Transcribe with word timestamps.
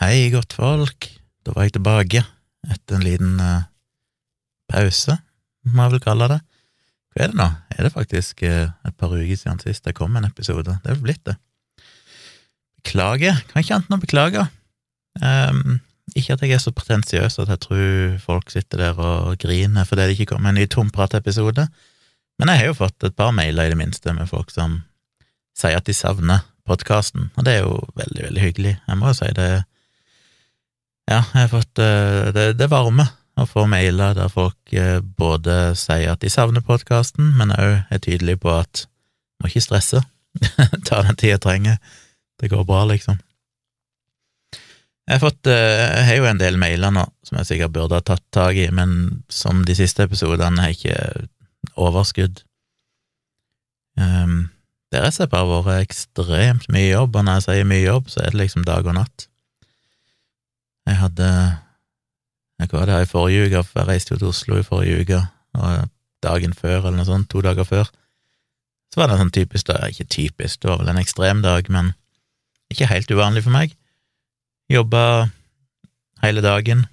Hei, 0.00 0.30
godtfolk. 0.32 1.10
Da 1.44 1.52
var 1.52 1.66
jeg 1.66 1.74
tilbake 1.74 2.22
etter 2.72 2.96
en 2.96 3.02
liten 3.04 3.34
uh, 3.36 3.66
pause, 4.72 5.18
må 5.68 5.84
jeg 5.84 5.92
vel 5.92 6.00
kalle 6.00 6.28
det. 6.30 6.38
Hva 7.12 7.26
er 7.26 7.34
det 7.34 7.36
nå? 7.36 7.48
Er 7.74 7.84
det 7.84 7.90
faktisk 7.92 8.40
uh, 8.48 8.72
et 8.88 8.96
par 8.96 9.12
uker 9.12 9.36
siden 9.36 9.60
sist 9.60 9.84
det 9.84 9.92
kom 9.98 10.16
en 10.16 10.24
episode? 10.24 10.78
Det 10.80 10.88
er 10.88 10.96
vel 10.96 11.04
blitt 11.04 11.20
det. 11.28 11.36
Beklager. 12.80 13.44
Kan 13.52 13.60
ikke 13.60 13.76
annet 13.76 13.92
enn 13.92 13.98
å 13.98 14.00
beklage. 14.06 14.48
Um, 15.20 15.78
ikke 16.16 16.38
at 16.38 16.48
jeg 16.48 16.56
er 16.56 16.64
så 16.64 16.72
pretensiøs 16.72 17.36
at 17.44 17.52
jeg 17.52 17.64
tror 17.68 18.18
folk 18.24 18.56
sitter 18.56 18.86
der 18.86 19.04
og 19.04 19.36
griner 19.44 19.84
fordi 19.84 20.08
det 20.08 20.16
ikke 20.16 20.32
kommer 20.32 20.54
en 20.54 20.62
ny 20.62 20.64
tomprat-episode, 20.64 21.68
men 22.40 22.54
jeg 22.54 22.62
har 22.62 22.70
jo 22.72 22.78
fått 22.80 23.04
et 23.04 23.20
par 23.20 23.36
mailer, 23.36 23.68
i 23.68 23.74
det 23.74 23.82
minste, 23.84 24.16
med 24.16 24.32
folk 24.32 24.48
som 24.48 24.80
sier 25.52 25.76
at 25.76 25.84
de 25.84 25.92
savner 25.92 26.40
podkasten, 26.64 27.34
og 27.36 27.44
det 27.44 27.58
er 27.58 27.66
jo 27.66 27.82
veldig, 28.00 28.30
veldig 28.30 28.48
hyggelig. 28.48 28.78
Jeg 28.80 28.96
må 28.96 29.12
jo 29.12 29.20
si 29.20 29.36
det 29.36 29.50
Ja, 31.08 31.22
jeg 31.34 31.46
har 31.46 31.48
fått 31.52 31.80
eh, 31.82 32.28
Det, 32.34 32.44
det 32.58 32.68
varmer 32.70 33.08
å 33.40 33.46
få 33.48 33.64
mailer 33.70 34.14
der 34.18 34.28
folk 34.32 34.74
eh, 34.76 34.98
både 35.00 35.72
sier 35.78 36.12
at 36.12 36.20
de 36.20 36.30
savner 36.32 36.64
podkasten, 36.66 37.32
men 37.38 37.54
òg 37.54 37.86
er 37.88 38.02
tydelige 38.02 38.42
på 38.42 38.52
at 38.58 38.84
må 39.40 39.48
ikke 39.48 39.64
stresse, 39.64 40.02
ta 40.88 41.00
den 41.06 41.16
tida 41.16 41.38
jeg 41.38 41.44
trenger, 41.46 41.78
det 42.40 42.50
går 42.52 42.66
bra, 42.68 42.84
liksom. 42.90 43.18
Jeg 45.10 45.18
har 45.18 45.22
fått 45.24 45.48
eh, 45.50 45.80
Jeg 45.96 46.06
har 46.06 46.18
jo 46.20 46.28
en 46.30 46.38
del 46.38 46.58
mailer 46.60 46.92
nå 46.94 47.02
som 47.26 47.40
jeg 47.40 47.48
sikkert 47.48 47.74
burde 47.74 47.98
ha 47.98 48.04
tatt 48.04 48.22
tak 48.34 48.58
i, 48.60 48.68
men 48.74 49.24
som 49.32 49.64
de 49.66 49.74
siste 49.74 50.04
episodene 50.06 50.62
har 50.62 50.74
ikke 50.76 51.26
overskudd. 51.80 52.44
Um, 53.98 54.50
det 54.90 55.00
har 55.00 55.08
rett 55.08 55.14
og 55.14 55.18
slett 55.18 55.32
bare 55.32 55.58
vært 55.66 55.88
ekstremt 55.88 56.70
mye 56.72 56.92
jobb, 56.92 57.16
og 57.16 57.26
når 57.26 57.40
jeg 57.40 57.46
sier 57.46 57.68
mye 57.72 57.82
jobb, 57.82 58.08
så 58.10 58.22
er 58.22 58.32
det 58.32 58.40
liksom 58.40 58.66
dag 58.68 58.86
og 58.86 58.96
natt. 58.96 59.26
Jeg 60.90 60.98
hadde 60.98 61.28
Jeg 62.60 62.68
var 62.72 62.90
der 62.90 63.04
i 63.04 63.08
forrige 63.08 63.46
uke, 63.46 63.62
for 63.64 63.80
jeg 63.80 63.88
reiste 63.88 64.12
jo 64.12 64.18
til 64.20 64.32
Oslo 64.34 64.58
i 64.60 64.66
forrige 64.66 65.00
uke, 65.00 65.20
og 65.56 65.88
dagen 66.20 66.52
før, 66.52 66.82
eller 66.82 66.98
noe 66.98 67.08
sånt, 67.08 67.30
to 67.32 67.40
dager 67.40 67.64
før, 67.64 67.88
så 68.92 69.00
var 69.00 69.08
det 69.08 69.16
sånn 69.16 69.32
typisk 69.32 69.70
dag, 69.70 69.86
ikke 69.88 70.10
typisk, 70.12 70.60
det 70.60 70.68
var 70.68 70.82
vel 70.82 70.90
en 70.92 71.00
ekstrem 71.00 71.40
dag, 71.40 71.70
men 71.72 71.94
ikke 72.68 72.90
helt 72.90 73.08
uvanlig 73.08 73.46
for 73.46 73.54
meg. 73.54 73.72
Jobba 74.68 75.30
hele 76.20 76.44
dagen 76.44 76.84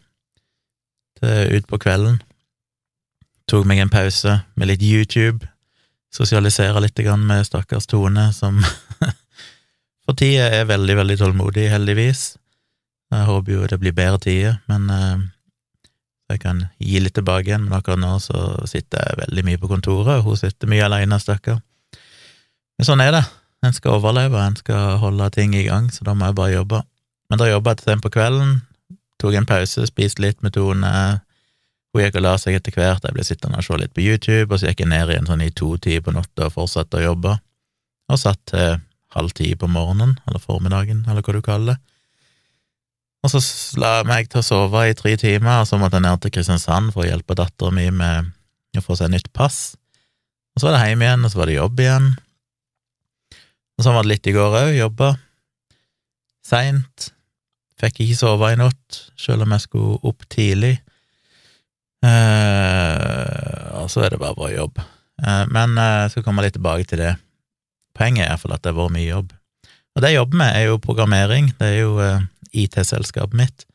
til 1.20 1.58
ut 1.58 1.68
på 1.68 1.82
kvelden. 1.84 2.22
Tok 3.52 3.68
meg 3.68 3.84
en 3.84 3.92
pause 3.92 4.40
med 4.56 4.72
litt 4.72 4.86
YouTube 4.86 5.44
sosialisere 6.14 6.82
litt 6.82 7.00
med 7.20 7.46
stakkars 7.46 7.88
Tone, 7.88 8.32
som 8.34 8.62
for 10.06 10.16
tida 10.18 10.50
er 10.50 10.70
veldig, 10.70 10.96
veldig 10.98 11.18
tålmodig, 11.20 11.70
heldigvis. 11.70 12.37
Jeg 13.14 13.28
håper 13.30 13.54
jo 13.54 13.68
det 13.72 13.80
blir 13.80 13.96
bedre 13.96 14.20
tider, 14.20 14.58
men 14.68 14.90
uh, 14.92 15.22
jeg 16.32 16.42
kan 16.44 16.66
gi 16.84 17.00
litt 17.00 17.16
tilbake 17.16 17.48
igjen. 17.48 17.68
Men 17.68 17.78
akkurat 17.80 18.02
nå 18.02 18.18
så 18.24 18.68
sitter 18.68 19.04
jeg 19.04 19.22
veldig 19.24 19.46
mye 19.48 19.62
på 19.62 19.72
kontoret, 19.72 20.20
og 20.20 20.32
hun 20.32 20.40
sitter 20.40 20.72
mye 20.72 20.86
alene, 20.86 21.20
stakkar. 21.24 21.62
Men 22.78 22.90
sånn 22.90 23.04
er 23.04 23.14
det. 23.16 23.24
En 23.66 23.74
skal 23.74 23.98
overleve, 23.98 24.38
en 24.38 24.58
skal 24.60 25.00
holde 25.02 25.30
ting 25.34 25.56
i 25.58 25.66
gang, 25.66 25.88
så 25.94 26.06
da 26.06 26.14
må 26.14 26.28
jeg 26.28 26.38
bare 26.38 26.58
jobbe. 26.58 26.84
Men 27.32 27.42
da 27.42 27.48
jobba 27.50 27.74
jeg 27.74 27.80
til 27.80 27.92
sent 27.92 28.04
på 28.04 28.12
kvelden, 28.14 28.60
tok 29.20 29.40
en 29.40 29.48
pause, 29.50 29.88
spiste 29.90 30.22
litt 30.24 30.44
med 30.46 30.54
Tone, 30.56 30.92
hun 31.96 32.04
gikk 32.04 32.20
og 32.20 32.26
la 32.28 32.36
seg 32.38 32.60
etter 32.60 32.76
hvert, 32.76 33.06
jeg 33.08 33.16
ble 33.16 33.26
sittende 33.26 33.58
og 33.58 33.66
se 33.66 33.80
litt 33.82 33.96
på 33.96 34.04
YouTube, 34.06 34.52
og 34.52 34.60
så 34.60 34.70
gikk 34.70 34.84
jeg 34.84 34.92
ned 34.92 35.10
igjen 35.10 35.30
sånn 35.30 35.42
i 35.42 35.50
to-tid 35.50 36.06
på 36.06 36.14
natta 36.14 36.48
og 36.48 36.54
fortsatte 36.54 37.00
å 37.00 37.06
jobbe, 37.08 37.34
og 38.12 38.22
satt 38.22 38.44
til 38.52 38.78
halv 39.16 39.34
ti 39.34 39.50
på 39.58 39.70
morgenen, 39.72 40.18
eller 40.28 40.44
formiddagen, 40.44 41.02
eller 41.08 41.26
hva 41.26 41.34
du 41.34 41.42
kaller 41.42 41.74
det. 41.74 41.96
Og 43.26 43.34
så 43.34 43.42
la 43.82 43.98
jeg 43.98 44.08
meg 44.08 44.30
til 44.32 44.42
å 44.42 44.46
sove 44.46 44.84
i 44.88 44.96
tre 44.98 45.16
timer, 45.20 45.64
og 45.64 45.68
så 45.70 45.80
måtte 45.82 45.98
jeg 45.98 46.06
ned 46.06 46.22
til 46.24 46.34
Kristiansand 46.36 46.94
for 46.94 47.04
å 47.04 47.10
hjelpe 47.10 47.36
dattera 47.38 47.74
mi 47.74 47.90
med 47.92 48.32
å 48.78 48.84
få 48.86 48.96
seg 49.00 49.12
nytt 49.12 49.32
pass. 49.36 49.76
Og 50.56 50.62
så 50.62 50.70
var 50.70 50.78
det 50.78 50.92
hjem 50.92 51.06
igjen, 51.06 51.26
og 51.26 51.34
så 51.34 51.42
var 51.42 51.50
det 51.50 51.58
jobb 51.58 51.82
igjen. 51.82 52.12
Og 53.78 53.86
sånn 53.86 53.98
var 53.98 54.06
det 54.06 54.14
litt 54.16 54.30
i 54.30 54.36
går 54.38 54.60
òg, 54.62 54.76
jobba 54.78 55.16
seint. 56.48 57.12
Fikk 57.78 58.02
ikke 58.04 58.18
sove 58.18 58.52
i 58.54 58.60
natt, 58.60 59.02
selv 59.20 59.46
om 59.46 59.54
jeg 59.54 59.66
skulle 59.68 60.00
opp 60.08 60.26
tidlig. 60.34 60.78
Eh, 62.06 63.66
og 63.82 63.90
så 63.92 64.06
er 64.06 64.14
det 64.14 64.22
bare 64.22 64.38
bra 64.38 64.50
jobb. 64.54 64.82
Eh, 65.22 65.44
men 65.54 65.78
jeg 65.78 66.14
skal 66.14 66.26
komme 66.26 66.46
litt 66.46 66.56
tilbake 66.58 66.88
til 66.90 67.04
det. 67.04 67.14
Poenget 67.98 68.26
er 68.26 68.32
iallfall 68.32 68.56
at 68.56 68.64
det 68.64 68.74
har 68.74 68.80
vært 68.80 68.96
mye 68.98 69.10
jobb. 69.10 69.36
Og 69.98 70.04
det 70.04 70.12
jeg 70.14 70.20
jobber 70.20 70.42
med, 70.42 70.56
er 70.56 70.68
jo 70.68 70.82
programmering. 70.82 71.52
Det 71.58 71.70
er 71.74 71.80
jo 71.82 71.94
IT-selskapet 72.52 73.38
mitt, 73.38 73.66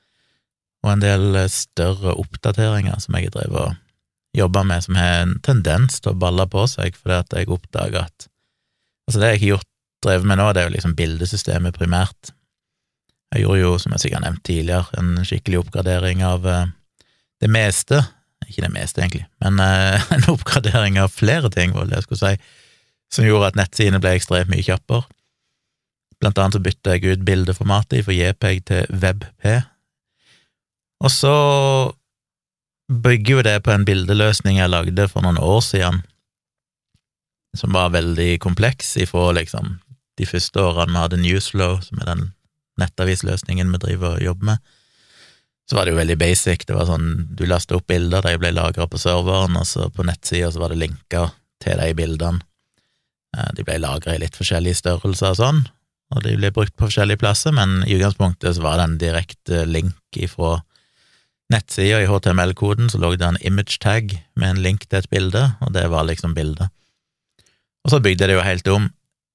og 0.82 0.94
en 0.94 1.04
del 1.04 1.38
større 1.52 2.16
oppdateringer 2.18 2.98
som 3.02 3.16
jeg 3.16 3.30
har 3.30 3.36
drevet 3.36 3.60
og 3.62 4.38
jobba 4.38 4.62
med, 4.66 4.84
som 4.84 4.98
har 4.98 5.22
en 5.22 5.34
tendens 5.44 6.00
til 6.00 6.12
å 6.12 6.18
balle 6.18 6.46
på 6.50 6.64
seg, 6.70 6.96
fordi 6.98 7.18
at 7.20 7.36
jeg 7.36 7.52
oppdager 7.52 8.06
at 8.06 8.28
Altså, 9.02 9.18
det 9.18 9.28
jeg 9.32 9.40
har 9.40 9.48
gjort, 9.56 9.66
drevet 10.06 10.26
med 10.30 10.38
nå, 10.38 10.44
det 10.54 10.60
er 10.60 10.68
jo 10.68 10.72
liksom 10.76 10.92
bildesystemet 10.94 11.74
primært. 11.74 12.30
Jeg 13.34 13.42
gjorde 13.42 13.58
jo, 13.58 13.72
som 13.82 13.92
jeg 13.92 14.04
sikkert 14.04 14.20
har 14.20 14.24
nevnt 14.28 14.44
tidligere, 14.46 15.00
en 15.00 15.26
skikkelig 15.26 15.58
oppgradering 15.58 16.22
av 16.22 16.46
det 17.42 17.50
meste, 17.50 17.98
ikke 18.46 18.62
det 18.66 18.72
meste 18.74 19.02
egentlig, 19.02 19.24
men 19.42 19.58
uh, 19.58 20.06
en 20.14 20.28
oppgradering 20.30 21.00
av 21.02 21.10
flere 21.14 21.50
ting, 21.52 21.74
var 21.74 21.90
det 21.90 21.98
jeg 21.98 22.06
skulle 22.06 22.22
si, 22.22 22.54
som 23.12 23.26
gjorde 23.26 23.50
at 23.50 23.58
nettsidene 23.58 24.00
ble 24.02 24.14
ekstremt 24.16 24.52
mye 24.52 24.64
kjappere. 24.64 25.02
Blant 26.22 26.38
annet 26.38 26.56
så 26.56 26.62
bytta 26.62 26.94
jeg 26.96 27.16
ut 27.16 27.26
bildeformatet 27.26 28.06
fra 28.06 28.14
JPEG 28.14 28.62
til 28.70 28.98
WebP, 29.02 29.48
og 31.02 31.10
så 31.10 31.36
bygger 32.92 33.34
jo 33.34 33.42
det 33.42 33.56
på 33.66 33.72
en 33.74 33.86
bildeløsning 33.88 34.60
jeg 34.60 34.70
lagde 34.70 35.08
for 35.10 35.24
noen 35.24 35.40
år 35.42 35.58
siden, 35.66 36.04
som 37.58 37.74
var 37.74 37.90
veldig 37.96 38.36
kompleks 38.40 38.94
ifra 39.02 39.32
liksom 39.34 39.80
de 40.20 40.28
første 40.28 40.62
årene 40.62 40.94
vi 40.94 41.02
hadde 41.02 41.18
Newsflow, 41.24 41.80
som 41.82 41.98
er 42.00 42.12
den 42.12 42.22
nettavisløsningen 42.80 43.74
vi 43.74 43.82
driver 43.82 44.16
og 44.16 44.24
jobber 44.24 44.52
med 44.52 44.72
så 45.72 45.76
var 45.76 45.86
det 45.86 45.94
jo 45.94 46.00
veldig 46.02 46.18
basic. 46.20 46.66
Det 46.66 46.76
var 46.76 46.88
sånn, 46.90 47.28
Du 47.32 47.46
lasta 47.48 47.78
opp 47.78 47.86
bilder, 47.88 48.24
de 48.24 48.38
ble 48.40 48.52
lagra 48.52 48.84
på 48.90 49.00
serveren, 49.00 49.56
og 49.56 49.64
så 49.68 49.88
på 49.94 50.04
nettsida 50.04 50.50
var 50.60 50.72
det 50.72 50.82
linker 50.82 51.30
til 51.62 51.78
de 51.80 51.94
bildene. 51.96 52.42
Eh, 53.36 53.52
de 53.56 53.64
ble 53.64 53.78
lagra 53.80 54.12
i 54.12 54.20
litt 54.20 54.36
forskjellige 54.36 54.82
størrelser 54.82 55.32
og 55.32 55.38
sånn, 55.38 55.62
og 56.12 56.24
de 56.26 56.36
ble 56.36 56.52
brukt 56.54 56.74
på 56.76 56.88
forskjellige 56.88 57.22
plasser, 57.22 57.54
men 57.56 57.82
i 57.86 57.96
utgangspunktet 57.96 58.56
så 58.56 58.64
var 58.64 58.78
det 58.78 58.86
en 58.86 58.98
direkte 59.00 59.64
link 59.68 60.18
ifra 60.20 60.58
nettsida. 61.52 62.02
I 62.02 62.08
HTML-koden 62.10 62.90
så 62.92 63.00
lå 63.00 63.14
det 63.16 63.28
en 63.28 63.40
image 63.46 63.78
tag 63.82 64.12
med 64.36 64.50
en 64.50 64.62
link 64.64 64.86
til 64.88 65.00
et 65.00 65.10
bilde, 65.12 65.46
og 65.64 65.72
det 65.76 65.86
var 65.92 66.08
liksom 66.08 66.36
bildet. 66.36 66.72
Og 67.82 67.94
så 67.94 68.02
bygde 68.02 68.24
jeg 68.24 68.32
det 68.32 68.36
jo 68.36 68.46
helt 68.46 68.68
om, 68.72 68.90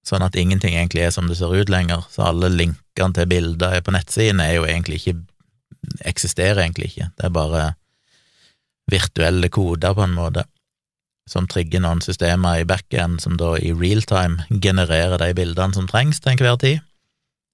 sånn 0.08 0.24
at 0.24 0.38
ingenting 0.40 0.78
egentlig 0.78 1.04
er 1.04 1.16
som 1.16 1.28
det 1.28 1.40
ser 1.40 1.52
ut 1.52 1.72
lenger, 1.72 2.06
så 2.14 2.30
alle 2.30 2.52
linkene 2.54 3.18
til 3.18 3.28
bilder 3.28 3.82
på 3.84 3.96
nettsiden 3.96 4.40
er 4.44 4.56
jo 4.56 4.68
egentlig 4.70 5.02
ikke 5.02 5.18
eksisterer 6.08 6.64
egentlig 6.64 6.92
ikke, 6.92 7.10
det 7.18 7.28
er 7.28 7.34
bare 7.36 7.66
virtuelle 8.92 9.50
koder, 9.52 9.94
på 9.96 10.06
en 10.06 10.16
måte, 10.16 10.46
som 11.28 11.48
trigger 11.50 11.84
noen 11.84 12.02
systemer 12.04 12.62
i 12.62 12.68
backend 12.68 13.22
som 13.24 13.36
da 13.40 13.56
i 13.60 13.74
realtime 13.76 14.48
genererer 14.64 15.20
de 15.22 15.34
bildene 15.38 15.76
som 15.76 15.90
trengs 15.90 16.22
til 16.24 16.34
enhver 16.34 16.60
tid, 16.62 16.80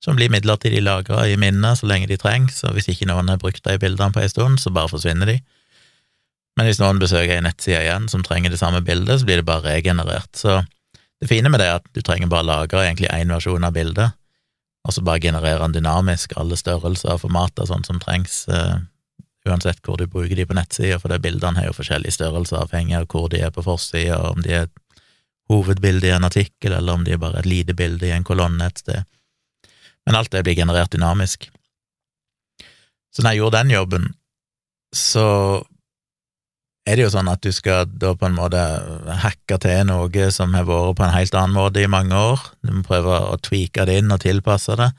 som 0.04 0.18
blir 0.20 0.32
midlertidig 0.32 0.84
lagra 0.84 1.24
i 1.28 1.38
minnet 1.40 1.80
så 1.80 1.88
lenge 1.90 2.10
de 2.12 2.20
trengs, 2.20 2.62
og 2.68 2.76
hvis 2.76 2.92
ikke 2.92 3.08
noen 3.10 3.32
har 3.32 3.42
brukt 3.42 3.64
de 3.64 3.78
bildene 3.80 4.14
på 4.14 4.22
en 4.22 4.32
stund, 4.32 4.60
så 4.60 4.74
bare 4.74 4.92
forsvinner 4.92 5.30
de. 5.30 5.38
Men 6.58 6.68
hvis 6.68 6.82
noen 6.82 7.00
besøker 7.02 7.38
ei 7.38 7.44
nettside 7.44 7.82
igjen 7.82 8.10
som 8.12 8.24
trenger 8.26 8.54
det 8.54 8.60
samme 8.62 8.84
bildet, 8.86 9.22
så 9.22 9.28
blir 9.30 9.42
det 9.42 9.48
bare 9.48 9.78
regenerert. 9.78 10.30
Så 10.38 10.60
det 11.24 11.32
fine 11.32 11.50
med 11.50 11.64
det 11.64 11.70
er 11.72 11.80
at 11.80 11.88
du 11.96 12.02
trenger 12.04 12.30
bare 12.30 12.46
lagre 12.46 12.84
egentlig 12.84 13.10
én 13.16 13.32
versjon 13.34 13.64
av 13.64 13.74
bildet, 13.74 14.14
og 14.84 14.94
så 14.94 15.02
bare 15.08 15.24
genererer 15.24 15.64
den 15.64 15.78
dynamisk 15.80 16.36
alle 16.38 16.60
størrelser 16.60 17.16
og 17.16 17.24
formater 17.24 17.69
sånn 17.69 17.86
som 17.88 18.02
trengs, 18.04 18.44
uh, 18.52 18.84
uansett 19.50 19.81
hvor 19.84 20.00
du 20.00 20.06
bruker 20.07 20.36
de 20.40 20.45
på 20.48 20.56
nettsida, 20.57 21.00
for 21.01 21.12
de 21.12 21.19
bildene 21.24 21.60
har 21.60 21.69
jo 21.69 21.78
forskjellige 21.78 22.16
størrelser 22.18 22.62
avhengig 22.63 22.98
av 23.00 23.10
hvor 23.12 23.28
de 23.31 23.42
er 23.44 23.51
på 23.54 23.66
forsida, 23.66 24.19
om 24.31 24.44
de 24.44 24.54
er 24.54 24.68
et 24.68 25.04
hovedbilde 25.51 26.07
i 26.07 26.16
en 26.16 26.28
artikkel, 26.28 26.72
eller 26.72 26.95
om 26.95 27.04
de 27.04 27.16
er 27.16 27.22
bare 27.22 27.42
et 27.42 27.50
lite 27.50 27.75
bilde 27.78 28.07
i 28.07 28.16
en 28.16 28.25
kolonne 28.28 28.66
et 28.66 28.80
sted. 28.80 29.04
Men 30.07 30.19
alt 30.19 30.31
det 30.31 30.44
blir 30.45 30.57
generert 30.57 30.92
dynamisk. 30.95 31.50
Så 33.13 33.24
når 33.24 33.34
jeg 33.34 33.44
gjorde 33.44 33.60
den 33.60 33.74
jobben, 33.75 34.10
så 34.94 35.28
er 36.84 36.98
det 36.98 37.06
jo 37.06 37.13
sånn 37.13 37.31
at 37.31 37.44
du 37.44 37.51
skal 37.56 37.88
da 37.88 38.12
på 38.19 38.28
en 38.28 38.36
måte 38.36 38.60
hacke 39.24 39.57
til 39.63 39.86
noe 39.88 40.30
som 40.36 40.56
har 40.57 40.68
vært 40.68 40.98
på 41.00 41.06
en 41.06 41.16
helt 41.16 41.36
annen 41.40 41.56
måte 41.56 41.84
i 41.84 41.92
mange 41.92 42.18
år. 42.18 42.44
Du 42.63 42.74
må 42.75 42.84
prøve 42.88 43.19
å 43.31 43.40
tweake 43.40 43.86
det 43.88 44.01
inn 44.01 44.12
og 44.12 44.24
tilpasse 44.24 44.75
det. 44.80 44.90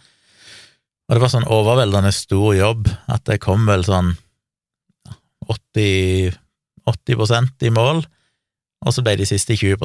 Og 1.05 1.17
det 1.17 1.20
var 1.20 1.32
sånn 1.35 1.50
overveldende 1.52 2.12
stor 2.17 2.55
jobb 2.56 2.88
at 3.12 3.26
det 3.29 3.43
kom 3.44 3.67
vel 3.69 3.85
sånn 3.85 4.14
80, 5.50 6.37
80% 6.91 7.67
i 7.69 7.73
mål, 7.75 8.05
og 8.85 8.93
så 8.93 9.05
ble 9.05 9.17
de 9.17 9.26
siste 9.29 9.56
20 9.56 9.81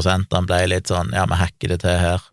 ble 0.47 0.59
litt 0.67 0.91
sånn 0.91 1.13
ja, 1.15 1.23
vi 1.29 1.39
hacker 1.39 1.73
det 1.73 1.79
til 1.85 2.01
her. 2.01 2.25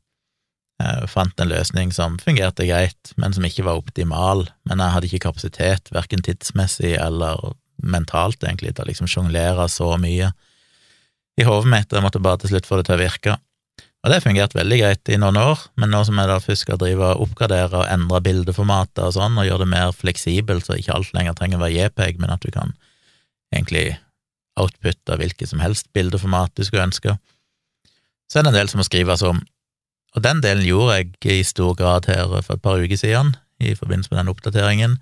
Jeg 0.83 1.09
fant 1.09 1.41
en 1.41 1.49
løsning 1.49 1.93
som 1.95 2.19
fungerte 2.21 2.67
greit, 2.69 3.13
men 3.17 3.33
som 3.33 3.47
ikke 3.47 3.65
var 3.65 3.79
optimal. 3.81 4.45
Men 4.69 4.83
jeg 4.83 4.93
hadde 4.93 5.09
ikke 5.09 5.25
kapasitet, 5.29 5.93
verken 5.95 6.25
tidsmessig 6.27 6.97
eller 7.01 7.55
mentalt, 7.81 8.43
egentlig, 8.45 8.75
til 8.75 8.85
å 8.85 8.91
liksom 8.91 9.09
sjonglere 9.09 9.69
så 9.73 9.95
mye 10.01 10.33
i 11.37 11.47
hodet 11.47 11.71
mitt. 11.73 11.93
Jeg 11.93 12.05
måtte 12.05 12.21
bare 12.21 12.43
til 12.43 12.53
slutt 12.53 12.69
få 12.69 12.81
det 12.81 12.89
til 12.91 12.99
å 12.99 13.05
virke. 13.05 13.39
Og 14.05 14.13
det 14.13 14.21
fungerte 14.23 14.59
veldig 14.59 14.77
greit 14.83 15.11
i 15.11 15.17
noen 15.19 15.39
år, 15.41 15.63
men 15.81 15.91
nå 15.91 16.03
som 16.07 16.19
jeg 16.21 16.31
da 16.31 16.37
først 16.43 16.67
skal 16.67 16.79
drive 16.79 17.09
og 17.15 17.25
oppgradere 17.25 17.81
og 17.81 17.89
endre 17.91 18.21
bildeformatet 18.23 19.03
og 19.03 19.17
sånn, 19.17 19.39
og 19.41 19.49
gjøre 19.49 19.65
det 19.65 19.73
mer 19.73 19.97
fleksibelt, 19.97 20.67
så 20.67 20.77
ikke 20.79 20.95
alt 20.95 21.11
lenger 21.17 21.35
trenger 21.39 21.59
å 21.59 21.65
være 21.65 21.75
JPEG, 21.75 22.21
men 22.23 22.35
at 22.37 22.45
du 22.45 22.53
kan 22.55 22.77
egentlig 23.55 23.97
outputte 24.57 25.19
hvilket 25.21 25.51
som 25.51 25.61
helst 25.61 25.91
bildeformat 25.97 26.55
du 26.57 26.65
skulle 26.65 26.87
ønske, 26.87 27.17
så 28.27 28.39
er 28.39 28.47
det 28.47 28.55
en 28.55 28.59
del 28.59 28.71
som 28.71 28.81
må 28.81 28.87
skrives 28.87 29.23
om. 29.27 29.43
Og 30.17 30.25
den 30.25 30.41
delen 30.43 30.65
gjorde 30.65 30.97
jeg 30.97 31.41
i 31.41 31.45
stor 31.47 31.77
grad 31.79 32.09
her 32.11 32.31
for 32.41 32.57
et 32.57 32.65
par 32.65 32.81
uker 32.81 32.99
siden, 32.99 33.35
i 33.61 33.75
forbindelse 33.77 34.13
med 34.13 34.21
den 34.21 34.33
oppdateringen. 34.33 34.99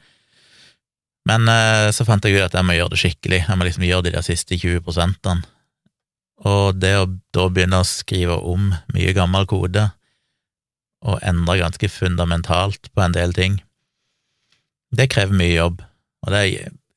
Men 1.29 1.49
eh, 1.49 1.89
så 1.95 2.05
fant 2.07 2.25
jeg 2.27 2.37
ut 2.37 2.45
at 2.45 2.55
jeg 2.55 2.67
må 2.67 2.77
gjøre 2.77 2.93
det 2.93 3.01
skikkelig, 3.01 3.45
jeg 3.47 3.59
må 3.59 3.67
liksom 3.67 3.87
gjøre 3.87 4.07
de 4.09 4.15
der 4.17 4.27
siste 4.27 4.59
20 4.59 4.85
prosentene. 4.85 5.47
Og 6.45 6.77
det 6.77 6.93
å 6.99 7.07
da 7.33 7.47
begynne 7.49 7.81
å 7.81 7.89
skrive 7.89 8.37
om 8.43 8.73
mye 8.93 9.15
gammel 9.17 9.47
kode, 9.49 9.89
og 11.05 11.21
endre 11.25 11.59
ganske 11.61 11.89
fundamentalt 11.93 12.89
på 12.93 13.03
en 13.05 13.15
del 13.15 13.35
ting, 13.37 13.59
det 14.95 15.11
krever 15.13 15.37
mye 15.37 15.53
jobb, 15.53 15.83
og 16.25 16.33
det 16.33 16.45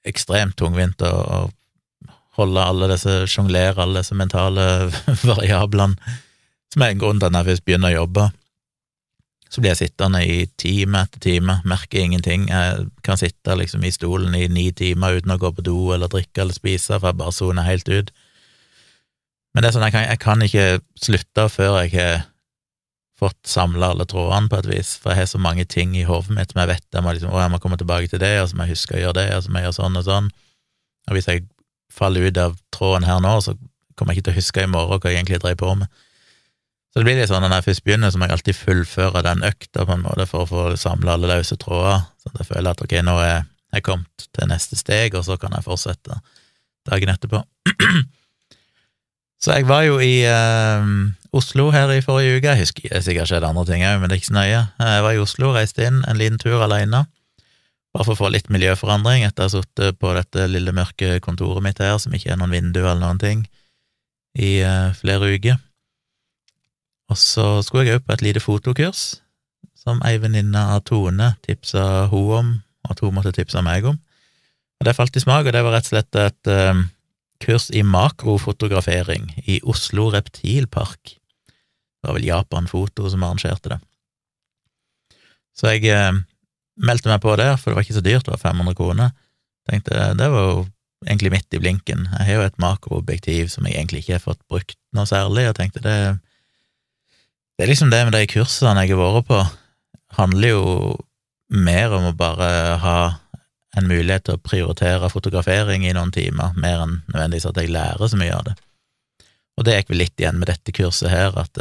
ekstremt 0.08 0.58
tungvint 0.60 1.02
å, 1.06 1.48
holde 2.38 2.62
alle 2.62 2.92
disse, 2.92 3.24
sjonglere 3.30 3.82
alle 3.82 4.04
disse 4.04 4.16
mentale 4.18 4.66
variablene 5.30 5.98
som 6.74 6.84
er 6.84 6.94
en 6.94 7.00
grunn 7.02 7.18
til 7.18 7.30
at 7.30 7.34
når 7.34 7.46
jeg 7.46 7.50
først 7.52 7.66
begynner 7.66 7.94
å 7.94 8.02
jobbe, 8.04 8.28
så 9.48 9.62
blir 9.64 9.72
jeg 9.72 9.80
sittende 9.80 10.20
i 10.28 10.42
time 10.60 11.02
etter 11.06 11.22
time, 11.24 11.56
merker 11.66 12.04
ingenting. 12.04 12.50
Jeg 12.52 12.90
kan 13.08 13.20
sitte 13.20 13.56
liksom 13.56 13.86
i 13.88 13.94
stolen 13.96 14.36
i 14.36 14.44
ni 14.52 14.68
timer 14.76 15.18
uten 15.18 15.32
å 15.34 15.40
gå 15.40 15.54
på 15.56 15.64
do 15.64 15.78
eller 15.96 16.12
drikke 16.12 16.44
eller 16.44 16.58
spise, 16.58 17.00
for 17.00 17.10
jeg 17.10 17.20
bare 17.22 17.36
soner 17.36 17.66
helt 17.66 17.88
ut. 17.88 18.12
Men 19.56 19.64
det 19.64 19.70
er 19.70 19.78
sånn, 19.78 19.88
jeg 19.88 19.96
kan, 19.96 20.06
jeg 20.12 20.22
kan 20.22 20.44
ikke 20.46 20.66
slutte 21.08 21.48
før 21.50 21.80
jeg 21.82 21.96
har 21.96 22.28
fått 23.18 23.50
samla 23.50 23.92
alle 23.94 24.06
trådene, 24.10 24.50
på 24.52 24.60
et 24.62 24.70
vis, 24.70 24.96
for 25.02 25.12
jeg 25.12 25.24
har 25.24 25.30
så 25.32 25.40
mange 25.42 25.66
ting 25.66 25.96
i 25.98 26.06
hodet 26.06 26.36
mitt 26.38 26.52
som 26.54 26.62
jeg 26.62 26.70
vet 26.70 26.86
jeg 26.94 27.06
må, 27.06 27.14
liksom, 27.16 27.32
å, 27.34 27.40
jeg 27.42 27.54
må 27.54 27.60
komme 27.64 27.80
tilbake 27.80 28.12
til 28.12 28.22
det, 28.22 28.36
og 28.42 28.50
så 28.50 28.58
må 28.58 28.68
jeg 28.68 28.78
huske 28.78 28.98
å 28.98 29.02
gjøre 29.02 29.18
det, 29.18 29.30
og 29.36 29.46
så 29.46 29.54
må 29.54 29.62
jeg 29.62 29.68
gjøre 29.68 29.78
sånn 29.80 30.02
og 30.02 30.06
sånn. 30.06 30.28
Og 31.08 31.18
hvis 31.18 31.30
jeg 31.32 31.48
faller 31.98 32.28
ut 32.28 32.42
av 32.42 32.58
tråden 32.74 33.08
her 33.08 33.24
nå, 33.24 33.34
så 33.42 33.56
kommer 33.98 34.14
jeg 34.14 34.22
ikke 34.22 34.30
til 34.30 34.36
å 34.36 34.42
huske 34.42 34.66
i 34.66 34.70
morgen 34.70 35.02
hva 35.02 35.12
jeg 35.14 35.22
egentlig 35.22 35.42
drev 35.42 35.58
på 35.58 35.74
med. 35.80 36.04
Så 36.94 37.02
det 37.02 37.08
blir 37.08 37.18
litt 37.20 37.30
sånn 37.32 37.44
når 37.46 37.60
jeg 37.60 37.68
først 37.68 37.86
begynner, 37.86 38.14
så 38.14 38.20
må 38.20 38.28
jeg 38.28 38.38
alltid 38.38 38.58
fullføre 38.58 39.24
den 39.26 39.44
økta 39.46 39.86
på 39.86 39.96
en 39.96 40.06
måte 40.06 40.28
for 40.30 40.46
å 40.46 40.50
få 40.50 40.68
samla 40.80 41.18
alle 41.18 41.32
løse 41.34 41.58
tråder, 41.62 42.06
så 42.22 42.34
jeg 42.38 42.50
føler 42.52 42.74
at 42.74 42.84
ok, 42.86 42.96
nå 43.06 43.18
er 43.24 43.36
jeg 43.76 43.86
kommet 43.86 44.28
til 44.34 44.50
neste 44.50 44.78
steg, 44.80 45.18
og 45.18 45.26
så 45.28 45.38
kan 45.42 45.54
jeg 45.58 45.66
fortsette 45.66 46.22
dagen 46.88 47.12
etterpå. 47.12 47.42
så 49.44 49.58
jeg 49.58 49.68
var 49.70 49.84
jo 49.90 50.00
i 50.02 50.22
eh, 50.30 50.94
Oslo 51.38 51.68
her 51.74 51.92
i 51.94 52.02
forrige 52.02 52.40
uke, 52.40 52.50
jeg 52.50 52.64
husker 52.66 52.90
det 52.90 53.04
sikkert 53.06 53.30
skjedde 53.30 53.52
andre 53.52 53.66
ting 53.68 53.84
òg, 53.86 54.00
men 54.02 54.10
det 54.10 54.18
er 54.18 54.22
ikke 54.22 54.32
så 54.32 54.38
nøye. 54.38 54.64
Jeg 54.82 55.04
var 55.06 55.14
i 55.14 55.22
Oslo, 55.22 55.52
reiste 55.56 55.86
inn 55.86 56.02
en 56.10 56.20
liten 56.20 56.40
tur 56.42 56.64
alene, 56.66 57.04
bare 57.94 58.08
for 58.08 58.16
å 58.16 58.20
få 58.24 58.32
litt 58.34 58.50
miljøforandring 58.54 59.26
etter 59.28 59.46
å 59.46 59.48
ha 59.48 59.54
sittet 59.54 60.00
på 60.02 60.14
dette 60.18 60.48
lille 60.50 60.74
mørke 60.76 61.20
kontoret 61.26 61.66
mitt 61.66 61.82
her, 61.84 61.96
som 62.02 62.16
ikke 62.18 62.34
er 62.34 62.42
noen 62.42 62.56
vindu 62.56 62.82
eller 62.82 63.04
noen 63.04 63.22
ting, 63.22 63.46
i 64.38 64.58
eh, 64.66 64.90
flere 64.98 65.30
uker. 65.38 65.62
Og 67.08 67.20
så 67.22 67.48
skulle 67.64 67.88
jeg 67.88 68.02
òg 68.02 68.08
på 68.08 68.18
et 68.18 68.26
lite 68.26 68.44
fotokurs 68.44 69.06
som 69.78 70.02
ei 70.08 70.18
venninne 70.20 70.60
av 70.74 70.84
Tone 70.90 71.32
tipsa 71.46 72.08
hun 72.12 72.34
om, 72.40 72.52
og 72.88 73.04
hun 73.04 73.16
måtte 73.16 73.36
tipse 73.36 73.62
meg 73.64 73.88
om. 73.88 74.00
Og 74.78 74.86
det 74.86 74.98
falt 74.98 75.16
i 75.18 75.24
smak, 75.24 75.48
og 75.48 75.56
det 75.56 75.64
var 75.66 75.78
rett 75.78 75.88
og 75.88 75.94
slett 75.94 76.20
et 76.22 76.52
um, 76.52 76.84
kurs 77.44 77.70
i 77.74 77.84
makrofotografering 77.86 79.32
i 79.46 79.60
Oslo 79.66 80.10
Reptilpark. 80.14 81.17
Det 82.02 82.10
var 82.10 82.18
vel 82.18 82.30
Japan 82.30 82.70
Foto 82.70 83.10
som 83.10 83.24
arrangerte 83.26 83.76
det. 83.76 83.80
Så 85.58 85.74
jeg 85.74 85.90
eh, 85.90 86.20
meldte 86.78 87.10
meg 87.10 87.22
på 87.24 87.34
der, 87.40 87.56
for 87.58 87.72
det 87.72 87.80
var 87.80 87.88
ikke 87.88 87.98
så 87.98 88.06
dyrt, 88.06 88.28
det 88.28 88.36
var 88.36 88.44
500 88.44 88.78
kroner. 88.78 89.14
Tenkte 89.68 90.12
det 90.18 90.30
var 90.32 90.50
jo 90.52 90.58
egentlig 91.06 91.34
midt 91.34 91.54
i 91.58 91.62
blinken. 91.62 92.08
Jeg 92.20 92.28
har 92.30 92.40
jo 92.40 92.48
et 92.48 92.62
makroobjektiv 92.62 93.52
som 93.54 93.68
jeg 93.68 93.78
egentlig 93.78 94.04
ikke 94.04 94.18
har 94.18 94.24
fått 94.24 94.42
brukt 94.50 94.78
noe 94.98 95.10
særlig, 95.10 95.50
og 95.50 95.58
tenkte 95.58 95.84
det 95.86 95.98
det 97.58 97.66
er 97.66 97.72
liksom 97.72 97.90
det 97.90 98.04
med 98.06 98.14
de 98.14 98.28
kursene 98.30 98.84
jeg 98.86 98.94
har 98.94 99.16
vært 99.16 99.26
på, 99.32 99.38
handler 100.14 100.52
jo 100.52 100.66
mer 101.50 101.96
om 101.98 102.04
å 102.06 102.18
bare 102.18 102.50
ha 102.84 103.00
en 103.78 103.88
mulighet 103.90 104.28
til 104.28 104.38
å 104.38 104.42
prioritere 104.46 105.10
fotografering 105.10 105.86
i 105.88 105.94
noen 105.98 106.14
timer, 106.14 106.54
mer 106.54 106.84
enn 106.84 107.00
nødvendigvis 107.08 107.48
at 107.50 107.58
jeg 107.58 107.74
lærer 107.74 108.12
så 108.12 108.20
mye 108.20 108.36
av 108.36 108.46
det. 108.46 108.54
Og 109.58 109.66
det 109.66 109.80
gikk 109.80 109.90
vel 109.90 110.02
litt 110.04 110.22
igjen 110.22 110.38
med 110.38 110.52
dette 110.52 110.76
kurset 110.76 111.10
her, 111.10 111.34
at 111.34 111.58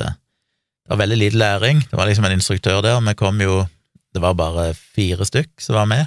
det, 0.86 0.92
var 0.92 1.00
veldig 1.02 1.16
lite 1.18 1.40
læring. 1.40 1.80
Det 1.90 1.98
var 1.98 2.06
liksom 2.06 2.24
en 2.28 2.36
instruktør 2.36 2.82
der, 2.84 3.00
vi 3.02 3.14
kom 3.14 3.40
jo 3.40 3.66
Det 4.14 4.22
var 4.22 4.32
bare 4.32 4.70
fire 4.72 5.26
stykk 5.28 5.60
som 5.60 5.74
var 5.76 5.84
med. 5.90 6.06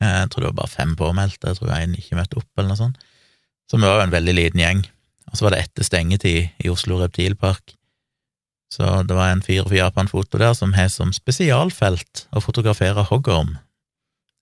Jeg 0.00 0.30
tror 0.30 0.40
det 0.40 0.48
var 0.48 0.60
bare 0.62 0.72
fem 0.72 0.94
påmeldte, 0.96 1.48
jeg 1.50 1.58
tror 1.58 1.72
en 1.76 1.94
ikke 1.94 2.16
møtte 2.16 2.38
opp, 2.40 2.48
eller 2.56 2.70
noe 2.70 2.78
sånt. 2.78 3.02
Så 3.68 3.76
vi 3.76 3.84
var 3.84 3.98
jo 3.98 4.06
en 4.06 4.14
veldig 4.14 4.34
liten 4.38 4.62
gjeng. 4.62 4.80
Og 5.28 5.36
så 5.36 5.44
var 5.44 5.52
det 5.52 5.58
etter 5.66 5.84
stengetid 5.84 6.64
i 6.64 6.70
Oslo 6.72 7.02
Reptilpark. 7.02 7.74
Så 8.72 9.02
det 9.04 9.12
var 9.12 9.28
en 9.28 9.44
fyr 9.44 9.66
fra 9.68 9.76
Japan 9.76 10.08
Foto 10.08 10.40
der 10.40 10.54
som 10.56 10.72
har 10.72 10.88
som 10.88 11.12
spesialfelt 11.12 12.26
å 12.32 12.40
fotografere 12.40 13.04
hoggorm, 13.10 13.58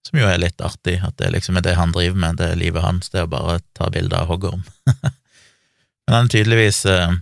som 0.07 0.21
jo 0.21 0.29
er 0.31 0.39
litt 0.39 0.63
artig, 0.63 1.01
at 1.03 1.17
det 1.19 1.33
liksom 1.35 1.59
er 1.59 1.67
det 1.67 1.75
han 1.75 1.91
driver 1.91 2.23
med, 2.23 2.39
det 2.39 2.53
er 2.53 2.61
livet 2.61 2.85
hans, 2.85 3.11
det 3.11 3.25
er 3.25 3.27
å 3.27 3.33
bare 3.33 3.59
ta 3.75 3.91
bilder 3.91 4.23
av 4.23 4.31
hoggorm. 4.31 4.63
Men 6.07 6.15
han 6.15 6.29
er 6.29 6.33
tydeligvis 6.33 6.85
eh, 6.87 7.19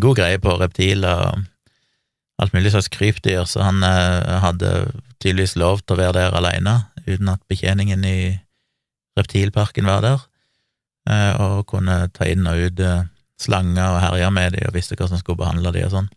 god 0.00 0.16
greie 0.16 0.40
på 0.40 0.54
reptiler 0.60 1.26
og 1.28 1.42
alt 2.42 2.54
mulig 2.56 2.72
slags 2.72 2.90
krypdyr, 2.92 3.44
så 3.46 3.62
han 3.66 3.82
eh, 3.86 4.38
hadde 4.42 4.70
tydeligvis 5.22 5.54
lov 5.60 5.82
til 5.82 5.96
å 5.96 6.00
være 6.00 6.16
der 6.18 6.36
alene, 6.38 6.78
uten 7.06 7.30
at 7.30 7.42
betjeningen 7.50 8.04
i 8.06 8.16
reptilparken 9.18 9.86
var 9.86 10.02
der, 10.02 10.24
eh, 11.10 11.32
og 11.42 11.68
kunne 11.70 12.06
ta 12.16 12.26
inn 12.30 12.48
og 12.48 12.58
ut 12.66 12.82
eh, 12.82 13.04
slanger 13.42 13.84
og 13.84 14.00
herje 14.02 14.32
med 14.34 14.56
dem 14.56 14.66
og 14.68 14.76
visste 14.76 14.96
hvordan 14.96 15.16
han 15.16 15.22
skulle 15.22 15.42
behandle 15.42 15.74
dem 15.74 15.86
og 15.86 15.94
sånn. 15.94 16.10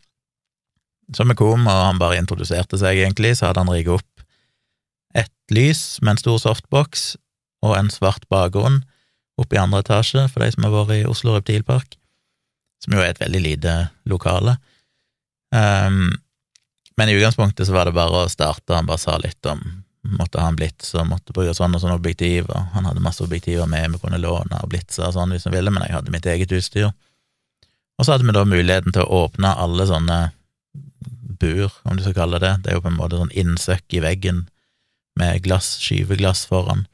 Så 1.13 1.28
vi 1.30 1.38
kom, 1.38 1.68
og 1.69 1.83
han 1.92 2.01
bare 2.01 2.18
introduserte 2.18 2.80
seg, 2.81 2.98
egentlig, 3.04 3.36
så 3.38 3.50
hadde 3.50 3.62
han 3.62 3.74
rigget 3.74 4.00
opp 4.00 4.25
ett 5.16 5.54
lys 5.54 6.02
med 6.02 6.16
en 6.16 6.23
stor 6.23 6.40
softbox 6.42 7.14
og 7.66 7.76
en 7.78 7.92
svart 7.94 8.26
bakgrunn 8.31 8.81
oppe 9.40 9.57
i 9.57 9.61
andre 9.61 9.83
etasje, 9.83 10.26
for 10.31 10.42
de 10.42 10.49
som 10.54 10.66
har 10.66 10.73
vært 10.73 10.95
i 10.97 11.06
Oslo 11.09 11.35
Reptilpark, 11.35 11.97
som 12.85 12.95
jo 12.95 13.01
er 13.01 13.11
et 13.11 13.21
veldig 13.21 13.42
lite 13.42 13.73
lokale. 14.09 14.57
Um, 15.56 16.13
men 16.95 17.09
i 17.11 17.18
utgangspunktet 17.18 17.68
så 17.68 17.75
var 17.75 17.89
det 17.89 17.97
bare 17.97 18.23
å 18.23 18.31
starte, 18.31 18.75
han 18.75 18.87
bare 18.87 19.01
sa 19.01 19.18
litt 19.19 19.45
om 19.49 19.63
måtte 20.06 20.39
ha 20.42 20.49
en 20.51 20.57
blits 20.57 20.94
og 20.95 21.07
måtte 21.09 21.33
bruke 21.33 21.54
sånn 21.57 21.75
og 21.75 21.81
sånn 21.81 21.95
objektiv, 21.95 22.49
og 22.49 22.73
han 22.75 22.85
hadde 22.85 23.04
masse 23.04 23.23
objektiver 23.25 23.65
med, 23.69 23.95
vi 23.95 24.01
kunne 24.04 24.21
låne 24.21 24.61
og 24.61 24.69
blitse 24.69 25.01
og 25.01 25.15
sånn 25.15 25.33
hvis 25.33 25.47
vi 25.47 25.56
ville, 25.56 25.73
men 25.73 25.85
jeg 25.85 25.95
hadde 25.97 26.13
mitt 26.13 26.27
eget 26.30 26.54
utstyr. 26.56 26.92
Og 27.95 28.06
så 28.06 28.13
hadde 28.13 28.27
vi 28.27 28.35
da 28.35 28.44
muligheten 28.45 28.94
til 28.94 29.06
å 29.06 29.23
åpne 29.25 29.56
alle 29.61 29.87
sånne 29.89 30.19
bur, 31.42 31.73
om 31.83 31.97
du 31.97 32.04
skal 32.04 32.18
kalle 32.18 32.42
det. 32.44 32.54
Det 32.63 32.71
er 32.71 32.77
jo 32.77 32.83
på 32.85 32.92
en 32.92 32.99
måte 32.99 33.19
sånn 33.19 33.33
innsøkk 33.33 33.97
i 33.97 34.04
veggen 34.04 34.45
med 35.19 35.42
glass, 35.45 35.75
skyveglass 35.81 36.44
foran, 36.49 36.85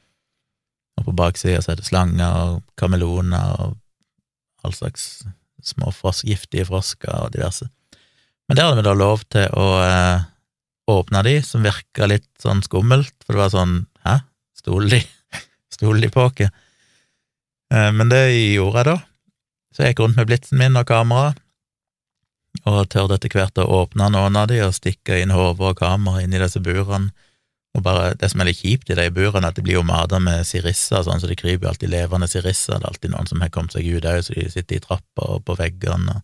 og 0.98 1.08
på 1.08 1.16
baksida 1.18 1.62
så 1.62 1.72
er 1.72 1.80
det 1.80 1.88
slanger 1.88 2.40
og 2.46 2.58
kameloner 2.78 3.56
og 3.66 3.78
all 4.62 4.74
slags 4.76 5.24
små 5.66 5.92
frosk, 5.94 6.26
giftige 6.28 6.66
frosker 6.68 7.12
og 7.14 7.32
diverse. 7.34 7.68
Men 8.48 8.58
der 8.58 8.68
hadde 8.68 8.80
vi 8.80 8.86
da 8.88 8.94
lov 8.98 9.22
til 9.32 9.46
å 9.58 9.68
eh, 9.84 10.24
åpne 10.92 11.22
de, 11.26 11.38
som 11.46 11.64
virka 11.64 12.08
litt 12.10 12.28
sånn 12.42 12.62
skummelt, 12.66 13.14
for 13.24 13.34
det 13.34 13.42
var 13.44 13.54
sånn 13.54 13.78
Hæ, 14.02 14.16
stoler 14.58 14.96
de? 14.96 15.00
stoler 15.76 16.02
de 16.02 16.10
på 16.12 16.26
oss? 16.26 16.42
Eh, 16.42 17.90
men 17.94 18.10
det 18.10 18.24
gjorde 18.34 18.82
jeg 18.82 18.88
da. 18.90 18.98
Så 19.72 19.84
jeg 19.84 19.94
gikk 19.94 20.02
rundt 20.04 20.18
med 20.18 20.28
blitsen 20.28 20.60
min 20.60 20.76
og 20.76 20.88
kamera, 20.90 21.32
og 22.68 22.82
tørde 22.92 23.16
etter 23.16 23.32
hvert 23.32 23.58
å 23.62 23.68
åpne 23.80 24.10
noen 24.12 24.36
av 24.36 24.50
de 24.50 24.58
og 24.66 24.74
stikke 24.76 25.22
inn 25.22 25.32
hodet 25.32 25.70
og 25.70 25.78
kamera 25.78 26.20
inn 26.22 26.34
i 26.36 26.42
disse 26.42 26.60
burene. 26.62 27.14
Og 27.72 27.82
bare, 27.82 28.14
Det 28.14 28.28
som 28.30 28.40
er 28.40 28.50
litt 28.50 28.60
kjipt 28.60 28.90
i 28.92 28.96
de 28.98 29.08
burene, 29.10 29.48
at 29.48 29.56
de 29.56 29.64
blir 29.64 29.78
jo 29.78 29.86
mata 29.86 30.18
med 30.20 30.44
sirisser, 30.46 31.02
sånn, 31.02 31.20
så 31.20 31.28
de 31.28 31.36
kryper 31.38 31.64
jo 31.64 31.70
alltid 31.70 31.88
levende 31.88 32.28
sirisser. 32.28 32.76
Det 32.76 32.84
er 32.84 32.90
alltid 32.90 33.14
noen 33.14 33.30
som 33.30 33.40
har 33.40 33.52
kommet 33.54 33.72
seg 33.72 33.88
ut 33.88 34.04
òg, 34.04 34.20
så 34.26 34.36
de 34.36 34.50
sitter 34.52 34.76
i 34.76 34.84
trappa 34.84 35.28
og 35.36 35.44
på 35.48 35.56
veggene 35.56 36.18
og 36.18 36.22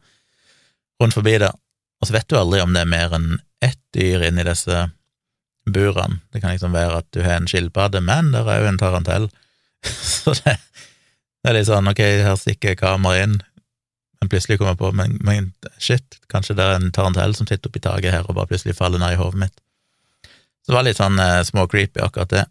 rundt 1.02 1.16
forbi 1.16 1.38
der. 1.40 1.56
Og 2.00 2.08
så 2.08 2.14
vet 2.14 2.28
du 2.28 2.36
aldri 2.38 2.60
om 2.62 2.74
det 2.74 2.84
er 2.84 2.92
mer 2.92 3.14
enn 3.16 3.38
ett 3.64 3.80
dyr 3.96 4.28
inni 4.28 4.44
disse 4.46 4.88
burene. 5.72 6.20
Det 6.32 6.42
kan 6.42 6.52
liksom 6.52 6.76
være 6.76 7.02
at 7.02 7.08
du 7.16 7.22
har 7.24 7.40
en 7.40 7.48
skilpadde, 7.50 8.02
men 8.04 8.32
det 8.34 8.44
er 8.44 8.62
jo 8.62 8.70
en 8.70 8.80
tarantell. 8.80 9.28
så 10.22 10.34
det, 10.42 10.58
det, 10.58 11.48
er 11.48 11.56
litt 11.56 11.70
sånn, 11.70 11.88
ok, 11.90 12.02
her 12.26 12.36
stikker 12.40 12.78
kameraet 12.78 13.28
inn, 13.28 13.38
Men 14.18 14.30
plutselig 14.32 14.56
kommer 14.58 14.72
jeg 14.72 14.78
på 14.80 14.88
men, 14.98 15.12
men 15.22 15.44
shit, 15.78 16.16
kanskje 16.26 16.56
det 16.58 16.64
er 16.64 16.72
en 16.74 16.88
tarantell 16.90 17.36
som 17.38 17.46
sitter 17.46 17.70
oppi 17.70 17.78
taket 17.78 18.10
her 18.10 18.24
og 18.26 18.34
bare 18.34 18.50
plutselig 18.50 18.74
faller 18.74 18.98
ned 18.98 19.14
i 19.14 19.18
hodet 19.20 19.38
mitt. 19.44 19.60
Så 20.68 20.74
det 20.74 20.76
var 20.76 20.84
litt 20.84 20.98
sånn 20.98 21.16
eh, 21.16 21.40
små-creepy, 21.48 22.02
akkurat 22.04 22.28
det. 22.28 22.42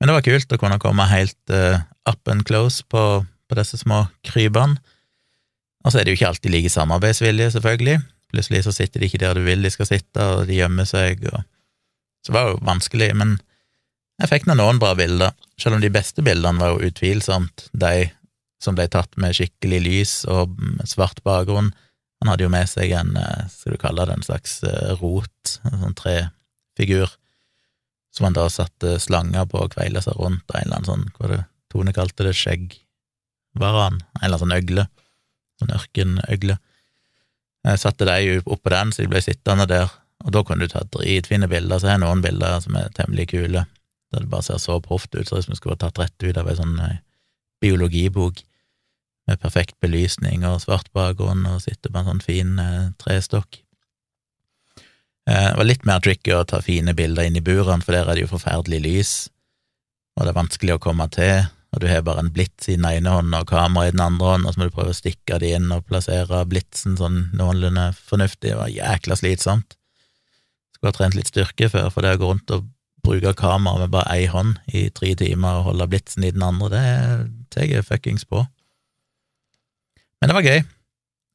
Men 0.00 0.08
det 0.08 0.14
var 0.16 0.24
kult 0.24 0.54
å 0.56 0.56
kunne 0.56 0.78
komme 0.80 1.04
helt 1.10 1.52
eh, 1.52 1.82
up 2.08 2.30
and 2.32 2.46
close 2.48 2.80
på, 2.88 3.02
på 3.28 3.58
disse 3.58 3.76
små 3.76 4.06
krypene. 4.24 4.80
Og 5.84 5.92
så 5.92 6.00
er 6.00 6.08
det 6.08 6.14
jo 6.14 6.16
ikke 6.16 6.30
alltid 6.30 6.54
like 6.54 6.72
samarbeidsvilje, 6.72 7.50
selvfølgelig. 7.52 7.98
Plutselig 8.32 8.62
så 8.64 8.72
sitter 8.72 9.04
de 9.04 9.10
ikke 9.10 9.20
der 9.20 9.36
du 9.36 9.44
vil 9.44 9.60
de 9.60 9.74
skal 9.74 9.90
sitte, 9.90 10.16
og 10.24 10.48
de 10.48 10.56
gjemmer 10.62 10.88
seg, 10.88 11.28
og 11.28 11.44
Så 12.24 12.32
det 12.32 12.38
var 12.38 12.48
jo 12.54 12.58
vanskelig, 12.64 13.12
men 13.18 13.36
jeg 14.22 14.30
fikk 14.30 14.44
nå 14.46 14.54
noen 14.56 14.78
bra 14.80 14.94
bilder, 14.96 15.36
selv 15.60 15.76
om 15.76 15.84
de 15.84 15.92
beste 15.92 16.22
bildene 16.24 16.62
var 16.62 16.72
jo 16.72 16.88
utvilsomt 16.88 17.66
de 17.76 18.08
som 18.62 18.78
ble 18.78 18.86
tatt 18.88 19.12
med 19.20 19.34
skikkelig 19.36 19.80
lys 19.82 20.12
og 20.30 20.54
svart 20.88 21.20
bakgrunn. 21.26 21.72
Han 22.22 22.30
hadde 22.30 22.46
jo 22.46 22.52
med 22.54 22.70
seg 22.70 22.94
en, 22.94 23.16
eh, 23.18 23.48
skal 23.50 23.74
du 23.74 23.82
kalle 23.82 24.06
det, 24.06 24.14
en 24.16 24.24
slags 24.24 24.62
eh, 24.62 24.94
rot, 25.02 25.58
en 25.66 25.82
sånn 25.82 25.98
trefigur, 25.98 27.10
som 28.12 28.28
han 28.28 28.36
da 28.36 28.48
satte 28.52 28.98
slanger 29.00 29.46
på 29.48 29.62
og 29.62 29.72
kveila 29.74 30.02
seg 30.04 30.18
rundt, 30.20 30.44
en 30.52 30.60
eller 30.66 30.80
annen 30.80 30.90
sånn, 30.90 31.08
hva 31.16 31.30
det 31.32 31.40
Tone 31.72 31.94
kalte 31.96 32.26
det, 32.26 32.34
skjeggvaran, 32.36 33.94
en 33.96 34.18
eller 34.20 34.36
annen 34.36 34.42
sånn 34.42 34.56
øgle, 34.58 34.82
sånn 35.56 35.72
ørkenøgle. 35.72 36.58
Jeg 37.64 37.80
satte 37.80 38.08
de 38.08 38.34
oppå 38.42 38.72
den, 38.74 38.92
så 38.92 39.04
de 39.04 39.08
ble 39.08 39.22
sittende 39.24 39.64
der, 39.70 39.88
og 40.20 40.34
da 40.36 40.42
kunne 40.44 40.66
du 40.66 40.72
ta 40.72 40.82
dritfine 40.92 41.48
bilder, 41.48 41.80
så 41.80 41.88
jeg 41.88 41.96
har 41.96 42.02
noen 42.04 42.20
bilder 42.24 42.58
som 42.60 42.76
er 42.76 42.92
temmelig 42.96 43.30
kule, 43.32 43.64
der 44.12 44.24
det 44.26 44.28
bare 44.28 44.44
ser 44.44 44.60
så 44.60 44.76
proft 44.84 45.16
ut, 45.16 45.24
så 45.24 45.38
om 45.38 45.46
som 45.46 45.54
det 45.54 45.62
skulle 45.62 45.78
vært 45.78 45.86
tatt 45.86 46.02
rett 46.02 46.28
ut 46.28 46.40
av 46.42 46.50
ei 46.52 46.58
sånn 46.58 46.76
eh, 46.84 47.00
biologibok 47.64 48.42
med 49.30 49.40
perfekt 49.40 49.78
belysning 49.80 50.44
og 50.44 50.60
svart 50.64 50.90
bakgrunn, 50.92 51.46
og 51.48 51.62
sitter 51.64 51.88
på 51.88 52.02
en 52.02 52.10
sånn 52.10 52.24
fin 52.24 52.58
eh, 52.60 52.90
trestokk. 53.00 53.62
Eh, 55.30 55.48
det 55.50 55.56
var 55.58 55.68
litt 55.68 55.84
mer 55.86 56.02
tricky 56.02 56.34
å 56.34 56.44
ta 56.48 56.58
fine 56.64 56.94
bilder 56.98 57.28
inn 57.28 57.38
i 57.38 57.44
burene, 57.44 57.82
for 57.84 57.94
der 57.94 58.08
er 58.08 58.18
det 58.18 58.24
jo 58.24 58.32
forferdelig 58.32 58.80
lys, 58.82 59.12
og 60.16 60.24
det 60.24 60.32
er 60.32 60.40
vanskelig 60.40 60.76
å 60.76 60.82
komme 60.82 61.06
til, 61.14 61.46
og 61.72 61.80
du 61.80 61.86
har 61.88 62.02
bare 62.04 62.24
en 62.24 62.32
blits 62.34 62.68
i 62.68 62.76
den 62.76 62.88
ene 62.88 63.14
hånden 63.14 63.38
og 63.38 63.46
kamera 63.48 63.88
i 63.88 63.94
den 63.94 64.02
andre 64.04 64.34
hånden, 64.34 64.48
og 64.48 64.54
så 64.54 64.60
må 64.60 64.68
du 64.68 64.74
prøve 64.74 64.92
å 64.92 64.98
stikke 64.98 65.38
det 65.40 65.54
inn 65.56 65.70
og 65.72 65.86
plassere 65.88 66.42
blitsen 66.48 66.98
sånn 66.98 67.30
noenlunde 67.38 67.86
fornuftig. 67.96 68.50
Det 68.50 68.58
var 68.58 68.74
jækla 68.74 69.16
slitsomt. 69.16 69.78
Skulle 70.74 70.92
ha 70.92 70.98
trent 70.98 71.16
litt 71.16 71.30
styrke 71.30 71.70
før, 71.72 71.88
for 71.94 72.04
det 72.04 72.18
å 72.18 72.20
gå 72.20 72.32
rundt 72.34 72.52
og 72.52 72.68
bruke 73.02 73.32
kamera 73.38 73.80
med 73.80 73.94
bare 73.94 74.12
ei 74.12 74.28
hånd 74.30 74.60
i 74.68 74.84
tre 74.94 75.14
timer 75.18 75.62
og 75.62 75.70
holde 75.70 75.88
blitsen 75.94 76.26
i 76.26 76.34
den 76.34 76.44
andre, 76.44 76.68
det 76.68 76.84
tar 77.54 77.70
jeg 77.70 77.86
fuckings 77.88 78.28
på. 78.28 78.44
Men 80.20 80.30
det 80.30 80.36
var 80.36 80.50
gøy. 80.50 80.60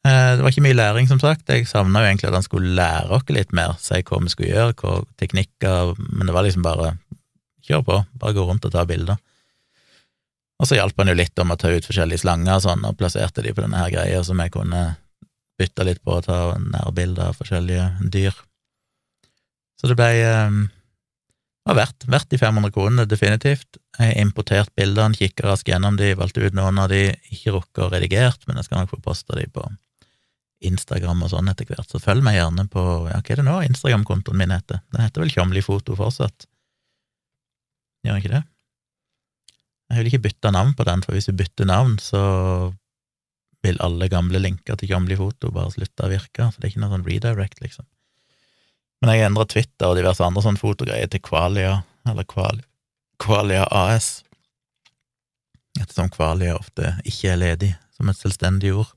Eh, 0.06 0.32
det 0.38 0.44
var 0.44 0.54
ikke 0.54 0.66
mye 0.68 0.77
læring, 0.77 1.08
som 1.10 1.20
sagt. 1.20 1.50
Jeg 1.50 1.68
savna 1.70 2.04
jo 2.04 2.10
egentlig 2.12 2.30
at 2.30 2.38
han 2.38 2.46
skulle 2.46 2.75
lære 2.77 3.18
oss 3.18 3.32
litt 3.34 3.54
mer, 3.56 3.75
si 3.82 4.01
hva 4.01 4.22
vi 4.24 4.34
skulle 4.34 4.51
gjøre, 4.54 4.75
hva 4.82 5.00
teknikker, 5.20 5.96
men 5.98 6.30
det 6.30 6.36
var 6.36 6.46
liksom 6.46 6.66
bare 6.66 6.94
kjør 7.68 7.84
på, 7.88 7.98
bare 8.22 8.38
gå 8.38 8.46
rundt 8.48 8.68
og 8.68 8.75
ta 8.75 8.86
bilder. 8.88 9.18
Og 10.58 10.70
så 10.70 10.80
hjalp 10.80 10.98
han 10.98 11.12
jo 11.12 11.18
litt 11.18 11.38
om 11.42 11.54
å 11.54 11.58
ta 11.60 11.70
ut 11.70 11.86
forskjellige 11.86 12.24
slanger 12.24 12.56
og 12.56 12.63
sånn, 12.66 12.86
og 12.88 12.98
plasserte 12.98 13.44
de 13.46 13.54
på 13.54 13.62
denne 13.62 13.82
her 13.82 13.94
greia, 13.94 14.24
som 14.25 14.39
jeg 14.42 14.54
kunne 14.56 14.86
bytte 15.58 15.86
litt 15.86 16.01
på 16.06 16.18
å 16.18 16.24
ta 16.25 16.39
nærbilder 16.62 17.32
av 17.32 17.38
forskjellige 17.38 18.10
dyr. 18.13 18.36
Så 19.77 19.89
det 19.89 19.98
ble 19.98 20.10
um, 20.25 20.63
var 21.68 21.77
verdt, 21.82 22.08
verdt 22.10 22.32
de 22.32 22.39
500 22.42 22.74
kronene, 22.74 23.06
definitivt. 23.10 23.77
Jeg 23.98 24.13
har 24.13 24.22
importert 24.22 24.72
bildene, 24.77 25.18
kikka 25.18 25.50
raskt 25.50 25.70
gjennom 25.70 25.98
de, 26.00 26.13
valgte 26.18 26.46
ut 26.46 26.58
noen 26.58 26.80
av 26.82 26.89
de, 26.94 27.10
ikke 27.34 27.54
rukket 27.58 27.84
å 27.84 27.92
redigert, 27.92 28.48
men 28.48 28.58
jeg 28.58 28.70
skal 28.70 28.82
nok 28.82 28.96
få 28.96 29.01
posta 29.04 29.38
de 29.38 29.46
på 29.51 29.66
Instagram 30.65 31.23
og 31.25 31.31
sånn 31.31 31.49
etter 31.51 31.67
hvert, 31.69 31.89
så 31.91 32.01
følg 32.01 32.25
meg 32.25 32.39
gjerne 32.39 32.65
på 32.71 32.83
ja, 33.11 33.19
hva 33.19 33.33
er 33.33 33.41
det 33.41 33.45
nå 33.45 33.57
Instagram-kontoen 33.67 34.39
min 34.39 34.53
heter? 34.55 34.81
Den 34.93 35.03
heter 35.05 35.23
vel 35.23 35.33
Tjomli 35.33 35.61
Foto 35.65 35.97
fortsatt? 35.99 36.47
Gjør 38.05 38.15
den 38.15 38.23
ikke 38.23 38.33
det? 38.33 38.43
Jeg 39.87 39.99
vil 39.99 40.09
ikke 40.09 40.25
bytte 40.25 40.51
navn 40.51 40.73
på 40.75 40.85
den, 40.87 41.03
for 41.05 41.15
hvis 41.15 41.29
du 41.29 41.37
bytter 41.37 41.69
navn, 41.69 41.95
så 42.01 42.21
vil 43.65 43.79
alle 43.83 44.09
gamle 44.11 44.41
linker 44.41 44.79
til 44.79 44.91
Tjomli 44.91 45.17
Foto 45.19 45.51
bare 45.53 45.73
slutte 45.75 46.07
å 46.07 46.11
virke, 46.11 46.49
så 46.49 46.59
det 46.59 46.67
er 46.67 46.73
ikke 46.73 46.83
noe 46.83 46.93
sånn 46.95 47.07
redirect, 47.07 47.61
liksom. 47.63 47.87
Men 49.01 49.13
jeg 49.13 49.27
endra 49.27 49.45
Twitter 49.45 49.91
og 49.91 49.97
diverse 49.99 50.25
andre 50.25 50.43
sånne 50.43 50.61
fotogreier 50.61 51.09
til 51.11 51.21
Qualia, 51.23 51.81
eller 52.09 52.25
Qualia, 52.29 52.65
Qualia 53.21 53.65
AS, 53.73 54.23
ettersom 55.77 56.09
Qualia 56.13 56.57
ofte 56.57 56.95
ikke 57.05 57.33
er 57.33 57.41
ledig 57.41 57.71
som 57.93 58.09
et 58.09 58.17
selvstendig 58.19 58.73
ord. 58.73 58.97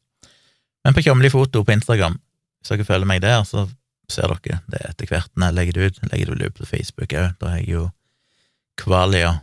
Men 0.84 0.96
på 0.96 1.02
Tjomli 1.04 1.30
foto 1.32 1.62
på 1.64 1.74
Instagram, 1.74 2.16
hvis 2.60 2.72
dere 2.72 2.88
følger 2.88 3.08
meg 3.08 3.22
der, 3.24 3.42
så 3.48 3.66
ser 4.10 4.32
dere 4.32 4.60
det 4.72 4.82
etter 4.88 5.10
hvert 5.10 5.30
når 5.36 5.50
jeg 5.50 5.58
legger 5.58 5.76
det 5.76 5.86
ut. 5.86 6.02
Legger 6.12 6.34
det 6.34 6.50
ut 6.50 6.58
på 6.60 6.68
Facebook 6.68 7.14
òg, 7.14 7.32
da 7.40 7.52
har 7.52 7.62
jeg 7.62 7.74
jo 7.74 7.86
Qualia 8.80 9.34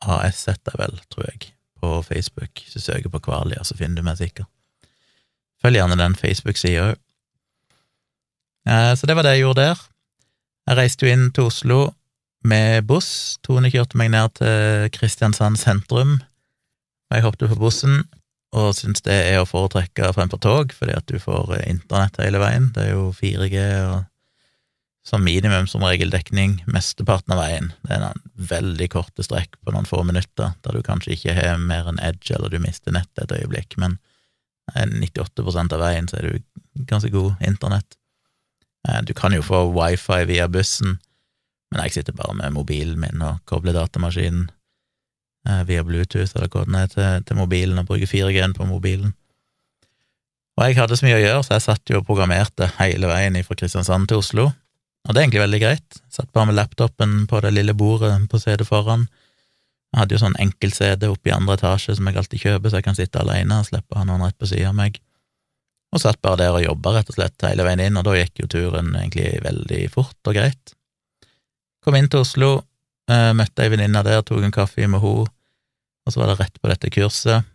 AS, 0.00 0.46
heter 0.48 0.76
vel, 0.80 0.96
tror 1.12 1.28
jeg, 1.28 1.52
på 1.80 1.92
Facebook. 2.04 2.52
Hvis 2.56 2.76
du 2.76 2.80
søker 2.80 3.12
på 3.12 3.20
Qualia, 3.24 3.64
så 3.64 3.76
finner 3.76 4.00
du 4.00 4.06
meg 4.06 4.20
sikkert. 4.20 4.48
Følg 5.60 5.76
gjerne 5.76 5.98
den 6.00 6.16
Facebook-sida 6.16 6.90
òg. 6.90 7.00
Eh, 8.68 8.92
så 8.96 9.08
det 9.08 9.16
var 9.16 9.26
det 9.26 9.36
jeg 9.36 9.44
gjorde 9.44 9.66
der. 9.68 9.82
Jeg 10.68 10.78
reiste 10.78 11.06
jo 11.06 11.12
inn 11.12 11.28
til 11.36 11.48
Oslo 11.50 11.80
med 12.44 12.86
buss. 12.88 13.38
Tone 13.44 13.72
kjørte 13.72 13.98
meg 14.00 14.12
ned 14.14 14.36
til 14.40 14.88
Kristiansand 14.94 15.60
sentrum. 15.60 16.20
og 17.10 17.16
Jeg 17.16 17.26
hoppet 17.26 17.52
på 17.52 17.60
bussen 17.60 18.04
og 18.50 18.72
syns 18.74 19.04
det 19.06 19.14
er 19.14 19.40
å 19.40 19.48
foretrekke 19.48 20.10
fremfor 20.16 20.40
tog, 20.42 20.72
fordi 20.74 20.96
at 20.96 21.06
du 21.10 21.20
får 21.22 21.54
eh, 21.58 21.66
internett 21.70 22.18
hele 22.22 22.40
veien. 22.42 22.70
Det 22.74 22.88
er 22.88 22.96
jo 22.96 23.10
4G 23.14 23.66
og 23.86 24.00
som 25.06 25.24
minimum 25.24 25.66
som 25.66 25.82
regel 25.86 26.10
dekning 26.12 26.58
mesteparten 26.68 27.32
av 27.34 27.40
veien. 27.40 27.70
Det 27.86 27.94
er 27.96 28.10
en 28.10 28.24
veldig 28.50 28.90
korte 28.92 29.24
strekk 29.24 29.56
på 29.64 29.72
noen 29.72 29.88
få 29.88 30.02
minutter, 30.06 30.52
der 30.60 30.76
du 30.76 30.84
kanskje 30.84 31.14
ikke 31.14 31.34
har 31.38 31.62
mer 31.62 31.88
enn 31.88 32.02
edge, 32.04 32.34
eller 32.36 32.52
du 32.52 32.60
mister 32.60 32.94
nettet 32.94 33.24
et 33.24 33.38
øyeblikk, 33.40 33.78
men 33.80 33.96
98 34.76 35.72
av 35.72 35.80
veien 35.80 36.06
så 36.06 36.20
er 36.20 36.28
du 36.28 36.84
ganske 36.90 37.10
god 37.10 37.40
internett. 37.46 37.96
Eh, 38.88 39.00
du 39.02 39.14
kan 39.16 39.34
jo 39.34 39.42
få 39.46 39.64
wifi 39.74 40.24
via 40.28 40.48
bussen, 40.48 40.98
men 41.70 41.84
jeg 41.86 41.98
sitter 41.98 42.16
bare 42.16 42.36
med 42.36 42.54
mobilen 42.54 43.00
min 43.00 43.22
og 43.24 43.40
kobler 43.50 43.76
datamaskinen 43.78 44.48
eh, 44.48 44.54
via 45.68 45.84
Bluetooth 45.86 46.36
eller 46.36 46.50
hva 46.52 46.66
er, 46.66 46.90
til, 46.92 47.24
til 47.26 47.38
mobilen, 47.38 47.80
og 47.80 47.88
bruker 47.88 48.10
4G-en 48.10 48.56
på 48.56 48.68
mobilen. 48.68 49.14
Og 50.58 50.66
jeg 50.66 50.76
hadde 50.76 50.98
så 50.98 51.06
mye 51.06 51.16
å 51.16 51.22
gjøre, 51.22 51.44
så 51.46 51.56
jeg 51.56 51.64
satt 51.64 51.92
jo 51.92 52.00
og 52.02 52.08
programmerte 52.08 52.68
hele 52.76 53.08
veien 53.08 53.38
fra 53.46 53.56
Kristiansand 53.56 54.10
til 54.10 54.20
Oslo, 54.20 54.50
og 55.08 55.14
det 55.14 55.16
er 55.16 55.24
egentlig 55.24 55.40
veldig 55.46 55.60
greit. 55.62 56.00
Satt 56.12 56.28
bare 56.36 56.50
med 56.50 56.58
laptopen 56.58 57.22
på 57.30 57.40
det 57.40 57.54
lille 57.56 57.72
bordet 57.72 58.12
på 58.28 58.40
CD 58.42 58.66
foran. 58.68 59.06
Jeg 59.94 60.02
hadde 60.02 60.14
jo 60.14 60.20
sånn 60.20 60.36
enkel-CD 60.42 61.08
oppe 61.08 61.30
i 61.30 61.32
andre 61.32 61.56
etasje 61.56 61.96
som 61.96 62.10
jeg 62.10 62.20
alltid 62.20 62.42
kjøper, 62.42 62.68
så 62.68 62.82
jeg 62.82 62.86
kan 62.90 62.98
sitte 62.98 63.22
alene 63.22 63.62
og 63.62 63.70
slippe 63.70 63.96
å 63.96 64.02
ha 64.02 64.04
noen 64.04 64.26
rett 64.26 64.36
på 64.36 64.50
sida 64.50 64.68
av 64.74 64.76
meg 64.76 65.00
og 65.90 66.02
satt 66.02 66.20
bare 66.22 66.38
der 66.44 66.54
og 66.54 66.64
jobba 66.64 66.94
rett 66.94 67.10
og 67.10 67.16
slett 67.16 67.46
hele 67.46 67.66
veien 67.66 67.82
inn, 67.82 67.98
og 67.98 68.06
da 68.06 68.14
gikk 68.14 68.44
jo 68.44 68.50
turen 68.50 68.92
egentlig 68.94 69.40
veldig 69.42 69.80
fort 69.92 70.30
og 70.30 70.36
greit. 70.36 70.74
Kom 71.82 71.96
inn 71.98 72.10
til 72.12 72.22
Oslo, 72.22 72.50
eh, 73.10 73.30
møtte 73.36 73.64
ei 73.64 73.72
venninne 73.72 74.02
der, 74.06 74.22
tok 74.26 74.44
en 74.46 74.54
kaffe 74.54 74.86
med 74.86 75.02
henne, 75.02 75.28
og 76.06 76.12
så 76.14 76.22
var 76.22 76.32
det 76.32 76.40
rett 76.40 76.58
på 76.60 76.70
dette 76.70 76.90
kurset, 76.94 77.48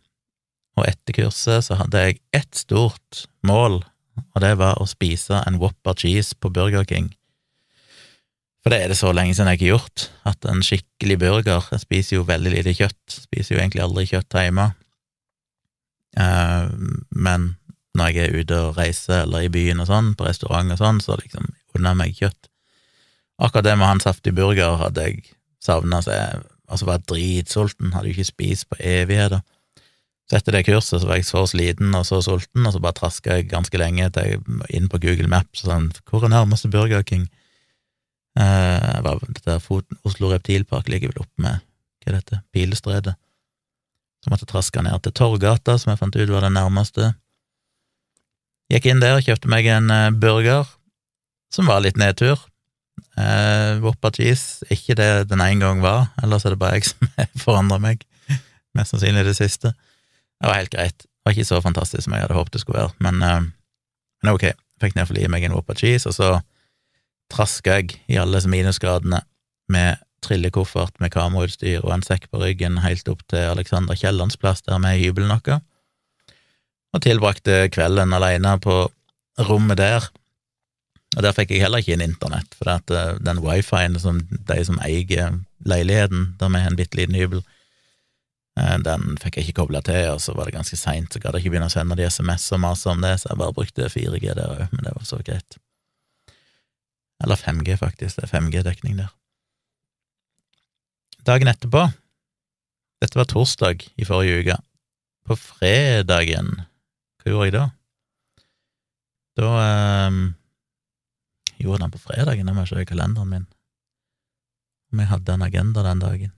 og 0.76 0.88
etter 0.88 1.16
kurset 1.16 1.66
så 1.66 1.80
hadde 1.80 2.02
jeg 2.04 2.20
ett 2.36 2.56
stort 2.56 3.26
mål, 3.48 3.82
og 4.26 4.42
det 4.44 4.56
var 4.60 4.80
å 4.80 4.88
spise 4.88 5.42
en 5.48 5.60
Whopper 5.62 5.96
cheese 5.98 6.36
på 6.40 6.52
Burger 6.54 6.86
King. 6.88 7.10
For 8.64 8.74
det 8.74 8.80
er 8.82 8.90
det 8.90 8.98
så 8.98 9.12
lenge 9.14 9.36
siden 9.38 9.52
jeg 9.52 9.62
har 9.62 9.76
gjort, 9.76 10.08
at 10.26 10.48
en 10.50 10.64
skikkelig 10.66 11.20
burger 11.22 11.68
Jeg 11.72 11.84
spiser 11.84 12.16
jo 12.16 12.26
veldig 12.26 12.56
lite 12.56 12.74
kjøtt, 12.74 13.20
spiser 13.28 13.56
jo 13.56 13.62
egentlig 13.62 13.84
aldri 13.86 14.08
kjøtt 14.10 14.40
hjemme, 14.42 14.72
uh, 16.18 16.66
men 17.14 17.54
når 17.96 18.12
jeg 18.12 18.26
er 18.26 18.42
ute 18.42 18.58
og 18.60 18.80
reiser 18.80 19.22
eller 19.24 19.46
i 19.46 19.52
byen 19.54 19.80
og 19.84 19.88
sånn, 19.88 20.12
på 20.18 20.26
restaurant 20.28 20.74
og 20.74 20.82
sånn, 20.82 21.00
så 21.04 21.16
liksom 21.20 21.48
unner 21.78 21.96
meg 21.96 22.18
kjøtt. 22.18 22.50
Akkurat 23.38 23.68
det 23.68 23.76
med 23.78 23.88
han 23.88 24.04
saftig 24.04 24.34
burger 24.36 24.80
hadde 24.80 25.08
jeg 25.08 25.24
savna, 25.66 26.02
seg 26.06 26.46
altså 26.66 26.88
var 26.88 27.04
dritsulten, 27.06 27.94
hadde 27.94 28.10
jo 28.10 28.16
ikke 28.16 28.32
spist 28.32 28.70
på 28.70 28.80
evigheter. 28.80 29.44
Så 30.26 30.40
etter 30.40 30.56
det 30.56 30.64
kurset 30.66 31.02
så 31.02 31.08
var 31.08 31.20
jeg 31.20 31.28
så 31.28 31.44
sliten 31.50 31.94
og 31.94 32.06
så 32.08 32.18
sulten, 32.26 32.66
og 32.66 32.74
så 32.74 32.82
bare 32.82 32.98
traska 32.98 33.38
jeg 33.38 33.50
ganske 33.52 33.78
lenge 33.78 34.08
til 34.16 34.32
jeg 34.32 34.70
inn 34.74 34.90
på 34.90 35.00
Google 35.04 35.30
Maps 35.30 35.62
og 35.64 35.70
sånn 35.70 35.92
Hvor 36.10 36.26
er 36.26 36.34
nærmeste 36.34 36.72
Burger 36.74 37.06
King? 37.06 37.28
Eh, 38.36 38.96
var, 39.06 39.22
dette 39.22 39.60
Oslo 40.04 40.32
Reptilpark 40.32 40.90
ligger 40.90 41.14
vel 41.14 41.22
oppe 41.24 41.46
med 41.46 41.62
hva 42.02 42.12
er 42.12 42.18
dette, 42.18 42.42
Pilestredet. 42.54 43.14
Så 44.22 44.32
måtte 44.32 44.48
jeg 44.48 44.52
traske 44.52 44.82
ned 44.82 44.98
til 45.06 45.14
Torgata, 45.14 45.78
som 45.78 45.94
jeg 45.94 46.02
fant 46.02 46.18
ut 46.18 46.34
var 46.34 46.46
det 46.46 46.52
nærmeste. 46.58 47.14
Gikk 48.74 48.90
inn 48.90 49.02
der 49.02 49.20
og 49.20 49.26
kjøpte 49.26 49.50
meg 49.50 49.70
en 49.70 49.94
eh, 49.94 50.10
burger, 50.10 50.66
som 51.54 51.70
var 51.70 51.86
litt 51.86 52.02
nedtur. 52.02 52.42
Eh, 53.16 53.82
Whopper 53.84 54.12
cheese, 54.16 54.66
ikke 54.72 54.96
det 55.00 55.30
den 55.30 55.42
en 55.42 55.64
gang 55.64 55.82
var, 55.84 56.10
ellers 56.24 56.46
er 56.46 56.56
det 56.56 56.60
bare 56.60 56.80
jeg 56.80 56.90
som 56.92 57.10
forandrer 57.46 57.84
meg. 57.84 58.06
Mest 58.76 58.92
sannsynlig 58.96 59.26
det 59.28 59.38
siste. 59.38 59.72
Det 60.36 60.50
var 60.50 60.60
helt 60.60 60.74
greit. 60.74 61.06
Det 61.06 61.26
var 61.26 61.36
ikke 61.36 61.48
så 61.48 61.62
fantastisk 61.64 62.06
som 62.06 62.16
jeg 62.16 62.26
hadde 62.26 62.38
håpet 62.38 62.58
det 62.58 62.64
skulle 62.64 62.82
være, 62.84 62.96
men, 63.00 63.22
eh, 63.24 63.48
men 64.24 64.36
ok. 64.36 64.52
Fikk 64.84 64.98
nedfor 64.98 65.16
i 65.16 65.30
meg 65.32 65.46
en 65.48 65.54
Whopper 65.56 65.78
cheese, 65.80 66.10
og 66.10 66.18
så 66.18 66.34
traska 67.32 67.78
jeg 67.80 67.96
i 68.12 68.18
alle 68.20 68.42
minusgradene 68.52 69.22
med 69.72 70.02
trillekoffert 70.26 71.00
med 71.00 71.14
kamerautstyr 71.14 71.84
og 71.86 71.94
en 71.94 72.04
sekk 72.06 72.28
på 72.32 72.42
ryggen 72.42 72.82
helt 72.84 73.08
opp 73.10 73.24
til 73.32 73.54
Alexander 73.54 73.98
Kiellands 73.98 74.38
plass, 74.42 74.64
der 74.66 74.82
vi 74.82 74.92
er 74.92 75.00
i 75.00 75.08
hybelen 75.08 75.32
og 76.96 77.04
tilbrakte 77.04 77.66
kvelden 77.74 78.14
alene 78.16 78.56
på 78.64 78.86
rommet 79.50 79.78
der. 79.78 80.06
Og 81.16 81.24
der 81.24 81.36
fikk 81.36 81.54
jeg 81.54 81.64
heller 81.64 81.80
ikke 81.80 81.96
inn 81.96 82.04
internett, 82.04 82.56
for 82.60 82.74
at 82.74 82.92
eh, 82.92 83.18
den 83.24 83.40
wifien 83.44 83.96
som 84.02 84.20
de 84.30 84.58
som 84.68 84.80
eier 84.84 85.38
leiligheten, 85.66 86.34
der 86.40 86.52
vi 86.52 86.64
har 86.64 86.74
en 86.74 86.80
bitte 86.80 87.00
liten 87.00 87.16
hybel, 87.16 87.44
eh, 88.60 88.76
den 88.84 89.16
fikk 89.22 89.40
jeg 89.40 89.48
ikke 89.48 89.62
kobla 89.62 89.82
til, 89.86 90.12
og 90.12 90.20
så 90.24 90.36
var 90.36 90.50
det 90.50 90.58
ganske 90.58 90.80
seint, 90.80 91.14
så 91.14 91.24
gadd 91.24 91.38
jeg 91.38 91.46
ikke 91.46 91.56
begynne 91.56 91.72
å 91.72 91.76
sende 91.76 91.98
de 92.00 92.10
SMS 92.10 92.50
og 92.52 92.64
mase 92.68 92.92
om 92.92 93.06
det, 93.06 93.16
så 93.22 93.32
jeg 93.32 93.42
bare 93.42 93.56
brukte 93.56 93.92
4G 93.92 94.36
der 94.36 94.58
òg, 94.58 94.66
men 94.76 94.90
det 94.90 94.96
var 94.98 95.08
så 95.08 95.22
greit. 95.24 95.60
Eller 97.24 97.40
5G, 97.40 97.80
faktisk, 97.80 98.20
det 98.20 98.28
er 98.28 98.36
5G-dekning 98.36 99.00
der. 99.00 99.14
Dagen 101.26 101.50
etterpå, 101.50 101.88
dette 103.02 103.18
var 103.18 103.32
torsdag 103.32 103.88
i 103.96 104.06
forrige 104.08 104.44
uke, 104.44 104.62
på 105.26 105.40
fredagen, 105.40 106.52
hva 107.24 107.32
gjorde 107.32 107.48
jeg 107.48 107.56
da? 107.56 107.68
Da 109.36 109.48
gjorde 111.62 111.84
den 111.86 111.94
på 111.94 112.02
fredagen, 112.04 112.48
jeg 112.48 112.58
må 112.58 112.66
se 112.68 112.82
i 112.82 112.90
kalenderen 112.90 113.32
min 113.32 113.46
om 114.94 115.02
jeg 115.02 115.10
hadde 115.10 115.34
en 115.36 115.44
agenda 115.44 115.84
den 115.84 116.02
dagen. 116.02 116.34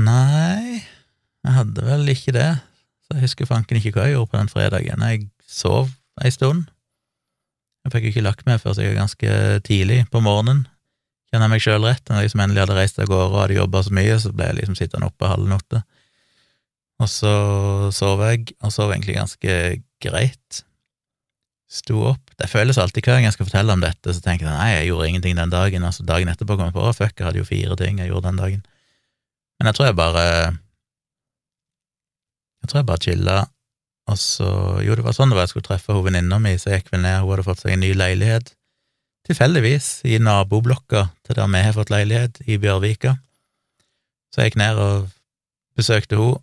Nei, 0.00 0.82
jeg 1.44 1.54
hadde 1.54 1.84
vel 1.86 2.10
ikke 2.10 2.34
det, 2.34 2.50
så 3.04 3.16
jeg 3.16 3.28
husker 3.28 3.46
fanken 3.46 3.78
ikke 3.78 3.92
hva 3.94 4.08
jeg 4.08 4.16
gjorde 4.16 4.32
på 4.32 4.40
den 4.40 4.50
fredagen. 4.50 5.04
Jeg 5.06 5.28
sov 5.46 5.92
ei 6.24 6.32
stund. 6.34 6.66
Jeg 7.84 7.92
fikk 7.94 8.06
jo 8.08 8.12
ikke 8.14 8.24
lagt 8.24 8.46
meg 8.48 8.62
før 8.62 8.74
så 8.74 8.82
jeg 8.82 8.94
var 8.94 9.04
ganske 9.04 9.34
tidlig 9.68 10.00
på 10.10 10.22
morgenen, 10.24 10.64
kjenner 11.28 11.46
jeg 11.46 11.54
meg 11.54 11.64
sjøl 11.66 11.86
rett. 11.86 12.02
Når 12.08 12.22
jeg 12.22 12.30
liksom 12.30 12.44
endelig 12.44 12.64
hadde 12.64 12.78
reist 12.80 12.98
av 12.98 13.10
gårde 13.10 13.30
og 13.30 13.42
hadde 13.42 13.58
jobba 13.60 13.84
så 13.84 13.94
mye, 14.00 14.18
så 14.22 14.32
ble 14.32 14.48
jeg 14.48 14.58
liksom 14.60 14.78
sittende 14.80 15.10
oppe 15.12 15.30
halv 15.30 15.56
åtte. 15.58 15.82
Og 17.02 17.10
så 17.10 17.34
sov 17.94 18.22
jeg, 18.24 18.54
og 18.62 18.72
sov 18.72 18.94
egentlig 18.94 19.18
ganske 19.18 19.58
greit 20.02 20.64
sto 21.70 22.00
opp 22.14 22.23
Det 22.40 22.50
føles 22.50 22.78
alltid 22.78 23.04
hver 23.04 23.18
gang 23.18 23.28
jeg 23.28 23.36
skal 23.36 23.46
fortelle 23.46 23.74
om 23.74 23.82
dette, 23.82 24.14
så 24.14 24.22
tenker 24.22 24.48
jeg 24.48 24.56
nei, 24.56 24.70
jeg 24.74 24.88
gjorde 24.90 25.08
ingenting 25.08 25.36
den 25.38 25.52
dagen, 25.52 25.86
altså 25.86 26.06
dagen 26.06 26.30
etterpå 26.32 26.56
kom 26.56 26.66
jeg 26.66 26.74
på 26.74 26.82
å 26.82 26.94
fuck, 26.96 27.14
jeg 27.18 27.28
hadde 27.28 27.40
jo 27.40 27.46
fire 27.46 27.76
ting 27.78 28.00
jeg 28.02 28.10
gjorde 28.10 28.30
den 28.32 28.40
dagen. 28.42 28.62
Men 29.58 29.70
jeg 29.70 29.78
tror 29.78 29.90
jeg 29.90 29.98
bare 29.98 30.24
Jeg 32.64 32.70
tror 32.70 32.78
jeg 32.80 32.88
bare 32.88 33.04
chilla, 33.04 33.38
og 34.10 34.18
så 34.18 34.48
Jo, 34.82 34.96
det 34.96 35.04
var 35.04 35.14
sånn 35.14 35.30
det 35.30 35.38
var 35.38 35.46
jeg 35.46 35.54
skulle 35.54 35.68
treffe 35.68 35.94
hun 35.94 36.06
venninna 36.08 36.40
mi, 36.42 36.56
så 36.58 36.72
jeg 36.72 36.82
gikk 36.82 36.94
vel 36.96 37.04
ned, 37.04 37.20
hun 37.22 37.34
hadde 37.34 37.46
fått 37.46 37.62
seg 37.62 37.76
en 37.76 37.84
ny 37.84 37.92
leilighet, 37.94 38.54
tilfeldigvis, 39.28 39.90
i 40.10 40.18
naboblokka 40.20 41.06
til 41.24 41.38
der 41.38 41.52
vi 41.54 41.62
har 41.64 41.76
fått 41.76 41.92
leilighet, 41.94 42.42
i 42.50 42.58
Bjørvika. 42.60 43.14
Så 44.34 44.42
jeg 44.42 44.52
gikk 44.52 44.60
ned 44.60 44.80
og 44.82 45.08
besøkte 45.78 46.18
hun, 46.18 46.42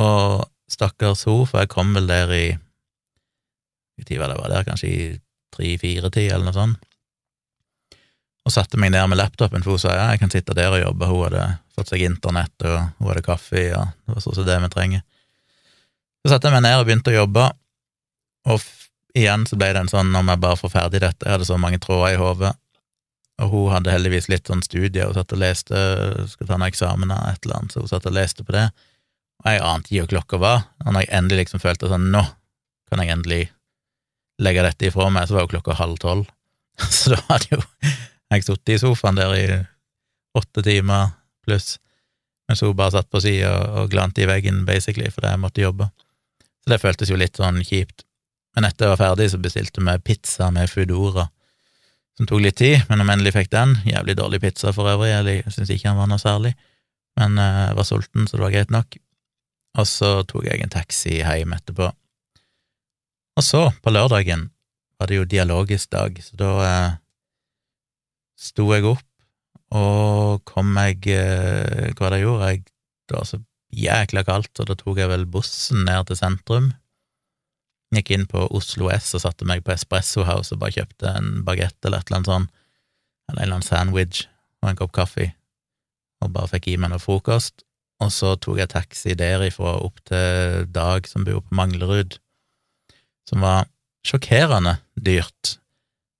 og 0.00 0.48
stakkars 0.72 1.26
hun, 1.28 1.44
for 1.46 1.60
jeg 1.60 1.70
kom 1.74 1.92
vel 1.94 2.08
der 2.08 2.32
i 2.32 2.46
i 4.00 4.06
tida 4.06 4.28
det 4.30 4.38
var 4.38 4.52
der, 4.52 4.64
kanskje 4.66 4.88
i 4.88 5.04
tre-fire-tid, 5.52 6.30
eller 6.32 6.48
noe 6.48 6.56
sånt. 6.56 6.88
Og 8.42 8.50
satte 8.50 8.78
meg 8.80 8.90
ned 8.90 9.06
med 9.10 9.20
laptopen, 9.20 9.62
for 9.62 9.76
hun 9.76 9.82
sa 9.82 9.94
ja, 9.94 10.06
jeg 10.10 10.22
kan 10.22 10.32
sitte 10.32 10.54
der 10.58 10.74
og 10.74 10.80
jobbe, 10.82 11.08
hun 11.10 11.26
hadde 11.28 11.42
fått 11.76 11.92
seg 11.92 12.02
internett, 12.08 12.54
og 12.66 12.78
hun 12.98 13.10
hadde 13.12 13.26
kaffe, 13.26 13.68
ja, 13.68 13.84
det 14.02 14.16
var 14.16 14.24
stort 14.24 14.40
sett 14.40 14.48
det 14.48 14.58
vi 14.64 14.70
trenger. 14.72 15.04
Så 16.22 16.32
satte 16.32 16.48
jeg 16.48 16.56
meg 16.56 16.64
ned 16.66 16.80
og 16.80 16.88
begynte 16.88 17.12
å 17.12 17.20
jobbe, 17.20 17.46
og 18.50 18.66
igjen 19.18 19.46
så 19.46 19.58
ble 19.60 19.70
det 19.74 19.84
en 19.84 19.92
sånn, 19.92 20.10
når 20.14 20.32
jeg 20.32 20.42
bare 20.42 20.58
får 20.58 20.74
ferdig 20.74 21.04
dette, 21.04 21.26
jeg 21.26 21.36
hadde 21.36 21.46
så 21.46 21.60
mange 21.60 21.78
tråder 21.82 22.16
i 22.16 22.20
hodet, 22.20 22.52
og 23.42 23.54
hun 23.54 23.70
hadde 23.74 23.94
heldigvis 23.94 24.28
litt 24.30 24.50
sånn 24.50 24.62
studie, 24.66 25.06
hun 25.06 25.16
satt 25.16 25.34
og 25.34 25.42
leste, 25.42 25.78
skulle 26.32 26.50
ta 26.50 26.58
noen 26.58 26.70
eksamener, 26.70 27.30
et 27.30 27.46
eller 27.46 27.60
annet, 27.60 27.74
så 27.74 27.84
hun 27.84 27.90
satt 27.90 28.10
og 28.10 28.16
leste 28.16 28.46
på 28.46 28.56
det, 28.56 28.68
og 29.42 29.50
jeg 29.50 29.64
ante 29.66 29.90
ikke 29.92 30.02
hva 30.02 30.12
klokka 30.16 30.42
var, 30.42 30.62
og 30.82 30.94
når 30.94 31.04
jeg 31.04 31.14
endelig 31.18 31.44
liksom 31.46 31.62
følte 31.62 31.90
sånn, 31.90 32.10
nå 32.14 32.26
kan 32.90 33.02
jeg 33.02 33.14
endelig 33.14 33.42
legge 34.42 34.64
dette 34.64 34.88
ifra 34.88 35.08
meg, 35.12 35.28
så 35.28 35.36
var 35.36 35.46
jo 35.46 35.52
klokka 35.52 35.76
halv 35.78 35.98
tolv. 36.02 36.30
Så 36.88 37.12
da 37.12 37.18
hadde 37.28 37.50
jo 37.52 37.60
jeg 38.32 38.46
sittet 38.46 38.70
i 38.72 38.78
sofaen 38.80 39.18
der 39.18 39.34
i 39.36 39.46
åtte 40.38 40.62
timer 40.64 41.10
pluss, 41.44 41.76
mens 42.48 42.62
hun 42.64 42.72
bare 42.76 42.94
satt 42.94 43.10
på 43.12 43.20
sida 43.20 43.50
og 43.82 43.90
glante 43.92 44.22
i 44.24 44.28
veggen, 44.28 44.62
basically, 44.64 45.10
fordi 45.12 45.34
jeg 45.34 45.42
måtte 45.42 45.64
jobbe. 45.64 45.90
Så 46.64 46.72
det 46.72 46.80
føltes 46.80 47.12
jo 47.12 47.18
litt 47.20 47.36
sånn 47.36 47.60
kjipt. 47.66 48.06
Men 48.56 48.68
etter 48.68 48.86
jeg 48.86 48.94
var 48.94 49.00
ferdig, 49.00 49.28
så 49.32 49.40
bestilte 49.42 49.84
vi 49.84 49.98
pizza 50.06 50.50
med 50.54 50.70
Foodora, 50.72 51.26
som 52.16 52.28
tok 52.28 52.42
litt 52.44 52.58
tid, 52.60 52.82
men 52.90 53.00
om 53.00 53.08
endelig 53.08 53.32
fikk 53.32 53.48
den 53.54 53.70
Jævlig 53.88 54.18
dårlig 54.18 54.42
pizza 54.42 54.72
for 54.76 54.90
øvrig, 54.90 55.14
jeg 55.14 55.52
syns 55.54 55.72
ikke 55.72 55.88
han 55.88 56.00
var 56.00 56.10
noe 56.10 56.20
særlig, 56.20 56.52
men 57.20 57.40
eh, 57.40 57.62
jeg 57.68 57.78
var 57.78 57.88
sulten, 57.88 58.28
så 58.28 58.36
det 58.36 58.44
var 58.44 58.54
greit 58.54 58.72
nok. 58.72 58.98
Og 59.80 59.88
så 59.88 60.10
tok 60.28 60.48
jeg 60.48 60.60
en 60.60 60.72
taxi 60.72 61.18
hjem 61.20 61.56
etterpå. 61.56 61.88
Og 63.38 63.44
så, 63.46 63.62
på 63.80 63.92
lørdagen, 63.92 64.50
var 65.00 65.08
det 65.08 65.16
jo 65.16 65.28
dialogisk 65.28 65.90
dag, 65.94 66.18
så 66.20 66.36
da 66.38 66.50
eh, 66.66 66.90
sto 68.38 68.68
jeg 68.74 68.84
opp 68.86 69.08
og 69.72 70.42
kom 70.44 70.68
meg 70.76 71.06
eh, 71.08 71.88
Hva 71.96 72.10
det 72.12 72.20
gjorde? 72.20 72.50
Jeg, 72.52 72.64
det 73.08 73.16
var 73.16 73.28
så 73.28 73.40
jækla 73.72 74.22
kaldt, 74.28 74.52
og 74.60 74.68
da 74.68 74.76
tok 74.76 75.00
jeg 75.00 75.08
vel 75.08 75.24
bussen 75.32 75.86
ned 75.88 76.10
til 76.10 76.18
sentrum. 76.20 76.70
Gikk 77.96 78.12
inn 78.12 78.28
på 78.28 78.44
Oslo 78.52 78.90
S 78.92 79.14
og 79.16 79.24
satte 79.24 79.48
meg 79.48 79.64
på 79.64 79.72
Espresso 79.72 80.26
House 80.28 80.52
og 80.52 80.60
bare 80.60 80.76
kjøpte 80.76 81.12
en 81.16 81.40
bagett 81.46 81.76
eller 81.88 82.00
et 82.00 82.10
eller 82.10 82.20
annet 82.20 82.32
sånt, 82.32 82.52
eller 83.30 83.40
en 83.40 83.44
eller 83.46 83.58
annen 83.58 83.68
sandwich 83.68 84.26
og 84.62 84.70
en 84.70 84.80
kopp 84.80 84.92
kaffe, 84.96 85.32
og 86.22 86.32
bare 86.36 86.52
fikk 86.52 86.68
i 86.72 86.78
meg 86.80 86.92
noe 86.92 87.02
frokost. 87.02 87.64
Og 88.02 88.10
så 88.12 88.34
tok 88.40 88.60
jeg 88.60 88.72
taxi 88.72 89.16
derifra 89.16 89.76
opp 89.86 90.00
til 90.08 90.68
Dag, 90.74 91.06
som 91.08 91.24
bor 91.26 91.40
på 91.44 91.56
Manglerud, 91.56 92.18
som 93.28 93.44
var 93.44 93.68
sjokkerende 94.06 94.78
dyrt. 94.94 95.56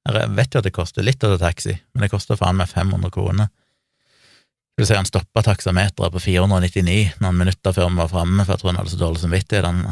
Jeg 0.09 0.31
vet 0.35 0.55
jo 0.55 0.61
at 0.61 0.67
det 0.67 0.75
koster 0.75 1.07
litt 1.07 1.23
å 1.23 1.35
ta 1.35 1.49
taxi, 1.49 1.75
men 1.95 2.05
det 2.05 2.11
koster 2.13 2.39
faen 2.39 2.59
meg 2.59 2.71
500 2.71 3.13
kroner. 3.15 3.51
Det 4.73 4.81
vil 4.81 4.89
si, 4.89 4.97
han 4.97 5.07
stoppa 5.07 5.43
taksameteret 5.45 6.15
på 6.15 6.21
499 6.23 7.19
noen 7.21 7.37
minutter 7.39 7.75
før 7.77 7.91
vi 7.91 8.01
var 8.01 8.09
framme, 8.09 8.47
for 8.47 8.55
jeg 8.55 8.63
tror 8.63 8.71
han 8.71 8.79
hadde 8.81 8.93
så 8.95 9.01
dårlig 9.03 9.21
samvittighet. 9.21 9.69
Han, 9.69 9.83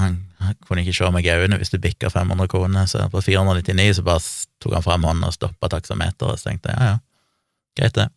han, 0.41 0.57
kunne 0.65 0.83
ikke 0.83 0.97
se 0.97 1.11
meg 1.13 1.29
i 1.29 1.35
øynene 1.35 1.59
hvis 1.61 1.75
du 1.75 1.77
bikka 1.83 2.09
500 2.11 2.49
kroner, 2.51 2.89
så 2.89 3.05
på 3.13 3.21
499 3.27 3.99
så 3.99 4.07
bare 4.07 4.25
tok 4.65 4.79
han 4.79 4.87
fram 4.87 5.05
hånda 5.05 5.29
og 5.29 5.37
stoppa 5.37 5.69
taksameteret, 5.77 6.41
så 6.41 6.49
tenkte 6.49 6.73
jeg 6.73 6.81
ja, 6.81 6.95
ja, 6.95 6.97
greit 7.77 7.99
det. 7.99 8.09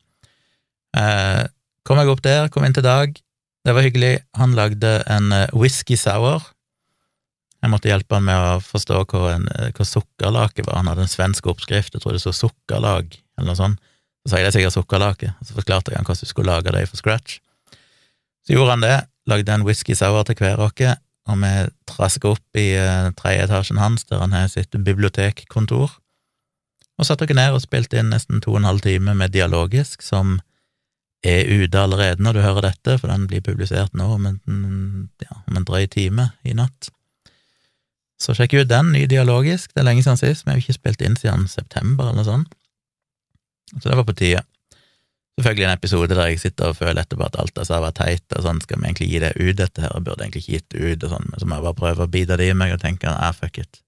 Eh, 1.02 1.44
kom 1.84 2.00
jeg 2.00 2.14
opp 2.14 2.24
der, 2.24 2.48
kom 2.54 2.66
inn 2.66 2.78
til 2.78 2.88
Dag, 2.88 3.20
det 3.68 3.76
var 3.76 3.86
hyggelig. 3.86 4.16
Han 4.40 4.56
lagde 4.56 4.96
en 5.12 5.32
eh, 5.36 5.52
whisky 5.52 6.00
sour 6.00 6.48
jeg 7.64 7.72
måtte 7.72 7.88
hjelpe 7.88 8.18
han 8.18 8.26
med 8.28 8.36
å 8.36 8.60
forstå 8.60 8.98
hva, 9.08 9.38
en, 9.38 9.48
hva 9.48 9.86
sukkerlake 9.88 10.66
var. 10.68 10.82
Han 10.82 10.90
hadde 10.92 11.06
en 11.06 11.12
svensk 11.12 11.48
oppskrift, 11.48 11.96
jeg 11.96 12.04
tror 12.04 12.18
det 12.18 12.20
så 12.20 12.34
sukkerlag, 12.36 13.16
eller 13.38 13.54
noe 13.54 13.60
sånt. 13.60 13.80
Så 14.24 14.32
sa 14.32 14.40
jeg 14.40 14.48
det 14.48 14.52
er 14.52 14.56
sikkert 14.58 14.76
sukkerlake, 14.76 15.32
og 15.32 15.48
så 15.48 15.56
forklarte 15.56 15.92
jeg 15.92 16.00
han 16.00 16.08
hvordan 16.08 16.26
vi 16.26 16.30
skulle 16.30 16.52
lage 16.52 16.74
det 16.76 16.84
fra 16.90 17.00
scratch. 17.00 17.40
Så 18.44 18.56
gjorde 18.56 18.76
han 18.76 18.84
det, 18.84 18.94
lagde 19.32 19.56
en 19.56 19.66
whisky 19.68 19.96
sour 19.96 20.28
til 20.28 20.40
hver 20.40 20.64
oss, 20.64 20.84
og 21.32 21.40
vi 21.40 21.52
traska 21.88 22.34
opp 22.34 22.60
i 22.60 22.66
uh, 22.76 23.12
tredje 23.20 23.46
etasjen 23.48 23.80
hans, 23.80 24.04
der 24.10 24.20
han 24.20 24.36
har 24.36 24.50
sitt 24.52 24.76
bibliotekkontor, 24.76 25.94
og 27.00 27.08
satte 27.08 27.28
oss 27.28 27.36
ned 27.36 27.56
og 27.56 27.64
spilte 27.64 28.00
inn 28.00 28.12
nesten 28.12 28.44
to 28.44 28.52
og 28.54 28.60
en 28.60 28.68
halv 28.68 28.84
time 28.84 29.16
med 29.16 29.32
dialogisk, 29.36 30.04
som 30.04 30.42
er 31.24 31.48
ute 31.48 31.80
allerede 31.80 32.24
når 32.24 32.36
du 32.36 32.42
hører 32.44 32.68
dette, 32.68 32.98
for 33.00 33.08
den 33.08 33.24
blir 33.32 33.44
publisert 33.44 33.96
nå 33.96 34.10
om 34.18 34.28
en, 34.28 34.42
ja, 35.24 35.40
om 35.48 35.60
en 35.60 35.68
drøy 35.68 35.88
time 35.88 36.34
i 36.44 36.56
natt. 36.60 36.92
Så 38.24 38.36
sjekk 38.38 38.56
ut 38.62 38.72
den, 38.72 38.94
ny 38.96 39.04
dialogisk. 39.12 39.74
Det 39.74 39.84
er 39.84 39.90
lenge 39.90 40.04
siden 40.06 40.20
sist, 40.20 40.46
vi 40.46 40.54
har 40.54 40.62
ikke 40.62 40.78
spilt 40.78 41.04
inn 41.04 41.18
siden 41.20 41.50
september 41.52 42.08
eller 42.08 42.22
noe 42.22 42.30
sånt. 42.30 42.56
Så 43.74 43.90
det 43.90 43.98
var 44.00 44.08
på 44.08 44.16
tide. 44.16 44.44
Selvfølgelig 45.34 45.66
en 45.66 45.74
episode 45.74 46.14
der 46.14 46.28
jeg 46.30 46.42
sitter 46.44 46.70
og 46.70 46.78
føler 46.78 47.02
etterpå 47.02 47.26
at 47.26 47.40
alt 47.42 47.58
jeg 47.58 47.66
sa 47.66 47.80
var 47.82 47.96
teit, 47.98 48.26
og 48.38 48.46
sånn, 48.46 48.62
skal 48.62 48.80
vi 48.80 48.86
egentlig 48.86 49.08
gi 49.10 49.22
det 49.24 49.32
ut, 49.40 49.56
dette 49.58 49.82
her, 49.82 49.96
jeg 49.96 50.06
burde 50.06 50.22
egentlig 50.22 50.44
ikke 50.44 50.54
gitt 50.54 50.68
det 50.76 50.84
ut, 50.84 51.06
og 51.08 51.16
sånn, 51.16 51.26
men 51.32 51.42
så 51.42 51.48
må 51.50 51.58
jeg 51.58 51.66
bare 51.66 51.80
prøve 51.80 52.06
å 52.06 52.12
bite 52.14 52.38
det 52.38 52.50
i 52.52 52.58
meg 52.58 52.76
og 52.76 52.84
tenke 52.84 53.10
ah, 53.10 53.32
fuck 53.34 53.58
it. 53.64 53.82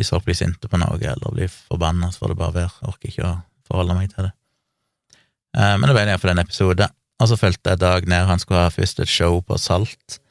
Hvis 0.00 0.14
folk 0.14 0.24
blir 0.24 0.38
sinte 0.38 0.70
på 0.70 0.80
noe 0.80 0.96
eller 0.96 1.36
blir 1.36 1.52
forbanna, 1.52 2.08
så 2.08 2.24
får 2.24 2.32
det 2.32 2.38
bare 2.40 2.56
være, 2.56 2.72
jeg 2.80 2.94
orker 2.94 3.12
ikke 3.12 3.28
å 3.28 3.34
forholde 3.68 3.98
meg 3.98 4.14
til 4.14 4.30
det. 4.30 4.32
Eh, 5.58 5.74
men 5.76 5.84
det 5.84 5.98
ble 5.98 6.06
iallfall 6.08 6.32
en 6.32 6.42
episode, 6.46 6.88
og 7.20 7.28
så 7.28 7.36
fulgte 7.36 7.74
jeg 7.74 7.82
Dag 7.84 8.08
ned, 8.08 8.24
han 8.32 8.40
skulle 8.40 8.64
ha 8.64 8.72
først 8.72 9.04
et 9.04 9.12
show 9.12 9.42
på 9.44 9.60
Salt, 9.60 10.22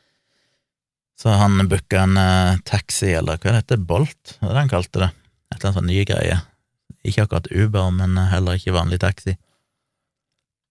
så 1.20 1.36
han 1.36 1.60
booka 1.68 2.06
en 2.06 2.16
uh, 2.16 2.60
taxi, 2.68 3.12
eller 3.18 3.40
hva 3.40 3.52
det 3.52 3.64
heter, 3.64 3.82
Bolt, 3.84 4.38
hva 4.40 4.52
er 4.52 4.56
det 4.56 4.64
han 4.64 4.72
kalte 4.72 5.02
det? 5.04 5.10
Et 5.50 5.58
eller 5.58 5.68
annet 5.68 5.80
sånn 5.80 5.90
ny 5.90 6.04
greie. 6.08 6.38
Ikke 7.04 7.26
akkurat 7.26 7.50
Uber, 7.52 7.90
men 7.96 8.16
uh, 8.16 8.30
heller 8.32 8.60
ikke 8.60 8.76
vanlig 8.78 9.02
taxi. 9.04 9.36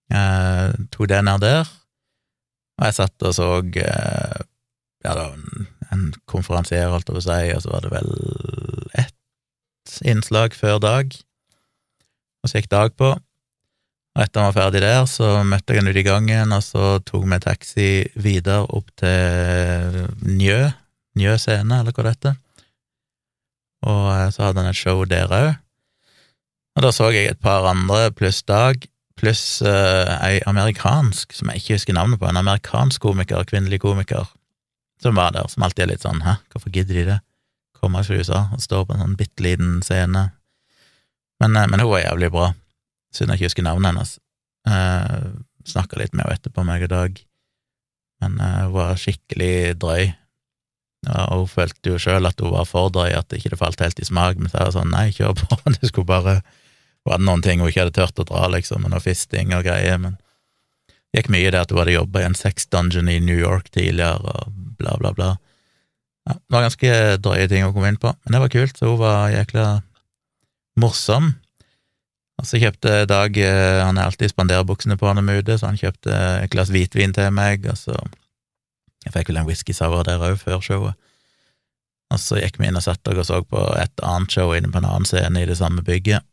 Uh, 0.09 0.73
tok 0.89 1.11
det 1.11 1.21
ned 1.27 1.45
der, 1.45 1.69
og 2.79 2.87
jeg 2.87 2.97
satt 2.97 3.27
og 3.27 3.35
så 3.35 3.49
ja, 3.69 5.13
da, 5.13 5.27
en, 5.35 5.67
en 5.93 6.05
konferansier, 6.31 6.89
holdt 6.89 7.11
jeg 7.11 7.19
på 7.19 7.21
å 7.21 7.27
si, 7.27 7.53
og 7.53 7.61
så 7.61 7.73
var 7.75 7.85
det 7.85 7.93
vel 7.93 8.09
ett 8.97 9.99
innslag 10.07 10.57
før 10.57 10.81
dag, 10.81 11.13
og 12.41 12.49
så 12.49 12.57
gikk 12.57 12.71
dag 12.73 12.95
på. 12.97 13.13
Og 14.19 14.25
etter 14.25 14.43
han 14.43 14.49
var 14.49 14.57
ferdig 14.57 14.81
der, 14.83 15.05
så 15.07 15.27
møtte 15.47 15.71
jeg 15.71 15.79
han 15.79 15.87
ute 15.87 16.01
i 16.01 16.03
gangen, 16.03 16.51
og 16.51 16.59
så 16.65 16.97
tok 17.07 17.23
vi 17.23 17.37
taxi 17.39 17.85
videre 18.19 18.65
opp 18.67 18.89
til 18.99 20.01
Njø, 20.27 20.57
Njø 21.15 21.37
scene, 21.39 21.77
eller 21.79 21.95
hva 21.95 22.03
det 22.03 22.11
heter. 22.17 22.35
Og 23.87 24.09
eh, 24.11 24.25
så 24.35 24.43
hadde 24.43 24.59
han 24.59 24.73
et 24.73 24.79
show 24.81 25.05
der 25.07 25.31
òg. 25.31 25.53
Og 26.75 26.83
da 26.83 26.91
så 26.91 27.07
jeg 27.15 27.31
et 27.31 27.39
par 27.39 27.63
andre 27.71 28.09
pluss 28.11 28.43
Dag, 28.43 28.83
pluss 29.19 29.61
uh, 29.63 30.11
ei 30.23 30.43
amerikansk, 30.47 31.31
som 31.35 31.49
jeg 31.51 31.63
ikke 31.63 31.79
husker 31.79 31.95
navnet 31.95 32.19
på, 32.19 32.27
en 32.27 32.39
amerikansk 32.39 33.03
komiker, 33.03 33.47
kvinnelig 33.47 33.81
komiker, 33.83 34.27
som 34.99 35.15
var 35.15 35.31
der, 35.35 35.47
som 35.51 35.63
alltid 35.63 35.85
er 35.85 35.93
litt 35.93 36.03
sånn 36.03 36.23
hæ, 36.23 36.37
hvorfor 36.51 36.75
gidder 36.75 36.99
de 36.99 37.07
det? 37.13 37.19
Komme 37.79 38.03
fra 38.03 38.19
USA 38.19 38.45
og 38.55 38.63
står 38.63 38.85
på 38.87 38.95
en 38.95 39.03
sånn 39.03 39.17
bitte 39.19 39.43
liten 39.43 39.79
scene. 39.83 40.29
Men, 41.39 41.55
uh, 41.55 41.67
men 41.71 41.83
hun 41.83 41.91
var 41.91 42.03
jævlig 42.03 42.31
bra, 42.35 42.51
siden 43.15 43.33
jeg 43.33 43.39
ikke 43.39 43.49
husker 43.51 43.67
navnet 43.67 43.91
hennes. 43.93 44.15
Eh, 44.69 45.27
Snakka 45.69 45.99
litt 45.99 46.15
med 46.15 46.25
henne 46.25 46.37
etterpå, 46.39 46.63
meg 46.65 46.85
og 46.87 46.93
Dag, 46.93 47.19
men 48.23 48.39
eh, 48.43 48.61
hun 48.65 48.75
var 48.77 48.99
skikkelig 48.99 49.75
drøy. 49.81 50.13
Ja, 51.07 51.25
og 51.31 51.45
hun 51.45 51.51
følte 51.51 51.93
jo 51.93 51.99
sjøl 52.01 52.27
at 52.27 52.41
hun 52.43 52.53
var 52.53 52.67
for 52.67 52.91
drøy, 52.93 53.11
at 53.15 53.29
det 53.31 53.39
ikke 53.39 53.59
falt 53.59 53.83
helt 53.83 54.01
i 54.01 54.07
smak, 54.07 54.39
men 54.39 54.51
så 54.51 54.59
er 54.59 54.69
det 54.69 54.75
sånn, 54.75 54.91
nei, 54.93 55.09
kjør 55.15 55.37
på, 55.39 55.59
det 55.75 55.91
skulle 55.91 56.09
bare 56.09 56.39
hun 57.05 57.13
hadde 57.13 57.25
noen 57.25 57.43
ting 57.45 57.61
hun 57.61 57.71
ikke 57.71 57.85
hadde 57.85 57.95
turt 57.95 58.19
å 58.21 58.27
dra, 58.27 58.47
liksom, 58.51 58.83
med 58.83 58.93
noe 58.93 59.03
fisting 59.03 59.53
og 59.55 59.63
greier, 59.67 59.99
men 60.01 60.17
det 61.09 61.23
gikk 61.23 61.31
mye 61.33 61.47
i 61.47 61.53
det 61.53 61.61
at 61.63 61.71
hun 61.73 61.79
hadde 61.81 61.95
jobba 61.95 62.21
i 62.21 62.27
en 62.27 62.37
sex 62.37 62.67
dungeon 62.69 63.09
i 63.09 63.19
New 63.23 63.39
York 63.39 63.71
tidligere, 63.73 64.19
og 64.19 64.51
bla, 64.79 64.97
bla, 65.01 65.13
bla. 65.15 65.29
Ja, 66.27 66.35
det 66.35 66.53
var 66.53 66.65
ganske 66.67 66.97
drøye 67.23 67.47
ting 67.49 67.65
å 67.65 67.71
komme 67.73 67.93
inn 67.93 68.01
på, 68.01 68.11
men 68.13 68.35
det 68.35 68.43
var 68.43 68.51
kult, 68.53 68.75
så 68.77 68.91
hun 68.91 68.99
var 69.01 69.31
jækla 69.33 69.67
morsom. 70.79 71.31
Og 72.39 72.47
så 72.47 72.59
kjøpte 72.61 73.03
Dag 73.09 73.35
eh, 73.35 73.81
Han 73.83 73.97
er 73.99 74.07
alltid 74.07 74.31
spanderbuksene 74.31 74.95
på 74.99 75.11
når 75.11 75.25
vi 75.27 75.35
er 75.35 75.43
ute, 75.43 75.59
så 75.59 75.71
han 75.71 75.79
kjøpte 75.79 76.15
et 76.45 76.51
glass 76.53 76.71
hvitvin 76.71 77.13
til 77.15 77.29
meg, 77.35 77.67
og 77.67 77.77
så 77.77 77.97
Jeg 79.05 79.15
fikk 79.15 79.31
vel 79.31 79.41
en 79.41 79.47
whisky 79.47 79.75
sour 79.75 80.03
der 80.07 80.23
òg, 80.23 80.39
før 80.39 80.63
showet. 80.63 80.97
Og 82.09 82.19
så 82.19 82.39
gikk 82.41 82.57
vi 82.59 82.67
inn 82.67 82.79
og 82.79 82.83
satte 82.83 83.13
oss 83.13 83.21
og 83.21 83.27
så 83.27 83.43
på 83.45 83.61
et 83.79 84.03
annet 84.03 84.33
show 84.33 84.51
inne 84.55 84.71
på 84.71 84.81
en 84.81 84.87
annen 84.89 85.07
scene 85.07 85.43
i 85.43 85.47
det 85.47 85.59
samme 85.59 85.83
bygget 85.85 86.25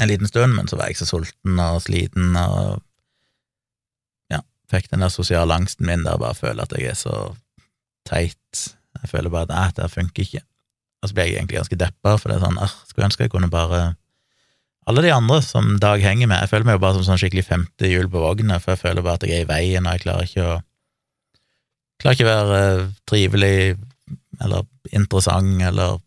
en 0.00 0.08
liten 0.08 0.28
stund, 0.28 0.54
men 0.56 0.68
så 0.68 0.78
var 0.80 0.88
jeg 0.88 0.96
så 1.00 1.06
sulten 1.08 1.58
og 1.60 1.82
sliten 1.84 2.36
og 2.40 2.80
ja, 4.32 4.40
fikk 4.72 4.88
den 4.92 5.04
der 5.04 5.12
sosiale 5.12 5.56
angsten 5.56 5.88
min 5.88 6.06
der 6.06 6.20
bare 6.20 6.38
føler 6.38 6.64
at 6.64 6.72
jeg 6.76 6.88
er 6.88 6.96
så 6.96 7.16
teit. 8.08 8.62
Jeg 9.00 9.10
føler 9.12 9.32
bare 9.32 9.48
at 9.48 9.52
nei, 9.52 9.66
det 9.76 9.90
funker 9.92 10.24
ikke. 10.24 10.42
Og 11.00 11.10
så 11.10 11.16
ble 11.16 11.26
jeg 11.28 11.36
egentlig 11.36 11.60
ganske 11.60 11.80
deppa, 11.80 12.16
for 12.16 12.30
det 12.30 12.38
er 12.38 12.46
sånn, 12.46 12.60
ah, 12.60 12.72
skulle 12.88 13.10
ønske 13.10 13.26
jeg 13.26 13.32
kunne 13.34 13.52
bare 13.52 13.94
Alle 14.88 15.04
de 15.04 15.12
andre 15.12 15.38
som 15.44 15.74
Dag 15.82 16.02
henger 16.02 16.28
med, 16.30 16.40
jeg 16.40 16.50
føler 16.52 16.66
meg 16.66 16.78
jo 16.78 16.82
bare 16.82 16.96
som 16.96 17.06
sånn 17.06 17.20
skikkelig 17.20 17.46
femte 17.46 17.90
hjul 17.90 18.08
på 18.10 18.22
vogna, 18.22 18.58
for 18.62 18.74
jeg 18.74 18.82
føler 18.82 19.04
bare 19.04 19.20
at 19.20 19.26
jeg 19.28 19.42
er 19.42 19.44
i 19.44 19.50
veien, 19.50 19.86
og 19.86 19.96
jeg 19.96 20.06
klarer 20.06 20.28
ikke 20.28 20.48
å 20.48 20.58
Klarer 22.00 22.16
ikke 22.16 22.24
å 22.24 22.30
være 22.30 22.58
eh, 22.64 22.84
trivelig 23.04 23.56
eller 24.40 24.62
interessant 24.96 25.60
eller 25.68 25.98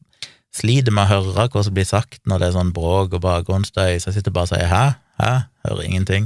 sliter 0.54 0.94
med 0.94 1.06
å 1.06 1.12
høre 1.12 1.48
hva 1.54 1.62
som 1.66 1.76
blir 1.76 1.86
sagt 1.86 2.24
når 2.30 2.42
det 2.42 2.48
er 2.48 2.56
sånn 2.56 2.72
bråk 2.74 3.14
og 3.14 3.22
bakgrunnsstøy, 3.22 4.00
så 4.02 4.10
jeg 4.10 4.18
sitter 4.18 4.34
bare 4.34 4.50
og 4.50 4.54
sier 4.56 4.72
hæ, 4.72 4.84
hæ, 5.22 5.32
hører 5.68 5.86
ingenting. 5.86 6.26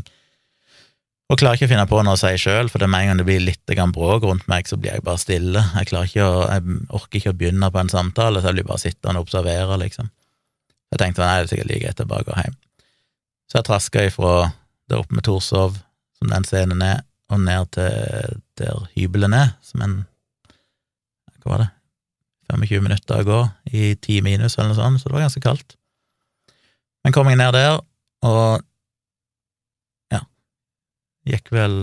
Og 1.28 1.40
klarer 1.42 1.60
ikke 1.60 1.68
å 1.68 1.72
finne 1.74 1.88
på 1.92 2.00
noe 2.08 2.16
å 2.16 2.20
si 2.20 2.32
sjøl, 2.40 2.70
for 2.72 2.80
det 2.80 2.88
med 2.88 3.04
en 3.04 3.12
gang 3.12 3.20
det 3.20 3.28
blir 3.28 3.44
litt 3.44 3.76
bråk 3.96 4.24
rundt 4.24 4.48
meg, 4.48 4.68
så 4.68 4.80
blir 4.80 4.96
jeg 4.96 5.04
bare 5.04 5.20
stille. 5.20 5.64
Jeg 5.76 6.24
å, 6.24 6.48
jeg 6.48 6.78
orker 6.96 7.20
ikke 7.20 7.34
å 7.34 7.40
begynne 7.42 7.72
på 7.72 7.82
en 7.82 7.92
samtale, 7.92 8.40
så 8.40 8.48
jeg 8.48 8.60
blir 8.62 8.70
bare 8.70 8.84
sittende 8.86 9.20
og 9.20 9.28
observere, 9.28 9.76
liksom. 9.84 10.08
Jeg 10.94 11.02
tenkte 11.02 11.24
nei, 11.24 11.40
det 11.42 11.48
er 11.48 11.52
sikkert 11.52 11.72
like 11.72 11.84
greit 11.84 12.04
å 12.04 12.10
bare 12.10 12.28
gå 12.28 12.38
hjem. 12.38 12.56
Så 13.48 13.60
jeg 13.60 13.68
traska 13.68 14.06
ifra 14.08 14.34
der 14.88 15.02
oppe 15.02 15.16
med 15.18 15.26
Torshov, 15.28 15.80
som 16.18 16.32
den 16.32 16.48
scenen 16.48 16.84
er, 16.84 17.02
og 17.32 17.42
ned 17.44 17.74
til 17.76 18.38
der 18.60 18.86
hybelen 18.96 19.36
er, 19.36 19.58
som 19.66 19.84
en 19.84 19.98
Hva 21.44 21.52
var 21.54 21.62
det? 21.64 21.68
25 22.48 22.84
minutter 22.84 23.20
å 23.20 23.28
gå 23.28 23.42
i 23.76 23.92
10 23.96 24.24
minus 24.24 24.56
eller 24.56 24.72
noe 24.72 24.80
sånt, 24.80 25.02
så 25.02 25.10
det 25.10 25.16
var 25.18 25.26
ganske 25.26 25.44
kaldt. 25.44 25.76
Men 27.04 27.16
kom 27.16 27.28
jeg 27.32 27.40
ned 27.40 27.56
der, 27.56 27.80
og 28.28 28.64
ja, 30.16 30.24
gikk 31.28 31.52
vel 31.56 31.80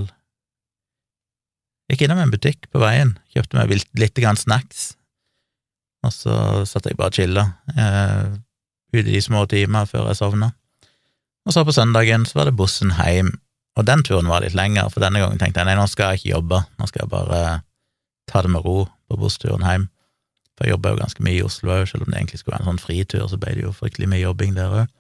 Gikk 1.93 2.07
innom 2.07 2.23
en 2.23 2.31
butikk 2.33 2.71
på 2.73 2.81
veien, 2.81 3.11
kjøpte 3.37 3.59
meg 3.59 3.75
litt 4.01 4.17
grann 4.17 4.39
snacks, 4.41 4.95
og 6.01 6.15
så 6.17 6.37
satt 6.65 6.89
jeg 6.89 6.97
bare 6.97 7.13
og 7.13 7.19
chilla 7.19 7.45
ute 9.01 9.09
i 9.09 9.17
de 9.17 9.23
små 9.25 9.45
timer 9.51 9.89
før 9.91 10.11
jeg 10.11 10.21
sovna. 10.21 10.53
Og 11.45 11.53
så 11.53 11.65
på 11.67 11.75
søndagen 11.77 12.25
så 12.29 12.41
var 12.41 12.49
det 12.49 12.57
bussen 12.57 12.95
hjem, 12.97 13.35
og 13.75 13.87
den 13.89 14.05
turen 14.07 14.31
var 14.31 14.45
litt 14.45 14.57
lenger, 14.57 14.89
for 14.93 15.03
denne 15.03 15.21
gangen 15.21 15.41
tenkte 15.41 15.61
jeg 15.61 15.69
nei, 15.69 15.77
nå 15.79 15.87
skal 15.91 16.15
jeg 16.15 16.23
ikke 16.23 16.35
jobbe, 16.37 16.63
nå 16.79 16.89
skal 16.89 17.05
jeg 17.05 17.13
bare 17.13 17.41
ta 18.31 18.43
det 18.45 18.53
med 18.55 18.65
ro 18.65 18.85
på 19.11 19.19
bussturen 19.21 19.67
hjem. 19.67 19.89
For 20.55 20.67
jeg 20.67 20.77
jobba 20.77 20.93
jo 20.93 21.01
ganske 21.03 21.25
mye 21.27 21.41
i 21.41 21.45
Oslo 21.45 21.73
òg, 21.75 21.89
selv 21.91 22.07
om 22.07 22.13
det 22.13 22.21
egentlig 22.21 22.41
skulle 22.41 22.55
være 22.55 22.65
en 22.65 22.71
sånn 22.73 22.85
fritur, 22.85 23.25
så 23.31 23.39
ble 23.43 23.57
det 23.57 23.65
jo 23.67 23.75
fryktelig 23.75 24.11
mye 24.13 24.23
jobbing 24.23 24.55
der 24.57 24.77
òg. 24.83 24.93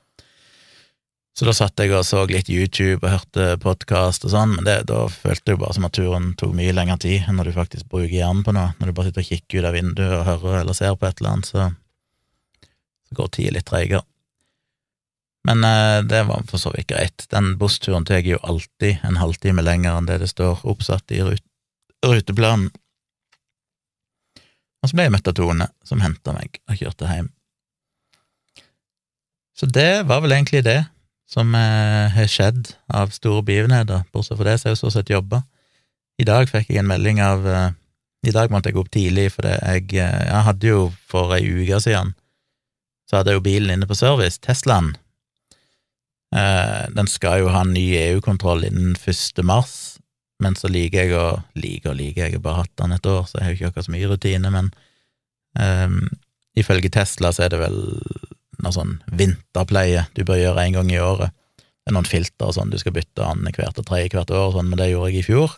Så 1.34 1.46
da 1.48 1.54
satt 1.56 1.80
jeg 1.82 1.90
og 1.90 2.04
så 2.06 2.20
litt 2.30 2.46
YouTube 2.50 3.00
og 3.00 3.10
hørte 3.10 3.46
podkast 3.62 4.26
og 4.26 4.30
sånn, 4.30 4.52
men 4.54 4.66
det, 4.68 4.76
da 4.86 5.00
følte 5.10 5.50
jeg 5.50 5.56
jo 5.56 5.62
bare 5.64 5.74
som 5.74 5.86
at 5.88 5.96
turen 5.96 6.28
tok 6.38 6.52
mye 6.54 6.74
lengre 6.74 6.94
tid 7.02 7.24
enn 7.26 7.40
når 7.40 7.50
du 7.50 7.56
faktisk 7.56 7.88
bruker 7.90 8.12
hjernen 8.14 8.44
på 8.46 8.54
noe. 8.54 8.70
Når 8.78 8.90
du 8.90 8.94
bare 8.94 9.08
sitter 9.08 9.24
og 9.24 9.30
kikker 9.32 9.58
ut 9.58 9.66
av 9.70 9.74
vinduet 9.74 10.14
og 10.14 10.28
hører 10.28 10.60
eller 10.60 10.78
ser 10.78 10.94
på 10.94 11.08
et 11.08 11.18
eller 11.18 11.32
annet, 11.32 11.50
så 11.50 11.66
går 13.16 13.32
tida 13.34 13.54
litt 13.56 13.68
treigere. 13.70 14.04
Men 15.44 15.64
eh, 15.64 16.02
det 16.08 16.22
var 16.28 16.44
for 16.48 16.60
så 16.60 16.72
vidt 16.74 16.88
greit. 16.92 17.26
Den 17.30 17.54
bussturen 17.60 18.06
tar 18.08 18.24
jo 18.24 18.40
alltid 18.42 19.04
en 19.04 19.20
halvtime 19.20 19.64
lenger 19.64 19.98
enn 19.98 20.08
det 20.08 20.22
det 20.22 20.30
står 20.32 20.64
oppsatt 20.64 21.12
i 21.12 21.20
rut 21.24 21.44
ruteplanen. 22.04 22.68
Og 24.84 24.90
så 24.90 24.96
ble 24.96 25.06
jeg 25.06 25.14
møtt 25.14 25.28
av 25.30 25.36
Tone, 25.38 25.66
som 25.88 26.02
henta 26.04 26.34
meg 26.36 26.58
og 26.68 26.76
kjørte 26.76 27.08
hjem. 27.08 27.30
Så 29.56 29.64
det 29.70 30.04
var 30.10 30.20
vel 30.20 30.34
egentlig 30.36 30.60
det 30.66 30.82
som 31.30 31.54
eh, 31.56 32.12
har 32.12 32.28
skjedd 32.28 32.74
av 32.92 33.14
store 33.14 33.40
begivenheter. 33.46 34.04
Bortsett 34.12 34.36
fra 34.36 34.50
det 34.50 34.58
så 34.60 34.68
har 34.68 34.74
jeg 34.74 34.82
stort 34.82 34.96
sett 34.98 35.14
jobba. 35.14 35.40
I 36.20 36.26
dag 36.28 36.50
fikk 36.50 36.68
jeg 36.68 36.82
en 36.82 36.90
melding 36.90 37.22
av 37.24 37.48
eh, 37.48 37.70
I 38.28 38.32
dag 38.32 38.52
måtte 38.52 38.70
jeg 38.70 38.76
gå 38.76 38.84
opp 38.84 38.92
tidlig, 38.92 39.30
for 39.32 39.48
jeg, 39.48 39.88
eh, 39.96 40.20
jeg 40.28 40.44
hadde 40.50 40.68
jo 40.68 40.84
for 41.08 41.32
ei 41.36 41.42
uke 41.44 41.80
siden 41.84 42.12
så 43.08 43.18
hadde 43.18 43.32
jeg 43.32 43.40
jo 43.40 43.46
bilen 43.46 43.74
inne 43.74 43.88
på 43.88 43.96
service, 43.98 44.40
Teslaen. 44.42 44.94
Den 46.34 47.06
skal 47.06 47.44
jo 47.44 47.50
ha 47.54 47.60
ny 47.68 47.84
EU-kontroll 48.00 48.64
innen 48.66 48.96
1. 48.98 49.42
mars, 49.46 49.74
men 50.42 50.56
så 50.58 50.70
liker 50.72 51.04
jeg 51.04 51.14
å 51.14 51.26
Liker 51.54 51.92
og 51.92 51.98
liker, 52.00 52.26
jeg 52.26 52.38
har 52.38 52.42
bare 52.42 52.64
hatt 52.64 52.74
den 52.80 52.96
et 52.96 53.06
år, 53.06 53.28
så 53.28 53.38
jeg 53.38 53.44
har 53.44 53.52
jo 53.52 53.58
ikke 53.58 53.70
akkurat 53.70 53.86
så 53.86 53.94
mye 53.94 54.10
rutine, 54.10 54.50
men 54.50 54.70
um, 55.54 56.00
ifølge 56.58 56.90
Tesla 56.90 57.30
så 57.32 57.46
er 57.46 57.54
det 57.54 57.60
vel 57.62 57.78
noe 58.64 58.74
sånn 58.74 58.96
vinterpleie 59.14 60.06
du 60.16 60.24
bør 60.26 60.40
gjøre 60.40 60.64
en 60.64 60.78
gang 60.78 60.90
i 60.92 61.00
året. 61.02 61.34
Det 61.54 61.92
er 61.92 61.96
noen 61.98 62.08
filter 62.08 62.48
og 62.48 62.56
sånn 62.56 62.72
du 62.72 62.78
skal 62.80 62.94
bytte 62.96 63.26
annethvert 63.26 63.78
og 63.78 63.86
tredje 63.88 64.16
hvert 64.16 64.32
år, 64.32 64.48
og 64.48 64.58
sånn, 64.58 64.72
men 64.72 64.80
det 64.80 64.90
gjorde 64.90 65.12
jeg 65.12 65.22
i 65.22 65.28
fjor. 65.28 65.56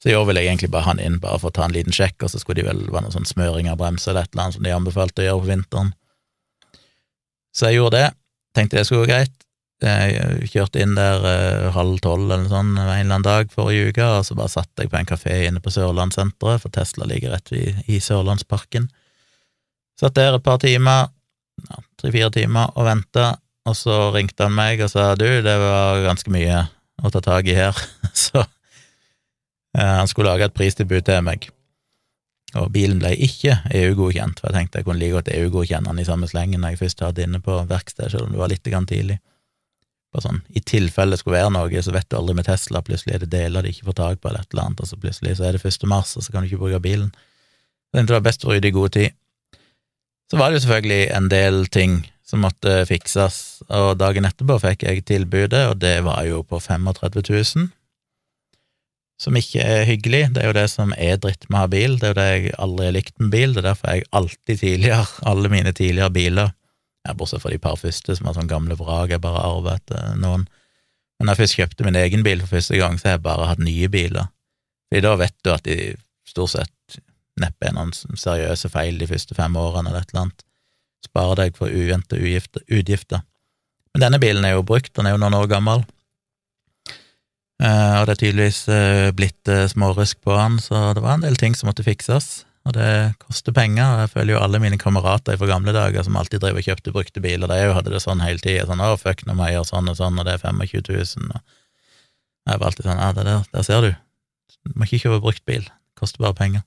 Så 0.00 0.08
i 0.08 0.16
år 0.16 0.24
ville 0.26 0.40
jeg 0.40 0.54
egentlig 0.54 0.70
bare 0.72 0.86
ha 0.86 0.94
den 0.96 1.04
inn, 1.04 1.18
bare 1.20 1.38
for 1.42 1.52
å 1.52 1.56
ta 1.58 1.66
en 1.66 1.74
liten 1.76 1.94
sjekk, 1.94 2.24
og 2.24 2.32
så 2.32 2.40
skulle 2.40 2.62
de 2.62 2.68
vel 2.70 2.86
være 2.88 3.04
noe 3.04 3.14
sånn 3.14 3.28
smøring 3.28 3.68
av 3.68 3.76
bremser 3.82 4.14
eller 4.14 4.24
et 4.24 4.32
eller 4.32 4.46
annet 4.46 4.56
som 4.56 4.64
de 4.64 4.72
anbefalte 4.72 5.22
å 5.22 5.26
gjøre 5.26 5.42
på 5.42 5.50
vinteren. 5.50 5.92
Så 7.54 7.70
jeg 7.70 7.80
gjorde 7.80 7.98
det. 7.98 8.08
Tenkte 8.56 8.78
det 8.78 8.86
skulle 8.88 9.04
gå 9.04 9.12
greit. 9.12 9.36
Jeg 9.80 10.48
kjørte 10.52 10.82
inn 10.82 10.92
der 10.92 11.22
uh, 11.24 11.70
halv 11.72 12.02
tolv 12.04 12.26
eller 12.26 12.42
noe 12.42 12.52
sånt 12.52 12.76
en 12.76 12.82
eller 12.84 13.00
annen 13.00 13.24
dag 13.24 13.52
forrige 13.54 13.94
uke, 13.94 14.04
og 14.04 14.26
så 14.28 14.36
bare 14.36 14.52
satt 14.52 14.82
jeg 14.82 14.90
på 14.92 14.98
en 14.98 15.08
kafé 15.08 15.38
inne 15.46 15.62
på 15.64 15.72
Sørlandssenteret, 15.72 16.60
for 16.60 16.74
Tesla 16.74 17.08
ligger 17.08 17.32
rett 17.32 17.48
i, 17.56 17.64
i 17.88 18.00
Sørlandsparken. 18.04 18.90
Satt 20.00 20.18
der 20.18 20.36
et 20.36 20.44
par 20.44 20.60
timer, 20.60 21.08
ja, 21.64 21.80
tre-fire 22.00 22.28
timer, 22.34 22.74
og 22.76 22.90
venta, 22.90 23.30
og 23.64 23.78
så 23.78 24.10
ringte 24.12 24.50
han 24.50 24.56
meg 24.56 24.84
og 24.84 24.92
sa 24.92 25.14
du, 25.16 25.28
det 25.44 25.56
var 25.64 26.04
ganske 26.04 26.32
mye 26.34 26.66
å 27.00 27.12
ta 27.14 27.24
tak 27.24 27.48
i 27.48 27.56
her, 27.56 27.80
så 28.26 28.44
uh, 28.44 29.80
han 29.80 30.12
skulle 30.12 30.28
lage 30.28 30.50
et 30.50 30.60
pristilbud 30.60 31.08
til 31.08 31.24
meg. 31.24 31.48
Og 32.58 32.70
bilen 32.74 32.98
ble 32.98 33.12
ikke 33.14 33.60
EU-godkjent, 33.78 34.40
for 34.40 34.50
jeg 34.50 34.56
tenkte 34.56 34.80
jeg 34.80 34.86
kunne 34.88 34.98
like 34.98 35.14
godt 35.14 35.28
EU-godkjenne 35.34 35.92
den 35.92 36.02
i 36.02 36.06
samme 36.08 36.26
slengen 36.30 36.64
når 36.64 36.74
jeg 36.74 36.80
først 36.80 37.04
hadde 37.06 37.26
inne 37.26 37.42
på 37.44 37.58
verkstedet, 37.70 38.10
selv 38.14 38.26
om 38.26 38.34
det 38.34 38.40
var 38.40 38.50
litt 38.50 38.66
tidlig. 38.66 39.20
Bare 40.10 40.24
sånn, 40.24 40.40
I 40.50 40.60
tilfelle 40.66 41.14
det 41.14 41.20
skulle 41.20 41.38
være 41.38 41.52
noe, 41.54 41.82
så 41.86 41.94
vet 41.94 42.08
du 42.10 42.16
aldri 42.18 42.34
med 42.40 42.48
Tesla, 42.48 42.82
plutselig 42.82 43.14
er 43.14 43.22
det 43.22 43.30
deler 43.30 43.62
de 43.62 43.70
ikke 43.70 43.86
får 43.86 43.98
tak 44.00 44.20
på, 44.20 44.30
eller 44.30 44.42
et 44.42 44.54
eller 44.54 44.66
annet, 44.66 44.82
og 44.82 44.90
så 44.90 44.98
plutselig 44.98 45.36
så 45.38 45.46
er 45.46 45.54
det 45.54 45.62
1. 45.62 45.86
mars, 45.92 46.16
og 46.18 46.26
så 46.26 46.34
kan 46.34 46.42
du 46.42 46.50
ikke 46.50 46.64
bruke 46.64 46.82
bilen. 46.82 47.12
Så 47.94 48.02
det 48.02 48.16
var 48.16 48.26
best 48.26 48.46
å 48.46 48.50
rydde 48.50 48.70
i 48.70 48.74
god 48.74 48.96
tid. 48.96 49.14
Så 50.30 50.38
var 50.38 50.50
det 50.50 50.58
jo 50.58 50.64
selvfølgelig 50.66 51.04
en 51.14 51.30
del 51.30 51.60
ting 51.70 52.00
som 52.26 52.42
måtte 52.42 52.80
fikses, 52.90 53.62
og 53.70 53.92
dagen 54.02 54.26
etterpå 54.26 54.58
fikk 54.62 54.82
jeg 54.86 55.06
tilbudet, 55.06 55.62
og 55.70 55.78
det 55.82 56.00
var 56.06 56.26
jo 56.26 56.42
på 56.42 56.58
35 56.58 57.22
000. 57.30 57.70
som 59.20 59.36
ikke 59.36 59.60
er 59.60 59.84
hyggelig. 59.88 60.22
Det 60.34 60.42
er 60.42 60.48
jo 60.48 60.56
det 60.56 60.66
som 60.72 60.94
er 60.96 61.18
dritt 61.20 61.44
med 61.50 61.58
å 61.58 61.64
ha 61.64 61.70
bil, 61.70 61.98
det 62.00 62.08
er 62.08 62.12
jo 62.12 62.18
det 62.18 62.28
jeg 62.30 62.54
aldri 62.66 62.86
har 62.88 62.96
likt 62.96 63.18
med 63.20 63.34
bil, 63.34 63.52
det 63.52 63.62
er 63.62 63.68
derfor 63.68 63.92
jeg 63.92 64.08
alltid 64.16 64.62
tidligere, 64.62 65.04
alle 65.30 65.52
mine 65.52 65.74
tidligere 65.76 66.14
biler, 66.14 66.54
ja, 67.06 67.14
bortsett 67.16 67.44
fra 67.44 67.52
de 67.52 67.60
par 67.60 67.78
første 67.80 68.16
som 68.16 68.28
var 68.28 68.36
sånn 68.36 68.50
gamle 68.50 68.76
vrak 68.76 69.12
jeg 69.12 69.22
bare 69.24 69.44
arva 69.44 69.76
etter 69.78 70.16
noen, 70.20 70.46
men 71.20 71.28
da 71.28 71.34
jeg 71.34 71.42
først 71.42 71.58
kjøpte 71.58 71.84
min 71.84 71.98
egen 72.00 72.24
bil 72.24 72.40
for 72.44 72.56
første 72.56 72.80
gang, 72.80 72.96
så 72.96 73.10
har 73.10 73.18
jeg 73.18 73.26
bare 73.28 73.48
hatt 73.50 73.64
nye 73.64 73.88
biler, 73.92 74.32
fordi 74.88 75.04
da 75.04 75.14
vet 75.20 75.36
du 75.44 75.52
at 75.52 75.68
de 75.68 75.78
stort 76.28 76.54
sett 76.54 77.00
neppe 77.40 77.68
er 77.68 77.76
noen 77.76 77.92
seriøse 77.94 78.68
feil 78.72 78.98
de 79.00 79.08
første 79.08 79.36
fem 79.36 79.56
årene 79.56 79.90
eller 79.90 80.04
et 80.04 80.12
eller 80.12 80.26
annet, 80.26 80.44
sparer 81.04 81.44
deg 81.44 81.56
for 81.56 81.72
uvente 81.72 82.16
utgifter. 82.20 83.24
Men 83.92 84.04
denne 84.04 84.20
bilen 84.22 84.44
er 84.44 84.54
jo 84.54 84.66
brukt, 84.66 84.92
den 84.96 85.08
er 85.08 85.16
jo 85.16 85.20
noen 85.22 85.36
år 85.38 85.48
gammel, 85.50 85.84
og 87.60 88.06
det 88.08 88.14
er 88.14 88.20
tydeligvis 88.22 88.60
uh, 88.72 89.10
blitt 89.16 89.50
uh, 89.52 89.66
smårusk 89.68 90.20
på 90.24 90.32
han, 90.32 90.56
så 90.62 90.94
det 90.96 91.02
var 91.04 91.18
en 91.18 91.26
del 91.26 91.36
ting 91.40 91.56
som 91.56 91.68
måtte 91.68 91.84
fikses. 91.84 92.46
Og 92.68 92.74
det 92.76 93.16
koster 93.22 93.54
penger, 93.56 93.86
og 93.88 94.02
jeg 94.02 94.12
føler 94.12 94.34
jo 94.34 94.40
alle 94.42 94.60
mine 94.60 94.78
kamerater 94.80 95.38
fra 95.40 95.48
gamle 95.48 95.72
dager 95.72 96.04
som 96.04 96.16
alltid 96.20 96.42
drev 96.42 96.60
og 96.60 96.66
kjøpte 96.66 96.92
brukte 96.92 97.22
biler, 97.24 97.48
de 97.48 97.72
hadde 97.72 97.92
det 97.92 98.02
sånn 98.04 98.20
hele 98.20 98.42
tida, 98.42 98.66
sånn 98.68 98.82
'Å, 98.84 98.98
fuck, 99.00 99.24
nå 99.24 99.36
må 99.36 99.48
jeg 99.48 99.56
gjøre 99.56 99.70
sånn 99.70 99.88
og 99.88 99.96
sånn, 99.96 100.20
og 100.20 100.28
det 100.28 100.34
er 100.36 100.44
25 100.44 100.84
000', 100.84 101.32
og 101.32 102.52
jeg 102.52 102.60
var 102.60 102.66
alltid 102.68 102.84
sånn 102.84 103.00
'Ja, 103.00 103.12
det 103.16 103.24
der, 103.24 103.46
der 103.52 103.64
ser 103.64 103.80
du, 103.80 103.90
du 104.68 104.76
må 104.76 104.84
ikke 104.84 105.02
kjøpe 105.06 105.22
brukt 105.24 105.44
bil, 105.48 105.64
det 105.64 106.00
koster 106.00 106.20
bare 106.20 106.36
penger'. 106.36 106.66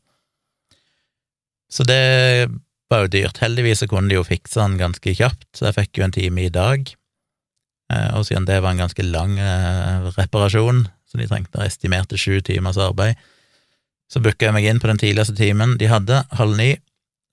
Så 1.70 1.86
det 1.86 2.50
var 2.90 3.06
jo 3.06 3.14
dyrt. 3.14 3.40
Heldigvis 3.42 3.82
så 3.82 3.90
kunne 3.90 4.10
de 4.10 4.18
jo 4.20 4.26
fikse 4.26 4.62
den 4.62 4.78
ganske 4.82 5.14
kjapt, 5.18 5.48
så 5.58 5.70
jeg 5.70 5.78
fikk 5.78 5.98
jo 5.98 6.06
en 6.06 6.14
time 6.14 6.46
i 6.46 6.54
dag. 6.54 6.90
Eh, 7.92 8.10
og 8.18 8.26
siden 8.28 8.48
det 8.48 8.62
var 8.64 8.74
en 8.74 8.84
ganske 8.86 9.06
lang 9.06 9.36
eh, 9.40 10.10
reparasjon, 10.18 10.86
så 11.10 11.20
de 11.20 11.28
trengte 11.30 11.66
estimerte 11.66 12.18
sju 12.20 12.40
timers 12.46 12.80
arbeid, 12.82 13.20
så 14.12 14.22
booka 14.24 14.48
jeg 14.48 14.56
meg 14.56 14.68
inn 14.70 14.82
på 14.82 14.90
den 14.90 15.02
tidligste 15.02 15.36
timen 15.38 15.76
de 15.82 15.90
hadde, 15.92 16.22
halv 16.38 16.56
ni, 16.60 16.76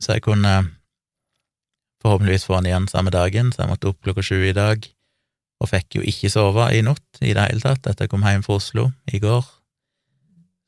så 0.03 0.17
jeg 0.17 0.25
kunne 0.25 0.55
forhåpentligvis 2.01 2.47
få 2.49 2.59
den 2.59 2.71
igjen 2.71 2.89
samme 2.89 3.13
dagen, 3.13 3.53
så 3.53 3.63
jeg 3.65 3.73
måtte 3.75 3.91
opp 3.93 4.01
klokka 4.05 4.25
sju 4.25 4.41
i 4.49 4.57
dag, 4.57 4.87
og 5.61 5.69
fikk 5.69 5.99
jo 5.99 6.05
ikke 6.09 6.33
sove 6.33 6.71
i 6.73 6.81
natt 6.85 7.21
i 7.21 7.35
det 7.37 7.45
hele 7.45 7.61
tatt 7.61 7.85
etter 7.85 8.07
jeg 8.07 8.13
kom 8.15 8.25
hjem 8.25 8.45
fra 8.47 8.57
Oslo 8.57 8.87
i 9.13 9.21
går. 9.21 9.45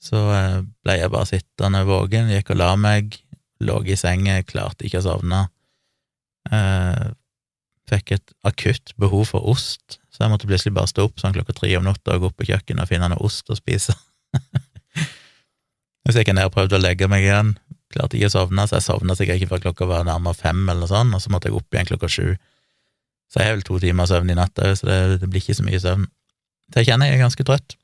Så 0.03 0.21
eh, 0.35 0.61
ble 0.85 0.99
jeg 0.99 1.13
bare 1.15 1.31
sittende 1.31 1.85
våken, 1.89 2.29
gikk 2.35 2.53
og 2.53 2.61
la 2.61 2.75
meg, 2.77 3.17
lå 3.63 3.81
i 3.87 3.97
senga, 3.97 4.41
klarte 4.45 4.85
ikke 4.87 5.01
å 5.01 5.07
sovne 5.07 5.47
fikk 7.91 8.15
et 8.17 8.35
akutt 8.47 8.95
behov 9.01 9.33
for 9.33 9.49
ost, 9.53 9.99
så 10.13 10.25
jeg 10.25 10.33
måtte 10.33 10.49
plutselig 10.49 10.75
bare 10.77 10.91
stå 10.91 11.07
opp 11.09 11.21
sånn 11.21 11.35
klokka 11.35 11.55
tre 11.57 11.73
om 11.79 11.87
natta 11.87 12.17
og 12.17 12.23
gå 12.23 12.31
opp 12.31 12.39
på 12.41 12.49
kjøkkenet 12.51 12.85
og 12.85 12.91
finne 12.91 13.11
noe 13.11 13.25
ost 13.27 13.51
å 13.51 13.59
spise. 13.59 13.95
så 16.13 16.19
gikk 16.19 16.33
jeg 16.33 16.39
ned 16.39 16.51
og 16.51 16.55
prøvde 16.55 16.79
å 16.79 16.83
legge 16.83 17.09
meg 17.11 17.27
igjen, 17.27 17.55
klarte 17.93 18.19
ikke 18.19 18.31
å 18.31 18.37
sovne, 18.37 18.67
så 18.69 18.79
jeg 18.79 18.87
sovna 18.87 19.17
sikkert 19.19 19.41
ikke 19.41 19.53
før 19.55 19.67
klokka 19.67 19.89
var 19.91 20.09
nærmere 20.09 20.39
fem, 20.39 20.65
eller 20.67 20.85
noe 20.85 20.93
sånt, 20.93 21.17
og 21.17 21.25
så 21.25 21.33
måtte 21.33 21.51
jeg 21.51 21.59
opp 21.59 21.75
igjen 21.75 21.91
klokka 21.91 22.11
sju. 22.13 22.27
Så 23.33 23.41
jeg 23.41 23.49
har 23.49 23.57
vel 23.57 23.67
to 23.67 23.79
timer 23.81 24.09
søvn 24.09 24.33
i 24.33 24.37
natt 24.37 24.61
òg, 24.61 24.75
så 24.79 24.89
det, 24.89 24.99
det, 25.23 25.31
blir 25.33 25.41
ikke 25.41 25.57
så 25.57 25.67
mye 25.67 25.81
søvn. 25.81 26.09
Så 26.69 26.83
jeg 26.83 26.91
kjenner 26.91 27.09
jeg 27.09 27.19
er 27.19 27.25
ganske 27.25 27.47
trøtt. 27.49 27.77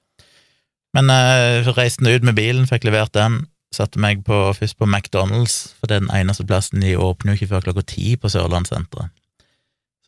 Men 0.97 1.13
uh, 1.13 1.69
reiste 1.77 2.09
ut 2.09 2.25
med 2.25 2.37
bilen, 2.37 2.69
fikk 2.69 2.85
levert 2.89 3.15
den, 3.17 3.43
satte 3.75 4.01
meg 4.01 4.23
på, 4.25 4.37
først 4.57 4.79
på 4.81 4.89
McDonald's, 4.89 5.73
for 5.77 5.89
det 5.89 5.99
er 5.99 6.05
den 6.05 6.15
eneste 6.17 6.47
plassen 6.49 6.85
de 6.85 6.97
åpner 7.01 7.35
jo 7.35 7.41
ikke 7.41 7.51
før 7.55 7.67
klokka 7.69 7.85
ti 7.93 8.15
på 8.21 8.31
Sørlandssenteret. 8.33 9.13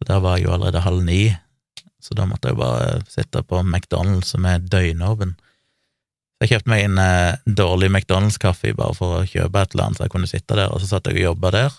Så 0.01 0.09
der 0.09 0.23
var 0.25 0.39
jeg 0.39 0.47
jo 0.47 0.55
allerede 0.57 0.81
halv 0.81 1.05
ni, 1.05 1.29
så 2.01 2.17
da 2.17 2.25
måtte 2.25 2.49
jeg 2.49 2.57
bare 2.57 3.03
sitte 3.13 3.43
på 3.45 3.61
McDonald's 3.61 4.33
som 4.33 4.47
er 4.49 4.63
døgnåpen. 4.65 5.35
Jeg 6.41 6.55
kjøpte 6.55 6.73
meg 6.73 6.87
en 6.87 6.97
eh, 7.03 7.37
dårlig 7.45 7.91
McDonald's-kaffe 7.91 8.73
bare 8.79 8.97
for 8.97 9.19
å 9.19 9.27
kjøpe 9.29 9.61
et 9.61 9.75
eller 9.75 9.91
annet, 9.91 10.01
så 10.01 10.07
jeg 10.07 10.13
kunne 10.15 10.31
sitte 10.31 10.57
der, 10.57 10.73
og 10.73 10.81
så 10.81 10.89
satt 10.89 11.11
jeg 11.11 11.21
og 11.21 11.27
jobba 11.27 11.51
der. 11.53 11.77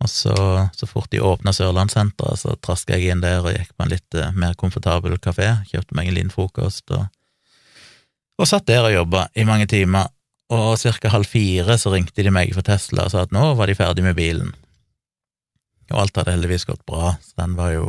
Og 0.00 0.08
så, 0.08 0.34
så 0.72 0.88
fort 0.88 1.10
de 1.12 1.20
åpna 1.20 1.52
Sørlandssenteret, 1.52 2.40
så 2.40 2.54
traska 2.64 2.96
jeg 2.96 3.12
inn 3.12 3.20
der 3.20 3.42
og 3.42 3.52
gikk 3.52 3.74
på 3.74 3.84
en 3.84 3.92
litt 3.92 4.16
eh, 4.16 4.32
mer 4.32 4.56
komfortabel 4.56 5.18
kafé, 5.20 5.50
kjøpte 5.68 5.98
meg 5.98 6.08
en 6.08 6.16
liten 6.16 6.32
frokost 6.32 6.88
og, 6.96 7.04
og 8.40 8.48
satt 8.48 8.68
der 8.70 8.86
og 8.86 8.94
jobba 8.94 9.26
i 9.36 9.44
mange 9.44 9.68
timer. 9.68 10.08
Og 10.48 10.80
ca. 10.80 11.10
halv 11.12 11.28
fire 11.28 11.76
så 11.76 11.92
ringte 11.92 12.24
de 12.24 12.32
meg 12.32 12.54
fra 12.56 12.64
Tesla 12.64 13.04
og 13.04 13.12
sa 13.12 13.26
at 13.26 13.34
nå 13.36 13.50
var 13.58 13.68
de 13.68 13.76
ferdig 13.76 14.06
med 14.06 14.16
bilen. 14.16 14.54
Og 15.92 16.02
alt 16.02 16.20
hadde 16.20 16.34
heldigvis 16.34 16.68
gått 16.68 16.84
bra, 16.88 17.14
så 17.22 17.40
den 17.40 17.56
var 17.58 17.72
jo 17.72 17.88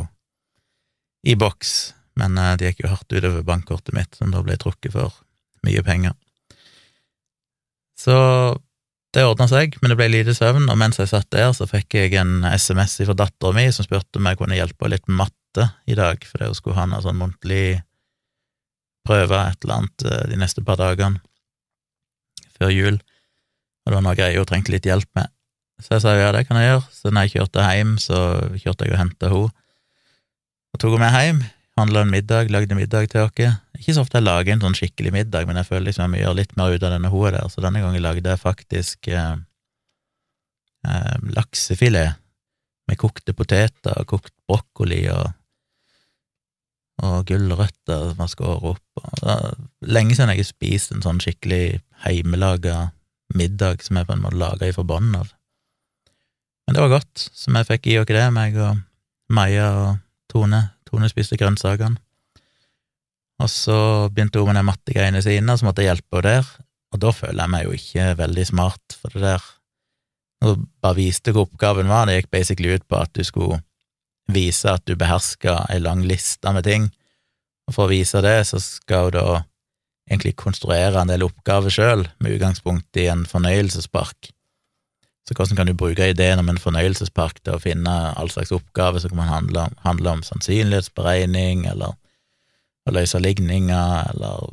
i 1.26 1.36
boks, 1.36 1.92
men 2.20 2.38
uh, 2.40 2.54
det 2.56 2.70
gikk 2.70 2.84
jo 2.84 2.94
hardt 2.94 3.12
utover 3.12 3.44
bankkortet 3.46 3.94
mitt, 3.96 4.16
som 4.16 4.32
da 4.32 4.40
ble 4.44 4.56
trukket 4.60 4.94
for 4.94 5.14
mye 5.66 5.82
penger. 5.84 6.16
Så 8.00 8.16
det 9.12 9.26
ordna 9.26 9.48
seg, 9.50 9.74
men 9.82 9.92
det 9.92 9.98
ble 9.98 10.08
lite 10.08 10.34
søvn, 10.36 10.70
og 10.70 10.78
mens 10.80 11.00
jeg 11.00 11.10
satt 11.10 11.28
der, 11.34 11.50
så 11.56 11.66
fikk 11.68 11.98
jeg 11.98 12.14
en 12.20 12.46
SMS 12.46 13.00
fra 13.02 13.16
dattera 13.18 13.56
mi 13.56 13.66
som 13.74 13.84
spurte 13.84 14.20
om 14.20 14.28
jeg 14.30 14.38
kunne 14.40 14.56
hjelpe 14.56 14.86
henne 14.86 14.96
litt 14.96 15.08
med 15.10 15.20
matte 15.24 15.66
i 15.90 15.96
dag, 15.98 16.24
fordi 16.24 16.48
hun 16.48 16.56
skulle 16.56 16.78
ha 16.78 16.86
en 16.86 17.02
sånn 17.04 17.20
muntlig 17.20 17.82
prøve, 19.08 19.42
et 19.50 19.66
eller 19.66 19.80
annet, 19.80 20.06
uh, 20.06 20.22
de 20.30 20.40
neste 20.40 20.64
par 20.64 20.80
dagene 20.80 21.20
før 22.56 22.72
jul, 22.72 22.96
og 22.96 23.90
det 23.90 23.96
var 23.96 24.04
noe 24.04 24.16
greier 24.16 24.40
hun 24.40 24.48
trengte 24.48 24.72
litt 24.72 24.88
hjelp 24.88 25.08
med. 25.16 25.28
Så 25.84 25.96
jeg 25.96 26.04
sa 26.04 26.14
ja, 26.16 26.30
det 26.36 26.46
kan 26.48 26.60
jeg 26.60 26.70
gjøre. 26.70 26.84
Så 26.94 27.12
når 27.12 27.26
jeg 27.26 27.34
kjørte 27.36 27.66
hjem, 27.70 27.96
så 28.02 28.20
kjørte 28.60 28.86
jeg 28.86 28.94
og 28.94 29.02
henta 29.02 29.32
henne. 29.32 29.56
Og 30.70 30.78
tok 30.82 30.94
henne 30.94 31.08
med 31.08 31.16
hjem, 31.16 31.42
handla 31.80 32.04
en 32.04 32.12
middag, 32.12 32.50
lagde 32.52 32.78
middag 32.78 33.10
til 33.10 33.26
oss. 33.26 33.60
Ikke 33.80 33.94
så 33.96 34.04
ofte 34.04 34.20
jeg 34.20 34.26
lager 34.26 34.54
en 34.54 34.64
sånn 34.64 34.76
skikkelig 34.76 35.12
middag, 35.14 35.46
men 35.48 35.58
jeg 35.58 35.68
føler 35.70 35.88
liksom 35.88 36.04
jeg 36.04 36.12
må 36.12 36.20
gjøre 36.20 36.38
litt 36.42 36.56
mer 36.58 36.74
ut 36.74 36.84
av 36.84 36.94
denne 36.94 37.12
hun 37.12 37.26
er 37.30 37.38
der, 37.38 37.48
så 37.48 37.64
denne 37.64 37.82
gangen 37.82 38.04
lagde 38.04 38.28
jeg 38.28 38.42
faktisk 38.42 39.08
eh, 39.08 39.36
eh, 40.84 41.16
laksefilet 41.36 42.20
med 42.90 43.00
kokte 43.00 43.34
poteter, 43.36 44.04
kokt 44.10 44.34
brokkoli 44.50 45.04
og, 45.14 45.32
og 47.06 47.18
gulrøtter 47.30 48.10
som 48.12 48.24
har 48.24 48.32
skåret 48.34 48.70
opp. 48.74 48.86
Og 49.00 49.18
det 49.22 49.34
er 49.36 49.60
lenge 49.96 50.16
siden 50.18 50.34
jeg 50.34 50.44
har 50.44 50.50
spist 50.50 50.94
en 50.94 51.04
sånn 51.06 51.22
skikkelig 51.24 51.80
heimelaga 52.04 52.90
middag 53.34 53.84
som 53.86 54.00
jeg 54.00 54.08
på 54.08 54.16
en 54.16 54.24
måte 54.26 54.40
laga 54.42 54.68
i 54.68 54.74
bunnen 54.76 55.22
av. 55.22 55.30
Men 56.70 56.76
det 56.76 56.82
var 56.84 57.00
godt, 57.00 57.22
så 57.34 57.50
vi 57.50 57.60
fikk 57.66 57.86
i 57.90 57.94
oss 57.98 58.06
det, 58.06 58.28
meg 58.30 58.54
og 58.62 58.78
Maja 59.34 59.72
og 59.74 59.96
Tone. 60.30 60.60
Tone 60.86 61.08
spiste 61.10 61.34
grønnsakene. 61.34 61.98
Og 63.42 63.50
så 63.50 63.78
begynte 64.06 64.38
hun 64.38 64.52
med 64.52 64.60
de 64.60 64.62
mattegreiene 64.68 65.22
sine, 65.24 65.50
og 65.50 65.58
så 65.58 65.66
måtte 65.66 65.82
jeg 65.82 65.90
hjelpe 65.90 66.20
henne 66.20 66.36
der. 66.36 66.52
Og 66.94 67.02
da 67.02 67.10
føler 67.10 67.42
jeg 67.42 67.52
meg 67.56 67.66
jo 67.66 67.74
ikke 67.74 68.06
veldig 68.22 68.46
smart 68.52 68.96
for 69.00 69.18
det 69.18 69.24
der. 69.24 69.50
Hun 70.46 70.64
bare 70.78 70.98
viste 71.00 71.34
hvor 71.34 71.48
oppgaven 71.48 71.90
var, 71.90 72.06
det 72.06 72.20
gikk 72.20 72.32
basically 72.38 72.78
ut 72.78 72.86
på 72.86 73.02
at 73.02 73.18
du 73.18 73.26
skulle 73.26 73.58
vise 74.30 74.70
at 74.70 74.86
du 74.86 74.94
beherska 74.94 75.64
ei 75.74 75.82
lang 75.82 76.06
liste 76.06 76.54
med 76.54 76.70
ting, 76.70 76.86
og 77.66 77.74
for 77.74 77.88
å 77.88 77.96
vise 77.96 78.22
det, 78.22 78.44
så 78.46 78.62
skal 78.62 79.10
hun 79.10 79.18
da 79.18 79.40
egentlig 80.06 80.38
konstruere 80.38 81.02
en 81.02 81.10
del 81.10 81.26
oppgaver 81.26 81.74
sjøl, 81.74 82.06
med 82.22 82.38
utgangspunkt 82.38 83.02
i 83.02 83.10
en 83.10 83.26
fornøyelsespark. 83.26 84.30
Så 85.28 85.36
hvordan 85.36 85.58
kan 85.58 85.68
du 85.68 85.76
bruke 85.78 86.08
ideen 86.10 86.40
om 86.42 86.48
en 86.50 86.58
fornøyelsespark 86.58 87.42
til 87.44 87.54
å 87.54 87.62
finne 87.62 87.92
all 88.18 88.30
slags 88.32 88.52
oppgaver 88.56 89.02
som 89.02 89.14
kan 89.14 89.30
handle 89.30 89.66
om, 89.68 89.76
handle 89.84 90.14
om 90.16 90.22
sannsynlighetsberegning, 90.26 91.66
eller 91.70 91.94
å 92.88 92.94
løse 92.94 93.20
ligninger, 93.20 94.10
eller 94.14 94.48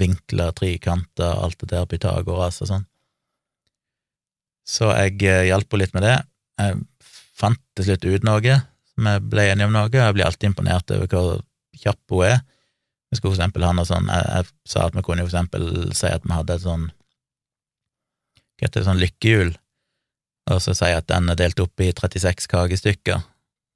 vinkler, 0.00 0.54
trikanter, 0.56 1.36
alt 1.44 1.60
det 1.60 1.70
der, 1.74 1.86
Pythagoras 1.90 2.62
og 2.64 2.72
sånn. 2.72 2.86
Så 4.64 4.88
jeg 4.96 5.20
eh, 5.28 5.44
hjalp 5.50 5.68
henne 5.68 5.84
litt 5.84 5.94
med 5.94 6.06
det. 6.06 6.16
Jeg 6.58 6.80
fant 7.36 7.60
til 7.76 7.90
slutt 7.90 8.08
ut 8.08 8.26
noe, 8.26 8.58
vi 8.94 9.14
ble 9.28 9.46
enige 9.50 9.68
om 9.68 9.74
noe, 9.74 9.90
og 9.90 9.96
jeg 9.98 10.16
blir 10.16 10.26
alltid 10.26 10.52
imponert 10.52 10.92
over 10.94 11.10
hvor 11.10 11.30
kjapp 11.82 12.14
hun 12.14 12.26
er. 12.30 12.38
Jeg 13.10 13.18
skulle 13.20 13.34
for 13.34 13.40
eksempel 13.42 13.66
ha 13.66 13.72
noe 13.76 13.86
sånn, 13.86 14.10
jeg, 14.10 14.26
jeg 14.38 14.70
sa 14.70 14.86
at 14.88 14.96
vi 14.96 15.02
kunne 15.06 15.26
for 15.26 15.30
eksempel 15.30 15.66
si 15.94 16.10
at 16.10 16.24
vi 16.26 16.34
hadde 16.34 16.56
et 16.56 16.64
sånn 16.64 16.88
hva 18.54 18.68
heter 18.68 18.80
det, 18.80 18.86
sånn 18.86 19.02
lykkehjul, 19.02 19.50
og 20.50 20.60
så 20.60 20.74
sier 20.76 20.92
jeg 20.92 21.02
at 21.04 21.08
den 21.08 21.30
er 21.32 21.38
delt 21.40 21.60
opp 21.62 21.80
i 21.80 21.90
36 21.92 22.48
kakestykker, 22.50 23.22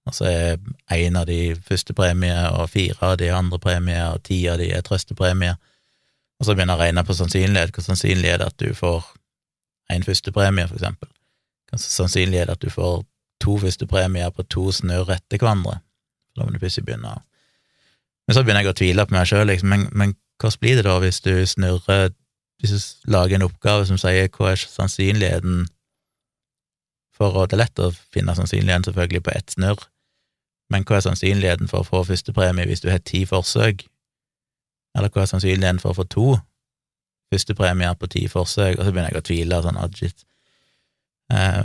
og 0.08 0.14
så 0.16 0.24
er 0.28 0.58
én 0.94 1.16
av 1.20 1.26
de 1.28 1.54
første 1.68 1.94
premie, 1.96 2.36
og 2.56 2.70
fire 2.72 3.12
av 3.12 3.18
de 3.20 3.30
andre 3.32 3.58
premie, 3.60 4.00
og 4.12 4.22
ti 4.24 4.40
av 4.48 4.60
de 4.60 4.70
er 4.72 4.84
trøstepremie, 4.84 5.54
og 6.38 6.46
så 6.46 6.54
begynner 6.54 6.76
jeg 6.76 6.80
å 6.80 6.84
regne 6.84 7.04
på 7.04 7.16
sannsynlighet, 7.18 7.72
hvor 7.74 7.84
sannsynlig 7.84 8.32
er 8.32 8.42
det 8.42 8.50
at 8.52 8.60
du 8.62 8.74
får 8.76 9.06
en 9.92 10.04
førstepremie, 10.04 10.68
for 10.68 10.78
eksempel, 10.78 11.10
hvor 11.70 11.82
sannsynlig 11.82 12.42
er 12.42 12.48
det 12.48 12.58
at 12.58 12.64
du 12.64 12.70
får 12.72 13.02
to 13.42 13.58
førstepremier 13.62 14.30
på 14.34 14.44
to 14.52 14.68
snurr 14.74 15.12
etter 15.16 15.40
hverandre, 15.40 15.80
da 16.36 16.44
må 16.44 16.54
du 16.54 16.60
plutselig 16.62 16.86
begynne 16.86 17.16
å 17.16 17.24
Men 18.28 18.36
så 18.36 18.42
begynner 18.44 18.60
jeg 18.60 18.74
å 18.74 18.76
tvile 18.76 19.04
på 19.08 19.14
meg 19.16 19.28
sjøl, 19.28 19.46
liksom, 19.48 19.70
men, 19.72 19.86
men 19.96 20.10
hvordan 20.38 20.60
blir 20.60 20.76
det 20.76 20.84
da 20.84 20.98
hvis 21.00 21.20
du 21.24 21.32
snurrer 21.46 22.10
Hvis 22.60 22.72
du 22.74 23.10
lager 23.10 23.36
en 23.36 23.46
oppgave 23.46 23.86
som 23.86 23.98
sier 23.98 24.28
hva 24.34 24.50
er 24.50 24.58
sannsynligheten 24.58 25.68
for 27.18 27.34
å, 27.34 27.46
Det 27.46 27.58
er 27.58 27.64
lett 27.64 27.82
å 27.82 27.92
finne 28.14 28.34
sannsynligheten 28.38 28.88
selvfølgelig 28.88 29.24
på 29.26 29.34
ett 29.34 29.56
snurr, 29.56 29.86
men 30.72 30.84
hva 30.84 30.98
er 30.98 31.06
sannsynligheten 31.06 31.70
for 31.70 31.82
å 31.82 31.88
få 31.88 32.04
førstepremie 32.08 32.68
hvis 32.68 32.84
du 32.84 32.90
har 32.92 33.00
ti 33.00 33.24
forsøk? 33.28 33.86
Eller 34.96 35.12
hva 35.12 35.24
er 35.24 35.30
sannsynligheten 35.30 35.80
for 35.82 35.94
å 35.94 35.98
få 36.00 36.04
to 36.12 36.28
førstepremier 37.32 37.96
på 37.98 38.10
ti 38.12 38.26
forsøk? 38.28 38.76
Og 38.76 38.84
så 38.84 38.92
begynner 38.92 39.14
jeg 39.14 39.22
å 39.22 39.28
tvile, 39.28 39.60
sånn 39.64 39.80
adjit. 39.80 40.24
Eh, 41.32 41.64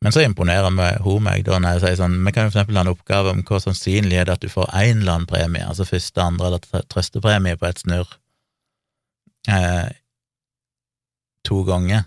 men 0.00 0.14
så 0.16 0.22
imponerer 0.24 0.72
hun 1.04 1.24
meg 1.24 1.44
da 1.44 1.58
når 1.60 1.76
jeg 1.76 1.82
sier 1.82 1.98
sånn 2.00 2.16
Vi 2.24 2.32
kan 2.32 2.46
jo 2.46 2.52
for 2.52 2.60
eksempel 2.60 2.78
ha 2.78 2.84
en 2.86 2.92
oppgave 2.92 3.32
om 3.34 3.42
hvor 3.44 3.60
sannsynlig 3.60 4.16
er 4.16 4.28
det 4.28 4.38
at 4.38 4.44
du 4.44 4.48
får 4.52 4.72
én 4.72 5.02
eller 5.02 5.18
annen 5.18 5.28
premie, 5.28 5.64
altså 5.66 5.84
første, 5.88 6.24
andre 6.24 6.48
eller 6.48 6.86
trøstepremie 6.92 7.60
på 7.60 7.68
et 7.68 7.82
snurr, 7.82 8.14
eh, 9.48 9.90
to 11.44 11.60
ganger. 11.68 12.06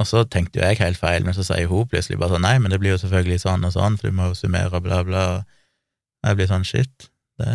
Og 0.00 0.08
så 0.08 0.22
tenkte 0.24 0.60
jo 0.60 0.64
jeg 0.64 0.80
helt 0.80 1.00
feil, 1.00 1.26
men 1.26 1.36
så 1.36 1.44
sier 1.44 1.68
hun 1.68 1.88
plutselig 1.90 2.16
bare 2.20 2.36
sånn 2.36 2.46
nei, 2.46 2.56
men 2.62 2.72
det 2.72 2.80
blir 2.80 2.94
jo 2.94 3.02
selvfølgelig 3.02 3.42
sånn 3.42 3.66
og 3.68 3.74
sånn, 3.74 3.98
for 4.00 4.08
du 4.08 4.16
må 4.16 4.30
jo 4.30 4.38
summere, 4.38 4.80
bla, 4.80 5.02
bla. 5.04 5.24
Og 5.40 6.30
jeg 6.30 6.38
blir 6.38 6.48
sånn 6.48 6.64
shit. 6.68 7.10
Det, 7.40 7.50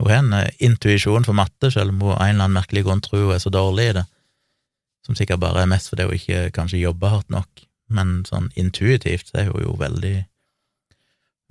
hun 0.00 0.08
har 0.08 0.22
en 0.22 0.38
eh, 0.38 0.54
intuisjon 0.64 1.28
for 1.28 1.36
matte, 1.36 1.68
selv 1.74 1.92
om 1.92 2.00
hun 2.00 2.14
av 2.14 2.24
en 2.24 2.32
eller 2.34 2.48
annen 2.48 2.56
merkelig 2.56 2.86
grunn 2.86 3.04
tror 3.04 3.26
hun 3.26 3.36
er 3.36 3.44
så 3.44 3.52
dårlig 3.52 3.90
i 3.90 3.98
det, 4.00 4.06
som 5.06 5.18
sikkert 5.18 5.42
bare 5.42 5.66
er 5.66 5.70
mest 5.70 5.92
fordi 5.92 6.08
hun 6.08 6.16
ikke 6.16 6.48
kanskje 6.56 6.80
jobber 6.80 7.12
hardt 7.12 7.30
nok 7.34 7.66
men 7.92 8.22
sånn 8.28 8.50
intuitivt 8.58 9.30
så 9.30 9.42
er 9.42 9.50
hun 9.50 9.64
jo 9.64 9.76
veldig 9.80 10.16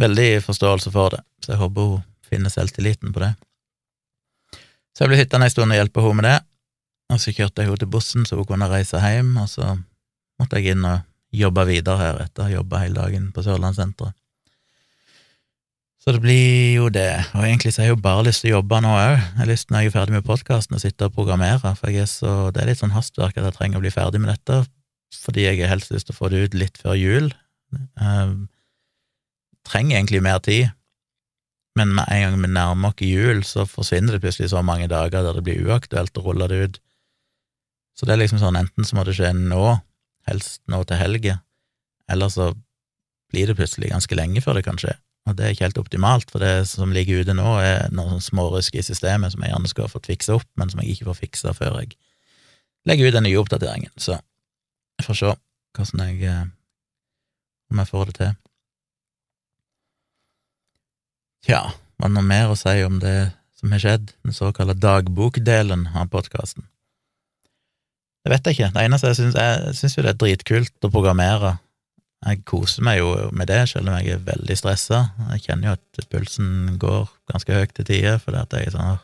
veldig 0.01 0.29
forståelse 0.41 0.91
for 0.93 1.13
det, 1.13 1.21
så 1.45 1.53
jeg 1.53 1.61
håper 1.61 1.89
hun 1.91 2.05
finner 2.25 2.49
selvtilliten 2.49 3.11
på 3.13 3.21
det. 3.21 3.35
Så 4.95 5.03
jeg 5.03 5.11
ble 5.11 5.19
sittende 5.19 5.47
en 5.47 5.53
stund 5.53 5.75
og 5.75 5.77
hjelpe 5.77 6.01
henne 6.01 6.17
med 6.17 6.27
det, 6.27 6.37
og 7.11 7.21
så 7.21 7.33
kjørte 7.35 7.61
jeg 7.61 7.69
henne 7.69 7.81
til 7.83 7.91
bussen 7.91 8.25
så 8.25 8.39
hun 8.39 8.47
kunne 8.49 8.69
reise 8.71 9.01
hjem, 9.03 9.35
og 9.43 9.49
så 9.51 9.75
måtte 10.41 10.59
jeg 10.59 10.75
inn 10.75 10.87
og 10.87 11.05
jobbe 11.31 11.67
videre 11.69 12.01
her 12.01 12.19
etter 12.25 12.43
å 12.43 12.49
ha 12.49 12.57
jobba 12.57 12.81
hele 12.83 12.97
dagen 12.97 13.29
på 13.31 13.45
Sørlandssenteret. 13.45 14.17
Så 16.01 16.15
det 16.15 16.23
blir 16.23 16.73
jo 16.73 16.87
det, 16.89 17.11
og 17.37 17.43
egentlig 17.45 17.75
så 17.75 17.83
har 17.83 17.91
jeg 17.91 17.93
jo 17.93 18.01
bare 18.01 18.23
lyst 18.25 18.41
til 18.41 18.49
å 18.49 18.55
jobbe 18.55 18.79
nå 18.81 18.89
òg. 18.97 19.19
Jeg 19.19 19.37
har 19.37 19.49
lyst 19.51 19.69
når 19.69 19.83
jeg 19.83 19.91
er 19.91 19.93
ferdig 19.93 20.15
med 20.15 20.25
podkasten, 20.25 20.73
å 20.73 20.81
sitte 20.81 21.05
og 21.05 21.13
programmere, 21.13 21.75
for 21.77 21.93
er 21.93 22.07
så, 22.09 22.31
det 22.49 22.63
er 22.63 22.71
litt 22.71 22.81
sånn 22.81 22.95
hastverk 22.95 23.37
at 23.37 23.45
jeg 23.45 23.57
trenger 23.59 23.77
å 23.77 23.83
bli 23.83 23.93
ferdig 23.93 24.21
med 24.23 24.33
dette 24.33 24.63
fordi 25.21 25.43
jeg 25.43 25.59
har 25.59 25.73
helst 25.73 25.91
lyst 25.91 26.07
til 26.07 26.15
å 26.15 26.17
få 26.17 26.29
det 26.31 26.39
ut 26.45 26.53
litt 26.55 26.77
før 26.79 26.95
jul. 26.95 27.25
Jeg 27.99 28.29
trenger 29.67 29.97
egentlig 29.97 30.21
mer 30.23 30.39
tid, 30.43 30.71
men 31.77 31.93
med 31.95 32.07
en 32.07 32.23
gang 32.23 32.37
vi 32.39 32.51
nærmer 32.51 32.93
oss 32.93 33.03
jul, 33.05 33.43
så 33.47 33.67
forsvinner 33.69 34.15
det 34.15 34.23
plutselig 34.23 34.51
så 34.51 34.63
mange 34.65 34.89
dager 34.91 35.23
der 35.23 35.37
det 35.37 35.43
blir 35.45 35.67
uaktuelt 35.67 36.17
å 36.17 36.25
rulle 36.25 36.47
det 36.51 36.61
ut. 36.63 36.81
Så 37.95 38.07
det 38.07 38.15
er 38.15 38.23
liksom 38.23 38.41
sånn, 38.41 38.59
enten 38.59 38.87
så 38.87 38.97
må 38.97 39.05
det 39.07 39.17
skje 39.19 39.33
nå, 39.35 39.65
helst 40.29 40.61
nå 40.71 40.83
til 40.87 40.99
helga, 40.99 41.39
eller 42.11 42.31
så 42.33 42.51
blir 43.31 43.47
det 43.47 43.57
plutselig 43.59 43.91
ganske 43.93 44.17
lenge 44.17 44.43
før 44.43 44.59
det 44.59 44.65
kan 44.67 44.79
skje. 44.81 44.93
Og 45.29 45.37
det 45.37 45.45
er 45.45 45.53
ikke 45.53 45.67
helt 45.67 45.79
optimalt, 45.81 46.31
for 46.33 46.41
det 46.41 46.67
som 46.69 46.93
ligger 46.93 47.21
ute 47.21 47.35
nå, 47.37 47.49
er 47.61 47.91
noen 47.93 48.23
smårusk 48.23 48.75
i 48.75 48.85
systemet 48.85 49.33
som 49.33 49.43
jeg 49.43 49.53
gjerne 49.53 49.69
skulle 49.69 49.91
fått 49.91 50.09
fiksa 50.09 50.39
opp, 50.39 50.47
men 50.57 50.71
som 50.71 50.81
jeg 50.81 50.95
ikke 50.95 51.11
får 51.11 51.19
fiksa 51.19 51.53
før 51.57 51.77
jeg 51.83 51.93
legger 52.89 53.09
ut 53.11 53.17
den 53.19 53.27
nye 53.29 53.41
oppdateringen. 53.41 53.93
Så 54.01 54.17
jeg 54.17 55.05
får 55.05 55.19
se 55.19 55.35
hvordan 55.77 56.07
jeg 56.09 56.25
eh, 56.27 56.49
Om 57.71 57.79
jeg 57.79 57.87
får 57.87 58.09
det 58.09 58.15
til. 58.17 58.31
Tja, 61.47 61.61
var 61.71 62.09
det 62.09 62.15
noe 62.17 62.27
mer 62.27 62.51
å 62.51 62.57
si 62.59 62.73
om 62.83 62.97
det 62.99 63.31
som 63.55 63.71
har 63.71 63.79
skjedd, 63.79 64.11
den 64.25 64.35
såkalte 64.35 64.75
dagbokdelen 64.75 65.85
av 65.95 66.09
podkasten? 66.11 66.67
Det 68.21 68.31
vet 68.31 68.47
jeg 68.47 68.57
ikke. 68.57 68.71
Det 68.75 68.85
eneste 68.85 69.11
jeg 69.11 69.17
syns, 69.17 69.37
jeg 69.37 69.75
syns 69.79 69.97
jo 69.97 70.05
det 70.05 70.11
er 70.13 70.21
dritkult 70.23 70.87
å 70.87 70.91
programmere. 70.93 71.55
Jeg 72.21 72.43
koser 72.45 72.85
meg 72.85 72.99
jo 72.99 73.13
med 73.33 73.49
det, 73.49 73.63
selv 73.71 73.89
om 73.89 73.95
jeg 73.97 74.13
er 74.13 74.25
veldig 74.27 74.57
stressa. 74.59 74.99
Jeg 75.33 75.47
kjenner 75.47 75.71
jo 75.71 75.77
at 75.79 76.09
pulsen 76.11 76.75
går 76.81 77.09
ganske 77.31 77.55
høyt 77.55 77.73
til 77.77 77.87
tider, 77.87 78.19
fordi 78.21 78.43
at 78.43 78.53
jeg 78.53 78.69
har 78.69 78.75
sånn, 78.75 79.01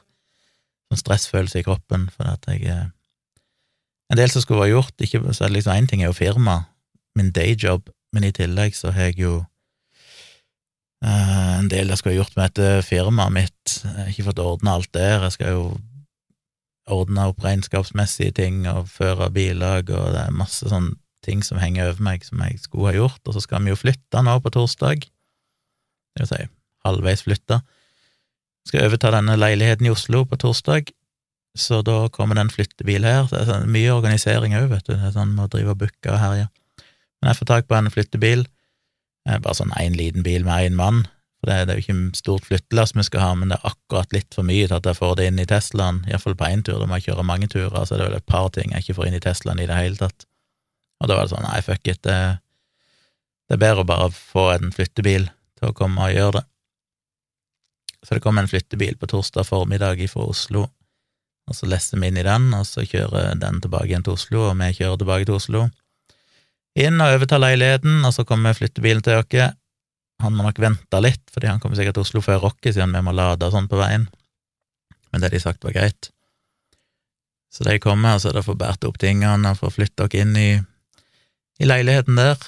sånn 0.91 1.01
stressfølelse 1.01 1.63
i 1.63 1.65
kroppen, 1.65 2.05
fordi 2.13 2.35
at 2.35 2.49
jeg 2.51 2.69
eh, 2.75 2.85
en 4.11 4.19
del 4.19 4.31
som 4.31 4.43
skulle 4.43 4.63
vært 4.63 4.75
gjort. 4.75 5.03
Ikke, 5.03 5.21
så 5.33 5.45
er 5.45 5.51
det 5.51 5.57
liksom 5.57 5.75
Én 5.75 5.89
ting 5.89 6.03
er 6.03 6.11
jo 6.11 6.17
firma, 6.17 6.61
min 7.17 7.33
dayjob, 7.35 7.89
men 8.15 8.27
i 8.27 8.33
tillegg 8.35 8.75
så 8.77 8.93
har 8.95 9.09
jeg 9.09 9.19
jo 9.25 9.33
uh, 11.03 11.53
en 11.57 11.69
del 11.71 11.89
jeg 11.89 11.99
skulle 11.99 12.15
ha 12.15 12.21
gjort 12.21 12.37
med 12.37 12.53
dette 12.53 12.87
firmaet 12.87 13.33
mitt. 13.33 13.77
Jeg 13.83 13.97
har 13.97 14.13
ikke 14.13 14.29
fått 14.29 14.43
ordna 14.45 14.77
alt 14.77 14.91
der. 14.95 15.25
Jeg 15.25 15.35
skal 15.35 15.57
jo 15.57 15.63
ordne 16.93 17.27
opp 17.29 17.43
regnskapsmessige 17.43 18.35
ting 18.37 18.61
og 18.69 18.87
føre 18.91 19.29
bilag, 19.33 19.89
og 19.91 20.13
det 20.15 20.23
er 20.23 20.35
masse 20.35 20.67
sånn 20.69 20.93
ting 21.25 21.41
som 21.43 21.59
henger 21.59 21.89
over 21.91 22.03
meg 22.07 22.23
som 22.23 22.41
jeg 22.45 22.61
skulle 22.63 22.91
ha 22.91 22.95
gjort. 22.95 23.21
Og 23.27 23.35
så 23.35 23.43
skal 23.43 23.65
vi 23.65 23.73
jo 23.73 23.79
flytte 23.79 24.21
nå 24.23 24.37
på 24.43 24.53
torsdag. 24.55 25.07
Det 25.07 26.23
vil 26.23 26.29
si 26.29 26.45
halvveis 26.87 27.25
flytte. 27.25 27.59
Skal 28.67 28.87
overta 28.87 29.11
denne 29.15 29.35
leiligheten 29.39 29.87
i 29.87 29.91
Oslo 29.91 30.23
på 30.27 30.39
torsdag, 30.39 30.91
så 31.57 31.81
da 31.81 32.05
kommer 32.13 32.37
det 32.37 32.45
en 32.45 32.53
flyttebil 32.53 33.07
her. 33.07 33.25
Det 33.31 33.41
er 33.41 33.49
sånn, 33.49 33.67
mye 33.73 33.93
organisering 33.95 34.55
òg, 34.59 34.69
vet 34.71 34.87
du. 34.87 34.93
Det 34.93 35.09
er 35.09 35.15
sånn 35.15 35.35
å 35.39 35.49
drive 35.51 35.73
og 35.73 35.81
booke 35.81 36.13
og 36.13 36.21
herje. 36.21 36.47
Men 37.17 37.31
jeg 37.31 37.39
får 37.39 37.49
tak 37.49 37.67
på 37.67 37.77
en 37.77 37.91
flyttebil, 37.91 38.45
bare 39.27 39.55
sånn 39.57 39.73
én 39.81 39.95
liten 39.97 40.23
bil 40.23 40.45
med 40.47 40.69
én 40.69 40.77
mann. 40.77 41.05
For 41.47 41.53
det, 41.53 41.67
det, 41.69 41.73
er 41.73 41.79
jo 41.79 41.85
ikke 41.85 42.19
stort 42.19 42.47
flyttelass 42.49 42.91
vi 42.97 43.05
skal 43.07 43.23
ha, 43.23 43.29
men 43.39 43.53
det 43.53 43.57
er 43.57 43.69
akkurat 43.71 44.11
litt 44.15 44.35
for 44.35 44.47
mye 44.47 44.65
til 44.67 44.75
at 44.75 44.89
jeg 44.89 44.99
får 44.99 45.13
det 45.19 45.29
inn 45.29 45.39
i 45.39 45.47
Teslaen, 45.47 46.01
iallfall 46.09 46.35
på 46.39 46.49
én 46.49 46.65
tur. 46.67 46.81
Da 46.81 46.89
må 46.89 46.99
jeg 46.99 47.07
kjøre 47.07 47.27
mange 47.27 47.47
turer, 47.51 47.79
så 47.85 47.95
det 47.95 48.03
er 48.03 48.11
vel 48.11 48.19
et 48.19 48.27
par 48.27 48.51
ting 48.55 48.75
jeg 48.75 48.83
ikke 48.83 48.97
får 48.99 49.07
inn 49.07 49.17
i 49.17 49.23
Teslaen 49.23 49.63
i 49.63 49.69
det 49.69 49.79
hele 49.79 49.99
tatt. 50.01 50.27
Og 50.99 51.09
da 51.09 51.15
var 51.15 51.27
det 51.27 51.33
sånn, 51.35 51.47
nei, 51.47 51.63
fuck 51.63 51.87
it, 51.87 52.03
det, 52.03 52.19
det 53.47 53.57
er 53.57 53.63
bedre 53.63 53.85
å 53.85 53.89
bare 53.89 54.11
få 54.11 54.49
en 54.57 54.73
flyttebil 54.75 55.29
til 55.57 55.69
å 55.69 55.75
komme 55.77 56.09
og 56.09 56.17
gjøre 56.17 56.39
det. 56.41 56.45
Så 58.03 58.17
det 58.17 58.23
kom 58.23 58.37
en 58.39 58.49
flyttebil 58.49 58.99
på 58.99 59.09
torsdag 59.09 59.47
formiddag 59.47 60.03
fra 60.11 60.27
Oslo 60.27 60.67
og 61.47 61.55
så 61.55 61.67
lesser 61.71 61.99
vi 61.99 62.09
inn 62.11 62.19
i 62.19 62.25
den, 62.27 62.49
og 62.55 62.65
så 62.67 62.83
kjører 62.83 63.37
den 63.39 63.61
tilbake 63.63 63.87
igjen 63.87 64.03
til 64.03 64.17
Oslo, 64.17 64.49
og 64.49 64.57
vi 64.59 64.73
kjører 64.75 64.99
tilbake 64.99 65.27
til 65.29 65.37
Oslo. 65.37 65.61
Inn 66.77 66.99
og 67.01 67.13
overtar 67.15 67.41
leiligheten, 67.41 68.03
og 68.05 68.13
så 68.13 68.25
kommer 68.27 68.57
flyttebilen 68.57 69.05
til 69.05 69.21
oss. 69.21 69.55
Han 70.23 70.33
må 70.33 70.45
nok 70.45 70.59
vente 70.61 71.01
litt, 71.03 71.23
fordi 71.33 71.49
han 71.51 71.59
kommer 71.61 71.77
sikkert 71.77 71.99
til 71.99 72.05
Oslo 72.07 72.21
før 72.25 72.41
Rocky, 72.47 72.71
siden 72.73 72.95
vi 72.95 73.03
må 73.05 73.13
lade 73.13 73.45
og 73.45 73.53
sånn 73.53 73.69
på 73.69 73.77
veien. 73.79 74.07
Men 75.11 75.23
det 75.23 75.31
de 75.33 75.41
sagt 75.41 75.65
var 75.65 75.75
greit. 75.75 76.09
Så 77.53 77.63
de 77.67 77.77
kommer, 77.81 78.15
og 78.15 78.21
så 78.21 78.31
er 78.31 78.37
det 78.37 78.43
å 78.43 78.49
få 78.49 78.57
båret 78.59 78.87
opp 78.87 78.97
tingene 79.01 79.53
og 79.53 79.61
få 79.61 79.71
flytte 79.73 80.07
oss 80.07 80.17
inn 80.17 80.33
i, 80.37 80.49
i 81.61 81.69
leiligheten 81.69 82.17
der. 82.19 82.41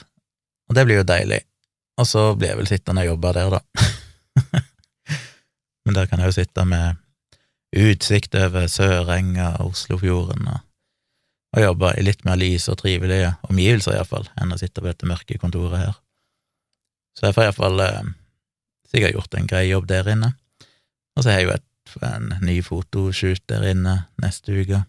Og 0.69 0.77
det 0.77 0.85
blir 0.85 0.99
jo 1.01 1.07
deilig. 1.07 1.43
Og 1.99 2.07
så 2.07 2.31
blir 2.35 2.51
jeg 2.51 2.59
vel 2.59 2.69
sittende 2.69 3.05
og 3.05 3.13
jobbe 3.13 3.35
der, 3.37 3.55
da. 3.55 4.59
Men 5.85 5.97
der 5.97 6.09
kan 6.09 6.21
jeg 6.21 6.31
jo 6.31 6.37
sitte 6.39 6.65
med 6.69 6.99
utsikt 7.75 8.35
over 8.37 8.67
Sørenga 8.71 9.53
og 9.61 9.73
Oslofjorden, 9.73 10.47
og, 10.49 10.61
og 11.55 11.63
jobbe 11.63 11.93
i 11.97 12.05
litt 12.05 12.23
mer 12.25 12.39
lys 12.39 12.65
og 12.71 12.79
trivelige 12.81 13.35
omgivelser, 13.49 13.97
iallfall, 13.97 14.29
enn 14.41 14.53
å 14.53 14.59
sitte 14.61 14.81
på 14.81 14.89
dette 14.89 15.09
mørke 15.09 15.37
kontoret 15.41 15.83
her. 15.83 15.97
Så 17.19 17.27
jeg 17.27 17.35
får 17.35 17.49
iallfall 17.49 17.81
eh, 17.83 18.11
sikkert 18.87 19.17
gjort 19.17 19.35
en 19.35 19.49
grei 19.49 19.65
jobb 19.67 19.89
der 19.89 20.07
inne. 20.13 20.31
Og 21.17 21.25
så 21.25 21.33
har 21.33 21.41
jeg 21.41 21.49
jo 21.49 21.55
et, 21.57 21.97
en 22.07 22.29
ny 22.47 22.55
fotoshoot 22.63 23.43
der 23.51 23.65
inne 23.73 23.95
neste 24.23 24.55
uke, 24.55 24.85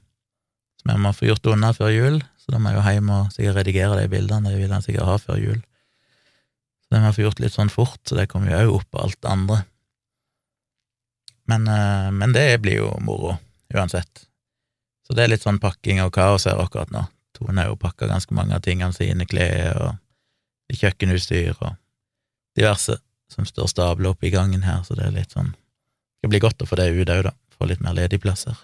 som 0.79 0.93
jeg 0.93 1.03
må 1.03 1.11
få 1.17 1.27
gjort 1.27 1.51
unna 1.51 1.73
før 1.75 1.91
jul, 1.91 2.21
så 2.39 2.55
da 2.55 2.61
må 2.63 2.71
jeg 2.71 2.79
jo 2.79 2.85
hjem 2.87 3.11
og 3.17 3.35
sikkert 3.35 3.59
redigere 3.59 3.99
de 3.99 4.13
bildene, 4.13 4.53
de 4.53 4.61
vil 4.61 4.71
jeg 4.77 4.87
sikkert 4.87 5.11
ha 5.11 5.17
før 5.19 5.43
jul. 5.43 5.59
Så 6.87 6.95
det 6.95 7.03
må 7.03 7.11
jeg 7.11 7.19
få 7.19 7.27
gjort 7.27 7.43
litt 7.43 7.57
sånn 7.57 7.75
fort, 7.75 8.01
så 8.07 8.21
det 8.21 8.29
kommer 8.31 8.55
jo 8.55 8.79
òg 8.79 8.87
på 8.87 9.03
alt 9.03 9.19
det 9.19 9.33
andre. 9.33 9.59
Men, 11.51 11.67
eh, 11.67 12.09
men, 12.15 12.37
det 12.37 12.47
blir 12.63 12.85
jo 12.85 12.95
moro, 13.03 13.35
uansett. 13.75 14.29
Så 15.03 15.19
det 15.19 15.25
er 15.25 15.35
litt 15.35 15.43
sånn 15.43 15.59
pakking 15.59 15.99
og 16.05 16.15
kaos 16.15 16.47
her 16.47 16.63
akkurat 16.63 16.95
nå. 16.95 17.09
Tone 17.35 17.65
har 17.65 17.73
jo 17.73 17.81
pakka 17.81 18.07
ganske 18.07 18.35
mange 18.37 18.55
av 18.55 18.63
tingene 18.63 18.95
sine, 18.95 19.27
klær 19.27 19.75
og 19.83 20.77
kjøkkenutstyr 20.79 21.57
og 21.59 21.75
diverse 22.59 22.97
som 23.31 23.47
står 23.47 23.71
stabla 23.71 24.11
opp 24.11 24.25
i 24.25 24.33
gangen 24.33 24.65
her, 24.67 24.83
så 24.83 24.97
det 24.99 25.07
er 25.07 25.15
litt 25.15 25.37
sånn 25.37 25.55
Det 26.21 26.29
blir 26.29 26.43
godt 26.43 26.61
å 26.61 26.67
få 26.69 26.77
det 26.77 26.91
ut 26.93 27.09
òg, 27.09 27.23
da. 27.25 27.31
Få 27.57 27.65
litt 27.65 27.81
mer 27.81 27.95
ledige 27.97 28.21
plasser. 28.21 28.59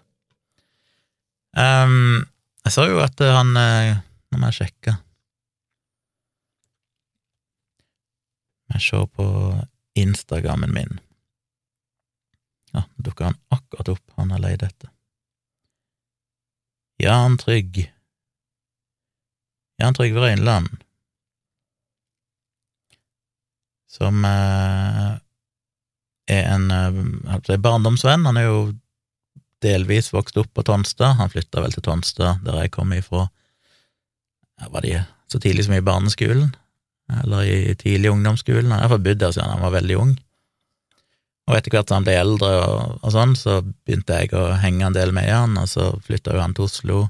Um, 1.57 2.27
jeg 2.67 2.75
så 2.75 2.85
jo 2.91 2.99
at 3.01 3.21
han 3.25 3.55
eh, 3.57 3.97
Nå 4.29 4.41
må 4.43 4.51
jeg 4.51 4.59
sjekke. 4.59 4.93
Jeg 8.75 8.83
ser 8.85 9.07
på 9.17 9.27
Instagrammen 9.97 10.75
min. 10.75 10.99
Ja, 12.75 12.83
dukka 13.01 13.31
han 13.31 13.39
akkurat 13.55 13.95
opp, 13.95 14.05
han 14.19 14.35
har 14.35 14.43
leid 14.43 14.67
etter. 14.67 14.91
Jan 17.01 17.39
Trygg 17.41 17.87
Jan 19.77 19.97
som 23.97 24.25
eh, 24.29 25.15
er 26.37 26.51
en 26.55 26.69
eh, 26.71 27.57
barndomsvenn. 27.57 28.27
Han 28.29 28.41
er 28.41 28.49
jo 28.49 28.61
delvis 29.65 30.13
vokst 30.15 30.37
opp 30.41 30.53
på 30.55 30.65
Tonstad. 30.67 31.17
Han 31.21 31.33
flytta 31.33 31.65
vel 31.65 31.75
til 31.75 31.85
Tonstad, 31.87 32.45
der 32.47 32.61
jeg 32.63 32.75
kom 32.77 32.93
ifra. 32.97 33.27
Var 34.73 34.85
de 34.85 35.01
så 35.33 35.41
tidlig 35.43 35.67
som 35.67 35.77
i 35.77 35.85
barneskolen? 35.85 36.55
Eller 37.23 37.49
i 37.49 37.75
tidlig 37.79 38.11
ungdomsskolen? 38.13 38.73
Han 38.73 38.87
har 38.91 38.99
bodd 38.99 39.21
der 39.23 39.35
siden 39.35 39.53
han 39.53 39.65
var 39.65 39.75
veldig 39.77 39.99
ung. 40.03 40.15
Og 41.47 41.55
etter 41.55 41.71
hvert 41.71 41.89
som 41.89 42.01
han 42.01 42.07
ble 42.07 42.17
eldre 42.19 42.49
og, 42.65 42.97
og 43.07 43.13
sånn, 43.15 43.37
så 43.39 43.61
begynte 43.63 44.19
jeg 44.19 44.33
å 44.35 44.49
henge 44.59 44.89
en 44.89 44.97
del 44.97 45.13
med 45.15 45.29
han, 45.31 45.55
og 45.61 45.69
så 45.71 45.93
flytta 46.03 46.35
jo 46.35 46.43
han 46.43 46.57
til 46.57 46.67
Oslo. 46.67 47.03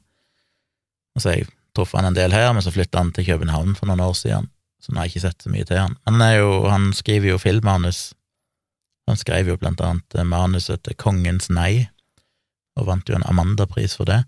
Og 1.16 1.24
så 1.24 1.38
jeg 1.38 1.48
truffet 1.76 2.02
han 2.02 2.10
en 2.10 2.18
del 2.18 2.36
her, 2.36 2.50
men 2.52 2.64
så 2.64 2.72
flytta 2.74 3.00
han 3.00 3.14
til 3.16 3.24
København 3.30 3.72
for 3.78 3.88
noen 3.88 4.04
år 4.04 4.12
siden, 4.18 4.50
så 4.86 4.92
nå 4.92 5.00
har 5.00 5.08
jeg 5.08 5.16
ikke 5.16 5.26
sett 5.26 5.42
så 5.42 5.50
mye 5.50 5.66
til 5.66 5.80
han. 5.82 5.96
Han, 6.06 6.22
er 6.22 6.36
jo, 6.38 6.50
han 6.70 6.92
skriver 6.94 7.32
jo 7.32 7.42
filmmanus. 7.42 8.12
Han 9.10 9.18
skrev 9.18 9.50
jo 9.50 9.58
blant 9.58 9.82
annet 9.82 10.18
manuset 10.30 10.84
til 10.86 10.94
Kongens 10.98 11.50
nei, 11.50 11.88
og 12.78 12.86
vant 12.86 13.10
jo 13.10 13.16
en 13.18 13.26
Amanda-pris 13.26 13.96
for 13.98 14.06
det. 14.06 14.20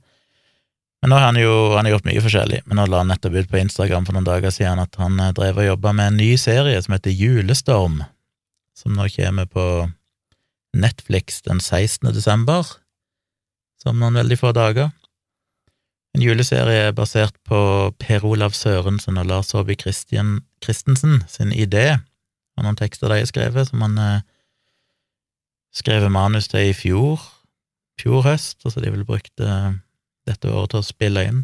Men 0.99 1.13
nå 1.13 1.19
har 1.21 1.29
han 1.29 1.39
jo 1.39 1.55
han 1.77 1.87
har 1.87 1.95
gjort 1.95 2.09
mye 2.09 2.23
forskjellig, 2.25 2.65
men 2.67 2.81
nå 2.81 2.89
la 2.91 3.05
han 3.05 3.13
nettopp 3.13 3.37
ut 3.39 3.51
på 3.53 3.61
Instagram 3.61 4.09
for 4.09 4.17
noen 4.17 4.27
dager 4.27 4.51
siden 4.55 4.83
at 4.83 4.99
han 4.99 5.21
drev 5.37 5.61
og 5.63 5.69
jobba 5.69 5.95
med 5.95 6.11
en 6.11 6.19
ny 6.19 6.33
serie 6.41 6.81
som 6.83 6.97
heter 6.97 7.15
Julestorm, 7.15 8.01
som 8.75 8.99
nå 8.99 9.07
kommer 9.15 9.47
på 9.47 9.67
Netflix 10.75 11.43
den 11.47 11.63
16. 11.63 12.11
desember, 12.15 12.67
som 13.79 14.03
noen 14.03 14.19
veldig 14.19 14.41
få 14.43 14.51
dager. 14.57 14.91
En 16.17 16.25
juleserie 16.25 16.91
basert 16.97 17.37
på 17.47 17.61
Per 18.03 18.27
Olav 18.27 18.57
Sørensen 18.59 19.21
og 19.21 19.29
Lars 19.31 19.55
Håby 19.55 19.77
Christensen 20.65 21.23
sin 21.31 21.53
idé, 21.53 21.99
og 22.57 22.67
noen 22.67 22.79
tekster 22.79 23.11
de 23.13 23.21
har 23.23 23.31
skrevet, 23.31 23.71
som 23.71 23.83
han 23.85 23.99
eh, 24.03 24.27
skrev 25.75 26.09
manus 26.11 26.51
til 26.51 26.71
i 26.71 26.77
fjor, 26.77 27.23
fjor 28.01 28.25
høst, 28.27 28.61
og 28.65 28.75
så 28.75 28.83
de 28.83 28.93
vel 28.95 29.07
brukt 29.09 29.45
eh, 29.45 29.73
dette 30.29 30.51
året 30.51 30.75
til 30.75 30.83
å 30.83 30.87
spille 30.87 31.25
inn. 31.29 31.43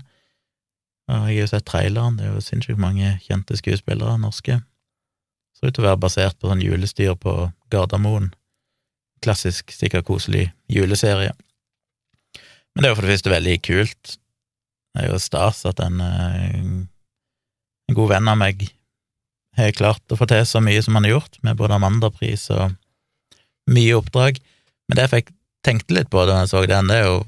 Og 1.11 1.29
jeg 1.29 1.37
har 1.37 1.43
jo 1.43 1.51
sett 1.53 1.67
traileren, 1.69 2.17
det 2.19 2.27
er 2.27 2.33
jo 2.33 2.45
sinnssykt 2.45 2.81
mange 2.81 3.19
kjente 3.27 3.59
skuespillere, 3.61 4.17
norske. 4.21 4.61
Ser 5.55 5.71
ut 5.71 5.77
til 5.77 5.85
å 5.85 5.91
være 5.91 6.03
basert 6.03 6.39
på 6.41 6.49
sånn 6.51 6.65
julestyr 6.65 7.15
på 7.21 7.37
Gardermoen 7.73 8.33
klassisk, 9.25 9.73
sikkert 9.73 10.07
koselig 10.09 10.49
juleserie. 10.69 11.33
Men 12.75 12.83
det 12.83 12.89
er 12.89 12.93
jo 12.93 12.99
for 12.99 13.07
det 13.07 13.15
første 13.15 13.33
veldig 13.33 13.57
kult. 13.65 14.17
Det 14.95 15.05
er 15.05 15.12
jo 15.12 15.21
stas 15.23 15.65
at 15.69 15.81
en, 15.83 16.01
eh, 16.01 16.59
en 17.89 17.99
god 17.99 18.15
venn 18.15 18.31
av 18.31 18.39
meg 18.41 18.67
har 19.57 19.76
klart 19.76 20.12
å 20.12 20.18
få 20.18 20.26
til 20.30 20.42
så 20.48 20.62
mye 20.64 20.82
som 20.82 20.96
han 20.98 21.07
har 21.07 21.16
gjort, 21.16 21.38
med 21.46 21.59
både 21.59 21.76
Amanda-pris 21.78 22.48
og 22.55 22.74
mye 23.70 23.96
oppdrag. 23.96 24.40
Men 24.88 24.98
det 24.98 25.07
jeg 25.07 25.14
fikk 25.14 25.32
tenkte 25.64 25.96
litt 25.96 26.11
på 26.12 26.24
da 26.28 26.42
jeg 26.42 26.52
så 26.52 26.64
den, 26.68 26.90
det 26.90 27.00
er 27.00 27.09
jo 27.09 27.24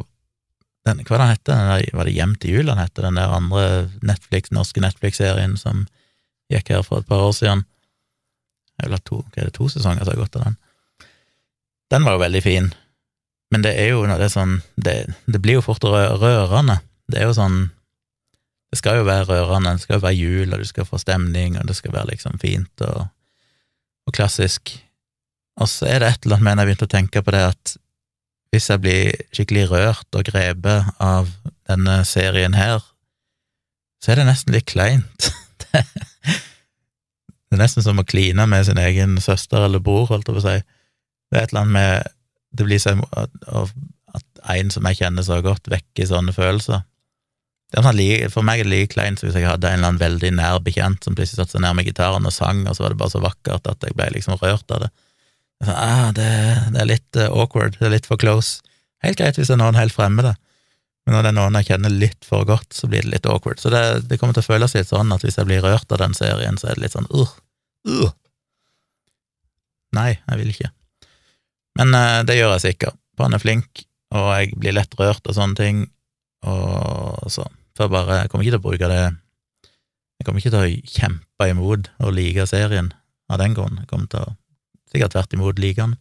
den, 0.86 1.00
Hva 1.02 1.18
den 1.18 1.32
heter 1.32 1.56
den? 1.56 1.94
Var 1.98 2.06
det 2.06 2.14
Hjem 2.14 2.34
til 2.38 2.58
jul 2.58 2.68
den 2.70 2.78
heter, 2.78 3.08
den 3.08 3.18
der 3.18 3.32
andre 3.34 3.62
Netflix, 4.06 4.52
norske 4.54 4.82
Netflix-serien 4.84 5.56
som 5.58 5.86
gikk 6.52 6.70
her 6.70 6.84
for 6.86 7.02
et 7.02 7.08
par 7.08 7.24
år 7.26 7.34
siden? 7.34 7.64
Eller 8.84 9.00
to, 9.02 9.22
hva 9.24 9.40
er 9.40 9.48
det, 9.48 9.56
to 9.56 9.66
sesonger 9.72 10.04
som 10.04 10.12
har 10.12 10.20
gått 10.20 10.36
av 10.38 10.44
den. 10.46 10.58
Den 11.90 12.06
var 12.06 12.16
jo 12.16 12.22
veldig 12.22 12.42
fin, 12.44 12.68
men 13.54 13.62
det 13.62 13.72
er 13.78 13.92
jo 13.94 14.04
det 14.06 14.18
er 14.26 14.32
sånn 14.32 14.60
det, 14.74 14.94
det, 15.26 15.40
blir 15.42 15.60
jo 15.60 15.64
fort 15.64 15.84
rørende. 15.86 16.80
Det 17.10 17.20
er 17.20 17.28
jo 17.30 17.36
sånn 17.36 17.58
Det 18.70 18.80
skal 18.80 19.00
jo 19.00 19.06
være 19.06 19.28
rørende, 19.28 19.76
det 19.76 19.84
skal 19.84 19.98
jo 19.98 20.04
være 20.04 20.18
jul, 20.18 20.52
og 20.52 20.58
du 20.58 20.68
skal 20.68 20.88
få 20.88 20.98
stemning, 20.98 21.58
og 21.58 21.68
det 21.68 21.76
skal 21.78 21.94
være 21.94 22.10
liksom 22.12 22.38
fint 22.42 22.82
og, 22.86 23.06
og 24.06 24.16
klassisk. 24.16 24.74
Og 25.60 25.68
så 25.70 25.88
er 25.88 26.02
det 26.02 26.08
et 26.08 26.26
eller 26.26 26.36
annet 26.36 26.48
med 26.48 26.56
når 26.56 26.62
jeg 26.62 26.70
begynte 26.70 26.88
å 26.88 26.94
tenke 26.96 27.22
på 27.24 27.34
det, 27.34 27.44
at 27.54 27.76
hvis 28.52 28.68
jeg 28.70 28.82
blir 28.82 29.16
skikkelig 29.34 29.64
rørt 29.70 30.18
og 30.18 30.26
grepet 30.28 30.90
av 31.02 31.30
denne 31.68 32.00
serien 32.08 32.56
her, 32.56 32.84
så 34.02 34.12
er 34.12 34.20
det 34.20 34.28
nesten 34.28 34.54
litt 34.54 34.68
kleint. 34.70 35.30
det 35.72 37.56
er 37.56 37.62
nesten 37.62 37.84
som 37.84 38.00
å 38.00 38.06
kline 38.06 38.46
med 38.50 38.66
sin 38.68 38.80
egen 38.80 39.16
søster 39.22 39.66
eller 39.66 39.82
bror, 39.82 40.06
holdt 40.10 40.28
jeg 40.28 40.36
på 40.36 40.42
å 40.42 40.46
si. 40.46 40.58
Det 41.30 41.38
er 41.38 41.46
et 41.46 41.54
eller 41.54 41.64
annet 41.64 41.76
med 41.78 42.12
Det 42.56 42.64
blir 42.64 42.80
sånn 42.80 43.02
at 43.12 44.24
en 44.54 44.70
som 44.72 44.86
jeg 44.88 45.00
kjenner 45.00 45.24
så 45.26 45.40
godt, 45.44 45.68
vekker 45.68 46.06
sånne 46.08 46.32
følelser. 46.32 46.84
Sånn, 47.76 47.98
for 48.32 48.46
meg 48.46 48.62
er 48.62 48.64
det 48.64 48.72
like 48.72 48.92
kleint 48.94 49.20
hvis 49.20 49.34
jeg 49.36 49.44
hadde 49.44 49.68
en 49.68 49.76
eller 49.76 49.90
annen 49.90 50.00
veldig 50.00 50.30
nær 50.38 50.62
bekjent 50.64 51.04
som 51.04 51.16
plutselig 51.16 51.42
satte 51.42 51.58
seg 51.58 51.64
ned 51.64 51.76
med 51.76 51.84
gitaren 51.84 52.24
og 52.24 52.32
sang, 52.32 52.62
og 52.64 52.76
så 52.76 52.86
var 52.86 52.94
det 52.94 53.00
bare 53.02 53.12
så 53.12 53.20
vakkert 53.20 53.68
at 53.68 53.84
jeg 53.84 53.96
ble 53.98 54.06
liksom 54.14 54.38
rørt 54.40 54.72
av 54.72 54.86
det. 54.86 54.88
Sånn, 55.64 55.76
ah, 55.76 56.08
det, 56.16 56.28
det 56.72 56.80
er 56.80 56.88
litt 56.88 57.18
uh, 57.20 57.28
awkward, 57.28 57.76
det 57.76 57.84
er 57.88 57.92
litt 57.92 58.08
for 58.08 58.20
close. 58.20 58.62
Helt 59.04 59.20
greit 59.20 59.36
hvis 59.36 59.50
det 59.52 59.58
er 59.58 59.60
noen 59.60 59.76
helt 59.76 59.92
fremmede, 59.92 60.32
men 61.04 61.14
når 61.14 61.26
det 61.26 61.30
er 61.30 61.36
noen 61.36 61.58
jeg 61.60 61.68
kjenner 61.68 61.92
litt 61.92 62.24
for 62.28 62.48
godt, 62.48 62.70
så 62.72 62.88
blir 62.88 63.04
det 63.04 63.12
litt 63.12 63.28
awkward. 63.28 63.60
Så 63.60 63.72
det, 63.74 63.82
det 64.08 64.18
kommer 64.22 64.36
til 64.36 64.46
å 64.46 64.48
føles 64.48 64.76
litt 64.76 64.88
sånn 64.88 65.12
at 65.12 65.26
hvis 65.26 65.36
jeg 65.36 65.48
blir 65.48 65.60
rørt 65.64 65.92
av 65.92 66.00
den 66.00 66.16
serien, 66.16 66.56
så 66.56 66.70
er 66.70 66.78
det 66.78 66.86
litt 66.86 66.96
sånn 66.96 67.10
uh, 67.12 67.34
uh. 67.92 68.08
Nei, 69.96 70.14
jeg 70.16 70.40
vil 70.40 70.54
ikke. 70.54 70.72
Men 71.76 71.92
uh, 71.92 72.22
det 72.24 72.38
gjør 72.40 72.56
jeg 72.56 72.64
sikkert, 72.70 72.96
han 73.20 73.36
er 73.36 73.44
flink, 73.44 73.84
og 74.16 74.32
jeg 74.32 74.56
blir 74.56 74.78
lett 74.78 74.96
rørt 74.96 75.28
av 75.28 75.36
sånne 75.36 75.60
ting, 75.60 75.84
og 76.46 77.28
så 77.32 77.44
for 77.76 77.86
jeg 77.86 77.94
bare 77.94 78.22
Jeg 78.22 78.32
kommer 78.32 78.46
ikke 78.46 78.56
til 78.56 78.62
å 78.62 78.66
bruke 78.66 78.90
det 78.90 79.02
Jeg 79.04 80.26
kommer 80.26 80.40
ikke 80.42 80.54
til 80.54 80.64
å 80.64 80.96
kjempe 80.96 81.50
imot 81.52 81.90
å 82.00 82.12
like 82.14 82.46
serien 82.48 82.92
av 83.28 83.40
den 83.42 83.54
grunn. 83.56 83.80
Jeg 83.82 83.90
kommer 83.90 84.08
til 84.10 84.22
å 84.22 84.34
sikkert 84.92 85.12
tvert 85.12 85.34
imot 85.36 85.60
like 85.60 85.82
den. 85.82 85.96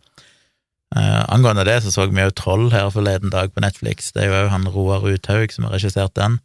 Uh, 0.95 1.25
angående 1.33 1.65
det 1.67 1.81
så 1.83 1.91
så 1.91 2.05
vi 2.07 2.21
jo 2.21 2.31
Troll 2.31 2.69
her 2.71 2.87
forleden 2.93 3.33
dag 3.33 3.51
på 3.51 3.63
Netflix. 3.63 4.13
Det 4.15 4.23
er 4.23 4.29
jo 4.29 4.37
òg 4.43 4.51
han 4.53 4.67
Roar 4.71 5.03
Uthaug 5.09 5.51
som 5.51 5.67
har 5.67 5.75
regissert 5.75 6.15
den. 6.15 6.39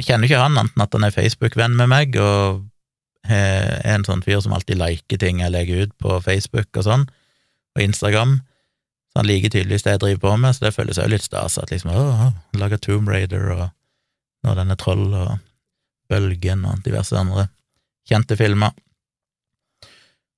Jeg 0.00 0.08
kjenner 0.08 0.26
ikke 0.26 0.40
han, 0.40 0.56
annet 0.56 0.74
enn 0.74 0.86
at 0.86 0.96
han 0.96 1.06
er 1.06 1.14
Facebook-venn 1.14 1.76
med 1.78 1.90
meg, 1.92 2.16
og 2.18 2.64
er 3.28 3.92
en 3.92 4.06
sånn 4.06 4.24
fyr 4.24 4.40
som 4.42 4.54
alltid 4.56 4.80
liker 4.80 5.20
ting 5.20 5.42
jeg 5.44 5.52
legger 5.54 5.84
ut 5.84 5.92
på 6.02 6.16
Facebook 6.24 6.80
og 6.80 6.88
sånn 6.88 7.04
og 7.76 7.84
Instagram. 7.84 8.40
Så 9.12 9.20
han 9.20 9.28
liker 9.28 9.52
tydeligvis 9.52 9.84
det 9.84 9.94
jeg 9.94 10.02
driver 10.02 10.22
på 10.24 10.34
med, 10.40 10.56
så 10.56 10.66
det 10.66 10.74
føles 10.74 10.98
òg 10.98 11.12
litt 11.12 11.26
stas 11.26 11.58
at 11.60 11.70
liksom 11.70 11.92
å, 11.92 12.32
lager 12.58 12.80
Tomb 12.80 13.12
Raider 13.12 13.52
og 13.52 13.64
nå 14.42 14.54
denne 14.58 14.78
Troll 14.80 15.06
og 15.14 15.36
Bølgen 16.10 16.64
og 16.68 16.82
diverse 16.84 17.16
andre 17.16 17.46
kjente 18.08 18.36
filmer. 18.36 18.74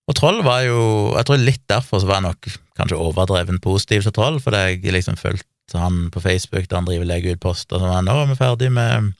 Og 0.04 0.16
Troll 0.18 0.42
var 0.44 0.60
jo 0.66 1.14
Jeg 1.16 1.26
tror 1.26 1.40
litt 1.40 1.64
derfor 1.70 2.02
så 2.02 2.08
var 2.10 2.20
jeg 2.20 2.28
nok 2.28 2.48
kanskje 2.76 3.00
overdreven 3.00 3.60
positiv 3.64 4.04
til 4.04 4.14
Troll, 4.14 4.40
fordi 4.42 4.64
jeg 4.74 4.92
liksom 4.92 5.16
fulgte 5.16 5.80
han 5.80 6.10
på 6.12 6.20
Facebook 6.20 6.68
da 6.68 6.80
han 6.80 6.88
driver 6.88 7.08
legger 7.08 7.36
ut 7.36 7.40
poster 7.40 7.78
som 7.78 7.88
var 7.88 8.02
'Nå 8.02 8.14
er 8.22 8.26
vi 8.26 8.36
ferdig 8.36 8.72
med 8.72 9.14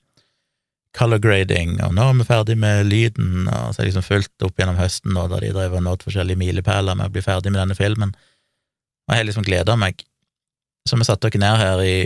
color 0.95 1.19
grading, 1.19 1.81
og 1.83 1.95
nå 1.95 2.07
er 2.09 2.19
vi 2.21 2.27
ferdig 2.29 2.57
med 2.59 2.87
lyden, 2.87 3.49
og 3.49 3.75
så 3.75 3.81
har 3.81 3.85
jeg 3.85 3.93
liksom 3.93 4.07
fulgt 4.07 4.47
opp 4.47 4.61
gjennom 4.61 4.79
høsten 4.79 5.15
nå, 5.17 5.27
da 5.31 5.41
de 5.43 5.51
drev 5.55 5.75
og 5.75 5.83
nådd 5.83 6.07
forskjellige 6.07 6.39
milepæler 6.39 6.95
med 6.95 7.11
å 7.11 7.15
bli 7.15 7.23
ferdig 7.25 7.51
med 7.51 7.61
denne 7.61 7.75
filmen, 7.75 8.15
og 8.15 9.15
jeg 9.15 9.23
har 9.25 9.29
liksom 9.29 9.47
gleda 9.47 9.77
meg. 9.77 10.05
Så 10.89 10.99
vi 11.01 11.07
satte 11.09 11.31
dere 11.31 11.41
ned 11.41 11.57
her 11.59 11.83
i 11.83 11.97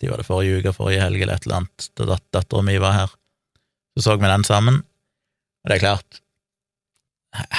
de 0.00 0.10
var 0.10 0.18
det 0.20 0.28
forrige 0.28 0.60
uke, 0.60 0.76
forrige 0.76 1.02
helg 1.02 1.18
eller 1.22 1.36
et 1.36 1.44
eller 1.46 1.58
annet, 1.62 1.78
da 1.96 2.02
dat 2.12 2.24
dattera 2.34 2.62
mi 2.66 2.76
var 2.82 2.94
her. 2.96 3.10
Så 3.96 4.00
så 4.04 4.10
vi 4.16 4.28
den 4.28 4.44
sammen, 4.44 4.76
og 5.64 5.70
det 5.70 5.76
er 5.76 5.86
klart, 5.86 6.10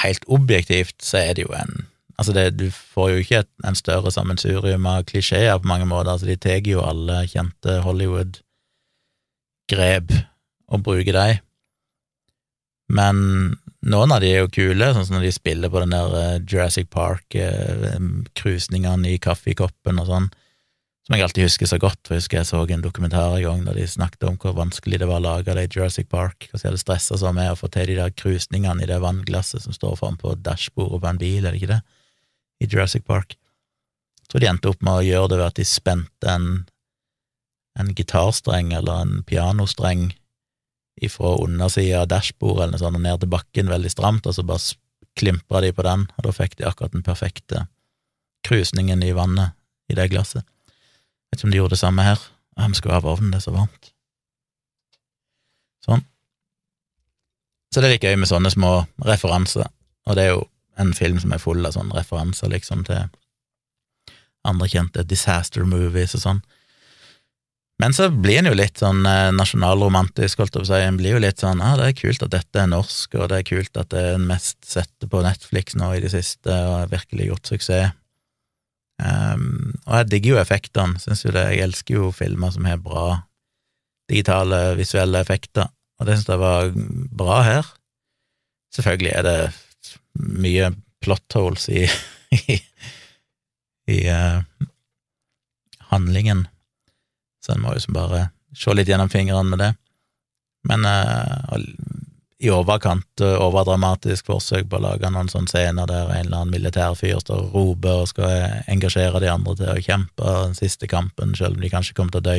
helt 0.02 0.24
objektivt 0.26 0.98
så 1.02 1.16
er 1.22 1.32
det 1.38 1.44
jo 1.48 1.54
en 1.54 1.86
Altså, 2.18 2.32
det, 2.34 2.58
du 2.58 2.66
får 2.74 3.10
jo 3.10 3.16
ikke 3.22 3.38
et, 3.44 3.52
en 3.62 3.78
større 3.78 4.10
sammensurium 4.10 4.82
av 4.90 5.06
klisjeer 5.06 5.54
på 5.62 5.70
mange 5.70 5.86
måter, 5.86 6.10
altså 6.10 6.26
de 6.26 6.34
tar 6.34 6.66
jo 6.66 6.82
alle 6.82 7.30
kjente 7.30 7.78
Hollywood-grep 7.84 10.10
og 10.66 10.82
bruke 10.82 11.14
dem. 11.14 11.38
Men 12.90 13.54
noen 13.86 14.10
av 14.10 14.18
de 14.24 14.32
er 14.32 14.40
jo 14.42 14.48
kule, 14.50 14.88
sånn 14.96 15.06
som 15.06 15.14
når 15.18 15.26
de 15.28 15.32
spiller 15.36 15.70
på 15.70 15.78
den 15.84 15.94
der 15.94 16.10
eh, 16.18 16.42
Jurassic 16.42 16.90
Park-krusningene 16.90 19.06
eh, 19.06 19.14
i 19.14 19.22
kaffekoppen 19.22 20.02
og 20.02 20.10
sånn, 20.10 20.26
som 21.08 21.16
jeg 21.16 21.24
alltid 21.24 21.46
husker 21.46 21.68
så 21.70 21.76
godt, 21.80 22.02
for 22.04 22.12
jeg 22.12 22.20
husker 22.20 22.36
jeg 22.36 22.46
så 22.50 22.58
en 22.68 22.82
dokumentar 22.84 23.32
en 23.32 23.40
gang 23.40 23.60
da 23.64 23.72
de 23.72 23.86
snakket 23.88 24.26
om 24.28 24.34
hvor 24.36 24.52
vanskelig 24.58 24.98
det 25.00 25.06
var 25.08 25.22
å 25.22 25.24
lage 25.24 25.54
det 25.56 25.62
i 25.64 25.70
Jurassic 25.72 26.10
Park, 26.12 26.50
hvordan 26.50 26.60
de 26.60 26.68
hadde 26.68 26.80
stressa 26.82 27.16
så 27.16 27.30
med 27.32 27.48
å 27.48 27.54
få 27.56 27.70
til 27.72 27.88
de 27.88 27.94
der 27.96 28.12
krusningene 28.12 28.84
i 28.84 28.88
det 28.90 28.98
vannglasset 29.00 29.64
som 29.64 29.72
står 29.72 29.96
foran 29.96 30.18
på 30.20 30.34
dashbordet 30.44 31.00
på 31.00 31.08
en 31.08 31.20
bil, 31.22 31.46
er 31.46 31.56
det 31.56 31.62
ikke 31.62 31.70
det, 31.70 31.78
i 32.60 32.68
Jurassic 32.68 33.06
Park. 33.08 33.38
Jeg 34.20 34.28
tror 34.28 34.44
de 34.44 34.50
endte 34.50 34.68
opp 34.68 34.84
med 34.84 34.98
å 34.98 35.06
gjøre 35.06 35.30
det 35.32 35.38
ved 35.40 35.46
at 35.46 35.62
de 35.62 35.66
spente 35.70 36.34
en, 36.34 36.50
en 37.80 37.94
gitarstreng 37.96 38.74
eller 38.76 39.06
en 39.06 39.24
pianostreng 39.24 40.10
ifra 41.00 41.32
undersida 41.40 42.02
av 42.02 42.12
dashbordet 42.12 42.66
eller 42.66 42.76
noe 42.76 42.82
sånt 42.84 43.00
og 43.00 43.06
ned 43.06 43.24
til 43.24 43.32
bakken 43.32 43.72
veldig 43.72 43.94
stramt, 43.96 44.28
og 44.28 44.36
så 44.36 44.44
bare 44.44 44.76
klimpra 45.16 45.64
de 45.64 45.72
på 45.72 45.88
den, 45.88 46.04
og 46.18 46.28
da 46.28 46.36
fikk 46.36 46.60
de 46.60 46.68
akkurat 46.68 46.92
den 46.92 47.08
perfekte 47.08 47.64
krusningen 48.44 49.00
i 49.08 49.14
vannet 49.16 49.56
i 49.88 49.96
det 49.96 50.10
glasset. 50.12 50.44
Vet 51.28 51.40
ikke 51.40 51.48
om 51.48 51.54
de 51.54 51.60
gjorde 51.60 51.76
det 51.76 51.82
samme 51.82 52.04
her. 52.06 52.20
Ja, 52.58 52.66
vi 52.66 52.78
skulle 52.78 52.98
ha 52.98 53.04
ovnen, 53.04 53.30
det 53.32 53.40
er 53.40 53.46
så 53.46 53.54
varmt. 53.54 53.92
Sånn. 55.84 56.04
Så 57.72 57.80
det 57.80 57.88
er 57.88 57.96
litt 57.96 58.06
gøy 58.06 58.16
med 58.18 58.30
sånne 58.30 58.50
små 58.52 58.72
referanser, 59.06 59.68
og 60.08 60.16
det 60.16 60.24
er 60.24 60.32
jo 60.32 60.44
en 60.80 60.94
film 60.96 61.18
som 61.20 61.34
er 61.34 61.42
full 61.42 61.66
av 61.66 61.74
sånne 61.74 61.96
referanser, 61.98 62.50
liksom, 62.52 62.84
til 62.88 63.08
andre 64.48 64.68
kjente 64.70 65.04
disaster 65.06 65.66
movies 65.68 66.14
og 66.16 66.24
sånn. 66.24 66.40
Men 67.78 67.94
så 67.94 68.08
blir 68.10 68.40
en 68.40 68.48
jo 68.50 68.56
litt 68.58 68.80
sånn 68.80 69.04
eh, 69.06 69.28
nasjonalromantisk, 69.36 70.40
holdt 70.40 70.56
jeg 70.56 70.64
på 70.64 70.66
å 70.66 70.70
si. 70.72 70.80
En 70.82 70.96
blir 70.98 71.14
jo 71.14 71.20
litt 71.22 71.44
sånn 71.44 71.60
ah, 71.62 71.76
det 71.78 71.92
er 71.92 71.98
kult 72.00 72.24
at 72.26 72.32
dette 72.34 72.62
er 72.62 72.70
norsk, 72.72 73.14
og 73.14 73.28
det 73.30 73.38
er 73.38 73.46
kult 73.46 73.78
at 73.78 73.92
det 73.92 74.00
er 74.02 74.16
den 74.16 74.26
mest 74.30 74.58
sette 74.66 75.06
på 75.10 75.22
Netflix 75.22 75.78
nå 75.78 75.92
i 75.94 76.02
det 76.02 76.10
siste, 76.10 76.50
og 76.50 76.74
har 76.80 76.90
virkelig 76.90 77.30
gjort 77.30 77.52
suksess. 77.52 77.94
Um, 78.98 79.76
og 79.86 80.00
jeg 80.00 80.10
digger 80.12 80.34
jo 80.34 80.40
effektene, 80.42 80.98
syns 81.02 81.24
jo 81.24 81.32
det, 81.34 81.44
jeg 81.52 81.64
elsker 81.68 81.98
jo 82.00 82.10
filmer 82.14 82.50
som 82.54 82.66
har 82.66 82.80
bra 82.82 83.06
digitale, 84.10 84.74
visuelle 84.78 85.20
effekter, 85.22 85.68
og 86.00 86.08
det 86.08 86.16
syns 86.16 86.32
jeg 86.32 86.42
var 86.42 86.72
bra 87.22 87.40
her. 87.46 87.72
Selvfølgelig 88.74 89.12
er 89.14 89.26
det 89.26 89.38
mye 90.18 90.72
plot 91.04 91.38
holes 91.38 91.68
i, 91.70 91.86
i, 92.54 92.58
i 93.94 93.98
uh, 94.10 94.42
handlingen 95.92 96.46
så 97.48 97.54
en 97.54 97.62
må 97.64 97.72
jo 97.72 97.94
bare 97.96 98.26
se 98.56 98.74
litt 98.74 98.90
gjennom 98.90 99.08
fingrene 99.08 99.48
med 99.48 99.62
det. 99.62 99.70
Men 100.68 100.84
uh, 100.84 101.54
i 102.38 102.50
overkant 102.54 103.22
uh, 103.24 103.34
overdramatisk 103.42 104.28
forsøk 104.30 104.68
på 104.70 104.78
å 104.78 104.84
lage 104.84 105.10
noen 105.10 105.30
sånne 105.30 105.50
scener 105.50 105.88
der 105.90 106.06
en 106.12 106.28
eller 106.28 106.44
annen 106.44 106.54
militærfyr 106.54 107.18
står 107.24 107.48
og 107.48 107.56
roper 107.56 108.04
og 108.04 108.10
skal 108.12 108.62
engasjere 108.70 109.22
de 109.24 109.30
andre 109.32 109.56
til 109.58 109.72
å 109.72 109.82
kjempe 109.82 110.36
den 110.44 110.54
siste 110.58 110.90
kampen, 110.90 111.34
selv 111.38 111.58
om 111.58 111.64
de 111.64 111.72
kanskje 111.72 111.96
kommer 111.98 112.14
til 112.14 112.22
å 112.22 112.28
dø. 112.28 112.38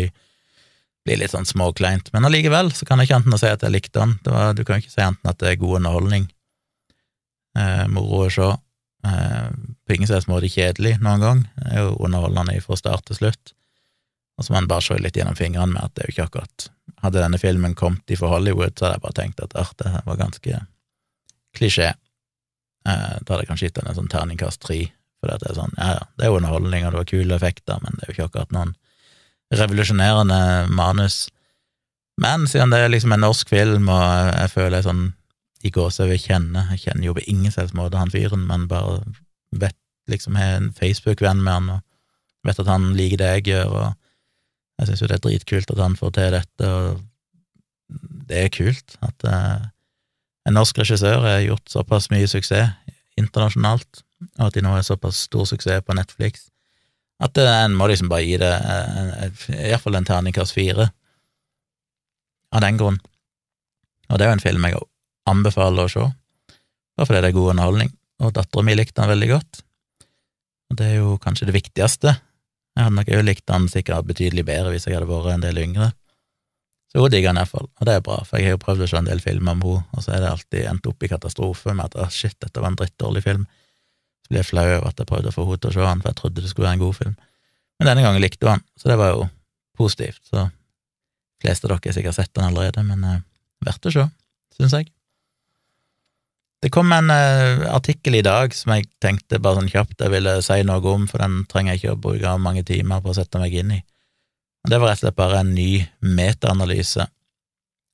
Blir 1.08 1.20
litt 1.20 1.34
sånn 1.34 1.47
småkleint. 1.47 2.14
Men 2.16 2.28
allikevel 2.28 2.72
så 2.76 2.88
kan 2.88 3.00
jeg 3.00 3.10
ikke 3.10 3.20
annet 3.20 3.30
enn 3.30 3.38
å 3.38 3.41
si 3.41 3.52
at 3.52 3.64
jeg 3.64 3.76
likte 3.76 4.00
den. 4.00 4.18
Var, 4.24 4.56
du 4.56 4.66
kan 4.68 4.82
ikke 4.82 4.91
si 4.91 5.04
annet 5.04 5.20
enn 5.24 5.32
at 5.32 5.39
det 5.43 5.52
er 5.52 5.62
god 5.62 5.80
underholdning. 5.80 6.26
Eh, 7.60 7.86
moro 7.91 8.26
å 8.26 8.34
se. 8.34 8.50
Eh, 9.08 9.47
på 9.88 9.95
ingen 9.95 10.28
måte 10.32 10.52
kjedelig 10.52 10.97
noen 11.00 11.24
gang. 11.24 11.45
Det 11.56 11.72
er 11.72 11.88
jo 11.88 11.95
underholdende 12.04 12.60
fra 12.66 12.80
start 12.80 13.08
til 13.08 13.20
slutt. 13.20 13.54
Og 14.40 14.46
så 14.46 14.56
må 14.56 14.62
bare 14.72 14.86
se 14.86 14.96
litt 15.04 15.18
gjennom 15.20 15.36
fingrene 15.36 15.76
med 15.76 15.84
at 15.84 15.96
det 15.96 16.04
er 16.04 16.12
jo 16.12 16.16
ikke 16.18 16.28
akkurat 16.32 16.70
Hadde 17.00 17.22
denne 17.22 17.38
filmen 17.40 17.76
kommet 17.80 18.12
fra 18.20 18.28
Hollywood, 18.28 18.74
så 18.76 18.86
hadde 18.86 18.96
jeg 18.98 19.04
bare 19.06 19.16
tenkt 19.16 19.42
at 19.44 19.54
ah, 19.56 19.70
det 19.80 19.92
var 20.04 20.18
ganske 20.20 20.58
klisjé. 21.56 21.94
Eh, 22.90 23.14
da 23.22 23.30
hadde 23.30 23.38
jeg 23.46 23.50
kanskje 23.52 23.70
gitt 23.70 23.78
den 23.78 23.88
en 23.88 23.96
sånn 23.96 24.10
terningkast 24.12 24.60
tre, 24.66 24.82
for 25.22 25.32
det 25.32 25.48
er 25.48 25.56
sånn, 25.56 25.72
ja 25.78 25.94
ja, 25.94 26.02
det 26.18 26.26
er 26.26 26.34
jo 26.34 26.40
underholdning, 26.42 26.84
og 26.84 26.92
det 26.92 27.00
var 27.00 27.08
kule 27.08 27.38
effekter, 27.38 27.80
men 27.86 27.96
det 27.96 28.04
er 28.04 28.10
jo 28.10 28.16
ikke 28.18 28.28
akkurat 28.28 28.52
noen 28.58 28.74
revolusjonerende 29.62 30.42
manus. 30.76 31.22
Men 32.20 32.50
siden 32.52 32.74
det 32.74 32.82
er 32.84 32.92
liksom 32.92 33.16
en 33.16 33.24
norsk 33.24 33.54
film, 33.54 33.88
og 33.88 34.34
jeg 34.34 34.52
føler 34.58 34.80
jeg 34.82 34.88
sånn 34.90 35.06
i 35.64 35.72
gåsehudet 35.76 36.22
kjenner 36.24 36.70
Jeg 36.72 36.86
kjenner 36.86 37.10
jo 37.10 37.16
på 37.18 37.24
ingen 37.28 37.52
selvs 37.52 37.74
måte 37.76 38.00
han 38.00 38.12
fyren, 38.12 38.44
men 38.50 38.68
bare 38.68 39.00
vet 39.56 39.78
liksom 40.12 40.36
har 40.40 40.58
en 40.58 40.70
Facebook-venn 40.76 41.44
med 41.46 41.54
han, 41.54 41.72
og 41.78 42.48
vet 42.48 42.60
at 42.60 42.72
han 42.72 42.92
liker 42.98 43.22
det 43.22 43.34
jeg 43.38 43.50
gjør, 43.54 43.76
og 43.76 44.09
jeg 44.80 44.88
syns 44.88 45.02
jo 45.04 45.10
det 45.10 45.18
er 45.18 45.26
dritkult 45.26 45.72
at 45.74 45.82
han 45.82 45.98
får 46.00 46.14
til 46.16 46.36
dette, 46.38 46.70
og 46.70 47.02
det 48.30 48.44
er 48.46 48.54
kult 48.54 48.96
at 49.06 49.26
uh, 49.28 49.66
en 50.48 50.56
norsk 50.56 50.80
regissør 50.80 51.26
har 51.26 51.42
gjort 51.44 51.74
såpass 51.74 52.08
mye 52.14 52.30
suksess 52.30 52.96
internasjonalt, 53.20 54.06
og 54.40 54.46
at 54.48 54.56
de 54.56 54.64
nå 54.64 54.72
har 54.72 54.86
såpass 54.88 55.26
stor 55.28 55.48
suksess 55.50 55.84
på 55.84 55.96
Netflix, 55.98 56.48
at 57.20 57.36
uh, 57.42 57.50
en 57.66 57.76
må 57.76 57.90
liksom 57.92 58.12
bare 58.12 58.24
gi 58.24 58.38
det 58.40 58.54
uh, 58.56 59.52
iallfall 59.58 60.00
en 60.00 60.08
terningkast 60.08 60.56
fire 60.56 60.88
av 62.56 62.64
den 62.64 62.80
grunn. 62.80 63.02
Og 64.10 64.18
det 64.18 64.26
er 64.26 64.32
jo 64.32 64.38
en 64.38 64.46
film 64.46 64.70
jeg 64.70 64.80
anbefaler 65.30 65.86
å 65.86 65.92
se, 65.92 66.08
bare 66.96 67.10
fordi 67.10 67.26
det 67.26 67.34
er 67.34 67.40
god 67.42 67.52
underholdning, 67.56 67.92
og 68.24 68.34
dattera 68.38 68.64
mi 68.66 68.80
likte 68.80 69.02
den 69.02 69.12
veldig 69.12 69.30
godt. 69.36 69.62
Og 70.70 70.80
det 70.80 70.88
er 70.88 71.00
jo 71.02 71.20
kanskje 71.22 71.50
det 71.50 71.58
viktigste 71.58 72.16
jeg 72.80 72.88
hadde 72.88 72.96
nok 72.96 73.10
òg 73.12 73.26
likt 73.28 73.52
han 73.52 73.66
sikkert 73.68 74.08
betydelig 74.08 74.46
bedre 74.48 74.72
hvis 74.72 74.86
jeg 74.88 74.96
hadde 74.96 75.10
vært 75.10 75.34
en 75.34 75.44
del 75.44 75.58
yngre. 75.60 75.90
Så 76.90 77.04
hun 77.04 77.12
digger 77.12 77.34
han 77.34 77.38
iallfall, 77.42 77.68
og 77.68 77.86
det 77.86 77.96
er 77.98 78.06
bra, 78.06 78.16
for 78.26 78.40
jeg 78.40 78.48
har 78.48 78.56
jo 78.56 78.62
prøvd 78.64 78.86
å 78.86 78.88
se 78.90 78.98
en 78.98 79.10
del 79.10 79.20
filmer 79.22 79.58
om 79.58 79.66
henne, 79.66 79.82
og 79.94 80.06
så 80.06 80.14
er 80.16 80.24
det 80.24 80.30
alltid 80.32 80.70
endt 80.72 80.88
opp 80.90 81.04
i 81.04 81.10
katastrofe 81.12 81.76
med 81.76 81.92
at 81.92 81.98
å, 82.00 82.08
shit, 82.14 82.38
dette 82.42 82.64
var 82.64 82.72
en 82.72 82.78
drittdårlig 82.80 83.22
film. 83.26 83.44
Så 84.24 84.32
blir 84.32 84.42
jeg 84.42 84.50
flau 84.50 84.66
over 84.70 84.88
at 84.90 85.04
jeg 85.04 85.10
prøvde 85.12 85.30
å 85.30 85.36
få 85.36 85.46
henne 85.46 85.62
til 85.62 85.70
å 85.70 85.76
se 85.76 85.90
han, 85.90 86.02
for 86.02 86.10
jeg 86.10 86.20
trodde 86.22 86.46
det 86.46 86.54
skulle 86.54 86.70
være 86.70 86.80
en 86.80 86.86
god 86.86 86.98
film. 87.02 87.20
Men 87.80 87.92
denne 87.92 88.06
gangen 88.08 88.24
likte 88.24 88.48
hun 88.48 88.56
han, 88.56 88.66
så 88.80 88.90
det 88.94 88.98
var 89.04 89.12
jo 89.12 89.28
positivt. 89.78 90.24
Så 90.32 90.48
de 90.48 91.46
fleste 91.46 91.68
av 91.68 91.76
dere 91.76 91.92
har 91.92 92.00
sikkert 92.00 92.18
sett 92.18 92.34
den 92.34 92.48
allerede, 92.48 92.86
men 92.88 93.06
eh, 93.06 93.22
verdt 93.68 93.92
å 93.92 93.94
se, 93.94 94.08
syns 94.58 94.78
jeg. 94.80 94.90
Det 96.60 96.70
kom 96.76 96.91
en 96.91 97.07
uh, 97.12 97.70
artikkel 97.72 98.18
i 98.20 98.26
dag 98.26 98.51
som 98.55 98.74
jeg 98.76 98.89
tenkte 98.99 99.39
bare 99.39 99.62
sånn 99.62 99.72
kjapt 99.72 100.01
jeg 100.03 100.12
ville 100.12 100.34
si 100.43 100.60
noe 100.68 100.84
om, 100.91 101.05
for 101.07 101.24
den 101.24 101.45
trenger 101.47 101.76
jeg 101.76 101.82
ikke 101.82 101.93
å 101.95 102.01
bruke 102.03 102.34
mange 102.43 102.66
timer 102.68 102.99
på 103.03 103.14
å 103.14 103.16
sette 103.16 103.39
meg 103.39 103.55
inn 103.62 103.78
i. 103.78 103.80
Det 104.68 104.76
var 104.76 104.91
rett 104.91 104.99
og 104.99 105.05
slett 105.05 105.20
bare 105.22 105.39
en 105.39 105.53
ny 105.55 105.86
metaanalyse. 106.03 107.07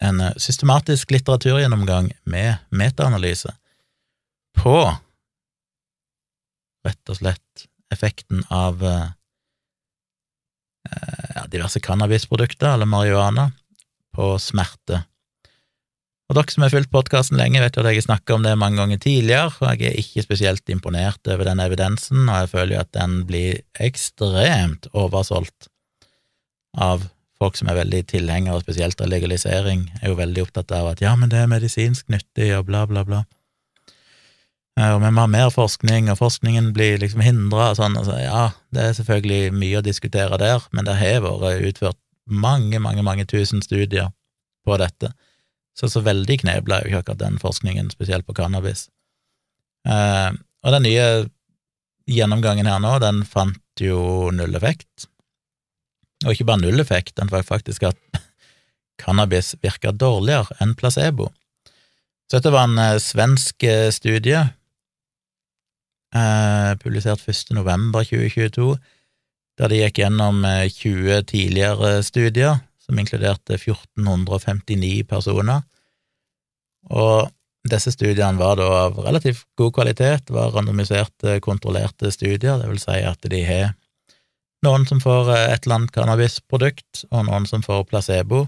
En 0.01 0.23
uh, 0.23 0.33
systematisk 0.41 1.13
litteraturgjennomgang 1.13 2.09
med 2.25 2.65
metaanalyse 2.73 3.53
på 4.57 4.79
rett 6.85 7.11
og 7.13 7.19
slett 7.19 7.67
effekten 7.93 8.41
av 8.49 8.81
uh, 8.81 9.09
diverse 11.53 11.79
cannabisprodukter, 11.85 12.73
eller 12.73 12.89
marihuana, 12.89 13.51
på 14.15 14.35
smerte 14.41 15.03
og 16.25 16.37
dere 16.37 16.53
som 16.53 16.63
har 16.65 16.73
fulgt 16.73 16.91
podkasten 16.93 17.37
lenge, 17.37 17.61
vet 17.61 17.75
jo 17.77 17.83
at 17.83 17.91
jeg 17.91 18.01
har 18.01 18.07
snakka 18.07 18.37
om 18.37 18.45
det 18.45 18.55
mange 18.57 18.79
ganger 18.81 19.01
tidligere, 19.01 19.51
og 19.61 19.81
jeg 19.81 19.91
er 19.91 19.99
ikke 20.01 20.25
spesielt 20.25 20.73
imponert 20.73 21.29
over 21.29 21.45
den 21.45 21.61
evidensen, 21.61 22.23
og 22.25 22.39
jeg 22.41 22.51
føler 22.55 22.75
jo 22.75 22.81
at 22.81 22.93
den 22.97 23.19
blir 23.29 23.59
ekstremt 23.85 24.89
oversolgt 24.93 25.69
av 26.75 27.05
folk 27.37 27.59
som 27.59 27.69
er 27.69 27.77
veldig 27.77 28.01
tilhengere, 28.09 28.63
spesielt 28.63 29.01
av 29.03 29.11
legalisering, 29.11 29.85
er 30.01 30.11
jo 30.11 30.19
veldig 30.19 30.47
opptatt 30.47 30.73
av 30.75 30.93
at 30.93 31.03
ja, 31.03 31.13
men 31.19 31.29
det 31.29 31.43
er 31.43 31.51
medisinsk 31.51 32.09
nyttig, 32.09 32.49
og 32.57 32.65
bla, 32.71 32.85
bla, 32.89 33.05
bla. 33.07 33.21
Og 34.75 34.97
vi 34.99 35.11
må 35.13 35.23
ha 35.23 35.27
mer 35.31 35.51
forskning, 35.53 36.09
og 36.11 36.19
forskningen 36.19 36.73
blir 36.75 36.97
liksom 36.99 37.21
hindra 37.23 37.69
og 37.71 37.77
sånn. 37.79 37.93
Altså, 37.99 38.17
ja, 38.19 38.49
det 38.75 38.81
er 38.89 38.97
selvfølgelig 38.97 39.53
mye 39.55 39.79
å 39.79 39.85
diskutere 39.85 40.39
der, 40.41 40.65
men 40.75 40.87
det 40.87 40.97
har 40.99 41.21
vært 41.23 41.69
utført 41.69 41.99
mange, 42.25 42.81
mange, 42.83 43.05
mange 43.05 43.27
tusen 43.29 43.63
studier 43.63 44.09
på 44.65 44.75
dette. 44.81 45.13
Så 45.75 45.89
så 45.91 46.01
veldig 46.03 46.39
knebla 46.43 46.79
er 46.79 46.85
jo 46.85 46.93
ikke 46.93 47.01
akkurat 47.03 47.23
den 47.25 47.39
forskningen, 47.41 47.91
spesielt 47.91 48.27
på 48.27 48.35
cannabis. 48.37 48.87
Eh, 49.87 50.31
og 50.63 50.75
den 50.75 50.87
nye 50.87 51.07
gjennomgangen 52.09 52.69
her 52.69 52.79
nå, 52.81 52.95
den 53.03 53.23
fant 53.27 53.81
jo 53.81 54.31
null 54.33 54.55
effekt. 54.55 55.09
Og 56.23 56.31
ikke 56.31 56.47
bare 56.47 56.63
null 56.63 56.79
effekt, 56.79 57.17
den 57.19 57.31
var 57.31 57.43
faktisk 57.43 57.89
at 57.89 57.99
cannabis 59.01 59.53
virka 59.63 59.91
dårligere 59.91 60.55
enn 60.63 60.75
placebo. 60.79 61.29
Så 62.29 62.39
dette 62.39 62.53
var 62.55 62.69
en 62.69 62.79
eh, 62.81 63.01
svensk 63.03 63.67
eh, 63.67 63.89
studie, 63.93 64.45
eh, 66.15 66.71
publisert 66.81 67.27
1. 67.27 67.51
november 67.57 68.07
2022, 68.07 68.77
der 69.59 69.71
de 69.71 69.81
gikk 69.83 69.99
gjennom 70.01 70.39
20 70.45 71.11
eh, 71.11 71.25
tidligere 71.27 71.91
studier 72.07 72.63
som 72.85 72.99
inkluderte 73.01 73.57
1459 73.57 75.05
personer. 75.09 75.63
Og 76.93 77.31
disse 77.65 77.91
studiene 77.95 78.37
var 78.37 78.59
da 78.59 78.67
av 78.83 78.99
relativt 79.01 79.47
god 79.57 79.73
kvalitet, 79.79 80.29
var 80.33 80.53
randomiserte, 80.53 81.39
kontrollerte 81.41 82.11
studier, 82.13 82.59
det 82.61 82.69
vil 82.69 82.81
si 82.81 82.99
at 83.01 83.25
de 83.31 83.41
har 83.47 83.73
noen 84.65 84.85
som 84.89 85.01
får 85.01 85.31
et 85.33 85.65
eller 85.65 85.79
annet 85.79 85.93
cannabisprodukt, 85.93 87.05
og 87.11 87.25
noen 87.27 87.47
som 87.49 87.63
får 87.65 87.87
placebo, 87.89 88.45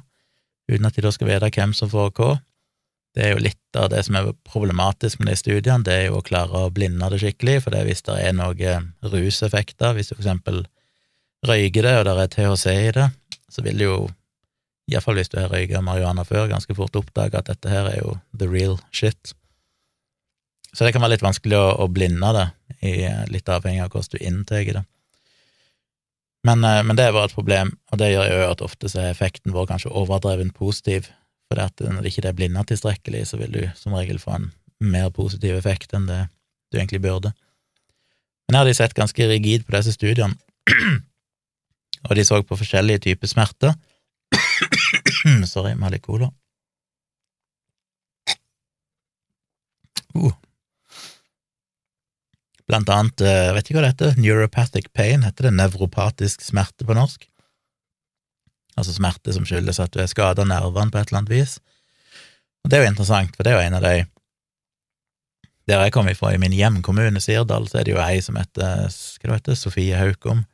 uten 0.69 0.87
at 0.87 0.97
de 0.97 1.05
da 1.05 1.13
skal 1.13 1.29
vite 1.29 1.49
hvem 1.53 1.73
som 1.77 1.89
får 1.91 2.13
hva. 2.17 2.35
Det 3.17 3.25
er 3.25 3.33
jo 3.33 3.41
litt 3.41 3.77
av 3.79 3.89
det 3.89 4.03
som 4.05 4.17
er 4.19 4.29
problematisk 4.45 5.21
med 5.21 5.31
de 5.31 5.37
studiene, 5.39 5.85
det 5.85 5.93
er 5.95 6.05
jo 6.07 6.19
å 6.19 6.25
klare 6.25 6.65
å 6.65 6.73
blinde 6.73 7.09
det 7.13 7.21
skikkelig, 7.23 7.59
for 7.65 7.73
det 7.73 7.85
hvis 7.87 8.05
det 8.05 8.17
er 8.21 8.35
noen 8.37 8.91
ruseffekter, 9.01 9.95
hvis 9.97 10.11
du 10.11 10.15
for 10.17 10.23
eksempel 10.23 10.65
røyker 11.47 11.85
det, 11.85 11.95
og 11.97 12.05
det 12.05 12.15
er 12.21 12.33
THC 12.33 12.67
i 12.73 12.93
det, 12.97 13.07
så 13.49 13.63
vil 13.65 13.81
det 13.81 13.89
jo 13.89 13.97
iallfall 14.91 15.19
hvis 15.19 15.31
du 15.31 15.39
har 15.41 15.51
røyka 15.51 15.81
marihuana 15.83 16.23
før, 16.27 16.47
ganske 16.51 16.75
fort 16.75 16.95
oppdage 16.95 17.37
at 17.39 17.49
dette 17.49 17.71
her 17.71 17.89
er 17.91 17.99
jo 17.99 18.17
the 18.39 18.47
real 18.47 18.77
shit. 18.91 19.33
Så 20.73 20.85
det 20.85 20.93
kan 20.93 21.03
være 21.03 21.15
litt 21.15 21.25
vanskelig 21.25 21.57
å, 21.57 21.71
å 21.83 21.87
blinde 21.91 22.29
det, 22.35 22.47
litt 23.33 23.49
avhengig 23.49 23.83
av 23.83 23.91
hvordan 23.91 24.13
du 24.13 24.23
inntar 24.23 24.67
det. 24.77 24.83
Men, 26.47 26.63
eh, 26.63 26.83
men, 26.83 26.95
det 26.95 27.07
er 27.07 27.15
bare 27.15 27.27
et 27.27 27.35
problem, 27.35 27.73
og 27.91 27.99
det 27.99 28.11
gjør 28.11 28.29
jo 28.31 28.43
at 28.51 28.63
ofte 28.63 28.91
så 28.91 29.01
er 29.01 29.11
effekten 29.11 29.55
vår 29.55 29.67
kanskje 29.71 29.91
overdreven 29.91 30.53
positiv, 30.55 31.09
for 31.47 31.59
når 31.59 32.03
det 32.03 32.11
ikke 32.11 32.27
er 32.27 32.37
blinda 32.37 32.63
tilstrekkelig, 32.67 33.25
så 33.29 33.39
vil 33.39 33.53
du 33.55 33.61
som 33.79 33.95
regel 33.95 34.19
få 34.19 34.35
en 34.35 34.49
mer 34.83 35.09
positiv 35.15 35.55
effekt 35.57 35.95
enn 35.95 36.07
det 36.09 36.25
du 36.71 36.77
egentlig 36.77 37.01
burde. 37.03 37.31
Men 38.47 38.57
her 38.57 38.63
har 38.65 38.69
de 38.69 38.77
sett 38.77 38.95
ganske 38.95 39.27
rigid 39.27 39.65
på 39.67 39.75
disse 39.75 39.95
studiene, 39.95 40.35
og 42.07 42.15
de 42.15 42.25
så 42.27 42.39
på 42.43 42.59
forskjellige 42.59 43.07
typer 43.07 43.31
smerter, 43.31 43.75
Sorry, 45.53 45.75
med 45.75 45.95
litt 45.95 46.05
cola. 46.05 46.31
Uh. 50.15 50.35
Blant 52.67 52.89
annet, 52.91 53.23
jeg 53.23 53.47
eh, 53.47 53.53
vet 53.55 53.69
ikke 53.69 53.77
hva 53.77 53.85
det 53.85 53.93
heter, 53.93 54.19
neuropathic 54.19 54.91
pain, 54.97 55.23
heter 55.23 55.47
det 55.47 55.55
nevropatisk 55.55 56.43
smerte 56.43 56.87
på 56.87 56.97
norsk? 56.97 57.27
altså 58.77 58.93
smerte 58.93 59.33
som 59.33 59.45
skyldes 59.47 59.81
at 59.81 59.93
du 59.93 60.01
er 60.03 60.11
skada 60.11 60.45
nervene 60.47 60.93
på 60.93 61.01
et 61.01 61.09
eller 61.09 61.23
annet 61.23 61.33
vis. 61.33 61.57
Og 62.63 62.71
det 62.71 62.77
er 62.77 62.85
jo 62.85 62.91
interessant, 62.91 63.33
for 63.35 63.45
det 63.45 63.53
er 63.53 63.59
jo 63.59 63.65
en 63.65 63.79
av 63.79 63.89
de 63.89 63.97
Der 65.67 65.81
jeg 65.83 65.91
kommer 65.91 66.11
ifra, 66.11 66.29
i 66.31 66.37
min 66.39 66.53
hjemkommune 66.55 67.19
Sirdal, 67.19 67.65
så 67.67 67.79
er 67.79 67.83
det 67.83 67.91
jo 67.91 67.99
ei 67.99 68.21
som 68.23 68.37
heter 68.39 68.87
hva 68.87 69.33
det 69.33 69.33
heter, 69.33 69.55
Sofie 69.59 69.97
Haukom, 69.99 70.45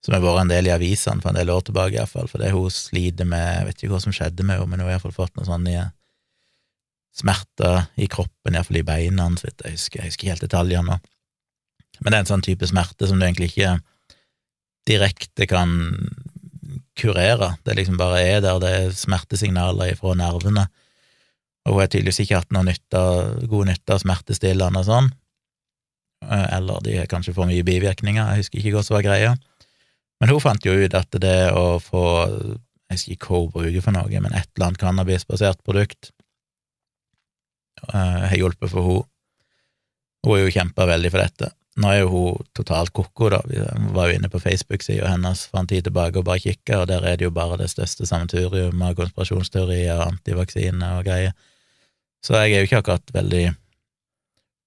som 0.00 0.14
har 0.16 0.22
vært 0.24 0.44
en 0.44 0.52
del 0.52 0.68
i 0.70 0.74
avisene 0.74 1.20
for 1.20 1.32
en 1.32 1.38
del 1.40 1.52
år 1.52 1.64
tilbake, 1.66 1.98
iallfall, 1.98 2.28
fordi 2.30 2.50
hun 2.54 2.72
sliter 2.72 3.28
med 3.28 3.46
Jeg 3.58 3.66
vet 3.66 3.82
ikke 3.82 3.92
hva 3.94 4.02
som 4.06 4.14
skjedde 4.16 4.46
med 4.46 4.56
henne, 4.56 4.70
men 4.70 4.80
hun 4.80 4.88
har 4.88 4.96
iallfall 4.96 5.16
fått 5.16 5.34
noen 5.36 5.48
sånne 5.50 5.90
smerter 7.20 7.90
i 8.00 8.08
kroppen, 8.08 8.54
iallfall 8.54 8.80
i 8.80 8.86
beina, 8.86 9.28
så 9.36 9.48
vidt 9.48 9.64
jeg 9.66 9.76
husker. 9.76 10.00
Jeg 10.00 10.14
husker 10.14 10.32
helt 10.32 10.46
detaljene 10.46 10.86
nå. 10.88 10.98
Men 12.00 12.12
det 12.12 12.16
er 12.16 12.24
en 12.24 12.30
sånn 12.30 12.44
type 12.44 12.68
smerte 12.68 13.08
som 13.08 13.20
du 13.20 13.26
egentlig 13.26 13.50
ikke 13.50 13.74
direkte 14.88 15.46
kan 15.50 15.74
kurere. 16.96 17.54
Det 17.66 17.76
liksom 17.76 17.98
bare 18.00 18.22
er 18.24 18.40
der, 18.44 18.60
det 18.62 18.70
er 18.76 18.94
smertesignaler 18.96 19.92
fra 19.98 20.14
nervene. 20.16 20.66
Og 21.68 21.76
hun 21.76 21.82
har 21.82 21.90
tydeligvis 21.92 22.22
ikke 22.24 22.40
hatt 22.40 22.54
noe 22.56 22.64
nytte, 22.66 23.02
god 23.50 23.68
nytte 23.68 23.96
av 23.96 24.00
smertestillende 24.00 24.80
og 24.80 24.88
sånn. 24.88 25.10
Eh, 26.24 26.46
eller 26.56 26.80
de 26.84 26.96
har 27.02 27.10
kanskje 27.10 27.34
for 27.36 27.48
mye 27.50 27.66
bivirkninger, 27.66 28.32
jeg 28.32 28.44
husker 28.44 28.62
ikke 28.62 28.78
hva 28.78 28.84
som 28.86 28.96
var 28.96 29.06
greia. 29.06 29.34
Men 30.20 30.34
hun 30.34 30.42
fant 30.42 30.66
jo 30.66 30.74
ut 30.76 30.96
at 30.96 31.16
det 31.22 31.38
å 31.56 31.78
få 31.82 32.04
jeg 32.90 32.98
husker 32.98 33.14
ikke 33.14 33.30
hva 33.30 33.40
hun 33.44 33.52
bruker 33.54 33.84
for 33.84 33.94
noe, 33.94 34.20
men 34.24 34.34
et 34.34 34.48
eller 34.56 34.66
annet 34.66 34.80
cannabisbasert 34.82 35.60
produkt 35.62 36.10
uh, 37.86 38.26
har 38.26 38.34
hjulpet 38.34 38.72
for 38.72 38.82
henne. 38.82 39.06
Hun 40.20 40.34
har 40.34 40.42
jo 40.42 40.52
kjempa 40.52 40.84
veldig 40.90 41.10
for 41.14 41.22
dette. 41.22 41.46
Nå 41.80 41.92
er 41.94 42.00
jo 42.02 42.08
hun 42.12 42.48
totalt 42.58 42.92
ko-ko, 42.92 43.30
da. 43.32 43.38
Vi 43.46 43.62
var 43.94 44.10
jo 44.10 44.18
inne 44.18 44.28
på 44.28 44.40
Facebook-sida 44.42 45.08
hennes 45.08 45.46
for 45.48 45.62
en 45.62 45.70
tid 45.70 45.86
tilbake 45.86 46.20
og 46.20 46.26
bare 46.26 46.42
kikka, 46.42 46.82
og 46.82 46.90
der 46.90 47.06
er 47.08 47.16
det 47.16 47.24
jo 47.28 47.32
bare 47.32 47.56
det 47.62 47.70
største 47.72 48.08
sammensurium 48.10 48.82
av 48.84 48.98
konspirasjonsteorier 48.98 49.94
og 49.94 50.10
antivaksine 50.10 50.92
og 50.98 51.06
greier. 51.06 51.32
Så 52.26 52.36
jeg 52.36 52.52
er 52.52 52.64
jo 52.64 52.68
ikke 52.68 52.82
akkurat 52.82 53.14
veldig 53.14 53.44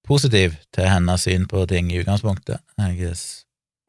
positiv 0.08 0.56
til 0.74 0.90
hennes 0.90 1.28
syn 1.28 1.46
på 1.46 1.62
ting 1.70 1.92
i 1.92 2.00
utgangspunktet. 2.00 2.64
Jeg 2.80 3.12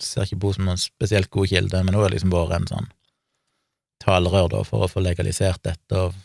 ser 0.08 0.28
ikke 0.28 0.42
på 0.44 0.54
som 0.56 0.68
noen 0.68 0.82
spesielt 0.82 1.32
god 1.34 1.52
kilde, 1.52 1.82
men 1.84 1.98
hun 1.98 2.06
har 2.06 2.14
liksom 2.14 2.34
vært 2.34 2.56
en 2.60 2.70
sånn 2.72 2.90
talerør 4.04 4.50
da, 4.52 4.64
for 4.68 4.86
å 4.86 4.90
få 4.92 5.04
legalisert 5.04 5.64
dette 5.66 6.00
og 6.00 6.16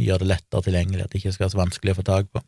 gjøre 0.00 0.24
det 0.24 0.30
lettere 0.32 0.66
tilgjengelig, 0.66 1.04
at 1.04 1.12
det 1.12 1.20
ikke 1.20 1.34
skal 1.34 1.46
være 1.46 1.54
så 1.54 1.60
vanskelig 1.60 1.94
å 1.94 2.00
få 2.00 2.06
tak 2.08 2.32
på. 2.34 2.42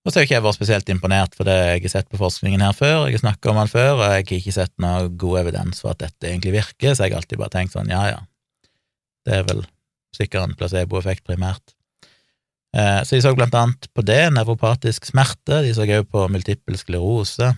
Og 0.00 0.12
så 0.12 0.20
har 0.20 0.24
ikke 0.24 0.36
jeg 0.38 0.44
vært 0.46 0.56
spesielt 0.56 0.92
imponert 0.92 1.34
for 1.36 1.48
det 1.48 1.56
jeg 1.58 1.82
har 1.84 1.92
sett 1.92 2.08
på 2.08 2.20
forskningen 2.20 2.62
her 2.64 2.76
før, 2.76 3.02
jeg 3.04 3.18
har 3.18 3.24
snakka 3.26 3.50
om 3.52 3.58
den 3.60 3.72
før, 3.72 3.90
og 3.98 4.04
jeg 4.06 4.14
har 4.14 4.38
ikke 4.38 4.54
sett 4.56 4.72
noe 4.80 5.10
god 5.20 5.42
evidens 5.42 5.82
for 5.82 5.92
at 5.92 6.00
dette 6.00 6.30
egentlig 6.30 6.54
virker, 6.56 6.94
så 6.94 7.04
jeg 7.04 7.12
har 7.12 7.20
alltid 7.20 7.42
bare 7.42 7.54
tenkt 7.58 7.76
sånn, 7.76 7.92
ja 7.92 8.06
ja, 8.14 8.22
det 9.28 9.36
er 9.36 9.44
vel 9.50 9.66
sikkert 10.16 10.46
en 10.46 10.56
placeboeffekt 10.58 11.26
primært. 11.28 11.74
Eh, 12.76 13.00
så 13.04 13.16
de 13.16 13.22
så 13.24 13.34
blant 13.36 13.54
annet 13.58 13.90
på 13.92 14.04
det, 14.06 14.22
nevropatisk 14.32 15.10
smerte, 15.10 15.60
de 15.66 15.74
så 15.76 15.84
òg 15.84 16.08
på 16.08 16.24
multippel 16.32 16.78
sklerose 16.80 17.52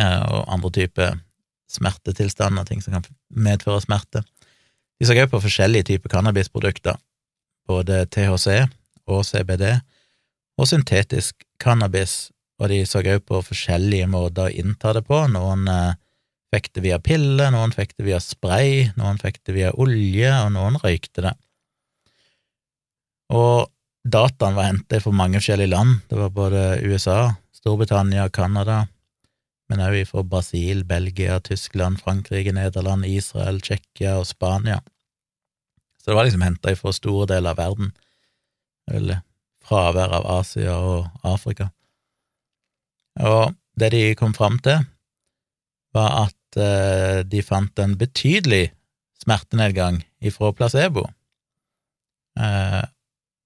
og 0.00 0.44
andre 0.50 0.70
typer 0.74 1.18
smertetilstander, 1.70 2.66
ting 2.68 2.82
som 2.82 2.96
kan 2.96 3.06
medføre 3.28 3.82
smerte. 3.84 4.24
De 4.98 5.06
så 5.06 5.16
også 5.16 5.30
på 5.32 5.42
forskjellige 5.46 5.88
typer 5.90 6.12
cannabisprodukter, 6.12 6.98
både 7.68 8.04
THC 8.06 8.64
og 9.10 9.24
CBD, 9.26 9.66
og 10.58 10.70
syntetisk 10.70 11.42
cannabis, 11.62 12.30
og 12.62 12.70
de 12.70 12.84
så 12.86 13.02
også 13.02 13.24
på 13.26 13.42
forskjellige 13.48 14.08
måter 14.10 14.48
å 14.48 14.54
innta 14.54 14.94
det 14.94 15.02
på. 15.08 15.18
Noen 15.32 15.66
eh, 15.70 15.96
fikk 16.54 16.70
det 16.76 16.84
via 16.84 17.00
pille, 17.02 17.48
noen 17.50 17.74
fikk 17.74 17.96
det 17.98 18.06
via 18.06 18.20
spray, 18.22 18.90
noen 18.98 19.18
fikk 19.18 19.40
det 19.46 19.56
via 19.56 19.72
olje, 19.74 20.30
og 20.44 20.52
noen 20.54 20.78
røykte 20.82 21.26
det. 21.26 21.34
Og 23.34 23.66
dataen 24.04 24.54
var 24.54 24.68
hentet 24.68 25.02
fra 25.02 25.14
mange 25.16 25.40
forskjellige 25.40 25.72
land. 25.72 25.96
Det 26.10 26.20
var 26.20 26.34
både 26.36 26.64
USA, 26.86 27.32
Storbritannia, 27.56 28.28
Canada, 28.30 28.84
men 29.74 29.82
òg 29.82 30.04
fra 30.06 30.22
Brasil, 30.22 30.84
Belgia, 30.86 31.40
Tyskland, 31.42 31.98
Frankrike, 32.02 32.54
Nederland, 32.54 33.06
Israel, 33.10 33.58
Tsjekkia 33.60 34.16
og 34.20 34.28
Spania. 34.30 34.78
Så 35.98 36.12
det 36.12 36.18
var 36.18 36.28
liksom 36.28 36.44
henta 36.46 36.74
fra 36.78 36.92
store 36.94 37.26
deler 37.34 37.54
av 37.54 37.58
verden. 37.58 37.92
eller 38.92 39.22
fravær 39.64 40.12
av 40.12 40.26
Asia 40.28 40.74
og 40.76 41.06
Afrika. 41.24 41.70
Og 43.16 43.54
det 43.80 43.90
de 43.94 44.02
kom 44.18 44.34
fram 44.36 44.58
til, 44.60 44.84
var 45.96 46.26
at 46.26 46.58
eh, 46.60 47.22
de 47.24 47.40
fant 47.42 47.80
en 47.80 47.94
betydelig 47.96 48.74
smertenedgang 49.22 50.02
ifra 50.20 50.52
placebo. 50.52 51.06
Eh, 52.36 52.82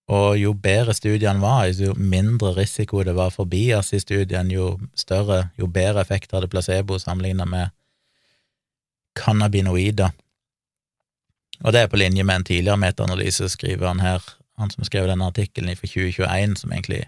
og 0.09 0.38
jo 0.40 0.54
bedre 0.56 0.94
studiene 0.96 1.42
var, 1.42 1.66
jo 1.68 1.92
mindre 1.94 2.54
risiko 2.56 3.02
det 3.04 3.12
var 3.16 3.30
for 3.34 3.44
bias 3.44 3.92
i 3.92 4.00
studiene, 4.00 4.54
jo 4.54 4.78
større, 4.96 5.50
jo 5.61 5.68
bedre 5.68 6.00
effekt 6.00 6.32
hadde 6.32 6.48
placebo 6.48 6.96
sammenlignet 6.98 7.48
med 7.48 7.74
cannabinoider. 9.18 10.14
Og 11.64 11.74
det 11.74 11.82
er 11.82 11.90
på 11.92 12.00
linje 12.00 12.24
med 12.24 12.40
en 12.40 12.46
tidligere 12.48 12.80
metaanalyse, 12.80 13.50
skriver 13.52 13.90
han 13.90 14.00
her, 14.00 14.24
han 14.59 14.70
som 14.70 14.86
skrev 14.86 15.11
denne 15.11 15.28
artikkelen 15.28 15.76
fra 15.76 15.90
2021, 15.90 16.56
som 16.62 16.72
egentlig 16.72 17.02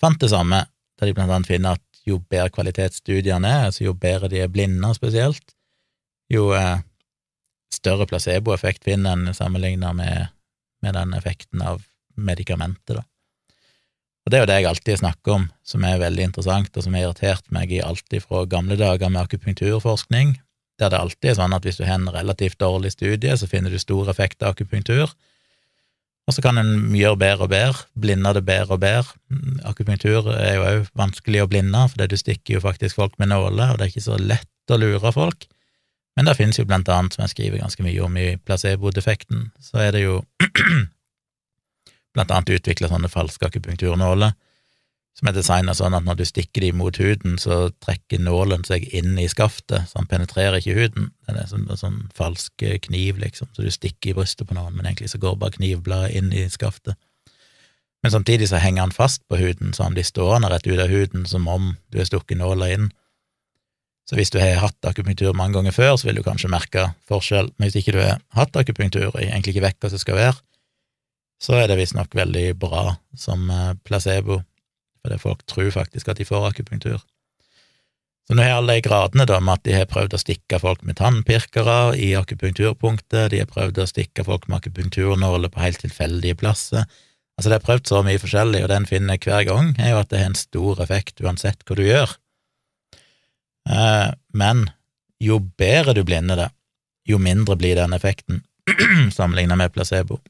fant 0.00 0.20
det 0.20 0.30
samme, 0.30 0.64
der 1.00 1.08
de 1.08 1.14
blant 1.16 1.32
annet 1.32 1.48
finner 1.48 1.78
at 1.78 2.04
jo 2.06 2.18
bedre 2.20 2.50
kvalitet 2.52 2.98
studiene 2.98 3.48
er, 3.48 3.68
altså 3.70 3.86
jo 3.86 3.94
bedre 3.96 4.28
de 4.28 4.42
er 4.42 4.52
blinde 4.52 4.92
spesielt, 4.94 5.54
jo 6.30 6.50
eh, 6.56 6.82
større 7.72 8.06
placeboeffekt 8.06 8.84
finner 8.84 9.16
en 9.16 9.34
sammenlignet 9.34 9.96
med, 9.96 10.34
med 10.82 10.94
den 10.98 11.14
effekten 11.16 11.62
av 11.64 11.80
medikamentet, 12.16 13.00
da. 13.00 13.06
Og 14.20 14.32
det 14.32 14.36
er 14.36 14.42
jo 14.42 14.48
det 14.50 14.58
jeg 14.58 14.68
alltid 14.68 15.00
snakker 15.00 15.32
om, 15.32 15.48
som 15.64 15.84
er 15.88 16.02
veldig 16.02 16.26
interessant, 16.28 16.74
og 16.76 16.84
som 16.84 16.94
har 16.94 17.06
irritert 17.06 17.46
meg 17.54 17.72
i 17.72 17.80
alltid 17.82 18.26
fra 18.26 18.44
gamle 18.44 18.76
dager 18.78 19.08
med 19.08 19.22
akupunkturforskning, 19.24 20.36
der 20.80 20.92
det 20.92 21.00
alltid 21.00 21.32
er 21.32 21.38
sånn 21.40 21.56
at 21.56 21.64
hvis 21.66 21.80
du 21.80 21.86
har 21.86 21.98
en 21.98 22.12
relativt 22.12 22.60
dårlig 22.60 22.92
studie, 22.94 23.32
så 23.36 23.48
finner 23.48 23.72
du 23.72 23.80
stor 23.80 24.10
effekt 24.12 24.44
av 24.44 24.54
akupunktur, 24.54 25.12
og 26.28 26.36
så 26.36 26.44
kan 26.44 26.60
en 26.60 26.92
gjøre 26.94 27.18
bedre 27.18 27.46
og 27.46 27.50
bedre, 27.50 27.86
blinde 27.98 28.30
det 28.36 28.44
bedre 28.46 28.76
og 28.76 28.82
bedre. 28.84 29.16
Akupunktur 29.66 30.28
er 30.36 30.52
jo 30.54 30.66
òg 30.68 30.92
vanskelig 31.00 31.40
å 31.42 31.48
blinde, 31.50 31.80
for 31.90 32.06
du 32.06 32.16
stikker 32.20 32.58
jo 32.58 32.62
faktisk 32.62 33.00
folk 33.00 33.16
med 33.18 33.32
nåler, 33.32 33.72
og 33.72 33.80
det 33.80 33.88
er 33.88 33.90
ikke 33.90 34.04
så 34.04 34.20
lett 34.20 34.70
å 34.70 34.78
lure 34.78 35.10
folk. 35.16 35.48
Men 36.14 36.28
det 36.28 36.36
finnes 36.38 36.60
jo 36.60 36.66
blant 36.68 36.88
annet, 36.92 37.16
som 37.16 37.24
jeg 37.24 37.34
skriver 37.34 37.64
ganske 37.64 37.82
mye 37.82 38.04
om 38.04 38.16
i 38.20 38.28
placebo-defekten, 38.46 39.48
så 39.58 39.82
er 39.88 39.96
det 39.96 40.04
jo 40.04 40.20
blant 42.14 42.30
annet 42.34 42.56
utvikla 42.58 42.90
sånne 42.90 43.10
falske 43.12 43.46
akupunkturnåler 43.46 44.32
som 45.18 45.28
er 45.28 45.36
designa 45.36 45.74
sånn 45.76 45.94
at 45.96 46.06
når 46.06 46.20
du 46.20 46.24
stikker 46.28 46.64
dem 46.64 46.78
mot 46.80 46.96
huden, 46.96 47.36
så 47.40 47.68
trekker 47.84 48.22
nålen 48.22 48.62
seg 48.64 48.86
inn 48.96 49.18
i 49.20 49.26
skaftet, 49.28 49.90
så 49.90 49.98
den 49.98 50.08
penetrerer 50.08 50.60
ikke 50.60 50.76
huden. 50.78 51.10
Den 51.28 51.40
er 51.42 51.48
som 51.50 51.66
sånn 51.76 51.98
falsk 52.16 52.64
kniv, 52.86 53.18
liksom, 53.20 53.50
så 53.52 53.66
du 53.66 53.74
stikker 53.74 54.12
i 54.12 54.16
brystet 54.16 54.48
på 54.48 54.56
noen, 54.56 54.76
men 54.76 54.86
egentlig 54.88 55.10
så 55.12 55.20
går 55.20 55.36
bare 55.40 55.58
knivbladet 55.58 56.14
inn 56.16 56.32
i 56.32 56.46
skaftet. 56.52 56.96
Men 58.00 58.14
samtidig 58.14 58.48
så 58.48 58.62
henger 58.62 58.86
den 58.86 58.96
fast 58.96 59.26
på 59.28 59.36
huden, 59.36 59.74
så 59.76 59.84
han 59.84 59.98
blir 59.98 60.08
stående 60.08 60.48
rett 60.48 60.64
ut 60.64 60.80
av 60.80 60.88
huden 60.88 61.26
som 61.28 61.48
om 61.52 61.74
du 61.92 62.00
har 62.00 62.08
stukket 62.08 62.40
nåla 62.40 62.70
inn. 62.72 62.88
Så 64.08 64.16
hvis 64.16 64.32
du 64.32 64.40
har 64.40 64.62
hatt 64.62 64.88
akupunktur 64.88 65.36
mange 65.36 65.58
ganger 65.58 65.74
før, 65.74 65.98
så 66.00 66.08
vil 66.08 66.16
du 66.18 66.24
kanskje 66.24 66.48
merke 66.50 66.86
forskjell, 67.10 67.52
men 67.58 67.68
hvis 67.68 67.82
ikke 67.82 67.98
du 67.98 68.00
har 68.00 68.22
hatt 68.38 68.56
akupunktur, 68.56 69.10
og 69.10 69.20
egentlig 69.20 69.52
ikke 69.52 69.66
vet 69.68 69.82
hva 69.82 69.92
som 69.92 70.00
skal 70.00 70.16
være, 70.16 70.38
så 71.40 71.56
er 71.56 71.70
det 71.70 71.78
visstnok 71.80 72.14
veldig 72.16 72.52
bra 72.60 72.94
som 73.16 73.48
eh, 73.50 73.72
placebo 73.86 74.42
fordi 75.00 75.16
folk 75.16 75.46
tror 75.48 75.70
faktisk 75.72 76.10
at 76.12 76.18
de 76.20 76.26
får 76.28 76.50
akupunktur. 76.50 77.00
Så 78.28 78.36
nå 78.36 78.44
har 78.44 78.58
alle 78.60 78.76
de 78.76 78.82
gradene 78.84 79.24
da 79.26 79.40
med 79.42 79.56
at 79.56 79.62
de 79.66 79.72
har 79.74 79.88
prøvd 79.90 80.12
å 80.14 80.20
stikke 80.20 80.60
folk 80.62 80.82
med 80.86 80.98
tannpirkere 81.00 81.96
i 81.98 82.12
akupunkturpunktet, 82.18 83.30
de 83.32 83.40
har 83.40 83.48
prøvd 83.50 83.80
å 83.80 83.88
stikke 83.88 84.26
folk 84.28 84.44
med 84.46 84.60
akupunkturnåler 84.60 85.50
på 85.50 85.62
helt 85.64 85.80
tilfeldige 85.82 86.36
plasser. 86.38 86.84
Altså, 87.34 87.48
det 87.48 87.56
har 87.56 87.64
prøvd 87.64 87.88
så 87.88 88.02
mye 88.04 88.20
forskjellig, 88.20 88.60
og 88.62 88.70
den 88.70 88.86
finner 88.86 89.16
jeg 89.16 89.24
hver 89.24 89.48
gang, 89.48 89.72
er 89.80 89.94
jo 89.94 90.02
at 90.02 90.12
det 90.12 90.20
har 90.20 90.30
en 90.30 90.38
stor 90.38 90.82
effekt 90.84 91.24
uansett 91.24 91.64
hva 91.64 91.78
du 91.78 91.82
gjør. 91.86 92.12
Eh, 93.70 94.08
men 94.36 94.66
jo 95.20 95.40
bedre 95.58 95.96
du 95.96 96.04
blinder 96.04 96.44
det, 96.44 96.50
jo 97.08 97.18
mindre 97.18 97.56
blir 97.58 97.80
den 97.80 97.96
effekten, 97.96 98.44
sammenlignet 99.16 99.58
med 99.58 99.72
placebo. 99.74 100.20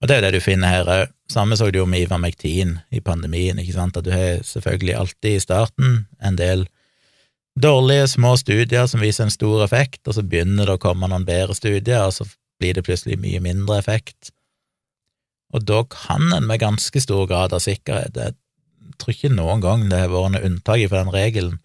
Og 0.00 0.08
det 0.08 0.14
er 0.14 0.20
jo 0.20 0.26
det 0.26 0.38
du 0.38 0.44
finner 0.44 0.72
her 0.72 0.88
òg. 0.88 1.14
Samme 1.30 1.56
så 1.56 1.68
du 1.70 1.78
jo 1.78 1.86
med 1.86 2.02
Ivermektin 2.06 2.78
i 2.90 3.02
pandemien, 3.04 3.58
ikke 3.60 3.76
sant, 3.76 3.96
at 3.96 4.06
du 4.06 4.10
har 4.10 4.40
selvfølgelig 4.46 4.96
alltid 4.96 5.36
i 5.36 5.42
starten 5.42 5.98
en 6.24 6.38
del 6.40 6.64
dårlige, 7.60 8.08
små 8.08 8.34
studier 8.40 8.88
som 8.88 9.02
viser 9.04 9.26
en 9.26 9.34
stor 9.34 9.64
effekt, 9.64 10.00
og 10.08 10.16
så 10.16 10.24
begynner 10.26 10.66
det 10.66 10.78
å 10.78 10.82
komme 10.82 11.10
noen 11.10 11.26
bedre 11.28 11.54
studier, 11.54 12.06
og 12.06 12.14
så 12.16 12.26
blir 12.60 12.76
det 12.76 12.86
plutselig 12.88 13.20
mye 13.20 13.40
mindre 13.44 13.78
effekt. 13.78 14.32
Og 15.54 15.64
da 15.66 15.82
kan 15.90 16.32
en 16.32 16.46
med 16.48 16.62
ganske 16.62 17.02
stor 17.02 17.26
grad 17.28 17.54
av 17.54 17.62
sikkerhet, 17.64 18.16
jeg 18.16 18.36
tror 19.00 19.14
ikke 19.14 19.32
noen 19.34 19.62
gang 19.64 19.88
det 19.90 20.02
har 20.04 20.12
vært 20.12 20.36
noe 20.36 20.46
unntak 20.46 20.84
fra 20.88 21.04
den 21.04 21.14
regelen, 21.14 21.58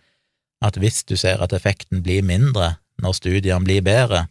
at 0.63 0.77
hvis 0.81 1.03
du 1.07 1.15
ser 1.19 1.41
at 1.43 1.53
effekten 1.53 2.03
blir 2.03 2.25
mindre 2.25 2.75
når 3.01 3.17
studiene 3.17 3.63
blir 3.65 3.83
bedre, 3.86 4.25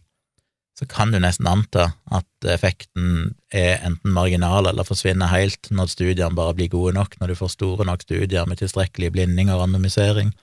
så 0.75 0.85
kan 0.91 1.13
du 1.13 1.21
nesten 1.23 1.47
anta 1.47 1.85
at 2.11 2.47
effekten 2.51 3.35
er 3.55 3.79
enten 3.87 4.11
marginal 4.15 4.67
eller 4.67 4.87
forsvinner 4.87 5.31
helt 5.31 5.69
når 5.71 5.93
studiene 5.93 6.35
bare 6.35 6.55
blir 6.57 6.71
gode 6.73 6.95
nok, 6.97 7.15
når 7.21 7.31
du 7.31 7.37
får 7.39 7.53
store 7.53 7.87
nok 7.87 8.03
studier 8.03 8.47
med 8.49 8.59
tilstrekkelig 8.59 9.13
blinding 9.15 9.53
og 9.53 9.61
randomisering. 9.61 10.33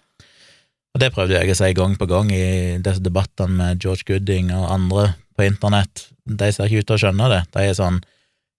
Og 0.93 1.01
det 1.01 1.13
prøvde 1.13 1.37
jeg 1.37 1.53
å 1.53 1.59
si 1.59 1.71
gang 1.77 1.99
på 2.01 2.09
gang 2.09 2.33
i 2.33 2.79
disse 2.85 3.05
debattene 3.05 3.59
med 3.59 3.85
George 3.85 4.09
Gooding 4.09 4.51
og 4.57 4.71
andre 4.73 5.07
på 5.37 5.45
internett. 5.49 6.09
De 6.25 6.49
ser 6.53 6.69
ikke 6.69 6.83
ut 6.83 6.91
til 6.91 6.97
å 6.97 7.03
skjønne 7.05 7.29
det. 7.33 7.45
De 7.53 7.69
er 7.69 7.77
sånn 7.77 8.01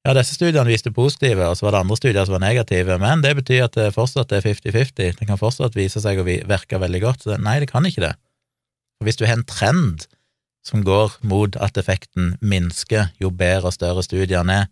ja, 0.04 0.12
disse 0.18 0.36
studiene 0.36 0.68
viste 0.68 0.92
positive, 0.92 1.46
og 1.48 1.56
så 1.56 1.64
var 1.64 1.78
det 1.78 1.84
andre 1.86 1.96
studier 1.96 2.26
som 2.28 2.36
var 2.36 2.42
negative, 2.44 2.98
men 3.00 3.22
det 3.24 3.38
betyr 3.38 3.70
at 3.70 3.78
det 3.78 3.94
fortsatt 3.96 4.34
er 4.36 4.44
50-50. 4.44 5.14
Det 5.16 5.28
kan 5.30 5.40
fortsatt 5.40 5.78
vise 5.80 6.02
seg 6.04 6.20
å 6.20 6.26
virke 6.28 6.82
veldig 6.82 7.00
godt. 7.06 7.24
Så 7.24 7.38
nei, 7.40 7.62
det 7.64 7.70
kan 7.72 7.88
ikke 7.88 8.04
det. 8.04 8.12
Og 9.00 9.08
hvis 9.08 9.20
du 9.20 9.24
har 9.24 9.38
en 9.38 9.48
trend 9.48 10.04
som 10.64 10.84
går 10.84 11.18
mot 11.28 11.58
at 11.60 11.78
effekten 11.78 12.38
minsker 12.42 13.12
jo 13.22 13.32
bedre 13.36 13.70
og 13.70 13.76
større 13.76 14.04
studiene 14.06 14.64
er, 14.64 14.72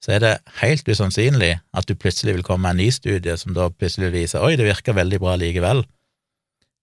så 0.00 0.14
er 0.16 0.22
det 0.24 0.32
helt 0.62 0.86
usannsynlig 0.88 1.58
at 1.76 1.88
du 1.88 1.92
plutselig 1.94 2.38
vil 2.38 2.44
komme 2.46 2.64
med 2.64 2.78
en 2.78 2.82
ny 2.86 2.88
studie 2.94 3.36
som 3.36 3.52
da 3.56 3.68
plutselig 3.68 4.08
viser 4.14 4.40
oi, 4.40 4.54
det 4.56 4.64
virker 4.64 4.96
veldig 4.96 5.18
bra 5.20 5.34
likevel. 5.36 5.84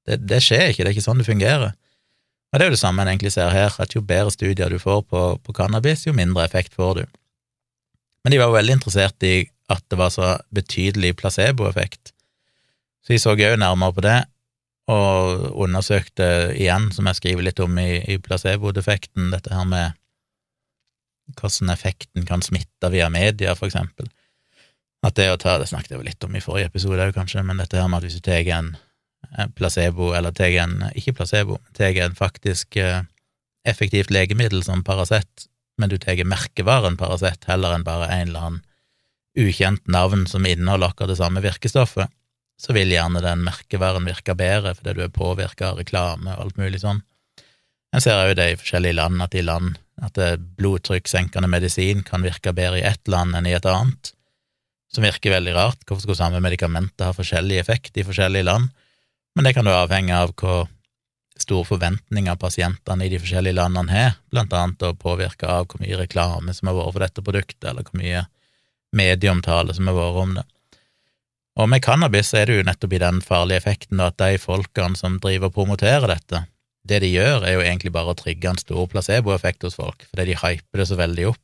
Det, 0.05 0.19
det, 0.21 0.43
skjer 0.45 0.69
ikke, 0.69 0.85
det 0.85 0.91
er 0.91 0.95
ikke 0.95 1.07
sånn 1.07 1.23
det 1.23 1.27
fungerer. 1.27 1.73
Og 2.53 2.59
det 2.59 2.63
er 2.63 2.69
jo 2.69 2.75
det 2.77 2.83
samme 2.83 3.03
en 3.03 3.09
egentlig 3.11 3.33
ser 3.33 3.49
her, 3.51 3.73
at 3.81 3.95
jo 3.95 4.05
bedre 4.05 4.31
studier 4.31 4.69
du 4.71 4.77
får 4.79 5.01
på, 5.09 5.23
på 5.41 5.55
cannabis, 5.57 6.05
jo 6.05 6.13
mindre 6.15 6.45
effekt 6.45 6.77
får 6.77 7.01
du. 7.01 7.03
Men 8.23 8.33
de 8.33 8.39
var 8.39 8.51
jo 8.51 8.59
veldig 8.59 8.77
interessert 8.77 9.25
i 9.25 9.35
at 9.73 9.83
det 9.91 9.97
var 9.99 10.13
så 10.13 10.38
betydelig 10.55 11.15
placeboeffekt, 11.19 12.13
så 13.03 13.15
de 13.15 13.19
så 13.19 13.33
òg 13.33 13.43
nærmere 13.59 13.95
på 13.97 14.03
det, 14.05 14.17
og 14.88 15.49
undersøkte 15.59 16.53
igjen, 16.55 16.91
som 16.95 17.09
jeg 17.09 17.19
skriver 17.19 17.43
litt 17.43 17.59
om 17.59 17.75
i, 17.81 17.99
i 18.07 18.15
placebo-defekten, 18.23 19.31
dette 19.33 19.51
her 19.51 19.67
med 19.67 19.97
hvordan 21.35 21.73
effekten 21.73 22.23
kan 22.27 22.43
smitte 22.45 22.91
via 22.93 23.09
media, 23.11 23.55
for 23.55 23.67
eksempel. 23.67 24.07
At 25.05 25.17
det 25.19 25.27
å 25.29 25.38
ta 25.38 25.57
Det 25.59 25.67
snakket 25.69 25.91
jeg 25.91 25.99
jo 25.99 26.07
litt 26.07 26.23
om 26.23 26.35
i 26.35 26.41
forrige 26.41 26.71
episode 26.71 27.03
òg, 27.03 27.13
kanskje, 27.15 27.43
men 27.43 27.59
dette 27.59 27.79
her 27.79 27.89
med 27.91 27.99
at 27.99 28.07
hvis 28.07 28.21
du 28.21 28.23
tar 28.23 28.47
en 28.55 28.71
placebo, 29.57 30.13
eller 30.15 30.31
tar 30.31 30.55
en 30.63 30.88
Ikke 30.95 31.13
placebo, 31.13 31.59
tar 31.75 31.97
en 32.05 32.15
faktisk 32.15 32.79
eh, 32.79 33.03
effektivt 33.67 34.11
legemiddel 34.13 34.63
som 34.63 34.83
Paracet, 34.88 35.47
men 35.77 35.91
du 35.91 35.97
tar 35.99 36.23
merkevaren 36.23 36.97
Paracet 36.97 37.43
heller 37.49 37.75
enn 37.75 37.85
bare 37.85 38.07
en 38.07 38.29
eller 38.29 38.47
annen 38.47 38.63
ukjent 39.38 39.83
navn 39.88 40.25
som 40.25 40.47
inneholder 40.49 40.89
akkurat 40.89 41.11
det 41.11 41.19
samme 41.19 41.43
virkestoffet, 41.43 42.09
så 42.58 42.74
vil 42.74 42.91
gjerne 42.91 43.22
den 43.22 43.43
merkevaren 43.45 44.08
virke 44.10 44.36
bedre 44.38 44.74
fordi 44.78 44.95
du 44.97 45.03
er 45.05 45.14
påvirka 45.14 45.72
av 45.72 45.82
reklame 45.82 46.34
og 46.34 46.47
alt 46.47 46.62
mulig 46.62 46.82
sånn. 46.82 47.03
En 47.93 48.03
ser 48.03 48.20
òg 48.20 48.36
det 48.38 48.47
i 48.51 48.58
forskjellige 48.60 48.97
land, 48.97 49.22
at 49.24 49.36
i 49.38 49.45
land 49.45 49.78
at 50.03 50.18
blodtrykkssenkende 50.60 51.49
medisin 51.49 52.03
kan 52.05 52.26
virke 52.26 52.53
bedre 52.53 52.82
i 52.82 52.86
ett 52.86 53.08
land 53.10 53.38
enn 53.38 53.47
i 53.49 53.55
et 53.58 53.66
annet, 53.66 54.12
som 54.93 55.05
virker 55.05 55.34
veldig 55.34 55.55
rart. 55.55 55.86
Hvorfor 55.86 56.03
skulle 56.03 56.20
samme 56.20 56.41
medikamenter 56.43 57.10
ha 57.10 57.16
forskjellig 57.18 57.58
effekt 57.62 57.97
i 57.97 58.05
forskjellige 58.05 58.45
land? 58.45 58.70
Men 59.36 59.47
det 59.47 59.55
kan 59.58 59.66
jo 59.66 59.74
avhenge 59.74 60.14
av 60.18 60.34
hvor 60.38 60.68
store 61.38 61.68
forventninger 61.70 62.38
pasientene 62.41 63.05
i 63.05 63.12
de 63.14 63.20
forskjellige 63.22 63.58
landene 63.58 63.93
har, 63.93 64.16
blant 64.34 64.53
annet 64.58 64.86
å 64.86 64.95
påvirke 64.97 65.49
av 65.49 65.68
hvor 65.70 65.82
mye 65.82 65.99
reklame 65.99 66.53
som 66.53 66.70
har 66.70 66.78
vært 66.78 66.93
for 66.93 67.05
dette 67.05 67.26
produktet, 67.26 67.68
eller 67.70 67.86
hvor 67.86 68.01
mye 68.01 68.24
medieomtale 68.97 69.76
som 69.78 69.89
har 69.89 69.97
vært 69.97 70.22
om 70.24 70.38
det. 70.39 70.45
Og 71.58 71.66
med 71.72 71.82
cannabis 71.82 72.36
er 72.38 72.45
det 72.45 72.60
jo 72.60 72.66
nettopp 72.68 72.93
i 72.93 73.01
den 73.01 73.20
farlige 73.26 73.64
effekten 73.64 74.01
at 74.03 74.20
de 74.22 74.38
folkene 74.41 74.97
som 74.99 75.18
driver 75.22 75.49
og 75.49 75.55
promoterer 75.55 76.05
dette, 76.12 76.43
det 76.88 77.01
de 77.03 77.10
gjør, 77.10 77.43
er 77.43 77.58
jo 77.58 77.64
egentlig 77.66 77.91
bare 77.95 78.14
å 78.14 78.18
trigge 78.18 78.51
en 78.51 78.62
stor 78.62 78.86
placeboeffekt 78.91 79.66
hos 79.66 79.76
folk, 79.80 80.05
fordi 80.12 80.30
de 80.30 80.38
hyper 80.38 80.82
det 80.82 80.88
så 80.88 80.97
veldig 80.99 81.26
opp. 81.32 81.41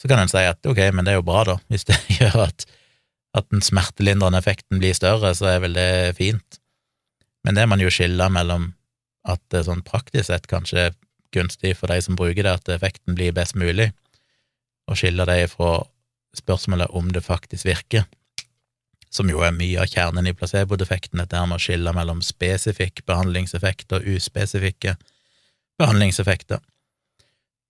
Så 0.00 0.10
kan 0.10 0.22
en 0.22 0.30
si 0.30 0.40
at 0.46 0.66
ok, 0.66 0.80
men 0.94 1.06
det 1.06 1.14
er 1.14 1.18
jo 1.18 1.26
bra, 1.26 1.42
da, 1.48 1.58
hvis 1.72 1.86
det 1.90 1.98
gjør 2.20 2.46
at, 2.46 2.66
at 3.34 3.50
den 3.50 3.64
smertelindrende 3.64 4.38
effekten 4.38 4.80
blir 4.80 4.96
større, 4.96 5.34
så 5.36 5.50
er 5.50 5.60
vel 5.66 5.76
det 5.76 6.14
fint. 6.18 6.60
Men 7.44 7.58
det 7.58 7.66
man 7.68 7.82
jo 7.82 7.92
skiller 7.92 8.32
mellom 8.32 8.70
at 9.28 9.42
det 9.52 9.66
sånn 9.66 9.82
praktisk 9.84 10.30
sett 10.30 10.46
kanskje 10.48 10.88
er 10.88 10.98
gunstig 11.34 11.74
for 11.76 11.90
de 11.90 11.98
som 12.04 12.16
bruker 12.16 12.46
det, 12.46 12.54
at 12.54 12.76
effekten 12.76 13.18
blir 13.18 13.34
best 13.34 13.58
mulig, 13.58 13.90
og 14.86 15.00
skiller 15.00 15.26
det 15.26 15.50
fra 15.56 15.80
spørsmålet 16.38 16.94
om 16.94 17.10
det 17.12 17.24
faktisk 17.26 17.66
virker 17.66 18.06
som 19.14 19.30
jo 19.30 19.42
er 19.46 19.54
mye 19.54 19.78
av 19.82 19.90
kjernen 19.90 20.26
i 20.26 20.34
placebo-defekten, 20.34 21.20
dette 21.22 21.38
her 21.38 21.46
med 21.46 21.60
å 21.60 21.62
skille 21.62 21.92
mellom 21.94 22.22
spesifikk 22.24 23.04
behandlingseffekt 23.06 23.94
og 23.94 24.06
uspesifikke 24.16 24.96
behandlingseffekter. 25.78 26.62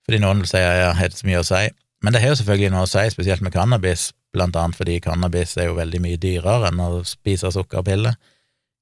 Fordi 0.05 0.21
noen 0.21 0.43
vil 0.43 0.51
si 0.51 0.61
at 0.61 0.79
ja, 0.81 0.93
har 0.97 1.11
det 1.13 1.21
så 1.21 1.29
mye 1.29 1.41
å 1.41 1.49
si, 1.49 1.65
men 2.05 2.13
det 2.13 2.21
har 2.21 2.33
jo 2.33 2.39
selvfølgelig 2.41 2.73
noe 2.75 2.85
å 2.85 2.91
si, 2.91 3.05
spesielt 3.13 3.45
med 3.45 3.55
cannabis, 3.55 4.11
blant 4.35 4.57
annet 4.59 4.77
fordi 4.77 4.99
cannabis 5.05 5.55
er 5.61 5.71
jo 5.71 5.77
veldig 5.79 6.01
mye 6.05 6.21
dyrere 6.21 6.69
enn 6.71 6.81
å 6.85 7.05
spise 7.09 7.53
sukkerpiller, 7.55 8.17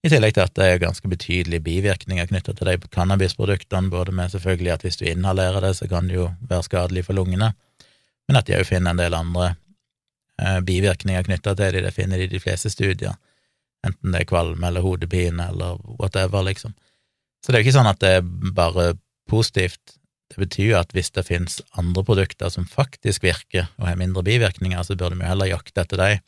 i 0.02 0.10
tillegg 0.10 0.34
til 0.34 0.42
at 0.42 0.54
det 0.58 0.66
er 0.66 0.80
ganske 0.82 1.06
betydelige 1.06 1.62
bivirkninger 1.62 2.26
knyttet 2.26 2.58
til 2.58 2.66
de 2.66 2.88
cannabisproduktene, 2.90 3.90
både 3.90 4.14
med 4.18 4.32
selvfølgelig 4.32 4.72
at 4.74 4.86
hvis 4.86 4.98
du 4.98 5.04
inhalerer 5.06 5.62
det, 5.62 5.76
så 5.78 5.86
kan 5.90 6.08
det 6.10 6.16
jo 6.16 6.24
være 6.40 6.66
skadelig 6.66 7.04
for 7.06 7.18
lungene, 7.18 7.52
men 8.26 8.38
at 8.38 8.48
de 8.48 8.56
òg 8.58 8.66
finner 8.66 8.94
en 8.94 9.02
del 9.02 9.14
andre 9.14 9.52
bivirkninger 10.66 11.26
knytta 11.28 11.54
til 11.58 11.76
det, 11.76 11.84
det 11.86 11.94
finner 11.96 12.20
de 12.20 12.28
i 12.28 12.32
de 12.32 12.40
fleste 12.42 12.70
studier, 12.72 13.16
enten 13.86 14.14
det 14.14 14.22
er 14.22 14.30
kvalme 14.30 14.68
eller 14.68 14.84
hodepine 14.84 15.48
eller 15.52 15.80
whatever, 15.98 16.44
liksom. 16.46 16.74
Så 17.42 17.50
det 17.50 17.58
er 17.58 17.62
jo 17.62 17.68
ikke 17.68 17.78
sånn 17.78 17.90
at 17.90 18.00
det 18.02 18.12
er 18.18 18.26
bare 18.54 18.92
positivt. 19.30 19.96
Det 20.30 20.38
betyr 20.40 20.68
jo 20.70 20.78
at 20.78 20.94
hvis 20.94 21.10
det 21.12 21.26
finnes 21.26 21.58
andre 21.78 22.04
produkter 22.06 22.52
som 22.52 22.68
faktisk 22.68 23.26
virker 23.26 23.66
og 23.80 23.88
har 23.88 23.98
mindre 24.00 24.22
bivirkninger, 24.26 24.82
så 24.86 24.96
burde 24.96 25.18
vi 25.18 25.26
heller 25.26 25.50
jakte 25.50 25.82
etter 25.82 26.00
dem. 26.00 26.22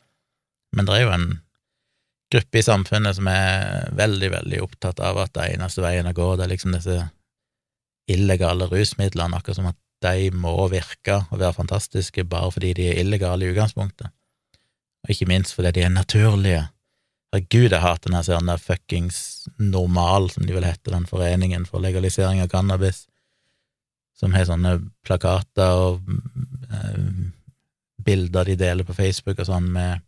Men 0.75 0.87
det 0.87 0.97
er 0.97 1.05
jo 1.05 1.13
en 1.15 1.27
gruppe 2.33 2.59
i 2.59 2.65
samfunnet 2.65 3.17
som 3.17 3.29
er 3.31 3.89
veldig, 3.95 4.29
veldig 4.33 4.61
opptatt 4.65 4.99
av 5.03 5.21
at 5.23 5.33
det 5.37 5.53
eneste 5.55 5.83
veien 5.85 6.09
å 6.09 6.15
gå, 6.15 6.27
det 6.35 6.45
er 6.45 6.51
liksom 6.51 6.75
disse 6.75 6.97
illegale 8.11 8.67
rusmidlene, 8.69 9.37
akkurat 9.39 9.59
som 9.59 9.71
at 9.71 9.79
de 10.03 10.29
må 10.31 10.67
virke 10.71 11.21
og 11.31 11.39
være 11.39 11.55
fantastiske 11.55 12.25
bare 12.27 12.51
fordi 12.51 12.73
de 12.77 12.89
er 12.91 12.99
illegale 13.01 13.45
i 13.45 13.53
utgangspunktet, 13.53 14.11
og 15.03 15.13
ikke 15.13 15.29
minst 15.29 15.55
fordi 15.55 15.71
de 15.71 15.85
er 15.85 15.93
naturlige. 15.93 16.63
Herregud, 17.33 17.71
jeg 17.71 17.81
hater 17.81 18.09
den 18.09 18.47
der 18.47 18.57
fuckings 18.57 19.47
Normal, 19.59 20.29
som 20.31 20.45
de 20.45 20.53
vil 20.53 20.65
hete, 20.65 20.91
den 20.91 21.05
foreningen 21.05 21.65
for 21.65 21.83
legalisering 21.83 22.41
av 22.41 22.47
cannabis, 22.47 23.05
som 24.15 24.33
har 24.33 24.47
sånne 24.47 24.77
plakater 25.03 25.75
og 25.75 26.11
eh, 26.71 27.31
bilder 28.05 28.47
de 28.47 28.55
deler 28.55 28.87
på 28.87 28.95
Facebook 28.95 29.41
og 29.41 29.49
sånn 29.49 29.67
med 29.75 30.03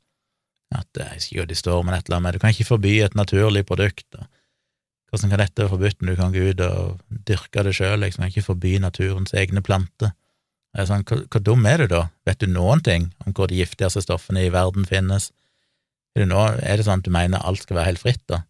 at 0.75 0.99
Jeg 0.99 1.15
husker 1.15 1.31
ikke 1.31 1.41
hva 1.41 1.47
de 1.47 1.55
står, 1.55 1.83
men 1.83 1.95
et 1.95 2.07
eller 2.07 2.17
annet 2.17 2.25
med 2.25 2.33
Du 2.35 2.41
kan 2.43 2.51
ikke 2.51 2.67
forby 2.67 2.93
et 2.99 3.15
naturlig 3.15 3.63
produkt. 3.65 4.07
Og 4.19 4.25
hvordan 5.09 5.31
kan 5.31 5.41
dette 5.41 5.63
være 5.63 5.71
forbudt 5.71 6.01
når 6.01 6.09
du 6.09 6.19
kan 6.19 6.33
gå 6.33 6.45
ut 6.51 6.63
og 6.65 7.19
dyrke 7.29 7.63
det 7.63 7.75
sjøl, 7.77 8.01
liksom, 8.03 8.27
ikke 8.27 8.45
forby 8.45 8.75
naturens 8.83 9.35
egne 9.37 9.63
planter? 9.63 10.13
Sånn, 10.77 11.05
hvor, 11.07 11.41
dum 11.41 11.65
er 11.65 11.81
du 11.81 11.87
da? 11.95 12.03
Vet 12.27 12.43
du 12.43 12.51
noen 12.51 12.83
ting 12.85 13.07
om 13.25 13.33
hvor 13.33 13.49
de 13.49 13.57
giftigste 13.57 14.03
stoffene 14.03 14.43
i 14.45 14.51
verden 14.53 14.85
finnes? 14.85 15.31
Er 16.13 16.25
det, 16.25 16.29
noe, 16.29 16.51
er 16.61 16.77
det 16.77 16.85
sånn 16.85 17.01
at 17.01 17.07
du 17.07 17.13
mener 17.13 17.41
alt 17.41 17.63
skal 17.63 17.79
være 17.79 17.93
helt 17.93 18.03
fritt, 18.03 18.23
da? 18.29 18.43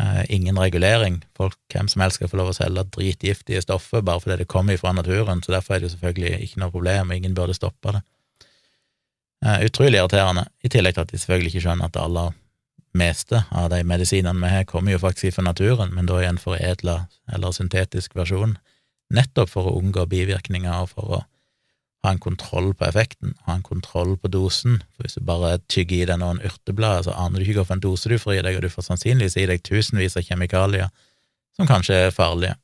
Eh, 0.00 0.22
ingen 0.36 0.58
regulering. 0.58 1.20
Folk, 1.38 1.56
hvem 1.72 1.88
som 1.90 2.02
helst 2.02 2.18
skal 2.18 2.30
få 2.30 2.38
lov 2.38 2.50
å 2.50 2.56
selge 2.56 2.82
dritgiftige 2.96 3.62
stoffer 3.62 4.02
bare 4.02 4.22
fordi 4.22 4.40
det 4.42 4.50
kommer 4.50 4.78
fra 4.78 4.92
naturen, 4.94 5.42
så 5.42 5.54
derfor 5.54 5.76
er 5.76 5.82
det 5.82 5.88
jo 5.88 5.94
selvfølgelig 5.94 6.48
ikke 6.48 6.62
noe 6.62 6.74
problem, 6.74 7.10
og 7.10 7.18
ingen 7.18 7.36
burde 7.36 7.54
stoppe 7.56 7.96
det. 7.96 8.02
Eh, 9.44 9.66
utrolig 9.68 10.00
irriterende, 10.00 10.48
i 10.64 10.70
tillegg 10.72 10.96
til 10.96 11.06
at 11.06 11.12
de 11.12 11.20
selvfølgelig 11.22 11.54
ikke 11.54 11.66
skjønner 11.66 11.90
at 11.90 12.00
alle 12.02 12.28
meste 12.94 13.42
av 13.50 13.70
de 13.72 13.82
medisinene 13.86 14.40
vi 14.40 14.52
har, 14.52 14.66
kommer 14.70 14.94
jo 14.94 15.02
faktisk 15.02 15.38
fra 15.38 15.48
naturen, 15.48 15.94
men 15.94 16.06
da 16.06 16.20
i 16.22 16.28
en 16.28 16.40
foredla 16.40 17.04
eller 17.34 17.54
syntetisk 17.54 18.14
versjon, 18.16 18.56
nettopp 19.14 19.50
for 19.50 19.68
å 19.68 19.78
unngå 19.80 20.06
bivirkninger 20.10 20.74
og 20.74 20.92
for 20.94 21.16
å 21.18 21.22
ha 22.04 22.12
en 22.12 22.20
kontroll 22.20 22.74
på 22.76 22.84
effekten, 22.84 23.32
ha 23.46 23.56
en 23.56 23.64
kontroll 23.64 24.14
på 24.20 24.28
dosen. 24.28 24.82
For 24.92 25.06
hvis 25.06 25.16
du 25.16 25.24
bare 25.24 25.56
tygger 25.72 26.02
i 26.02 26.08
deg 26.10 26.20
noen 26.20 26.42
urteblader, 26.44 27.06
så 27.06 27.16
aner 27.16 27.40
du 27.40 27.46
ikke 27.46 27.62
hvilken 27.62 27.82
dose 27.84 28.12
du 28.12 28.18
får 28.20 28.38
i 28.38 28.42
deg, 28.44 28.58
og 28.58 28.66
du 28.66 28.72
får 28.72 28.88
sannsynligvis 28.90 29.38
i 29.40 29.46
deg 29.48 29.64
tusenvis 29.64 30.18
av 30.20 30.26
kjemikalier 30.26 30.92
som 31.56 31.70
kanskje 31.70 32.02
er 32.06 32.14
farlige. 32.14 32.58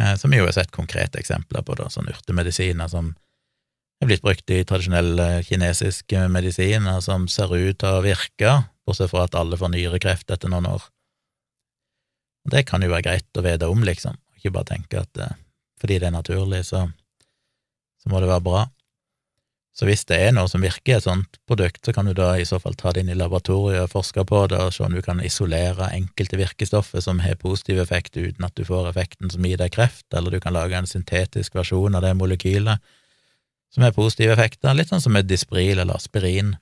Eh, 0.00 0.14
som 0.16 0.32
vi 0.32 0.40
jo 0.40 0.46
har 0.46 0.56
sett 0.56 0.72
konkrete 0.72 1.20
eksempler 1.20 1.66
på, 1.66 1.76
da, 1.76 1.90
sånne 1.92 2.14
urtemedisiner 2.16 2.88
som 2.88 3.12
er 4.00 4.08
blitt 4.08 4.24
brukt 4.24 4.52
i 4.52 4.62
tradisjonell 4.64 5.20
eh, 5.20 5.42
kinesisk 5.44 6.14
medisin, 6.32 6.88
og 6.88 7.02
som 7.04 7.28
ser 7.28 7.52
ut 7.52 7.80
til 7.80 7.98
å 7.98 8.04
virke, 8.04 8.56
bortsett 8.88 9.12
fra 9.12 9.26
at 9.28 9.36
alle 9.38 9.58
får 9.60 9.74
nyrekreft 9.74 10.32
etter 10.32 10.52
noen 10.52 10.70
år. 10.72 10.88
Det 12.50 12.64
kan 12.68 12.82
jo 12.82 12.90
være 12.92 13.06
greit 13.10 13.36
å 13.36 13.44
vite 13.44 13.68
om, 13.68 13.84
liksom, 13.84 14.16
ikke 14.38 14.54
bare 14.56 14.72
tenke 14.72 15.04
at 15.04 15.20
eh, 15.20 15.38
fordi 15.80 16.00
det 16.00 16.10
er 16.10 16.16
naturlig, 16.16 16.64
så, 16.68 16.86
så 18.00 18.12
må 18.12 18.20
det 18.20 18.28
være 18.28 18.44
bra. 18.44 18.66
Så 19.76 19.86
hvis 19.86 20.02
det 20.08 20.16
er 20.18 20.32
noe 20.34 20.50
som 20.50 20.60
virker 20.60 20.98
et 20.98 21.06
sånt 21.06 21.38
produkt, 21.48 21.78
så 21.86 21.94
kan 21.96 22.08
du 22.08 22.12
da 22.16 22.34
i 22.36 22.44
så 22.44 22.58
fall 22.60 22.74
ta 22.76 22.90
det 22.92 23.04
inn 23.04 23.12
i 23.12 23.16
laboratoriet 23.16 23.86
og 23.86 23.92
forske 23.92 24.24
på 24.28 24.42
det, 24.50 24.58
og 24.60 24.74
se 24.74 24.84
om 24.84 24.96
du 24.96 25.00
kan 25.04 25.22
isolere 25.24 25.88
enkelte 25.96 26.40
virkestoffer 26.40 27.04
som 27.04 27.22
har 27.24 27.38
positiv 27.40 27.80
effekt 27.80 28.18
uten 28.18 28.44
at 28.44 28.56
du 28.58 28.66
får 28.66 28.90
effekten 28.90 29.32
som 29.32 29.46
gir 29.46 29.60
deg 29.60 29.72
kreft, 29.76 30.04
eller 30.12 30.34
du 30.34 30.40
kan 30.42 30.56
lage 30.56 30.76
en 30.76 30.90
syntetisk 30.90 31.56
versjon 31.56 31.96
av 31.96 32.04
det 32.04 32.12
molekylet 32.18 32.82
som 33.74 33.84
har 33.84 33.94
positive 33.94 34.34
effekter, 34.34 34.74
litt 34.74 34.90
sånn 34.90 35.02
som 35.02 35.14
med 35.14 35.28
Dispril 35.30 35.78
eller 35.78 35.96
aspirin, 35.96 36.56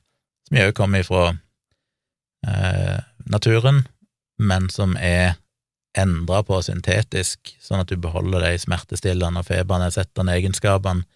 som 0.49 0.59
jo 0.61 0.73
kommer 0.77 1.05
ifra 1.05 1.29
eh, 2.47 2.99
naturen, 3.29 3.85
men 4.39 4.69
som 4.73 4.97
er 4.97 5.37
endra 5.99 6.43
på 6.47 6.61
syntetisk, 6.63 7.55
sånn 7.65 7.83
at 7.83 7.91
du 7.91 7.97
beholder 8.01 8.45
de 8.45 8.59
smertestillende 8.61 9.43
og 9.43 9.49
febernedsettende 9.49 10.37
egenskapene 10.37 11.07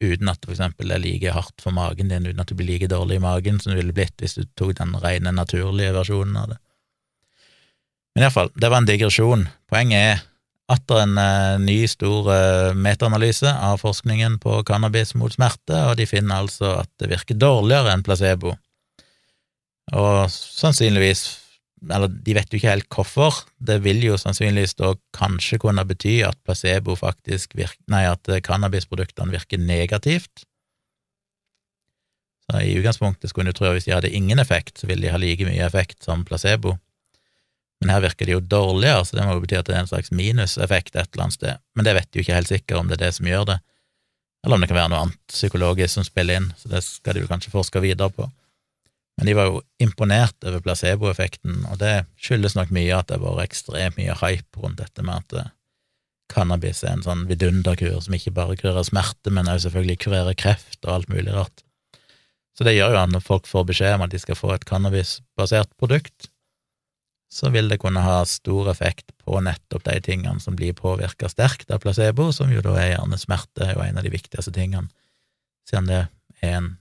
uten 0.00 0.30
at 0.32 0.40
det 0.40 0.48
for 0.48 0.56
eksempel 0.56 0.94
er 0.94 1.02
like 1.02 1.32
hardt 1.34 1.60
for 1.60 1.76
magen 1.76 2.08
din, 2.08 2.26
uten 2.26 2.40
at 2.40 2.48
du 2.48 2.56
blir 2.56 2.72
like 2.72 2.88
dårlig 2.88 3.18
i 3.18 3.22
magen 3.22 3.60
som 3.60 3.72
du 3.72 3.78
ville 3.78 3.94
blitt 3.96 4.16
hvis 4.22 4.38
du 4.38 4.46
tok 4.56 4.78
den 4.78 4.94
rene, 5.02 5.32
naturlige 5.36 5.92
versjonen 5.96 6.38
av 6.40 6.54
det. 6.54 6.58
Men 8.14 8.24
iallfall, 8.26 8.50
det 8.56 8.70
var 8.72 8.80
en 8.80 8.88
digresjon. 8.88 9.44
Poenget 9.70 10.00
er 10.00 10.22
at 10.70 10.86
det 10.86 10.96
er 10.96 11.06
en 11.08 11.18
eh, 11.18 11.58
ny, 11.64 11.78
stor 11.90 12.30
eh, 12.34 12.78
metaanalyse 12.78 13.50
av 13.50 13.80
forskningen 13.82 14.38
på 14.42 14.60
cannabis 14.68 15.16
mot 15.18 15.34
smerte, 15.34 15.76
og 15.90 15.96
de 15.98 16.06
finner 16.06 16.44
altså 16.44 16.76
at 16.84 16.90
det 17.02 17.10
virker 17.10 17.38
dårligere 17.38 17.94
enn 17.94 18.04
placebo. 18.06 18.54
Og 19.90 20.30
sannsynligvis 20.30 21.24
eller 21.88 22.12
de 22.12 22.34
vet 22.36 22.50
jo 22.52 22.58
ikke 22.58 22.74
helt 22.74 22.92
hvorfor. 22.92 23.38
Det 23.56 23.78
vil 23.84 24.02
jo 24.04 24.18
sannsynligvis 24.20 24.76
da 24.76 24.92
kanskje 25.16 25.56
kunne 25.62 25.84
bety 25.88 26.18
at 26.26 26.36
placebo 26.44 26.96
faktisk 26.98 27.56
virker 27.56 27.80
Nei, 27.90 28.04
at 28.04 28.28
cannabisproduktene 28.44 29.32
virker 29.32 29.62
negativt. 29.62 30.44
Så 32.44 32.60
i 32.66 32.76
utgangspunktet 32.76 33.32
skulle 33.32 33.54
du 33.54 33.56
tro 33.56 33.70
at 33.70 33.78
hvis 33.78 33.88
de 33.88 33.94
hadde 33.96 34.12
ingen 34.12 34.42
effekt, 34.42 34.76
så 34.76 34.90
ville 34.90 35.06
de 35.06 35.14
ha 35.14 35.20
like 35.20 35.46
mye 35.48 35.64
effekt 35.64 36.04
som 36.04 36.26
placebo. 36.28 36.76
Men 37.80 37.94
her 37.94 38.02
virker 38.04 38.28
de 38.28 38.36
jo 38.36 38.42
dårligere, 38.44 39.04
så 39.08 39.16
det 39.16 39.24
må 39.24 39.38
jo 39.38 39.42
bety 39.44 39.56
at 39.56 39.68
det 39.68 39.76
er 39.76 39.84
en 39.84 39.90
slags 39.90 40.12
minuseffekt 40.12 40.96
et 40.96 41.08
eller 41.14 41.26
annet 41.26 41.38
sted. 41.38 41.62
Men 41.74 41.86
det 41.86 41.96
vet 41.96 42.16
jo 42.16 42.24
ikke 42.24 42.36
helt 42.36 42.50
sikkert 42.50 42.80
om 42.80 42.90
det 42.90 42.98
er 42.98 43.06
det 43.06 43.14
som 43.16 43.28
gjør 43.30 43.46
det, 43.54 43.58
eller 44.44 44.56
om 44.56 44.62
det 44.62 44.70
kan 44.70 44.78
være 44.78 44.90
noe 44.92 45.00
annet 45.04 45.32
psykologisk 45.32 45.94
som 45.94 46.06
spiller 46.06 46.40
inn, 46.40 46.50
så 46.56 46.70
det 46.72 46.82
skal 46.86 47.16
de 47.16 47.24
jo 47.24 47.30
kanskje 47.30 47.52
forske 47.52 47.82
videre 47.84 48.12
på. 48.14 48.28
Men 49.20 49.28
de 49.28 49.36
var 49.36 49.50
jo 49.50 49.58
imponert 49.84 50.46
over 50.48 50.62
placeboeffekten, 50.64 51.64
og 51.68 51.80
det 51.82 52.06
skyldes 52.24 52.56
nok 52.56 52.70
mye 52.72 52.94
at 52.96 53.10
det 53.10 53.18
har 53.18 53.24
vært 53.26 53.50
ekstremt 53.50 53.98
mye 54.00 54.16
hype 54.22 54.62
rundt 54.62 54.80
dette 54.80 55.04
med 55.04 55.26
at 55.26 55.36
eh, 55.36 55.50
cannabis 56.32 56.80
er 56.86 56.94
en 56.94 57.04
sånn 57.04 57.26
vidunderkur 57.28 57.98
som 58.00 58.16
ikke 58.16 58.32
bare 58.36 58.56
kurerer 58.56 58.86
smerte, 58.86 59.32
men 59.34 59.50
også 59.50 59.68
selvfølgelig 59.68 59.98
kurerer 60.06 60.38
kreft 60.40 60.80
og 60.86 60.94
alt 60.94 61.12
mulig 61.12 61.34
rart. 61.36 61.64
Så 62.56 62.64
det 62.64 62.78
gjør 62.78 62.94
jo 62.94 63.02
at 63.02 63.12
når 63.12 63.24
folk 63.24 63.48
får 63.50 63.66
beskjed 63.68 63.98
om 63.98 64.06
at 64.06 64.14
de 64.14 64.22
skal 64.22 64.38
få 64.38 64.54
et 64.54 64.64
cannabisbasert 64.68 65.70
produkt, 65.80 66.29
så 67.30 67.50
vil 67.54 67.70
det 67.70 67.78
kunne 67.78 68.02
ha 68.02 68.24
stor 68.26 68.72
effekt 68.72 69.12
på 69.22 69.38
nettopp 69.44 69.84
de 69.86 70.00
tingene 70.02 70.42
som 70.42 70.56
blir 70.58 70.74
påvirka 70.74 71.30
sterkt 71.30 71.70
av 71.70 71.78
placebo, 71.84 72.32
som 72.34 72.50
jo 72.50 72.62
da 72.64 72.74
er 72.80 72.94
gjerne 72.96 73.18
smerte, 73.20 73.68
er 73.68 73.76
jo 73.76 73.84
en 73.84 74.00
av 74.00 74.06
de 74.06 74.12
viktigste 74.12 74.52
tingene, 74.54 74.90
siden 75.68 75.90
det 75.90 76.04
er 76.42 76.56
en 76.58 76.72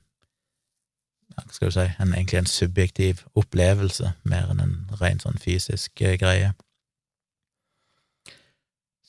skal 1.54 1.70
du 1.70 1.76
si, 1.76 1.86
en, 2.02 2.14
egentlig 2.14 2.40
en 2.42 2.50
subjektiv 2.50 3.22
opplevelse, 3.38 4.12
mer 4.28 4.50
enn 4.52 4.64
en 4.64 4.74
ren 5.00 5.22
sånn 5.22 5.40
fysisk 5.40 6.02
eh, 6.04 6.18
greie. 6.20 6.52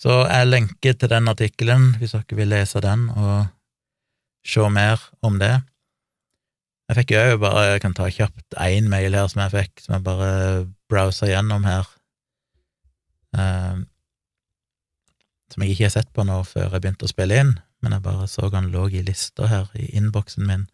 Så 0.00 0.22
jeg 0.28 0.48
lenker 0.48 0.94
til 0.96 1.10
den 1.12 1.28
artikkelen 1.28 1.90
hvis 2.00 2.14
dere 2.14 2.38
vil 2.38 2.52
lese 2.52 2.80
den 2.84 3.08
og 3.10 3.50
se 4.46 4.68
mer 4.72 5.02
om 5.26 5.36
det. 5.42 5.58
Jeg 6.90 6.98
fikk 6.98 7.14
jo 7.14 7.38
bare, 7.38 7.68
jeg 7.70 7.82
kan 7.84 7.94
ta 7.94 8.08
kjapt 8.10 8.56
én 8.58 8.88
mail 8.90 9.14
her 9.14 9.28
som 9.30 9.44
jeg 9.44 9.54
fikk, 9.54 9.82
som 9.84 9.94
jeg 9.94 10.06
bare 10.08 10.30
browsa 10.90 11.28
gjennom 11.30 11.62
her, 11.68 11.86
Um, 13.30 13.86
som 15.50 15.62
jeg 15.62 15.74
ikke 15.74 15.86
har 15.86 15.94
sett 15.94 16.12
på 16.14 16.24
nå 16.26 16.40
før 16.46 16.68
jeg 16.68 16.82
begynte 16.82 17.06
å 17.06 17.10
spille 17.10 17.40
inn, 17.42 17.52
men 17.82 17.94
jeg 17.94 18.04
bare 18.04 18.26
så 18.30 18.50
han 18.54 18.70
lå 18.74 18.88
i 18.90 19.04
lista 19.06 19.48
her 19.50 19.70
i 19.78 19.86
innboksen 19.98 20.46
min. 20.46 20.66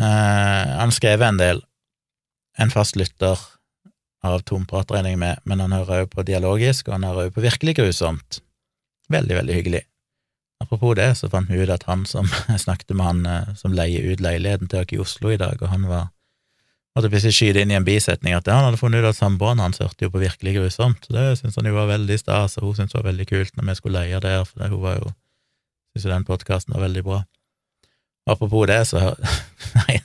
Uh, 0.00 0.80
han 0.80 0.92
skrev 0.96 1.22
en 1.24 1.40
del. 1.40 1.60
En 2.60 2.72
fast 2.72 2.96
lytter 2.96 3.40
av 4.24 4.42
Tomprat, 4.48 4.90
regner 4.92 5.14
jeg 5.14 5.20
med, 5.20 5.44
men 5.48 5.62
han 5.64 5.76
hører 5.76 6.04
jo 6.04 6.10
på 6.12 6.24
Dialogisk, 6.28 6.88
og 6.88 6.98
han 6.98 7.08
hører 7.08 7.28
jo 7.28 7.36
på 7.36 7.44
Virkelig 7.44 7.76
grusomt. 7.78 8.40
Veldig, 9.12 9.36
veldig 9.40 9.56
hyggelig. 9.56 9.84
Apropos 10.60 10.94
det, 10.94 11.14
så 11.16 11.30
fant 11.32 11.50
vi 11.50 11.62
ut 11.62 11.72
at 11.72 11.86
han 11.88 12.04
som 12.06 12.28
Jeg 12.52 12.64
snakket 12.64 12.94
med 12.94 13.06
han 13.06 13.26
uh, 13.26 13.52
som 13.56 13.74
leier 13.74 14.12
ut 14.12 14.20
leiligheten 14.20 14.68
til 14.68 14.82
oss 14.82 14.92
i 14.92 15.04
Oslo 15.04 15.34
i 15.34 15.40
dag, 15.40 15.56
og 15.60 15.72
han 15.72 15.86
var 15.88 16.10
måtte 16.96 17.10
plutselig 17.12 17.36
skyte 17.36 17.62
inn 17.62 17.70
i 17.70 17.78
en 17.78 17.86
bisetning 17.86 18.34
at 18.34 18.48
han 18.50 18.66
hadde 18.66 18.80
funnet 18.80 19.04
ut 19.04 19.12
at 19.12 19.18
samboeren 19.18 19.62
hans 19.62 19.80
hørte 19.80 20.04
jo 20.04 20.12
på 20.12 20.22
Virkelig 20.22 20.56
grusomt, 20.58 21.06
så 21.06 21.14
det 21.14 21.26
syntes 21.38 21.58
han 21.60 21.68
jo 21.70 21.76
var 21.76 21.90
veldig 21.90 22.18
stas, 22.18 22.58
og 22.58 22.66
hun 22.66 22.78
syntes 22.78 22.96
det 22.96 23.00
var 23.00 23.10
veldig 23.12 23.26
kult 23.30 23.56
når 23.56 23.68
vi 23.68 23.76
skulle 23.78 24.02
leie 24.02 24.22
der, 24.22 24.42
for 24.44 24.66
hun 24.66 24.82
var 24.82 24.98
jo 24.98 25.10
syntes 25.10 26.06
jo 26.06 26.12
den 26.12 26.28
podkasten 26.28 26.74
var 26.74 26.84
veldig 26.84 27.04
bra. 27.06 27.20
Apropos 28.30 28.66
det, 28.66 28.82
så 28.90 29.14
Nei, 29.78 30.00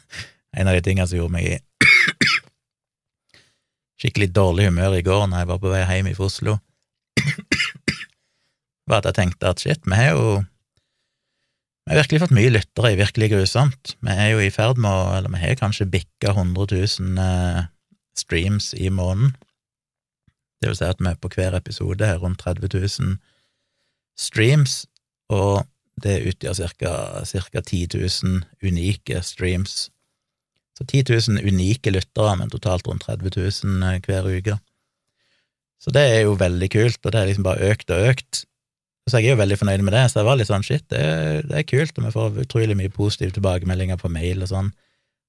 en 0.56 0.70
av 0.70 0.78
de 0.78 0.86
tingene 0.86 1.08
som 1.10 1.20
gjorde 1.20 1.36
meg 1.36 1.50
i 1.50 1.86
skikkelig 4.02 4.30
dårlig 4.36 4.70
humør 4.70 4.98
i 4.98 5.04
går 5.06 5.28
når 5.28 5.42
jeg 5.42 5.52
var 5.52 5.62
på 5.64 5.74
vei 5.74 5.84
hjem 5.84 6.12
fra 6.16 6.30
Oslo, 6.30 6.58
var 8.90 9.02
at 9.02 9.10
jeg 9.10 9.18
tenkte 9.20 9.50
at 9.50 9.64
shit, 9.64 9.82
vi 9.86 9.98
har 9.98 10.14
jo 10.14 10.44
vi 11.86 11.94
har 11.94 12.00
virkelig 12.02 12.22
fått 12.24 12.34
mye 12.34 12.50
lyttere 12.50 12.92
i 12.96 12.98
Virkelig 12.98 13.28
grusomt. 13.30 13.92
Vi 14.02 14.14
er 14.14 14.32
jo 14.32 14.40
i 14.42 14.50
ferd 14.50 14.80
med 14.82 14.90
å 14.90 15.12
Eller 15.20 15.30
vi 15.30 15.42
har 15.44 15.60
kanskje 15.60 15.86
bikka 15.86 16.32
100 16.34 16.66
000 16.74 17.20
eh, 17.22 17.68
streams 18.18 18.72
i 18.74 18.90
måneden. 18.90 19.36
Det 20.62 20.72
vil 20.72 20.78
si 20.80 20.88
at 20.88 21.04
vi 21.04 21.14
på 21.22 21.30
hver 21.36 21.54
episode 21.54 22.08
her 22.10 22.18
rundt 22.24 22.42
30 22.42 22.72
000 22.74 23.18
streams, 24.18 24.88
og 25.30 25.68
det 26.02 26.24
utgjør 26.32 26.72
ca. 26.80 27.62
10 27.62 27.88
000 27.94 28.42
unike 28.64 29.22
streams. 29.22 29.92
Så 30.76 30.88
10 30.90 31.04
000 31.38 31.46
unike 31.46 31.94
lyttere, 31.94 32.34
men 32.40 32.50
totalt 32.50 32.88
rundt 32.88 33.06
30 33.06 33.30
000 33.38 33.94
eh, 33.94 34.02
hver 34.02 34.26
uke. 34.26 34.58
Så 35.78 35.94
det 35.94 36.02
er 36.02 36.22
jo 36.26 36.34
veldig 36.40 36.70
kult, 36.72 37.00
og 37.06 37.14
det 37.14 37.22
er 37.22 37.30
liksom 37.30 37.46
bare 37.46 37.70
økt 37.70 37.94
og 37.94 38.10
økt. 38.10 38.46
Så 39.06 39.22
jeg 39.22 39.30
er 39.30 39.36
jo 39.36 39.42
veldig 39.44 39.60
fornøyd 39.62 39.84
med 39.86 39.94
det, 39.94 40.08
så 40.10 40.20
jeg 40.20 40.26
var 40.26 40.38
litt 40.40 40.50
sånn 40.50 40.64
shit, 40.66 40.82
det, 40.90 41.02
det 41.46 41.60
er 41.60 41.68
kult, 41.70 41.94
og 41.94 42.08
vi 42.08 42.14
får 42.16 42.40
utrolig 42.42 42.78
mye 42.78 42.94
positive 42.94 43.36
tilbakemeldinger 43.36 44.00
på 44.02 44.10
mail 44.10 44.42
og 44.42 44.50
sånn. 44.50 44.72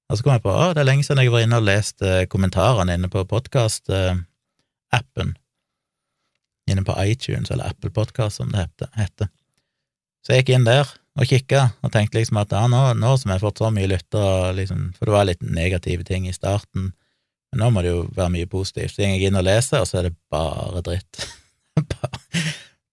Og 0.07 0.17
så 0.17 0.25
kom 0.25 0.33
jeg 0.33 0.45
på 0.45 0.55
å, 0.55 0.71
det 0.73 0.81
er 0.81 0.87
lenge 0.87 1.05
siden 1.05 1.21
jeg 1.21 1.33
var 1.33 1.43
inne 1.45 1.59
og 1.59 1.67
leste 1.67 2.13
eh, 2.23 2.29
kommentarene 2.31 2.95
inne 2.97 3.09
på 3.13 3.21
podkast-appen. 3.29 5.35
Inne 6.71 6.83
på 6.87 6.95
iTunes, 7.03 7.51
eller 7.53 7.69
Apple 7.69 7.91
Podcast, 7.93 8.39
som 8.39 8.49
det 8.55 8.65
heter. 8.97 9.29
Så 10.25 10.33
jeg 10.33 10.41
gikk 10.41 10.55
inn 10.57 10.67
der 10.67 10.89
og 11.17 11.29
kikka, 11.29 11.61
og 11.85 11.93
tenkte 11.93 12.19
liksom 12.19 12.39
at 12.41 12.53
ja, 12.53 12.65
nå, 12.71 12.81
nå 12.97 13.13
som 13.17 13.29
jeg 13.29 13.37
har 13.37 13.45
fått 13.45 13.61
så 13.61 13.69
mye 13.73 13.91
lyttere, 13.93 14.55
liksom, 14.57 14.89
for 14.97 15.09
det 15.09 15.15
var 15.15 15.29
litt 15.29 15.45
negative 15.45 16.05
ting 16.07 16.27
i 16.29 16.35
starten, 16.35 16.91
men 17.51 17.61
nå 17.61 17.69
må 17.73 17.83
det 17.85 17.93
jo 17.93 18.01
være 18.15 18.33
mye 18.33 18.49
positivt. 18.49 18.95
Så 18.95 19.03
jeg 19.03 19.15
gikk 19.15 19.29
inn 19.29 19.39
og 19.39 19.47
leste, 19.47 19.81
og 19.81 19.89
så 19.89 20.01
er 20.01 20.09
det 20.09 20.17
bare 20.33 20.83
dritt. 20.85 21.27
bare 21.93 22.16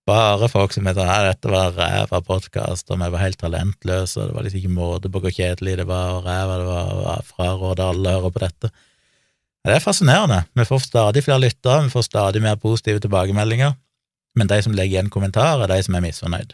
folk 0.04 0.72
som 0.72 0.86
heter 0.86 1.08
at 1.08 1.28
dette 1.30 1.48
var 1.48 1.72
ræva 1.72 2.20
podkast, 2.20 2.90
og 2.90 2.98
vi 3.00 3.10
var 3.10 3.22
helt 3.22 3.38
talentløse, 3.38 4.20
og 4.20 4.28
det 4.28 4.34
var 4.34 4.42
liksom 4.42 4.58
ikke 4.60 4.74
måte 4.74 5.10
på 5.10 5.20
hvor 5.20 5.30
kjedelig 5.30 5.78
det 5.78 5.86
var, 5.86 6.18
og 6.18 6.24
ræva 6.26 6.58
det 6.58 6.66
var, 6.66 6.90
og 6.92 7.24
fraråder 7.24 7.84
alle 7.88 8.10
å 8.12 8.20
høre 8.20 8.32
på 8.34 8.42
dette. 8.44 8.70
Det 9.64 9.72
er 9.72 9.80
fascinerende. 9.80 10.44
Vi 10.52 10.64
får 10.68 10.82
stadig 10.84 11.24
flere 11.24 11.40
lyttere, 11.40 11.84
vi 11.84 11.90
får 11.90 12.02
stadig 12.04 12.42
mer 12.42 12.56
positive 12.56 13.00
tilbakemeldinger, 13.00 13.72
men 14.36 14.50
de 14.50 14.62
som 14.62 14.74
legger 14.74 14.98
igjen 14.98 15.10
kommentarer, 15.10 15.64
er 15.64 15.72
de 15.72 15.82
som 15.82 15.94
er 15.94 16.04
misfornøyd. 16.04 16.52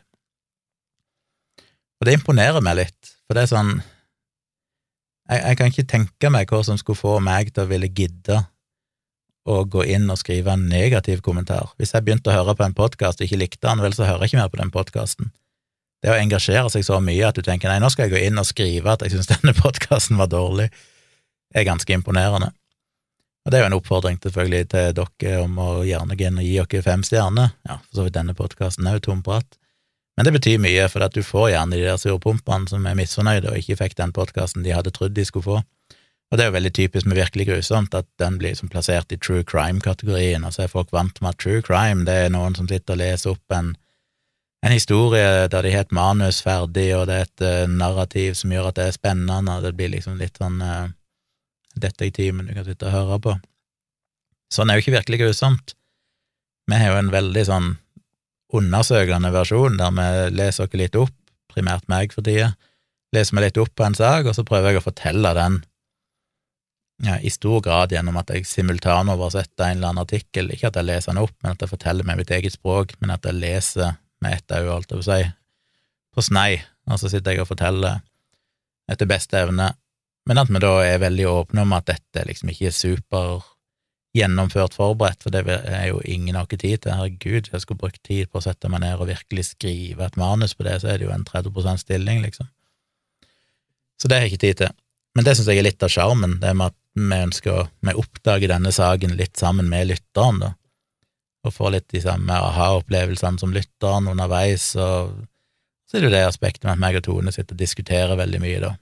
Og 2.01 2.07
det 2.07 2.15
imponerer 2.17 2.63
meg 2.63 2.79
litt, 2.85 3.17
for 3.27 3.35
det 3.35 3.45
er 3.45 3.51
sånn 3.51 3.81
jeg, 5.31 5.43
jeg, 5.45 5.57
kan 5.59 5.69
ikke 5.71 5.91
tenke 5.91 6.31
meg 6.33 6.51
hva 6.51 6.63
som 6.67 6.79
skulle 6.79 6.99
få 6.99 7.19
meg 7.23 7.53
til 7.55 7.63
å 7.63 7.71
ville 7.71 7.91
gidde 7.91 8.41
å 9.49 9.63
gå 9.65 9.85
inn 9.89 10.11
og 10.13 10.19
skrive 10.21 10.53
en 10.53 10.67
negativ 10.69 11.23
kommentar. 11.25 11.73
Hvis 11.81 11.95
jeg 11.95 12.05
begynte 12.05 12.33
å 12.33 12.37
høre 12.37 12.55
på 12.57 12.67
en 12.67 12.77
podkast 12.77 13.21
og 13.21 13.27
ikke 13.27 13.41
likte 13.41 13.67
den, 13.67 13.83
vel, 13.85 13.95
så 13.97 14.07
hører 14.07 14.27
jeg 14.27 14.33
ikke 14.33 14.43
mer 14.43 14.53
på 14.53 14.61
den 14.61 14.73
podkasten. 14.75 15.31
Det 16.01 16.13
å 16.13 16.17
engasjere 16.17 16.69
seg 16.73 16.85
så 16.87 17.01
mye 17.05 17.29
at 17.29 17.37
du 17.37 17.45
tenker 17.45 17.69
nei, 17.69 17.81
nå 17.81 17.91
skal 17.93 18.07
jeg 18.07 18.15
gå 18.15 18.23
inn 18.29 18.41
og 18.41 18.49
skrive 18.49 18.95
at 18.95 19.05
jeg 19.05 19.15
syns 19.15 19.31
denne 19.35 19.57
podkasten 19.57 20.21
var 20.21 20.31
dårlig, 20.33 20.71
er 21.55 21.67
ganske 21.69 21.97
imponerende. 21.97 22.53
Og 23.41 23.53
det 23.53 23.57
er 23.57 23.65
jo 23.65 23.71
en 23.71 23.79
oppfordring 23.79 24.19
selvfølgelig 24.21 24.67
til 24.69 24.93
dere 24.99 25.41
om 25.47 25.57
å 25.61 25.71
gjerne 25.89 26.17
gå 26.17 26.29
inn 26.29 26.41
og 26.43 26.45
gi 26.45 26.59
dere 26.61 26.85
fem 26.85 27.05
stjerner. 27.07 27.55
Ja, 27.69 27.81
for 27.81 28.01
så 28.01 28.07
vidt 28.07 28.19
denne 28.19 28.37
podkasten 28.37 28.87
er 28.87 28.99
jo 28.99 29.07
tomprat. 29.09 29.57
Men 30.19 30.29
det 30.29 30.35
betyr 30.37 30.61
mye, 30.61 30.85
for 30.93 31.01
at 31.07 31.15
du 31.17 31.23
får 31.25 31.55
gjerne 31.55 31.79
de 31.79 31.87
der 31.87 32.01
surpumpene 32.01 32.69
som 32.69 32.85
er 32.85 32.99
misfornøyde 32.99 33.55
og 33.55 33.61
ikke 33.63 33.79
fikk 33.81 33.97
den 33.97 34.13
podkasten 34.13 34.67
de 34.67 34.75
hadde 34.77 34.93
trodd 34.93 35.15
de 35.17 35.25
skulle 35.25 35.47
få. 35.47 35.61
Og 36.31 36.39
det 36.39 36.45
er 36.45 36.51
jo 36.51 36.57
veldig 36.59 36.73
typisk 36.77 37.07
med 37.11 37.19
virkelig 37.19 37.47
grusomt 37.49 37.95
at 37.99 38.07
den 38.23 38.37
blir 38.39 38.53
liksom 38.53 38.71
plassert 38.71 39.11
i 39.13 39.19
true 39.19 39.43
crime-kategorien. 39.43 40.45
og 40.45 40.55
så 40.55 40.63
er 40.63 40.73
folk 40.73 40.93
vant 40.95 41.21
med 41.21 41.35
at 41.35 41.41
true 41.43 41.63
crime 41.63 42.07
det 42.07 42.15
er 42.15 42.31
noen 42.31 42.55
som 42.55 42.69
sitter 42.71 42.95
og 42.95 43.03
leser 43.03 43.35
opp 43.35 43.57
en 43.57 43.75
en 44.61 44.73
historie 44.73 45.49
der 45.49 45.65
de 45.65 45.73
har 45.73 45.87
et 45.87 45.93
manus 45.97 46.43
ferdig, 46.45 46.91
og 46.97 47.07
det 47.09 47.15
er 47.17 47.29
et 47.29 47.45
uh, 47.45 47.71
narrativ 47.73 48.35
som 48.37 48.53
gjør 48.53 48.69
at 48.69 48.77
det 48.77 48.89
er 48.89 48.97
spennende, 48.97 49.55
og 49.57 49.65
det 49.65 49.73
blir 49.77 49.93
liksom 49.95 50.19
litt 50.21 50.37
sånn 50.37 50.61
uh, 50.61 50.91
detektimen 51.81 52.49
du 52.49 52.53
kan 52.53 52.67
sitte 52.67 52.91
og 52.91 52.97
høre 52.97 53.21
på. 53.25 53.37
Sånn 54.53 54.69
er 54.69 54.77
jo 54.77 54.85
ikke 54.85 54.99
virkelig 54.99 55.23
grusomt. 55.23 55.75
Vi 56.69 56.77
har 56.77 56.93
jo 56.93 57.01
en 57.01 57.13
veldig 57.15 57.47
sånn 57.49 57.71
undersøkende 58.61 59.31
versjon, 59.33 59.79
der 59.81 59.97
vi 59.97 60.09
leser 60.37 60.67
oss 60.67 60.77
litt 60.77 60.99
opp, 60.99 61.15
primært 61.51 61.89
meg 61.89 62.13
for 62.13 62.27
tida, 62.27 62.53
leser 63.15 63.39
meg 63.39 63.49
litt 63.49 63.61
opp 63.63 63.73
på 63.79 63.87
en 63.87 63.97
sak, 63.97 64.29
og 64.29 64.37
så 64.37 64.45
prøver 64.47 64.75
jeg 64.75 64.83
å 64.83 64.89
fortelle 64.91 65.33
den 65.39 65.61
ja, 67.05 67.17
i 67.19 67.31
stor 67.33 67.61
grad 67.65 67.93
gjennom 67.95 68.19
at 68.21 68.31
jeg 68.35 68.47
simultanoversetter 68.49 69.67
en 69.67 69.79
eller 69.79 69.93
annen 69.93 70.05
artikkel, 70.05 70.51
ikke 70.53 70.69
at 70.69 70.79
jeg 70.81 70.89
leser 70.89 71.13
den 71.13 71.23
opp, 71.23 71.35
men 71.43 71.55
at 71.55 71.65
jeg 71.65 71.73
forteller 71.73 72.07
med 72.07 72.21
mitt 72.21 72.33
eget 72.35 72.57
språk, 72.57 72.97
men 73.01 73.15
at 73.15 73.25
jeg 73.25 73.39
leser 73.39 73.95
med 74.21 74.37
ett 74.37 74.53
øye, 74.53 74.69
holdt 74.69 74.93
jeg 74.93 75.01
på 75.01 75.05
å 75.05 75.09
si, 75.09 75.31
på 76.11 76.25
snei, 76.27 76.51
og 76.91 77.01
så 77.01 77.13
sitter 77.13 77.37
jeg 77.37 77.45
og 77.45 77.49
forteller 77.49 78.03
etter 78.91 79.09
beste 79.09 79.39
evne, 79.39 79.71
men 80.29 80.43
at 80.43 80.51
vi 80.51 80.61
da 80.63 80.75
er 80.85 81.01
veldig 81.01 81.27
åpne 81.31 81.65
om 81.65 81.73
at 81.79 81.89
dette 81.89 82.27
liksom 82.29 82.53
ikke 82.53 82.69
er 82.69 82.77
super 82.77 83.41
gjennomført 84.17 84.75
forberedt, 84.75 85.23
for 85.23 85.33
det 85.33 85.45
er 85.47 85.87
jo 85.93 86.01
ingen 86.05 86.35
har 86.35 86.49
ikke 86.49 86.59
tid 86.61 86.83
til. 86.83 86.97
Herregud, 86.99 87.49
jeg 87.53 87.63
skulle 87.63 87.81
brukt 87.81 88.03
tid 88.07 88.29
på 88.29 88.41
å 88.41 88.45
sette 88.45 88.69
meg 88.69 88.83
ned 88.83 88.99
og 88.99 89.09
virkelig 89.09 89.53
skrive 89.53 90.09
et 90.09 90.19
manus 90.21 90.57
på 90.59 90.67
det, 90.67 90.81
så 90.83 90.91
er 90.91 90.99
det 90.99 91.07
jo 91.07 91.15
en 91.15 91.27
30% 91.27 91.85
stilling, 91.85 92.25
liksom. 92.27 92.51
Så 94.01 94.11
det 94.11 94.19
har 94.19 94.27
jeg 94.27 94.35
ikke 94.35 94.47
tid 94.47 94.63
til. 94.65 94.75
Men 95.15 95.27
det 95.27 95.37
syns 95.37 95.51
jeg 95.51 95.61
er 95.61 95.67
litt 95.67 95.87
av 95.87 95.93
sjarmen, 95.93 96.39
det 96.43 96.53
med 96.57 96.73
at 96.73 96.80
vi 96.99 97.21
ønsker 97.25 97.55
å 97.55 97.67
vi 97.87 97.95
oppdager 97.99 98.51
denne 98.51 98.73
saken 98.75 99.15
litt 99.19 99.39
sammen 99.39 99.69
med 99.71 99.91
lytteren, 99.93 100.41
da, 100.43 100.53
og 101.47 101.55
får 101.57 101.75
litt 101.77 101.89
de 101.95 102.03
samme 102.05 102.37
aha-opplevelsene 102.37 103.41
som 103.41 103.55
lytteren 103.55 104.11
underveis, 104.11 104.73
og 104.77 105.15
så 105.89 105.97
er 105.97 106.03
det 106.03 106.11
jo 106.11 106.15
det 106.15 106.27
aspektet 106.29 106.67
med 106.67 106.77
at 106.77 106.83
meg 106.83 107.01
og 107.01 107.07
Tone 107.07 107.33
sitter 107.35 107.57
og 107.57 107.63
diskuterer 107.63 108.19
veldig 108.19 108.43
mye, 108.43 108.61
da. 108.63 108.75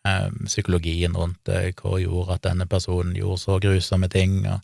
Um, 0.00 0.46
psykologien 0.48 1.16
rundt 1.16 1.40
det, 1.44 1.74
hva 1.76 1.98
gjorde 2.00 2.38
at 2.38 2.44
denne 2.46 2.64
personen 2.70 3.16
gjorde 3.18 3.42
så 3.42 3.58
grusomme 3.60 4.08
ting, 4.12 4.38
og 4.48 4.60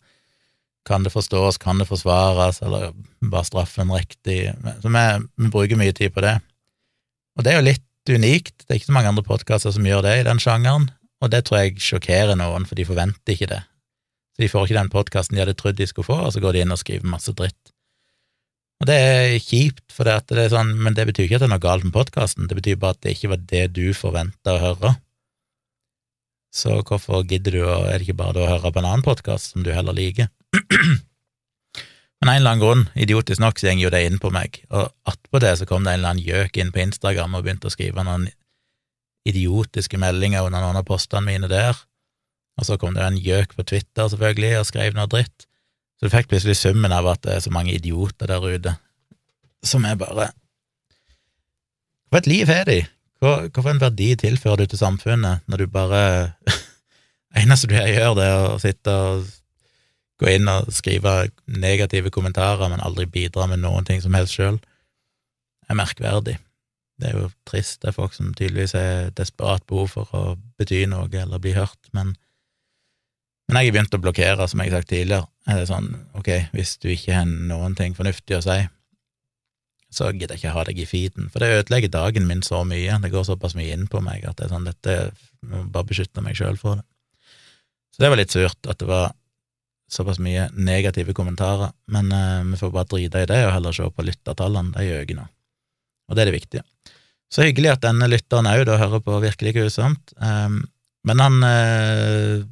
kan 0.87 1.03
det 1.03 1.11
forstås, 1.11 1.59
kan 1.59 1.81
det 1.81 1.89
forsvares, 1.89 2.61
eller 2.63 2.93
var 3.19 3.43
straffen 3.43 3.91
riktig? 3.91 4.53
Så 4.81 4.89
vi, 4.93 5.03
vi 5.35 5.51
bruker 5.51 5.79
mye 5.79 5.93
tid 5.93 6.15
på 6.15 6.23
det. 6.23 6.37
Og 7.35 7.43
det 7.43 7.51
er 7.51 7.59
jo 7.59 7.67
litt 7.67 7.83
unikt, 8.07 8.63
det 8.63 8.71
er 8.71 8.79
ikke 8.79 8.89
så 8.89 8.95
mange 8.95 9.11
andre 9.11 9.25
podkaster 9.27 9.73
som 9.75 9.85
gjør 9.85 10.05
det 10.07 10.15
i 10.21 10.25
den 10.29 10.39
sjangeren, 10.39 10.87
og 11.23 11.31
det 11.33 11.43
tror 11.47 11.63
jeg 11.63 11.81
sjokkerer 11.81 12.37
noen, 12.37 12.67
for 12.69 12.77
de 12.77 12.85
forventer 12.87 13.33
ikke 13.33 13.49
det. 13.53 13.63
Så 14.35 14.43
de 14.43 14.51
får 14.51 14.67
ikke 14.67 14.77
den 14.77 14.93
podkasten 14.93 15.37
de 15.37 15.41
hadde 15.41 15.57
trodd 15.57 15.79
de 15.79 15.87
skulle 15.89 16.05
få, 16.05 16.19
og 16.27 16.33
så 16.33 16.43
går 16.43 16.53
de 16.53 16.61
inn 16.65 16.75
og 16.75 16.81
skriver 16.81 17.09
masse 17.09 17.33
dritt. 17.33 17.73
Og 18.77 18.85
det 18.85 18.97
er 19.01 19.39
kjipt, 19.41 19.87
for 19.89 20.05
det, 20.05 20.19
det 20.29 20.43
er 20.43 20.53
sånn, 20.53 20.75
men 20.77 20.93
det 20.93 21.07
betyr 21.09 21.25
ikke 21.25 21.39
at 21.39 21.45
det 21.45 21.49
er 21.49 21.55
noe 21.55 21.63
galt 21.63 21.87
med 21.87 21.95
podkasten, 21.95 22.45
det 22.49 22.59
betyr 22.59 22.77
bare 22.77 22.93
at 22.93 23.01
det 23.01 23.15
ikke 23.15 23.31
var 23.33 23.41
det 23.49 23.63
du 23.73 23.87
forventa 23.97 24.53
å 24.53 24.61
høre. 24.61 24.93
Så 26.53 26.77
hvorfor 26.85 27.25
gidder 27.27 27.57
du 27.57 27.63
og 27.65 27.89
er 27.89 27.97
det 27.97 28.05
ikke 28.05 28.21
bare 28.21 28.43
å 28.43 28.49
høre 28.51 28.71
på 28.71 28.81
en 28.81 28.89
annen 28.89 29.05
podkast 29.05 29.53
som 29.53 29.65
du 29.65 29.73
heller 29.73 29.97
liker? 29.97 30.29
Men 32.21 32.29
en 32.31 32.37
eller 32.39 32.53
annen 32.53 32.61
grunn, 32.61 32.85
idiotisk 32.97 33.41
nok, 33.41 33.57
så 33.57 33.69
går 33.69 33.81
jo 33.81 33.93
det 33.93 34.03
inn 34.05 34.21
på 34.21 34.29
meg, 34.33 34.61
og 34.69 34.93
attpå 35.09 35.41
det 35.41 35.57
så 35.59 35.67
kom 35.69 35.85
det 35.85 35.95
en 35.95 35.99
eller 36.01 36.13
annen 36.13 36.25
gjøk 36.25 36.61
inn 36.61 36.73
på 36.73 36.81
Instagram 36.85 37.37
og 37.37 37.45
begynte 37.45 37.69
å 37.69 37.73
skrive 37.73 38.05
noen 38.05 38.29
idiotiske 39.27 39.99
meldinger 40.01 40.47
under 40.47 40.63
noen 40.63 40.79
av 40.79 40.87
postene 40.87 41.25
mine 41.25 41.49
der, 41.51 41.77
og 42.57 42.65
så 42.65 42.77
kom 42.81 42.95
det 42.97 43.05
en 43.05 43.19
gjøk 43.21 43.53
på 43.57 43.65
Twitter, 43.69 44.09
selvfølgelig, 44.09 44.55
og 44.59 44.67
skrev 44.69 44.97
noe 44.97 45.09
dritt. 45.11 45.45
Så 45.97 46.07
du 46.07 46.13
fikk 46.13 46.29
plutselig 46.31 46.57
summen 46.59 46.93
av 46.93 47.07
at 47.09 47.23
det 47.25 47.35
er 47.35 47.43
så 47.45 47.53
mange 47.53 47.73
idioter 47.73 48.29
der 48.29 48.43
ute, 48.45 48.75
som 49.65 49.85
er 49.85 49.97
bare 49.99 50.31
Hva 52.07 52.21
et 52.21 52.29
liv 52.29 52.47
har 52.47 52.69
de? 52.69 52.81
Hva 53.19 53.49
for 53.49 53.71
en 53.71 53.81
verdi 53.81 54.11
tilfører 54.15 54.61
du 54.61 54.71
til 54.71 54.79
samfunnet 54.79 55.43
når 55.49 55.63
du 55.63 55.73
bare 55.73 56.01
eneste 57.41 57.69
du 57.69 57.75
gjør, 57.75 58.13
det 58.17 58.27
er 58.29 58.45
å 58.45 58.59
sitte 58.61 58.93
og 58.93 59.25
gå 60.21 60.31
inn 60.33 60.49
og 60.49 60.71
skrive 60.73 61.27
negative 61.45 62.09
kommentarer, 62.13 62.69
men 62.71 62.81
aldri 62.81 63.05
bidra 63.09 63.45
med 63.49 63.61
noen 63.61 63.85
ting 63.85 64.01
som 64.01 64.15
helst 64.17 64.37
sjøl, 64.37 64.57
er 65.67 65.77
merkverdig. 65.77 66.37
Det 66.97 67.11
er 67.11 67.19
jo 67.19 67.27
trist, 67.45 67.81
det 67.83 67.91
er 67.91 67.97
folk 67.97 68.15
som 68.15 68.31
tydeligvis 68.33 68.73
har 68.77 69.11
desperat 69.17 69.65
behov 69.69 69.91
for 69.93 70.15
å 70.17 70.23
bety 70.57 70.85
noe 70.89 71.09
eller 71.13 71.41
bli 71.41 71.53
hørt, 71.53 71.91
men, 71.93 72.15
men 73.47 73.59
jeg 73.59 73.69
har 73.69 73.75
begynt 73.75 73.97
å 73.97 74.01
blokkere, 74.01 74.47
som 74.49 74.63
jeg 74.63 74.73
har 74.73 74.81
sagt 74.81 74.89
tidligere. 74.93 75.29
Er 75.47 75.61
det 75.61 75.69
sånn, 75.69 75.91
ok, 76.17 76.31
hvis 76.55 76.73
du 76.81 76.89
ikke 76.91 77.19
har 77.19 77.29
noen 77.29 77.77
ting 77.77 77.93
fornuftig 77.97 78.39
å 78.39 78.41
si, 78.43 78.57
så 79.93 80.09
gidder 80.11 80.35
jeg 80.35 80.41
ikke 80.41 80.55
ha 80.57 80.65
deg 80.67 80.81
i 80.81 80.89
feeden, 80.89 81.29
for 81.31 81.43
det 81.43 81.61
ødelegger 81.61 81.93
dagen 81.93 82.27
min 82.27 82.43
så 82.43 82.63
mye, 82.67 82.97
det 83.03 83.13
går 83.13 83.29
såpass 83.29 83.55
mye 83.55 83.77
inn 83.77 83.87
på 83.87 84.01
meg 84.03 84.25
at 84.27 84.39
det 84.39 84.47
er 84.47 84.55
sånn, 84.55 84.67
dette 84.67 84.97
må 85.47 85.63
bare 85.71 85.87
beskytte 85.87 86.23
meg 86.25 86.35
sjøl 86.39 86.59
for 86.59 86.81
det. 86.81 86.87
Så 87.95 88.03
det 88.03 88.11
var 88.11 88.19
litt 88.19 88.33
surt 88.33 88.67
at 88.69 88.81
det 88.81 88.89
var 88.89 89.13
såpass 89.89 90.19
mye 90.19 90.49
negative 90.57 91.15
kommentarer, 91.15 91.71
men 91.93 92.11
uh, 92.11 92.43
vi 92.49 92.59
får 92.59 92.73
bare 92.73 92.89
drite 92.91 93.23
i 93.23 93.29
det 93.29 93.39
og 93.45 93.53
heller 93.55 93.75
se 93.75 93.87
på 93.87 94.05
lyttertallene, 94.05 94.73
de 94.75 94.99
øker 94.99 95.21
nå, 95.21 95.27
og 96.07 96.15
det 96.15 96.23
er 96.23 96.29
det 96.31 96.37
viktige. 96.37 96.65
Så 97.31 97.43
hyggelig 97.43 97.73
at 97.73 97.83
denne 97.83 98.07
lytteren 98.07 98.47
òg 98.47 98.69
hører 98.69 99.03
på 99.03 99.19
Virkelig 99.23 99.55
grusomt, 99.57 100.13
um, 100.23 100.61
men 101.07 101.23
han 101.23 101.41
uh, 101.43 102.45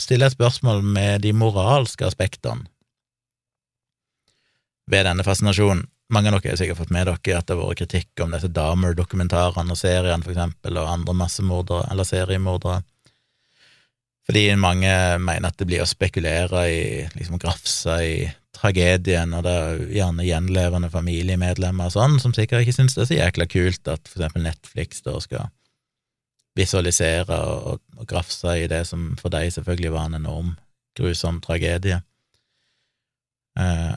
stiller 0.00 0.28
et 0.28 0.36
spørsmål 0.36 0.82
med 0.82 1.22
de 1.22 1.32
moralske 1.34 2.06
aspektene 2.06 2.66
ved 4.90 5.06
denne 5.06 5.24
fascinasjonen. 5.26 5.86
Mange 6.14 6.30
av 6.30 6.36
dere 6.38 6.52
har 6.54 6.58
sikkert 6.60 6.78
fått 6.78 6.92
med 6.94 7.08
dere 7.08 7.38
at 7.38 7.46
det 7.48 7.54
har 7.54 7.58
vært 7.58 7.80
kritikk 7.80 8.22
om 8.22 8.34
disse 8.34 8.50
Dahmer-dokumentarene 8.54 9.74
og 9.74 9.80
seriene, 9.80 10.22
for 10.22 10.34
eksempel, 10.34 10.78
og 10.78 10.90
andre 10.92 11.16
massemordere, 11.18 11.88
eller 11.90 12.06
seriemordere 12.06 12.84
fordi 14.26 14.48
mange 14.58 14.90
mener 15.22 15.52
at 15.52 15.58
det 15.60 15.68
blir 15.70 15.84
å 15.84 15.88
spekulere 15.88 16.64
i, 16.66 16.80
liksom 17.14 17.38
grafse 17.38 17.94
i 18.02 18.16
tragedien, 18.56 19.34
og 19.36 19.44
det 19.46 19.52
er 19.52 19.84
gjerne 19.98 20.26
gjenlevende 20.26 20.90
familiemedlemmer 20.92 21.90
og 21.90 21.94
sånn, 21.94 22.18
som 22.22 22.34
sikkert 22.36 22.64
ikke 22.64 22.76
syns 22.78 22.96
det 22.96 23.04
er 23.04 23.10
så 23.10 23.20
jækla 23.20 23.46
kult 23.52 23.92
at 23.92 24.08
for 24.08 24.22
eksempel 24.22 24.46
Netflix 24.46 25.04
da 25.06 25.16
skal 25.22 25.50
visualisere 26.56 27.36
og, 27.36 27.82
og 27.98 28.08
grafse 28.08 28.56
i 28.62 28.68
det 28.70 28.86
som 28.88 29.10
for 29.20 29.32
deg 29.32 29.52
selvfølgelig 29.52 29.92
var 29.92 30.08
en 30.08 30.18
enorm 30.22 30.54
grusom 30.96 31.42
tragedie. 31.44 32.00
Eh, 33.60 33.94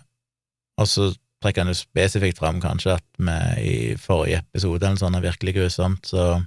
og 0.80 0.88
så 0.88 1.10
trekker 1.44 1.64
han 1.64 1.72
jo 1.72 1.80
spesifikt 1.80 2.40
fram 2.40 2.60
kanskje 2.64 2.98
at 2.98 3.06
vi 3.20 3.38
i 3.64 3.76
forrige 4.00 4.44
episode, 4.44 4.84
eller 4.84 5.00
sånn 5.00 5.16
er 5.16 5.28
virkelig 5.30 5.56
grusomt, 5.56 6.12
så 6.12 6.42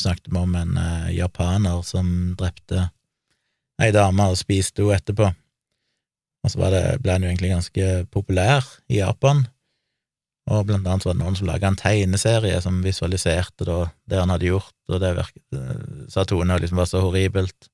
snakket 0.00 0.30
vi 0.32 0.40
om 0.40 0.56
en 0.56 0.78
eh, 0.80 1.10
japaner 1.18 1.82
som 1.84 2.08
drepte 2.38 2.88
ei 3.78 3.92
dame 3.94 4.30
og 4.32 4.40
spiste 4.40 4.82
henne 4.82 4.96
etterpå. 4.98 5.28
Og 6.48 6.54
så 6.54 6.72
ble 7.02 7.12
han 7.12 7.24
jo 7.24 7.28
egentlig 7.28 7.52
ganske 7.52 7.88
populær 8.14 8.64
i 8.88 9.02
Japan, 9.02 9.44
og 10.48 10.64
blant 10.64 10.86
annet 10.88 11.04
var 11.04 11.16
det 11.16 11.20
noen 11.20 11.36
som 11.36 11.48
laga 11.48 11.68
en 11.68 11.76
tegneserie 11.76 12.60
som 12.64 12.80
visualiserte 12.80 13.66
da, 13.68 13.82
det 14.08 14.20
han 14.22 14.32
hadde 14.32 14.48
gjort, 14.48 14.72
og 14.88 15.02
det 15.02 15.10
virket, 15.18 15.42
eh, 15.52 16.06
sa 16.08 16.24
Tone 16.24 16.56
liksom 16.56 16.80
var 16.80 16.88
så 16.88 17.02
horribelt. 17.04 17.68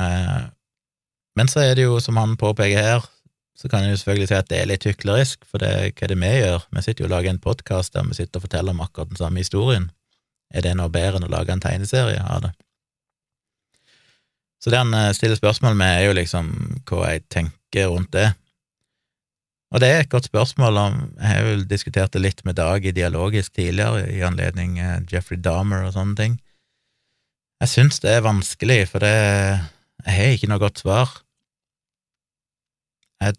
Eh, 0.00 0.46
men 1.36 1.52
så 1.52 1.66
er 1.66 1.74
det 1.76 1.84
jo, 1.84 1.98
som 2.00 2.16
han 2.16 2.38
påpeker 2.40 2.80
her, 2.80 3.04
så 3.58 3.68
kan 3.68 3.84
jeg 3.84 3.92
jo 3.92 4.00
selvfølgelig 4.00 4.30
si 4.30 4.38
at 4.38 4.48
det 4.48 4.60
er 4.62 4.70
litt 4.70 4.86
hyklerisk, 4.88 5.44
for 5.50 5.60
det, 5.60 5.72
hva 5.98 6.06
er 6.06 6.14
det 6.14 6.18
vi 6.22 6.32
gjør? 6.32 6.64
Vi 6.72 6.86
sitter 6.86 7.04
jo 7.04 7.10
og 7.10 7.14
lager 7.16 7.34
en 7.34 7.42
podkast 7.44 7.92
der 7.92 8.08
vi 8.08 8.16
sitter 8.16 8.40
og 8.40 8.46
forteller 8.46 8.72
om 8.72 8.80
akkurat 8.86 9.12
den 9.12 9.20
samme 9.20 9.42
historien. 9.44 9.90
Er 10.54 10.64
det 10.64 10.76
noe 10.78 10.88
bedre 10.88 11.20
enn 11.20 11.28
å 11.28 11.32
lage 11.34 11.52
en 11.52 11.60
tegneserie 11.60 12.22
av 12.24 12.46
det? 12.46 12.54
Så 14.62 14.72
det 14.72 14.80
han 14.80 14.94
eh, 14.94 15.12
stiller 15.16 15.38
spørsmål 15.38 15.76
med, 15.78 15.94
er 15.94 16.08
jo 16.08 16.16
liksom 16.18 16.50
hva 16.88 17.12
jeg 17.12 17.24
tenker 17.32 17.90
rundt 17.92 18.12
det. 18.16 18.30
Og 19.68 19.82
det 19.82 19.90
er 19.92 19.98
et 20.00 20.08
godt 20.08 20.30
spørsmål 20.30 20.78
om 20.80 20.94
Jeg 21.18 21.28
har 21.28 21.44
jo 21.44 21.64
diskutert 21.68 22.14
det 22.14 22.22
litt 22.24 22.38
med 22.48 22.56
Dag 22.56 22.86
i 22.88 22.94
Dialogisk 22.96 23.52
tidligere, 23.58 24.06
i 24.08 24.24
anledning 24.24 24.78
eh, 24.80 25.00
Jeffrey 25.12 25.38
Dahmer 25.38 25.86
og 25.86 25.94
sånne 25.96 26.16
ting. 26.18 26.38
Jeg 27.62 27.74
syns 27.74 28.00
det 28.00 28.14
er 28.14 28.26
vanskelig, 28.26 28.84
for 28.88 29.04
det 29.04 29.14
Jeg 30.06 30.14
har 30.14 30.34
ikke 30.34 30.50
noe 30.50 30.62
godt 30.62 30.82
svar. 30.82 31.14
Jeg, 33.22 33.34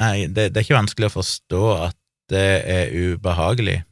nei, 0.00 0.26
det, 0.26 0.52
det 0.52 0.60
er 0.60 0.66
ikke 0.66 0.80
vanskelig 0.80 1.10
å 1.10 1.16
forstå 1.18 1.64
at 1.90 1.98
det 2.32 2.46
er 2.70 2.94
ubehagelig 2.94 3.82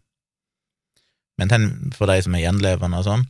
men 1.40 1.92
for 1.96 2.10
de 2.10 2.20
som 2.24 2.34
er 2.36 2.44
gjenlevende 2.44 3.00
og 3.00 3.06
sånn. 3.06 3.24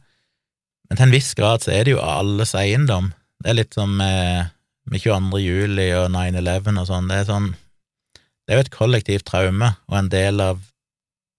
Men 0.91 0.99
til 0.99 1.07
en 1.07 1.14
viss 1.14 1.34
grad 1.38 1.62
så 1.62 1.72
er 1.74 1.86
det 1.86 1.95
jo 1.95 2.03
alles 2.03 2.57
eiendom. 2.59 3.12
Det 3.41 3.53
er 3.53 3.61
litt 3.61 3.76
som 3.78 3.93
med, 3.97 4.51
med 4.91 5.03
22. 5.03 5.38
juli 5.41 5.86
og 5.95 6.11
9-11 6.11 6.80
og 6.82 6.88
sånn. 6.88 7.11
Det 7.11 7.20
er 7.20 7.28
sånn 7.28 7.53
Det 7.55 8.53
er 8.53 8.59
jo 8.59 8.64
et 8.66 8.74
kollektivt 8.74 9.28
traume, 9.30 9.68
og 9.86 9.97
en 9.97 10.11
del 10.11 10.43
av 10.43 10.64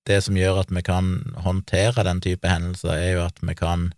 det 0.08 0.22
som 0.24 0.38
gjør 0.38 0.62
at 0.64 0.72
vi 0.72 0.82
kan 0.86 1.18
håndtere 1.44 2.06
den 2.08 2.22
type 2.24 2.48
hendelser, 2.48 2.96
er 2.96 3.12
jo 3.18 3.26
at 3.26 3.42
vi 3.44 3.56
kan 3.60 3.90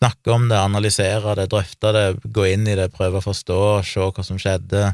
snakke 0.00 0.32
om 0.32 0.46
det, 0.48 0.56
analysere 0.56 1.34
det, 1.36 1.50
drøfte 1.52 1.92
det, 1.92 2.04
gå 2.24 2.46
inn 2.52 2.68
i 2.70 2.76
det, 2.78 2.92
prøve 2.94 3.20
å 3.20 3.24
forstå, 3.24 3.60
se 3.84 4.06
hva 4.06 4.24
som 4.24 4.38
skjedde. 4.40 4.92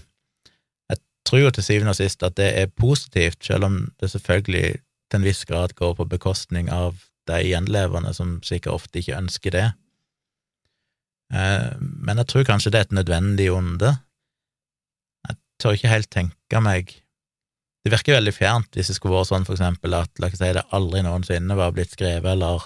Jeg 0.91 1.03
tror 1.28 1.43
jo 1.45 1.53
til 1.55 1.66
syvende 1.68 1.93
og 1.95 2.01
sist 2.01 2.24
at 2.26 2.39
det 2.41 2.49
er 2.59 2.72
positivt, 2.72 3.45
selv 3.45 3.68
om 3.68 3.78
det 4.01 4.11
selvfølgelig 4.11 4.80
til 4.80 5.20
en 5.20 5.28
viss 5.28 5.45
grad 5.47 5.76
går 5.78 5.95
på 6.01 6.09
bekostning 6.16 6.72
av 6.72 6.97
de 7.30 7.40
gjenlevende 7.46 8.12
som 8.16 8.38
sikkert 8.46 8.80
ofte 8.80 9.00
ikke 9.00 9.18
ønsker 9.18 9.54
det. 9.54 9.66
Eh, 11.34 11.72
men 11.80 12.22
jeg 12.22 12.30
tror 12.30 12.46
kanskje 12.48 12.72
det 12.72 12.80
er 12.80 12.88
et 12.88 12.98
nødvendig 13.00 13.48
onde. 13.52 13.96
Jeg 15.28 15.38
tør 15.62 15.76
ikke 15.78 15.94
helt 15.94 16.12
tenke 16.12 16.62
meg 16.62 16.94
Det 17.86 17.92
virker 17.94 18.16
veldig 18.16 18.32
fjernt 18.34 18.74
hvis 18.74 18.88
det 18.90 18.96
skulle 18.96 19.14
vært 19.14 19.28
sånn, 19.28 19.44
for 19.46 19.54
eksempel, 19.54 19.94
at 19.94 20.10
la 20.18 20.26
oss 20.26 20.40
si 20.40 20.48
det 20.56 20.64
aldri 20.74 21.04
noensinne 21.06 21.54
var 21.54 21.70
blitt 21.70 21.92
skrevet 21.94 22.32
eller 22.32 22.64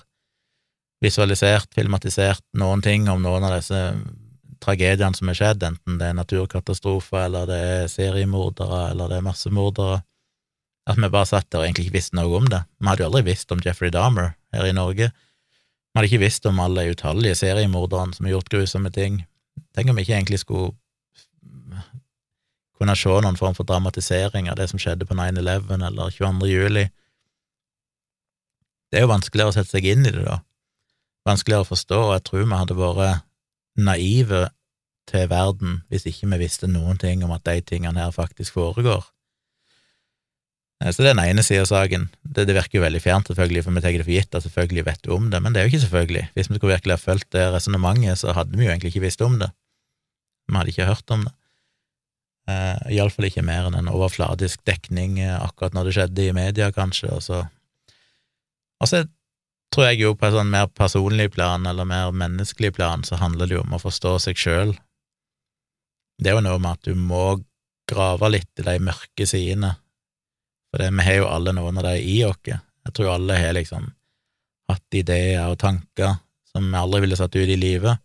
visualisert, 1.04 1.68
filmatisert 1.76 2.40
noen 2.56 2.80
ting 2.80 3.04
om 3.12 3.20
noen 3.20 3.44
av 3.44 3.58
disse 3.58 3.80
tragediene 4.64 5.16
som 5.16 5.28
er 5.28 5.36
skjedd, 5.36 5.64
enten 5.64 5.98
det 6.00 6.08
er 6.08 6.16
naturkatastrofer, 6.16 7.26
eller 7.26 7.48
det 7.48 7.60
er 7.74 7.92
seriemordere, 7.92 8.80
eller 8.94 9.12
det 9.12 9.18
er 9.20 9.26
massemordere. 9.28 10.00
At 10.90 10.98
vi 10.98 11.08
bare 11.12 11.28
satt 11.28 11.46
der 11.52 11.62
og 11.62 11.68
egentlig 11.68 11.86
ikke 11.86 11.98
visste 12.00 12.18
noe 12.18 12.34
om 12.40 12.48
det. 12.50 12.64
Vi 12.80 12.88
hadde 12.90 13.04
jo 13.04 13.10
aldri 13.10 13.22
visst 13.30 13.52
om 13.54 13.60
Jeffrey 13.62 13.92
Dahmer 13.94 14.32
her 14.54 14.66
i 14.66 14.74
Norge. 14.74 15.10
Vi 15.10 15.98
hadde 15.98 16.10
ikke 16.10 16.24
visst 16.24 16.46
om 16.50 16.58
alle 16.62 16.88
utallige 16.90 17.38
seriemorderne 17.38 18.16
som 18.16 18.26
har 18.26 18.36
gjort 18.36 18.50
grusomme 18.50 18.90
ting. 18.94 19.22
Tenk 19.76 19.90
om 19.90 19.98
vi 19.98 20.06
ikke 20.06 20.16
egentlig 20.18 20.42
skulle 20.42 20.72
kunne 22.80 22.96
se 22.96 23.16
noen 23.22 23.36
form 23.36 23.54
for 23.54 23.68
dramatisering 23.68 24.48
av 24.48 24.56
det 24.58 24.70
som 24.70 24.80
skjedde 24.80 25.06
på 25.06 25.14
9-11 25.14 25.74
eller 25.76 26.14
22. 26.16 26.48
juli. 26.48 26.86
Det 28.90 28.98
er 28.98 29.04
jo 29.04 29.12
vanskeligere 29.12 29.52
å 29.52 29.54
sette 29.54 29.76
seg 29.76 29.86
inn 29.86 30.06
i 30.08 30.14
det, 30.14 30.24
da. 30.24 30.40
Vanskeligere 31.28 31.66
å 31.66 31.68
forstå, 31.68 31.98
og 32.08 32.14
jeg 32.16 32.24
tror 32.26 32.46
vi 32.46 32.56
hadde 32.56 32.78
vært 32.78 33.26
naive 33.78 34.48
til 35.10 35.28
verden 35.30 35.80
hvis 35.92 36.06
ikke 36.08 36.30
vi 36.32 36.40
visste 36.42 36.70
noen 36.70 36.98
ting 36.98 37.22
om 37.26 37.34
at 37.36 37.44
de 37.46 37.60
tingene 37.66 38.00
her 38.00 38.14
faktisk 38.14 38.56
foregår. 38.56 39.04
Eh, 40.80 40.92
så 40.92 41.02
det 41.02 41.10
er 41.10 41.16
den 41.16 41.24
ene 41.26 41.44
sida 41.46 41.64
av 41.64 41.70
saken. 41.70 42.08
Det, 42.22 42.46
det, 42.48 42.56
virker 42.56 42.80
jo 42.80 42.84
veldig 42.86 43.02
fjernt, 43.04 43.30
selvfølgelig, 43.30 43.64
for 43.66 43.76
vi 43.76 43.84
tar 43.84 43.96
det 43.96 44.06
for 44.06 44.16
gitt 44.16 44.38
at 44.38 44.46
selvfølgelig 44.46 44.86
vet 44.88 45.04
du 45.04 45.12
om 45.16 45.28
det, 45.32 45.42
men 45.44 45.52
det 45.52 45.60
er 45.60 45.68
jo 45.68 45.74
ikke 45.74 45.84
selvfølgelig. 45.86 46.24
Hvis 46.36 46.50
vi 46.50 46.58
skulle 46.60 46.76
virkelig 46.76 46.96
ha 46.96 47.02
fulgt 47.02 47.30
det 47.36 47.50
resonnementet, 47.54 48.22
så 48.22 48.34
hadde 48.36 48.56
vi 48.56 48.66
jo 48.66 48.72
egentlig 48.72 48.94
ikke 48.94 49.06
visst 49.06 49.24
om 49.26 49.38
det. 49.42 49.52
Vi 50.48 50.58
hadde 50.58 50.74
ikke 50.74 50.90
hørt 50.90 51.14
om 51.14 51.28
det. 51.28 51.34
Eh, 52.50 52.96
Iallfall 52.96 53.28
ikke 53.28 53.46
mer 53.46 53.68
enn 53.68 53.78
en 53.78 53.92
overfladisk 53.92 54.62
dekning 54.66 55.18
uh, 55.20 55.42
akkurat 55.44 55.74
når 55.76 55.86
det 55.86 55.96
skjedde 55.98 56.24
i 56.24 56.34
media, 56.34 56.70
kanskje, 56.74 57.12
og 57.14 57.22
så 57.22 57.46
Og 58.80 58.88
så 58.88 59.02
tror 59.68 59.90
jeg 59.90 60.00
jo 60.00 60.14
på 60.16 60.24
et 60.24 60.32
sånn 60.32 60.48
mer 60.48 60.70
personlig 60.72 61.26
plan, 61.34 61.66
eller 61.68 61.84
mer 61.84 62.14
menneskelig 62.16 62.72
plan, 62.78 63.04
så 63.04 63.18
handler 63.20 63.46
det 63.46 63.58
jo 63.58 63.60
om 63.60 63.74
å 63.76 63.82
forstå 63.82 64.14
seg 64.24 64.40
sjøl. 64.40 64.72
Det 66.16 66.30
er 66.30 66.38
jo 66.38 66.46
noe 66.46 66.56
med 66.58 66.78
at 66.78 66.88
du 66.88 66.96
må 66.96 67.42
grave 67.90 68.30
litt 68.32 68.62
i 68.62 68.64
de 68.64 68.78
mørke 68.80 69.26
sidene, 69.28 69.74
for 70.70 70.82
det, 70.82 70.90
vi 70.94 71.06
har 71.06 71.18
jo 71.18 71.30
alle 71.30 71.54
noen 71.56 71.80
av 71.80 71.88
dem 71.88 72.04
i 72.06 72.20
oss. 72.26 72.40
Jeg 72.46 72.94
tror 72.96 73.14
alle 73.14 73.38
har 73.38 73.56
liksom 73.56 73.90
hatt 74.70 74.96
ideer 74.96 75.50
og 75.50 75.58
tanker 75.60 76.20
som 76.50 76.66
vi 76.70 76.78
aldri 76.78 77.02
ville 77.04 77.18
satt 77.18 77.34
ut 77.36 77.50
i 77.50 77.58
livet, 77.58 78.00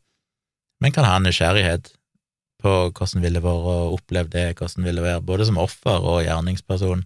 men 0.82 0.94
kan 0.94 1.08
ha 1.08 1.18
nysgjerrighet 1.22 1.94
på 2.62 2.74
hvordan 2.98 3.24
ville 3.24 3.42
vært 3.44 3.70
å 3.70 3.76
oppleve 3.96 4.32
det, 4.34 4.46
hvordan 4.58 4.86
ville 4.88 5.04
være 5.06 5.24
både 5.26 5.48
som 5.50 5.60
offer 5.62 6.02
og 6.02 6.24
gjerningsperson. 6.26 7.06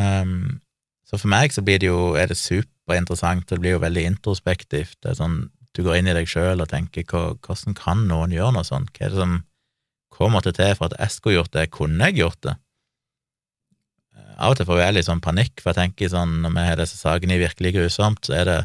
Um, 0.00 0.60
så 1.06 1.20
for 1.20 1.30
meg 1.30 1.54
så 1.54 1.62
blir 1.62 1.80
det 1.82 1.90
jo, 1.90 2.14
er 2.18 2.30
det 2.30 2.38
superinteressant, 2.40 3.46
det 3.50 3.60
blir 3.62 3.76
jo 3.76 3.82
veldig 3.84 4.06
introspektivt. 4.10 4.96
Det 5.02 5.14
er 5.14 5.20
sånn, 5.20 5.44
Du 5.74 5.82
går 5.82 5.96
inn 5.98 6.06
i 6.06 6.12
deg 6.14 6.28
sjøl 6.30 6.62
og 6.62 6.68
tenker 6.70 7.02
hvordan 7.02 7.74
kan 7.74 8.04
noen 8.06 8.30
gjøre 8.30 8.54
noe 8.54 8.66
sånt? 8.66 8.92
Hva 8.94 9.08
er 9.08 9.10
det 9.10 9.18
som 9.18 9.32
hva 10.14 10.28
måtte 10.30 10.52
til 10.54 10.70
for 10.78 10.86
at 10.86 10.94
jeg 11.00 11.10
skulle 11.10 11.40
gjort 11.40 11.50
det? 11.56 11.64
Kunne 11.74 12.06
jeg 12.06 12.20
gjort 12.20 12.38
det? 12.46 12.54
Av 14.34 14.52
og 14.52 14.58
til 14.58 14.66
får 14.68 14.80
jeg 14.80 14.96
litt 14.96 15.08
sånn 15.08 15.22
panikk, 15.24 15.60
for 15.60 15.72
jeg 15.72 15.80
tenker 15.80 16.12
sånn, 16.12 16.40
når 16.44 16.54
vi 16.54 16.68
har 16.68 16.80
disse 16.80 16.98
sakene 16.98 17.40
virkelig 17.40 17.74
grusomt, 17.76 18.24
så 18.26 18.38
er 18.40 18.48
det 18.48 18.60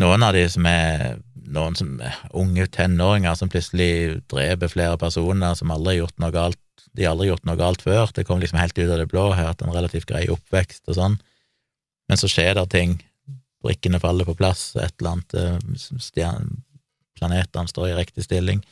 noen 0.00 0.24
av 0.26 0.34
de 0.34 0.46
som 0.50 0.66
er 0.66 1.20
noen 1.50 1.74
som 1.74 1.96
er 2.04 2.16
unge 2.38 2.66
tenåringer 2.70 3.34
som 3.38 3.50
plutselig 3.50 4.20
dreper 4.30 4.70
flere 4.70 4.98
personer, 5.00 5.56
som 5.58 5.72
aldri 5.74 5.96
har 5.96 6.04
gjort 6.04 6.20
noe 6.22 6.34
galt 6.34 6.60
de 6.96 7.06
har 7.06 7.14
aldri 7.14 7.28
gjort 7.28 7.46
noe 7.46 7.58
galt 7.58 7.84
før, 7.84 8.10
det 8.14 8.26
kom 8.26 8.40
liksom 8.42 8.58
helt 8.60 8.78
ut 8.78 8.88
av 8.88 8.98
det 8.98 9.08
blå, 9.10 9.28
har 9.34 9.52
hatt 9.52 9.62
en 9.62 9.74
relativt 9.74 10.08
grei 10.10 10.24
oppvekst 10.32 10.90
og 10.90 10.98
sånn, 10.98 11.16
men 12.10 12.20
så 12.20 12.30
skjer 12.30 12.56
det 12.58 12.66
ting, 12.74 12.96
brikkene 13.62 14.00
faller 14.02 14.26
på 14.26 14.34
plass, 14.38 14.72
et 14.76 14.94
eller 14.98 15.14
annet, 15.14 15.36
eh, 15.38 16.42
planetene 17.20 17.70
står 17.70 17.90
i 17.90 17.96
riktig 17.98 18.26
stilling, 18.26 18.62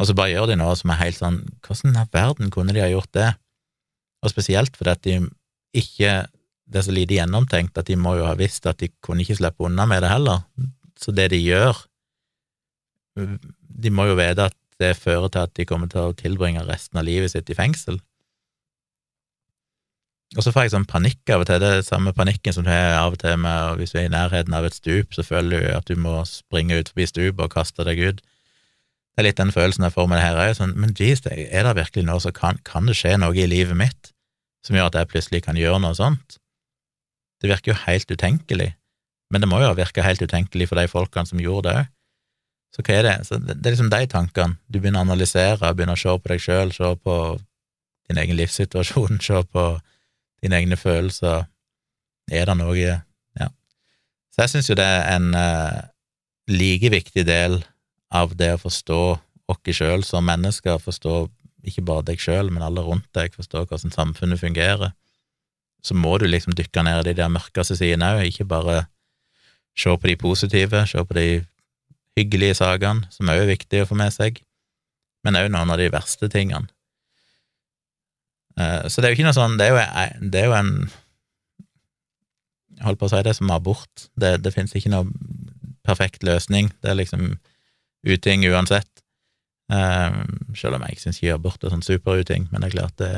og 0.00 0.08
så 0.08 0.16
bare 0.16 0.32
gjør 0.34 0.50
de 0.50 0.58
noe 0.60 0.74
som 0.76 0.92
er 0.92 1.02
helt 1.04 1.20
sånn, 1.20 1.42
hvordan 1.64 2.00
i 2.00 2.06
verden 2.12 2.52
kunne 2.52 2.74
de 2.76 2.82
ha 2.82 2.90
gjort 2.90 3.12
det? 3.16 3.30
Og 4.24 4.32
spesielt 4.32 4.76
fordi 4.76 4.92
at 4.92 5.04
de 5.04 5.18
ikke, 5.76 6.12
det 6.66 6.80
er 6.80 6.86
så 6.86 6.94
lite 6.94 7.18
gjennomtenkt 7.18 7.78
at 7.78 7.88
de 7.90 7.98
må 8.00 8.16
jo 8.18 8.26
ha 8.28 8.34
visst 8.38 8.66
at 8.66 8.80
de 8.80 8.88
kunne 9.04 9.22
ikke 9.22 9.38
slippe 9.38 9.66
unna 9.66 9.86
med 9.88 10.02
det 10.04 10.12
heller, 10.12 10.46
så 10.96 11.12
det 11.12 11.30
de 11.34 11.42
gjør, 11.42 11.76
de 13.16 13.92
må 13.92 14.08
jo 14.08 14.16
vite 14.18 14.48
at 14.48 14.56
det 14.80 14.96
fører 14.96 15.28
til 15.32 15.46
at 15.46 15.54
de 15.56 15.64
kommer 15.68 15.88
til 15.92 16.10
å 16.10 16.16
tilbringe 16.16 16.64
resten 16.66 17.00
av 17.00 17.06
livet 17.08 17.32
sitt 17.32 17.48
i 17.52 17.56
fengsel. 17.56 18.00
Og 20.36 20.42
så 20.42 20.50
får 20.52 20.66
jeg 20.66 20.72
sånn 20.74 20.88
panikk 20.90 21.30
av 21.32 21.44
og 21.44 21.48
til, 21.48 21.60
det 21.62 21.68
er 21.70 21.84
samme 21.86 22.12
panikken 22.16 22.52
som 22.52 22.64
du 22.66 22.70
har 22.72 22.98
av 22.98 23.14
og 23.14 23.20
til 23.22 23.38
med 23.40 23.78
hvis 23.78 23.94
du 23.94 24.00
er 24.00 24.08
i 24.08 24.12
nærheten 24.12 24.56
av 24.58 24.66
et 24.66 24.74
stup, 24.76 25.14
så 25.14 25.24
føler 25.24 25.62
du 25.62 25.68
at 25.76 25.86
du 25.88 25.94
må 26.00 26.18
springe 26.28 26.76
ut 26.76 26.90
forbi 26.90 27.06
stupet 27.08 27.44
og 27.46 27.52
kaste 27.54 27.86
deg 27.86 28.02
ut. 28.02 28.24
Det 29.16 29.22
er 29.22 29.30
litt 29.30 29.38
den 29.40 29.52
følelsen 29.54 29.86
jeg 29.86 29.94
får 29.94 30.08
med 30.10 30.18
det 30.20 30.26
her 30.26 30.38
òg, 30.42 30.50
sånn, 30.58 30.74
men 30.76 30.90
jeez, 30.92 31.22
er 31.24 31.64
det 31.64 31.76
virkelig 31.78 32.04
noe 32.04 32.20
som 32.20 32.34
kan, 32.36 32.58
kan 32.68 32.84
det 32.84 32.98
skje 32.98 33.14
noe 33.16 33.32
i 33.32 33.46
livet 33.48 33.78
mitt 33.78 34.10
som 34.66 34.76
gjør 34.76 34.90
at 34.90 34.98
jeg 35.00 35.08
plutselig 35.08 35.40
kan 35.46 35.56
gjøre 35.56 35.80
noe 35.80 35.96
sånt? 35.96 36.36
Det 37.40 37.48
virker 37.48 37.72
jo 37.72 37.78
helt 37.86 38.12
utenkelig, 38.12 38.74
men 39.32 39.40
det 39.40 39.48
må 39.48 39.62
jo 39.62 39.70
ha 39.70 39.78
virka 39.78 40.04
helt 40.04 40.20
utenkelig 40.20 40.68
for 40.68 40.76
de 40.76 40.84
folkene 40.92 41.32
som 41.32 41.40
gjorde 41.40 41.70
det 41.70 41.78
òg. 41.80 41.92
Så 42.76 42.84
hva 42.84 42.92
er 42.92 43.06
det? 43.06 43.14
Så 43.24 43.38
det 43.40 43.54
er 43.56 43.72
liksom 43.72 43.88
de 43.88 44.02
tankene. 44.12 44.58
Du 44.68 44.76
begynner 44.76 45.00
å 45.00 45.06
analysere, 45.06 45.72
begynner 45.72 45.96
å 45.96 46.00
se 46.02 46.12
på 46.12 46.28
deg 46.28 46.42
sjøl, 46.44 46.72
se 46.76 46.90
på 47.00 47.14
din 48.10 48.20
egen 48.20 48.36
livssituasjon, 48.36 49.20
se 49.24 49.40
på 49.48 49.64
dine 50.44 50.60
egne 50.60 50.76
følelser. 50.76 51.46
Er 52.28 52.50
det 52.50 52.58
noe 52.60 52.76
Ja. 52.76 53.48
Så 54.34 54.44
jeg 54.44 54.52
syns 54.52 54.68
jo 54.68 54.76
det 54.76 54.84
er 54.84 55.08
en 55.14 55.30
uh, 55.32 55.88
like 56.52 56.90
viktig 56.92 57.24
del 57.24 57.62
av 58.14 58.36
det 58.38 58.52
å 58.54 58.62
forstå 58.62 59.00
oss 59.46 59.76
sjøl 59.78 60.02
som 60.06 60.26
mennesker, 60.26 60.78
forstå 60.82 61.16
ikke 61.66 61.84
bare 61.86 62.06
deg 62.10 62.22
sjøl, 62.22 62.50
men 62.50 62.62
alle 62.62 62.82
rundt 62.82 63.08
deg, 63.14 63.34
forstå 63.34 63.64
hvordan 63.66 63.94
samfunnet 63.94 64.40
fungerer. 64.40 64.94
Så 65.82 65.94
må 65.94 66.16
du 66.18 66.26
liksom 66.26 66.54
dykke 66.58 66.82
ned 66.86 67.02
i 67.02 67.10
de 67.10 67.16
der 67.20 67.30
mørkeste 67.30 67.76
sidene 67.78 68.16
òg, 68.16 68.26
ikke 68.26 68.48
bare 68.50 68.86
se 69.76 69.92
på 69.92 70.10
de 70.10 70.16
positive, 70.18 70.86
se 70.88 71.02
på 71.02 71.18
de 71.18 71.28
hyggelige 72.16 72.58
sakene, 72.58 73.06
som 73.12 73.30
òg 73.30 73.44
er 73.44 73.52
viktige 73.52 73.84
å 73.84 73.90
få 73.90 73.98
med 73.98 74.14
seg, 74.14 74.40
men 75.26 75.38
òg 75.38 75.50
noen 75.52 75.74
av 75.74 75.80
de 75.80 75.90
verste 75.92 76.30
tingene. 76.32 76.70
Eh, 78.56 78.86
så 78.88 79.02
det 79.02 79.08
er 79.08 79.12
jo 79.12 79.18
ikke 79.18 79.26
noe 79.26 79.36
sånn 79.36 79.58
Det 79.60 79.66
er 79.66 79.74
jo, 79.74 79.80
det 80.32 80.38
er 80.40 80.46
jo 80.48 80.54
en 80.56 80.70
holdt 82.86 83.00
på 83.00 83.08
å 83.08 83.12
si 83.12 83.20
det 83.26 83.34
som 83.36 83.50
abort. 83.52 84.06
Det, 84.16 84.38
det 84.44 84.52
finnes 84.54 84.72
ikke 84.76 84.92
noe 84.94 85.04
perfekt 85.86 86.24
løsning. 86.26 86.70
Det 86.80 86.92
er 86.92 86.98
liksom 86.98 87.34
uting 88.04 88.44
uansett. 88.50 88.90
Um, 89.72 90.54
selv 90.54 90.76
om 90.76 90.84
jeg 90.86 90.94
ikke 90.94 91.06
syns 91.08 91.22
abort 91.34 91.64
er 91.64 91.72
sånn 91.72 91.82
superuting, 91.82 92.46
men 92.52 92.62
det 92.62 92.68
er 92.68 92.76
klart 92.76 93.00
det 93.00 93.14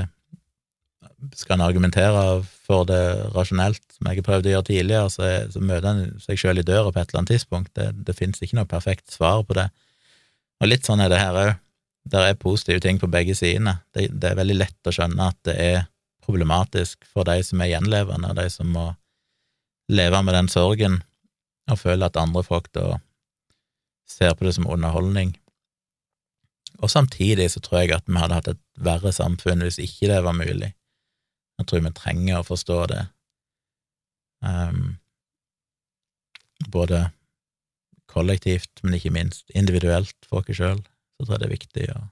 skal 1.35 1.59
en 1.59 1.67
argumentere 1.67 2.23
for 2.67 2.87
det 2.89 3.03
rasjonelt, 3.35 3.83
som 3.97 4.09
jeg 4.09 4.21
har 4.21 4.27
prøvd 4.27 4.49
å 4.49 4.53
gjøre 4.53 4.67
tidligere, 4.69 5.11
så, 5.11 5.31
så 5.51 5.63
møter 5.63 5.89
en 5.91 6.03
seg 6.23 6.39
sjøl 6.41 6.63
i 6.63 6.67
døra 6.67 6.93
på 6.93 7.01
et 7.01 7.11
eller 7.11 7.23
annet 7.23 7.33
tidspunkt. 7.35 7.73
Det, 7.75 7.91
det 8.07 8.15
finnes 8.17 8.43
ikke 8.43 8.59
noe 8.61 8.71
perfekt 8.71 9.11
svar 9.13 9.43
på 9.47 9.57
det. 9.59 9.67
Og 10.63 10.71
litt 10.71 10.87
sånn 10.87 11.03
er 11.03 11.11
det 11.13 11.21
her 11.21 11.39
òg. 11.39 11.51
Det 12.09 12.23
er 12.25 12.39
positive 12.41 12.81
ting 12.81 13.01
på 13.03 13.11
begge 13.11 13.35
sidene. 13.37 13.81
Det, 13.93 14.09
det, 14.15 14.31
er 14.31 14.39
veldig 14.39 14.57
lett 14.57 14.89
å 14.89 14.95
skjønne 14.95 15.29
at 15.33 15.39
det 15.49 15.57
er 15.61 15.83
problematisk 16.25 17.05
for 17.09 17.29
de 17.29 17.43
som 17.45 17.61
er 17.65 17.73
gjenlevende, 17.75 18.31
og 18.31 18.39
de 18.39 18.47
som 18.53 18.71
må 18.73 18.87
leve 19.93 20.23
med 20.23 20.37
den 20.37 20.51
sorgen 20.53 21.01
og 21.69 21.81
føle 21.81 22.09
at 22.09 22.17
andre 22.21 22.45
folk 22.45 22.69
da 22.77 22.99
ser 24.11 24.35
på 24.35 24.47
det 24.47 24.55
som 24.57 24.69
underholdning. 24.71 25.35
Og 26.79 26.91
samtidig 26.91 27.51
så 27.51 27.61
tror 27.61 27.83
jeg 27.83 27.95
at 27.97 28.07
vi 28.07 28.19
hadde 28.21 28.39
hatt 28.39 28.51
et 28.53 28.61
verre 28.79 29.13
samfunn 29.13 29.65
hvis 29.67 29.81
ikke 29.83 30.11
det 30.13 30.23
var 30.25 30.37
mulig. 30.37 30.73
Jeg 31.59 31.67
tror 31.67 31.83
vi 31.83 31.95
trenger 31.95 32.39
å 32.39 32.47
forstå 32.47 32.79
det, 32.93 33.01
um, 34.47 34.99
både 36.71 37.09
kollektivt, 38.09 38.83
men 38.83 38.95
ikke 38.95 39.15
minst 39.15 39.51
individuelt 39.59 40.15
for 40.29 40.43
oss 40.43 40.59
sjøl. 40.59 40.81
Så 41.19 41.27
tror 41.27 41.35
jeg 41.35 41.43
det 41.43 41.49
er 41.49 41.57
viktig 41.57 41.89
å, 41.97 42.05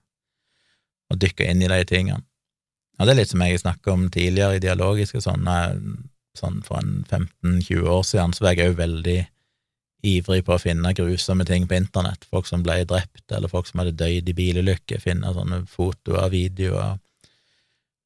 å, 1.12 1.18
dykke 1.22 1.46
inn 1.46 1.62
i 1.62 1.70
de 1.70 1.78
tingene. 1.86 2.26
Og 2.98 3.06
det 3.06 3.12
er 3.12 3.20
litt 3.20 3.30
som 3.30 3.44
jeg 3.44 3.62
snakka 3.62 3.92
om 3.92 4.06
tidligere 4.10 4.58
i 4.58 4.64
dialogiske 4.64 5.20
sånne, 5.22 5.56
sånn, 5.76 6.02
sånn 6.38 6.60
for 6.66 6.80
en 6.80 7.04
15-20 7.06 7.90
år 7.92 8.04
siden, 8.08 8.34
så 8.34 8.46
var 8.46 8.56
jeg 8.56 8.72
òg 8.72 8.78
veldig 8.80 9.18
ivrig 10.06 10.44
på 10.46 10.54
å 10.54 10.60
finne 10.60 10.94
grusomme 10.96 11.46
ting 11.48 11.66
på 11.68 11.76
internett. 11.78 12.26
Folk 12.30 12.48
som 12.48 12.62
ble 12.64 12.80
drept, 12.88 13.24
eller 13.34 13.50
folk 13.52 13.68
som 13.68 13.82
hadde 13.82 13.96
dødd 13.98 14.30
i 14.30 14.36
bilulykker. 14.36 15.02
Finne 15.02 15.34
sånne 15.34 15.64
fotoer, 15.70 16.30
videoer, 16.32 17.02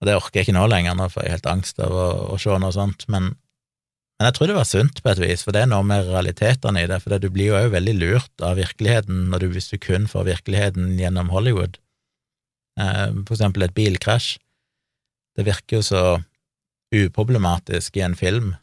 Og 0.01 0.09
det 0.09 0.15
orker 0.17 0.41
jeg 0.41 0.47
ikke 0.49 0.57
nå 0.57 0.65
lenger, 0.73 0.95
nå 0.97 1.11
får 1.13 1.27
jeg 1.27 1.35
helt 1.35 1.47
angst 1.51 1.81
av 1.85 1.93
å, 1.93 2.05
å 2.33 2.37
se 2.41 2.55
noe 2.57 2.73
sånt, 2.73 3.03
men, 3.13 3.27
men, 3.35 4.25
jeg 4.25 4.33
tror 4.39 4.49
det 4.49 4.55
var 4.57 4.69
sunt 4.71 5.03
på 5.05 5.11
et 5.13 5.21
vis, 5.21 5.43
for 5.45 5.53
det 5.53 5.61
er 5.61 5.69
noe 5.69 5.85
med 5.85 6.09
realitetene 6.09 6.87
i 6.87 6.89
det, 6.89 7.03
for 7.05 7.21
du 7.21 7.27
blir 7.29 7.51
jo 7.51 7.59
òg 7.59 7.75
veldig 7.75 7.95
lurt 7.99 8.47
av 8.47 8.57
virkeligheten 8.57 9.29
du, 9.29 9.47
hvis 9.53 9.69
du 9.69 9.77
kun 9.77 10.09
får 10.09 10.25
virkeligheten 10.31 10.95
gjennom 10.97 11.29
Hollywood. 11.29 11.77
Eh, 12.81 13.13
for 13.27 13.37
eksempel 13.37 13.67
et 13.67 13.77
bilkrasj. 13.77 14.39
Det 15.37 15.45
virker 15.45 15.79
jo 15.79 15.85
så 15.85 16.03
uproblematisk 16.97 17.97
i 18.01 18.05
en 18.09 18.17
film. 18.19 18.55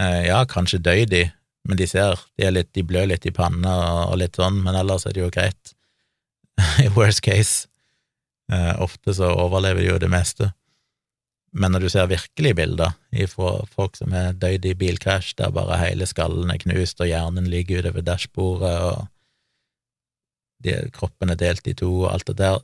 Eh, 0.00 0.28
ja, 0.30 0.42
kanskje 0.48 0.80
døy 0.82 1.04
de, 1.10 1.26
men 1.68 1.78
de 1.78 1.86
ser 1.86 2.18
de, 2.38 2.48
litt, 2.50 2.72
de 2.74 2.84
blør 2.86 3.10
litt 3.12 3.26
i 3.28 3.34
panna 3.34 3.74
og 4.08 4.18
litt 4.20 4.38
sånn, 4.38 4.62
men 4.64 4.76
ellers 4.78 5.06
er 5.06 5.14
det 5.14 5.22
jo 5.22 5.30
greit. 5.34 5.74
I 6.84 6.88
worst 6.96 7.22
case. 7.24 7.68
Eh, 8.52 8.74
ofte 8.82 9.14
så 9.14 9.30
overlever 9.30 9.82
de 9.82 9.92
jo 9.92 10.00
det 10.02 10.10
meste. 10.12 10.50
Men 11.52 11.74
når 11.74 11.84
du 11.84 11.88
ser 11.92 12.08
virkelige 12.08 12.56
bilder 12.56 12.94
fra 13.28 13.54
folk 13.74 13.96
som 13.98 14.14
er 14.16 14.32
dødd 14.40 14.66
i 14.70 14.74
bilkrasj, 14.80 15.34
der 15.36 15.52
bare 15.52 15.80
hele 15.82 16.08
skallen 16.08 16.50
er 16.50 16.60
knust 16.62 17.00
og 17.04 17.10
hjernen 17.10 17.50
ligger 17.52 17.84
utover 17.84 18.04
dashbordet 18.06 18.76
og 18.88 19.02
de, 20.64 20.78
kroppen 20.94 21.32
er 21.32 21.40
delt 21.40 21.68
i 21.68 21.74
to 21.76 21.90
og 22.04 22.08
alt 22.12 22.30
det 22.30 22.38
der, 22.40 22.62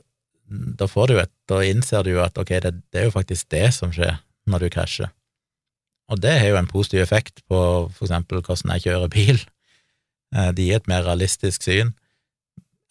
da 0.49 0.87
får 0.89 1.11
du 1.11 1.19
et, 1.21 1.31
da 1.51 1.61
innser 1.61 2.05
du 2.05 2.15
jo 2.15 2.23
at 2.23 2.37
ok, 2.41 2.55
det, 2.63 2.73
det, 2.89 3.01
er 3.01 3.09
jo 3.09 3.13
faktisk 3.13 3.51
det 3.53 3.67
som 3.75 3.93
skjer 3.93 4.17
når 4.49 4.65
du 4.65 4.69
krasjer. 4.73 5.11
Og 6.09 6.21
det 6.21 6.35
har 6.41 6.51
jo 6.51 6.59
en 6.59 6.69
positiv 6.69 7.03
effekt 7.03 7.43
på 7.49 7.59
for 7.93 8.05
eksempel 8.07 8.41
hvordan 8.41 8.75
jeg 8.75 8.87
kjører 8.87 9.11
bil. 9.13 9.41
Eh, 10.35 10.51
det 10.57 10.65
gir 10.65 10.79
et 10.79 10.89
mer 10.89 11.05
realistisk 11.05 11.65
syn. 11.65 11.93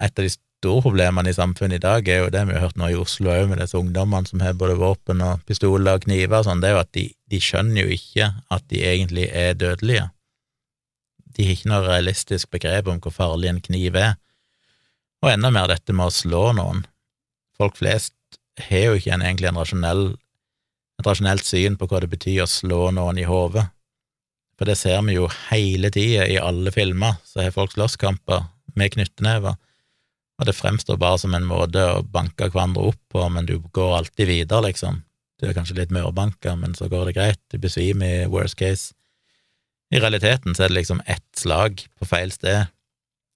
Et 0.02 0.12
av 0.12 0.26
de 0.26 0.30
store 0.58 0.82
problemene 0.82 1.30
i 1.30 1.36
samfunnet 1.36 1.78
i 1.78 1.82
dag 1.82 2.08
er 2.10 2.22
jo 2.22 2.30
det 2.34 2.44
vi 2.48 2.54
har 2.56 2.66
hørt 2.66 2.78
nå 2.78 2.90
i 2.90 2.98
Oslo 2.98 3.30
òg, 3.30 3.48
med 3.50 3.60
disse 3.62 3.78
ungdommene 3.78 4.26
som 4.26 4.42
har 4.42 4.58
både 4.58 4.78
våpen 4.78 5.22
og 5.22 5.42
pistoler 5.46 5.98
og 5.98 6.06
kniver 6.06 6.40
og 6.40 6.48
sånn, 6.48 6.62
det 6.62 6.70
er 6.70 6.76
jo 6.76 6.84
at 6.84 6.94
de, 6.98 7.04
de, 7.30 7.40
skjønner 7.42 7.82
jo 7.84 7.98
ikke 7.98 8.30
at 8.54 8.64
de 8.72 8.82
egentlig 8.86 9.28
er 9.30 9.58
dødelige. 9.58 10.08
De 11.38 11.46
har 11.46 11.54
ikke 11.54 11.70
noe 11.70 11.84
realistisk 11.86 12.50
begrep 12.54 12.90
om 12.90 12.98
hvor 13.02 13.14
farlig 13.14 13.52
en 13.52 13.62
kniv 13.62 13.98
er, 13.98 14.16
og 15.22 15.32
enda 15.32 15.50
mer 15.54 15.70
dette 15.70 15.94
med 15.94 16.10
å 16.10 16.14
slå 16.14 16.44
noen. 16.58 16.84
Folk 17.58 17.78
flest 17.78 18.14
har 18.68 18.88
jo 18.88 18.98
ikke 18.98 19.14
en, 19.14 19.22
egentlig 19.22 19.50
en 19.50 19.58
rasjonell, 19.58 20.04
et 20.98 21.06
rasjonelt 21.06 21.46
syn 21.46 21.78
på 21.78 21.86
hva 21.88 22.02
det 22.02 22.10
betyr 22.12 22.42
å 22.44 22.50
slå 22.50 22.88
noen 22.94 23.20
i 23.20 23.26
hodet, 23.28 23.68
for 24.58 24.66
det 24.66 24.74
ser 24.80 25.00
vi 25.06 25.14
jo 25.14 25.28
hele 25.48 25.92
tida 25.94 26.26
i 26.26 26.38
alle 26.42 26.72
filmer, 26.74 27.20
så 27.24 27.44
har 27.44 27.54
folk 27.54 27.76
slåsskamper 27.76 28.48
med 28.78 28.96
knyttnever 28.96 29.54
og 30.38 30.46
det 30.46 30.54
fremstår 30.54 30.98
bare 31.02 31.18
som 31.18 31.34
en 31.34 31.46
måte 31.46 31.82
å 31.82 32.02
banke 32.06 32.46
hverandre 32.46 32.92
opp 32.92 33.00
på, 33.10 33.24
men 33.34 33.46
du 33.46 33.56
går 33.74 33.96
alltid 33.96 34.30
videre, 34.30 34.68
liksom. 34.68 35.02
Du 35.38 35.48
er 35.48 35.54
kanskje 35.54 35.76
litt 35.80 35.94
mørbanka, 35.94 36.54
men 36.58 36.76
så 36.78 36.86
går 36.90 37.08
det 37.08 37.16
greit, 37.18 37.40
du 37.50 37.58
besvimer 37.62 38.22
i 38.22 38.30
worst 38.30 38.58
case. 38.58 38.94
I 39.90 39.98
realiteten 40.02 40.54
så 40.54 40.64
er 40.64 40.70
det 40.70 40.78
liksom 40.78 41.02
ett 41.06 41.26
slag 41.38 41.82
på 41.98 42.06
feil 42.06 42.30
sted, 42.34 42.70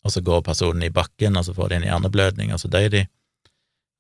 og 0.03 0.15
så 0.15 0.23
går 0.23 0.45
personen 0.47 0.87
i 0.87 0.95
bakken, 0.95 1.39
og 1.39 1.47
så 1.47 1.55
får 1.57 1.73
de 1.73 1.81
en 1.81 1.89
hjerneblødning, 1.91 2.55
og 2.55 2.63
så 2.63 2.71
dør 2.71 2.91
de. 2.95 3.05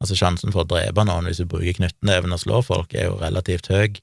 Altså 0.03 0.17
sjansen 0.19 0.51
for 0.51 0.65
å 0.65 0.71
drepe 0.71 1.05
noen 1.07 1.29
hvis 1.31 1.39
du 1.39 1.47
bruker 1.47 1.77
knyttneven 1.79 2.35
og 2.35 2.41
slår 2.43 2.65
folk, 2.67 2.95
er 2.95 3.07
jo 3.07 3.21
relativt 3.21 3.71
høy. 3.71 4.01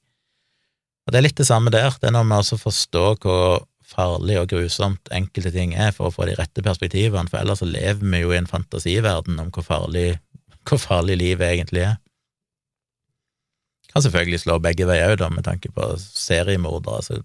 Og 1.04 1.12
det 1.12 1.20
er 1.20 1.26
litt 1.26 1.40
det 1.40 1.48
samme 1.48 1.72
der, 1.74 1.92
det 2.00 2.08
er 2.08 2.14
når 2.16 2.28
vi 2.28 2.38
også 2.38 2.56
forstår 2.60 3.18
hvor 3.20 3.66
farlig 3.90 4.38
og 4.40 4.50
grusomt 4.52 5.10
enkelte 5.12 5.52
ting 5.54 5.74
er, 5.74 5.90
for 5.92 6.08
å 6.08 6.14
få 6.14 6.28
de 6.28 6.36
rette 6.38 6.64
perspektivene, 6.64 7.28
for 7.28 7.42
ellers 7.42 7.60
så 7.60 7.68
lever 7.68 8.04
vi 8.04 8.22
jo 8.22 8.32
i 8.32 8.38
en 8.38 8.48
fantasiverden 8.48 9.40
om 9.42 9.50
hvor 9.52 9.66
farlig, 9.66 10.14
hvor 10.68 10.80
farlig 10.80 11.18
livet 11.20 11.56
egentlig 11.56 11.84
er. 11.88 11.98
Kan 13.90 14.04
selvfølgelig 14.04 14.44
slå 14.44 14.60
begge 14.62 14.86
veier 14.86 15.16
òg, 15.16 15.26
med 15.34 15.44
tanke 15.48 15.72
på 15.74 15.90
seriemordere. 15.98 17.02
Så 17.02 17.20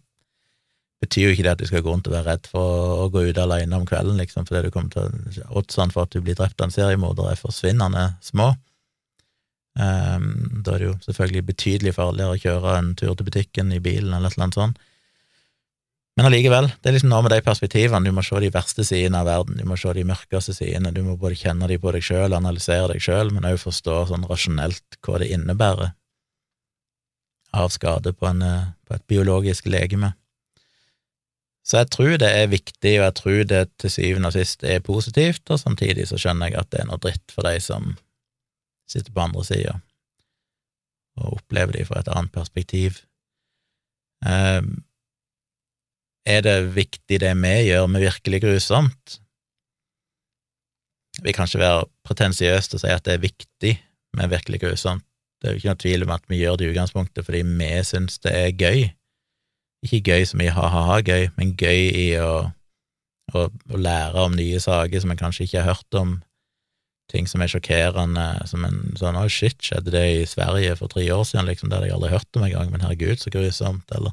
betyr 1.05 1.29
jo 1.29 1.33
ikke 1.35 1.45
det 1.47 1.53
at 1.55 1.63
du 1.63 1.69
skal 1.69 1.83
gå 1.85 1.93
rundt 1.93 2.09
og 2.09 2.17
være 2.17 2.27
redd 2.33 2.49
for 2.51 3.05
å 3.05 3.09
gå 3.13 3.27
ut 3.29 3.41
alene 3.41 3.77
om 3.79 3.87
kvelden, 3.87 4.19
liksom, 4.19 4.47
fordi 4.49 4.65
du 4.67 4.73
kommer 4.73 4.91
til 4.91 5.45
Oddsene 5.47 5.95
for 5.95 6.05
at 6.05 6.15
du 6.15 6.21
blir 6.25 6.37
drept 6.37 6.59
av 6.59 6.67
en 6.67 6.75
seriemorder, 6.75 7.31
er 7.31 7.39
forsvinnende 7.39 8.07
små. 8.25 8.51
Um, 9.75 10.27
da 10.63 10.75
er 10.75 10.81
det 10.81 10.87
jo 10.87 10.97
selvfølgelig 11.03 11.47
betydelig 11.49 11.95
farligere 11.97 12.35
å 12.35 12.39
kjøre 12.39 12.75
en 12.79 12.93
tur 12.95 13.11
til 13.11 13.27
butikken 13.27 13.73
i 13.75 13.81
bilen 13.83 14.13
eller 14.15 14.31
et 14.31 14.37
eller 14.37 14.47
annet 14.47 14.59
sånt. 14.59 14.83
Men 16.15 16.29
allikevel, 16.29 16.69
det 16.79 16.87
er 16.87 16.95
liksom 16.95 17.11
noe 17.11 17.25
med 17.25 17.33
de 17.35 17.41
perspektivene, 17.43 18.07
du 18.07 18.15
må 18.15 18.23
se 18.23 18.39
de 18.39 18.51
verste 18.55 18.85
sidene 18.87 19.19
av 19.19 19.27
verden, 19.27 19.57
du 19.59 19.67
må 19.67 19.75
se 19.75 19.91
de 19.97 20.05
mørkeste 20.07 20.55
sidene, 20.55 20.93
du 20.95 21.01
må 21.03 21.17
både 21.19 21.35
kjenne 21.35 21.67
de 21.67 21.75
på 21.81 21.91
deg 21.91 22.05
sjøl, 22.07 22.37
analysere 22.37 22.93
deg 22.93 23.03
sjøl, 23.03 23.33
men 23.35 23.47
òg 23.49 23.59
forstå 23.59 23.97
sånn 24.13 24.23
rasjonelt 24.29 24.99
hva 25.03 25.19
det 25.19 25.27
innebærer 25.35 25.91
av 27.55 27.73
skade 27.75 28.13
på, 28.15 28.29
en, 28.31 28.41
eh, 28.47 28.71
på 28.87 28.95
et 28.95 29.03
biologisk 29.11 29.67
legeme. 29.67 30.13
Så 31.65 31.79
jeg 31.81 31.89
tror 31.95 32.17
det 32.21 32.29
er 32.29 32.51
viktig, 32.51 32.93
og 32.99 33.03
jeg 33.07 33.15
tror 33.17 33.43
det 33.49 33.63
til 33.81 33.91
syvende 33.91 34.29
og 34.29 34.35
sist 34.35 34.63
er 34.63 34.83
positivt, 34.85 35.49
og 35.49 35.59
samtidig 35.59 36.05
så 36.07 36.19
skjønner 36.21 36.51
jeg 36.51 36.59
at 36.61 36.69
det 36.71 36.83
er 36.83 36.89
noe 36.91 37.01
dritt 37.01 37.33
for 37.33 37.47
de 37.47 37.57
som 37.63 37.95
sitter 38.89 39.11
på 39.11 39.23
andre 39.23 39.45
sida 39.47 39.79
og 41.15 41.37
opplever 41.39 41.77
de 41.77 41.85
fra 41.87 42.01
et 42.01 42.11
annet 42.11 42.33
perspektiv. 42.35 42.99
Um, 44.25 44.83
er 46.25 46.41
det 46.41 46.75
viktig 46.75 47.19
det 47.21 47.33
vi 47.37 47.53
gjør 47.69 47.87
med 47.87 48.03
virkelig 48.03 48.41
grusomt? 48.43 49.19
Vi 51.23 51.31
kan 51.31 51.47
ikke 51.47 51.61
være 51.61 51.85
pretensiøse 52.03 52.75
å 52.75 52.81
si 52.81 52.91
at 52.91 53.05
det 53.07 53.15
er 53.15 53.23
viktig 53.23 53.73
med 54.17 54.31
virkelig 54.33 54.59
grusomt. 54.65 55.05
Det 55.39 55.47
er 55.47 55.53
jo 55.53 55.61
ikke 55.61 55.71
noe 55.71 55.83
tvil 55.83 56.05
om 56.05 56.13
at 56.15 56.27
vi 56.31 56.39
gjør 56.41 56.57
det 56.57 56.65
i 56.65 56.71
utgangspunktet 56.73 57.27
fordi 57.27 57.43
vi 57.47 57.71
syns 57.87 58.19
det 58.23 58.33
er 58.33 58.55
gøy. 58.55 58.87
Ikke 59.85 60.01
gøy 60.11 60.25
som 60.25 60.41
i 60.41 60.51
ha-ha-ha-gøy, 60.51 61.29
men 61.37 61.55
gøy 61.59 61.89
i 61.93 62.07
å, 62.21 62.49
å, 63.33 63.47
å, 63.49 63.77
lære 63.77 64.27
om 64.27 64.37
nye 64.37 64.59
saker 64.61 65.03
som 65.03 65.13
en 65.13 65.19
kanskje 65.19 65.45
ikke 65.45 65.61
har 65.61 65.75
hørt 65.75 65.99
om, 65.99 66.15
ting 67.13 67.29
som 67.29 67.43
er 67.45 67.51
sjokkerende, 67.51 68.47
som 68.49 68.65
en 68.65 68.95
sånn 68.97 69.17
'Å, 69.19 69.27
shit, 69.29 69.59
skjedde 69.61 69.93
det 69.93 70.05
i 70.09 70.23
Sverige 70.25 70.73
for 70.79 70.89
tre 70.89 71.05
år 71.13 71.21
siden?' 71.21 71.45
liksom, 71.45 71.69
Det 71.69 71.77
hadde 71.77 71.91
jeg 71.91 71.97
aldri 71.99 72.15
hørt 72.15 72.37
om 72.39 72.47
engang, 72.47 72.71
men 72.71 72.81
herregud, 72.81 73.21
så 73.21 73.29
grusomt, 73.29 73.85
eller 73.93 74.11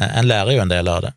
Eh, 0.00 0.18
en 0.18 0.28
lærer 0.28 0.56
jo 0.56 0.64
en 0.64 0.72
del 0.72 0.88
av 0.90 1.04
det, 1.04 1.12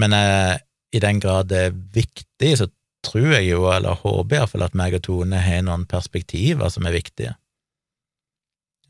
men 0.00 0.16
eh, 0.16 0.56
i 0.94 1.02
den 1.02 1.20
grad 1.22 1.50
det 1.52 1.60
er 1.68 1.78
viktig, 1.94 2.52
så 2.58 2.68
tror 3.04 3.34
jeg 3.36 3.48
jo, 3.50 3.66
eller 3.70 4.00
håper 4.00 4.40
iallfall, 4.40 4.66
at 4.66 4.76
meg 4.78 4.96
og 4.98 5.04
Tone 5.06 5.42
har 5.42 5.64
noen 5.66 5.84
perspektiver 5.90 6.70
som 6.72 6.86
er 6.88 6.96
viktige. 6.96 7.34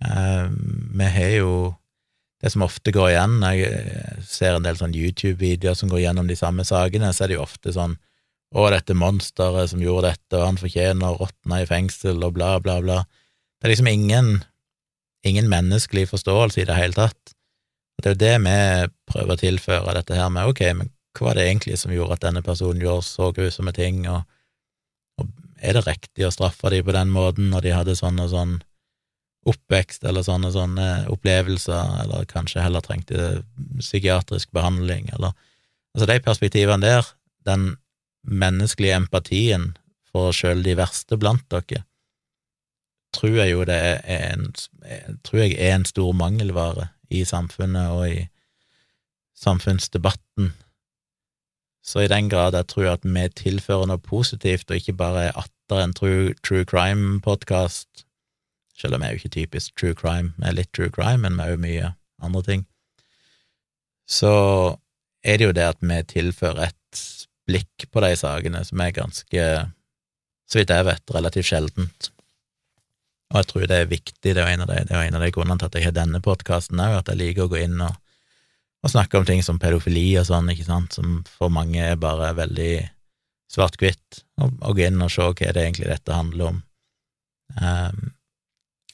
Eh, 0.04 0.46
vi 1.00 1.10
har 1.16 1.34
jo 1.40 1.54
det 2.44 2.50
som 2.52 2.62
ofte 2.66 2.92
går 2.92 3.14
igjen, 3.14 3.38
når 3.40 3.54
jeg 3.56 4.22
ser 4.28 4.58
en 4.58 4.66
del 4.66 4.76
sånn 4.76 4.92
YouTube-videoer 4.92 5.76
som 5.78 5.88
går 5.88 6.02
gjennom 6.02 6.26
de 6.28 6.34
samme 6.36 6.66
sakene, 6.68 7.08
så 7.16 7.24
er 7.24 7.30
det 7.30 7.38
jo 7.38 7.44
ofte 7.46 7.72
sånn 7.72 7.94
å, 8.52 8.66
dette 8.68 8.92
monsteret 9.00 9.70
som 9.70 9.80
gjorde 9.80 10.10
dette, 10.10 10.36
og 10.36 10.44
han 10.50 10.58
fortjener 10.60 11.06
å 11.08 11.22
råtne 11.22 11.62
i 11.62 11.68
fengsel, 11.70 12.20
og 12.20 12.34
bla, 12.36 12.58
bla, 12.60 12.76
bla. 12.84 12.98
Det 13.56 13.66
er 13.66 13.72
liksom 13.72 13.88
ingen, 13.88 14.28
ingen 15.24 15.48
menneskelig 15.48 16.10
forståelse 16.12 16.60
i 16.60 16.68
det 16.68 16.76
hele 16.76 16.98
tatt. 16.98 17.32
Det 18.02 18.10
er 18.10 18.14
jo 18.14 18.20
det 18.20 18.34
vi 18.44 18.58
prøver 19.08 19.32
å 19.32 19.40
tilføre 19.40 19.96
dette 19.96 20.20
her 20.20 20.28
med, 20.36 20.52
ok, 20.52 20.62
men 20.76 20.92
hva 21.16 21.30
var 21.30 21.40
det 21.40 21.48
egentlig 21.48 21.80
som 21.80 21.96
gjorde 21.96 22.18
at 22.18 22.26
denne 22.26 22.44
personen 22.44 22.84
gjorde 22.84 23.08
så 23.08 23.30
grusomme 23.32 23.72
ting, 23.72 24.04
og, 24.12 24.28
og 25.16 25.32
er 25.64 25.78
det 25.78 25.86
riktig 25.88 26.28
å 26.28 26.34
straffe 26.34 26.76
dem 26.76 26.84
på 26.84 26.92
den 26.92 27.16
måten 27.16 27.48
når 27.54 27.64
de 27.64 27.76
hadde 27.78 27.96
sånn 27.96 28.20
og 28.20 28.34
sånn 28.36 28.58
oppvekst 29.48 30.04
eller 30.08 30.24
sånne 30.24 30.50
sånne 30.54 30.88
opplevelser, 31.12 31.98
eller 32.04 32.28
kanskje 32.30 32.64
heller 32.64 32.84
trengte 32.84 33.42
psykiatrisk 33.80 34.52
behandling, 34.56 35.10
eller 35.16 35.34
Altså, 35.94 36.08
de 36.10 36.18
perspektivene 36.26 36.82
der, 36.82 37.06
den 37.46 37.76
menneskelige 38.26 38.96
empatien 38.98 39.76
for 40.10 40.34
sjøl 40.34 40.64
de 40.66 40.76
verste 40.78 41.18
blant 41.20 41.44
dere, 41.52 41.84
tror 43.14 43.36
jeg 43.38 43.52
jo 43.52 43.62
det 43.68 43.76
er 43.78 44.00
en, 44.32 44.48
tror 45.22 45.44
jeg 45.44 45.54
er 45.54 45.76
en 45.76 45.86
stor 45.86 46.10
mangelvare 46.18 46.88
i 47.14 47.22
samfunnet 47.24 47.94
og 47.94 48.08
i 48.10 48.24
samfunnsdebatten. 49.38 50.50
Så 51.84 52.02
i 52.02 52.10
den 52.10 52.30
grad 52.32 52.56
jeg 52.56 52.66
tror 52.72 52.90
at 52.96 53.06
vi 53.06 53.28
tilfører 53.36 53.86
noe 53.86 54.02
positivt, 54.02 54.70
og 54.70 54.80
ikke 54.80 54.96
bare 54.98 55.28
er 55.28 55.38
atter 55.38 55.84
en 55.84 55.94
true, 55.94 56.34
true 56.42 56.64
crime-podkast, 56.66 57.93
selv 58.78 58.96
om 58.96 59.02
vi 59.02 59.08
er 59.08 59.14
jo 59.14 59.22
ikke 59.22 59.36
typisk 59.36 59.74
true 59.78 59.96
crime, 59.98 60.32
vi 60.38 60.48
er 60.48 60.56
litt 60.58 60.72
true 60.74 60.90
crime, 60.92 61.22
men 61.24 61.38
vi 61.38 61.44
er 61.44 61.54
jo 61.54 61.62
mye 61.64 61.92
andre 62.24 62.42
ting, 62.46 62.64
så 64.08 64.32
er 65.24 65.38
det 65.40 65.48
jo 65.48 65.56
det 65.56 65.68
at 65.72 65.80
vi 65.80 66.00
tilfører 66.10 66.68
et 66.68 67.04
blikk 67.48 67.86
på 67.92 68.02
de 68.04 68.12
sakene 68.18 68.62
som 68.64 68.80
er 68.80 68.96
ganske, 68.96 69.44
så 70.48 70.60
vidt 70.60 70.72
jeg 70.72 70.88
vet, 70.88 71.14
relativt 71.16 71.48
sjeldent. 71.48 72.10
Og 73.32 73.40
jeg 73.40 73.50
tror 73.50 73.66
det 73.68 73.78
er 73.80 73.90
viktig, 73.90 74.34
det 74.36 74.40
er 74.40 74.52
en 74.52 74.64
av 74.64 74.70
de, 74.70 74.80
det 74.88 74.94
er 74.94 75.06
en 75.08 75.18
av 75.18 75.24
de 75.24 75.30
grunnene 75.34 75.60
til 75.60 75.70
at 75.70 75.78
jeg 75.78 75.88
har 75.88 75.96
denne 75.96 76.20
podkasten 76.24 76.80
òg, 76.80 76.98
at 77.00 77.12
jeg 77.12 77.20
liker 77.20 77.46
å 77.46 77.52
gå 77.52 77.62
inn 77.64 77.80
og, 77.82 77.96
og, 78.84 78.90
snakke 78.92 79.18
om 79.18 79.28
ting 79.28 79.42
som 79.44 79.60
pedofili 79.60 80.06
og 80.20 80.28
sånn, 80.28 80.50
ikke 80.52 80.68
sant, 80.68 80.96
som 80.96 81.22
for 81.38 81.52
mange 81.52 81.80
er 81.82 82.00
bare 82.00 82.34
veldig 82.36 82.74
svart-hvitt, 83.54 84.24
og, 84.40 84.52
og, 84.60 84.76
gå 84.76 84.86
inn 84.88 85.02
og 85.04 85.12
se 85.12 85.24
hva 85.24 85.54
det 85.56 85.64
egentlig 85.64 85.90
dette 85.90 86.16
handler 86.16 86.52
om. 86.52 86.60
Um, 87.60 88.12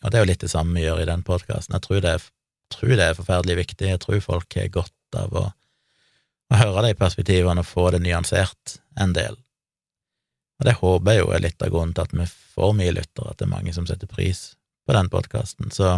Og 0.00 0.10
det 0.10 0.18
er 0.18 0.24
jo 0.24 0.30
litt 0.30 0.44
det 0.44 0.52
samme 0.52 0.76
vi 0.76 0.86
gjør 0.86 1.02
i 1.02 1.08
den 1.10 1.22
podkasten. 1.26 1.76
Jeg 1.76 1.84
tror 1.84 2.04
det, 2.04 2.14
er, 2.16 2.26
tror 2.72 2.94
det, 2.94 3.04
er, 3.04 3.18
forferdelig 3.18 3.56
viktig. 3.60 3.90
Jeg 3.92 4.02
tror 4.02 4.22
folk 4.24 4.56
har 4.56 4.72
godt 4.72 5.18
av 5.20 5.36
å, 5.36 5.44
å 6.50 6.60
høre 6.62 6.86
de 6.88 6.96
perspektivene 6.98 7.64
og 7.64 7.68
få 7.68 7.90
det 7.94 8.02
nyansert 8.04 8.78
en 9.00 9.12
del. 9.16 9.36
Og 10.60 10.68
det 10.68 10.78
håper 10.80 11.16
jeg 11.16 11.22
jo 11.22 11.34
er 11.34 11.44
litt 11.44 11.64
av 11.64 11.72
grunnen 11.72 11.92
til 11.96 12.06
at 12.06 12.16
vi 12.16 12.28
får 12.28 12.72
mye 12.76 12.96
lyttere, 12.96 13.32
at 13.32 13.40
det 13.40 13.46
er 13.46 13.52
mange 13.52 13.76
som 13.76 13.86
setter 13.88 14.08
pris 14.08 14.50
på 14.88 14.96
den 14.96 15.08
podkasten. 15.12 15.70
Så, 15.72 15.94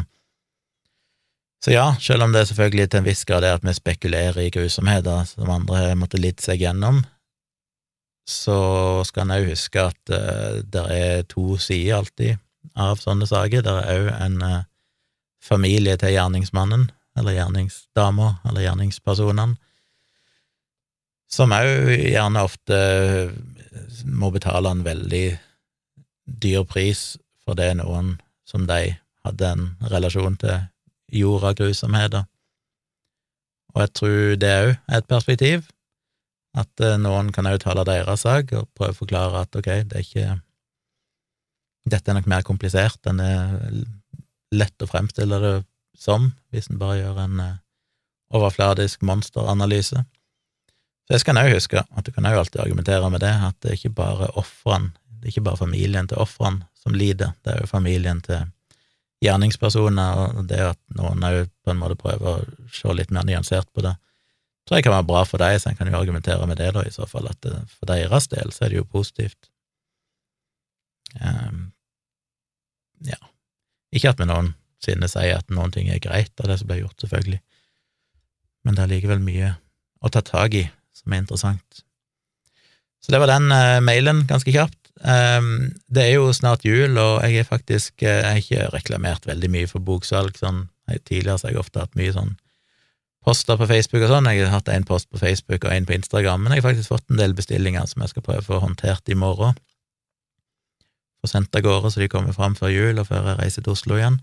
så 1.63 1.75
ja, 1.75 1.89
selv 2.03 2.27
om 2.27 2.35
det 2.35 2.43
er 2.43 2.51
selvfølgelig 2.51 2.91
til 2.91 3.03
en 3.03 3.09
viss 3.09 3.25
grad 3.27 3.47
er 3.47 3.59
at 3.59 3.67
vi 3.67 3.75
spekulerer 3.75 4.39
i 4.43 4.53
grusomheter 4.55 5.27
som 5.31 5.51
andre 5.51 5.83
har 5.87 5.99
måttet 5.99 6.23
lide 6.23 6.43
seg 6.43 6.63
gjennom, 6.63 7.03
så 8.29 9.03
skal 9.07 9.27
en 9.27 9.35
òg 9.35 9.51
huske 9.51 9.83
at 9.83 10.15
uh, 10.15 10.63
det 10.63 10.85
er 10.95 11.25
to 11.31 11.57
sider 11.59 11.99
alltid 11.99 12.39
av 12.79 13.01
sånne 13.03 13.29
saker. 13.29 13.65
Det 13.65 13.73
er 13.73 13.93
òg 13.93 14.09
en 14.17 14.39
eh, 14.47 14.65
familie 15.43 15.97
til 16.01 16.15
gjerningsmannen, 16.15 16.89
eller 17.19 17.37
gjerningsdama, 17.37 18.29
eller 18.49 18.67
gjerningspersonene, 18.67 19.59
som 21.33 21.55
òg 21.57 21.93
gjerne 21.97 22.45
ofte 22.45 22.79
må 24.05 24.31
betale 24.35 24.71
en 24.73 24.85
veldig 24.85 25.27
dyr 26.43 26.65
pris 26.69 27.15
for 27.43 27.57
det 27.59 27.71
noen 27.81 28.19
som 28.49 28.67
de 28.69 28.95
hadde 29.25 29.49
en 29.49 29.65
relasjon 29.93 30.37
til, 30.41 30.67
gjorde 31.13 31.53
av 31.53 31.57
grusomheter. 31.59 32.27
Og 33.73 33.85
jeg 33.85 33.93
tror 33.97 34.19
det 34.41 34.53
òg 34.53 34.71
er 34.75 34.99
et 34.99 35.09
perspektiv, 35.09 35.69
at 36.53 36.85
uh, 36.85 36.99
noen 37.01 37.31
kan 37.33 37.49
òg 37.49 37.63
tale 37.63 37.85
deres 37.89 38.27
sak 38.27 38.53
og 38.57 38.69
prøve 38.77 38.93
å 38.93 38.99
forklare 38.99 39.45
at 39.47 39.57
ok, 39.57 39.71
det 39.89 39.97
er 39.97 40.05
ikke 40.05 40.27
Dette 41.89 42.11
er 42.11 42.19
nok 42.19 42.31
mer 42.31 42.45
komplisert 42.47 43.11
enn 43.11 43.21
det 43.21 43.29
er 43.29 43.77
lett 44.53 44.85
å 44.85 44.89
fremstille 44.89 45.39
det 45.43 45.53
som, 45.99 46.31
hvis 46.53 46.71
en 46.71 46.81
bare 46.81 47.01
gjør 47.01 47.21
en 47.25 47.41
uh, 47.41 47.61
overfladisk 48.37 49.03
monsteranalyse. 49.07 50.03
Så 51.03 51.15
jeg 51.17 51.25
skal 51.25 51.41
òg 51.41 51.53
huske 51.55 51.83
at 51.83 52.07
du 52.07 52.13
kan 52.15 52.27
òg 52.29 52.39
alltid 52.43 52.63
argumentere 52.63 53.11
med 53.13 53.25
det, 53.25 53.33
at 53.33 53.59
det 53.61 53.73
er 53.73 53.79
ikke 53.81 53.97
bare 54.03 54.31
offrene, 54.39 54.93
det 55.21 55.29
er 55.29 55.35
ikke 55.35 55.47
bare 55.51 55.61
familien 55.61 56.09
til 56.11 56.23
ofrene 56.23 56.67
som 56.79 56.95
lider, 56.97 57.35
det 57.45 57.55
er 57.55 57.63
jo 57.63 57.71
familien 57.71 58.23
til 58.25 58.47
gjerningspersoner, 59.23 60.23
og 60.39 60.47
det 60.51 60.63
at 60.73 60.81
noen 60.99 61.27
òg 61.27 61.45
på 61.63 61.73
en 61.73 61.83
måte 61.83 61.99
prøver 61.99 62.41
å 62.41 62.71
se 62.75 62.95
litt 62.97 63.13
mer 63.15 63.27
nyansert 63.29 63.69
på 63.75 63.85
det 63.85 63.95
tror 64.67 64.79
jeg 64.79 64.87
kan 64.87 64.95
være 64.95 65.09
bra 65.09 65.23
for 65.29 65.43
deg, 65.43 65.59
så 65.61 65.71
en 65.71 65.79
kan 65.79 65.91
jo 65.91 65.99
argumentere 65.99 66.47
med 66.47 66.61
det, 66.61 66.71
da, 66.77 66.85
i 66.87 66.95
så 66.95 67.07
fall, 67.11 67.29
at 67.31 67.41
det, 67.45 67.55
for 67.79 67.91
deres 67.91 68.29
del 68.33 68.53
så 68.55 68.67
er 68.67 68.73
det 68.73 68.81
jo 68.81 68.89
positivt. 68.89 69.51
Um, 71.21 71.71
ja. 73.07 73.19
Ikke 73.93 74.13
at 74.13 74.21
vi 74.21 74.29
noensinne 74.29 75.09
sier 75.11 75.41
at 75.41 75.53
noen 75.53 75.75
ting 75.75 75.91
er 75.93 76.03
greit 76.03 76.33
av 76.41 76.51
det 76.51 76.61
som 76.61 76.71
ble 76.71 76.81
gjort, 76.81 76.99
selvfølgelig, 77.03 77.41
men 78.63 78.77
det 78.77 78.85
er 78.85 78.93
likevel 78.95 79.25
mye 79.25 79.55
å 80.03 80.11
ta 80.13 80.23
tak 80.25 80.55
i 80.59 80.67
som 80.97 81.15
er 81.15 81.25
interessant. 81.25 81.83
Så 83.03 83.11
det 83.11 83.19
var 83.19 83.33
den 83.33 83.51
uh, 83.51 83.81
mailen, 83.83 84.23
ganske 84.31 84.55
kjapt. 84.55 84.79
Um, 85.03 85.73
det 85.91 86.05
er 86.07 86.13
jo 86.15 86.29
snart 86.37 86.67
jul, 86.67 86.95
og 87.01 87.25
jeg 87.27 87.41
er 87.41 87.49
faktisk 87.49 88.05
uh, 88.05 88.21
Jeg 88.21 88.29
har 88.29 88.39
ikke 88.39 88.69
reklamert 88.77 89.27
veldig 89.27 89.51
mye 89.51 89.71
for 89.71 89.83
boksalg. 89.83 90.37
sånn, 90.39 90.69
Tidligere 91.09 91.41
har 91.41 91.51
jeg 91.51 91.59
ofte 91.59 91.83
hatt 91.83 91.99
mye 91.99 92.15
sånn 92.15 92.37
poster 93.23 93.59
på 93.59 93.69
Facebook 93.71 94.05
og 94.05 94.13
sånn. 94.13 94.31
Jeg 94.31 94.47
har 94.47 94.57
hatt 94.59 94.71
én 94.71 94.87
post 94.87 95.09
på 95.11 95.21
Facebook 95.21 95.67
og 95.67 95.75
én 95.75 95.87
på 95.87 95.95
Instagram, 95.97 96.45
men 96.45 96.55
jeg 96.55 96.63
har 96.63 96.71
faktisk 96.71 96.95
fått 96.95 97.11
en 97.11 97.21
del 97.21 97.35
bestillinger 97.39 97.87
som 97.91 98.03
jeg 98.03 98.15
skal 98.15 98.27
prøve 98.27 98.43
å 98.43 98.49
få 98.49 98.63
håndtert 98.65 99.11
i 99.11 99.19
morgen. 99.19 99.59
Få 101.23 101.31
sendt 101.31 101.55
av 101.55 101.63
gårde 101.63 101.93
så 101.93 102.03
de 102.03 102.11
kommer 102.11 102.35
fram 102.35 102.57
før 102.59 102.73
jul 102.73 102.99
og 102.99 103.07
før 103.07 103.31
jeg 103.31 103.39
reiser 103.39 103.65
til 103.65 103.77
Oslo 103.77 103.99
igjen. 103.99 104.19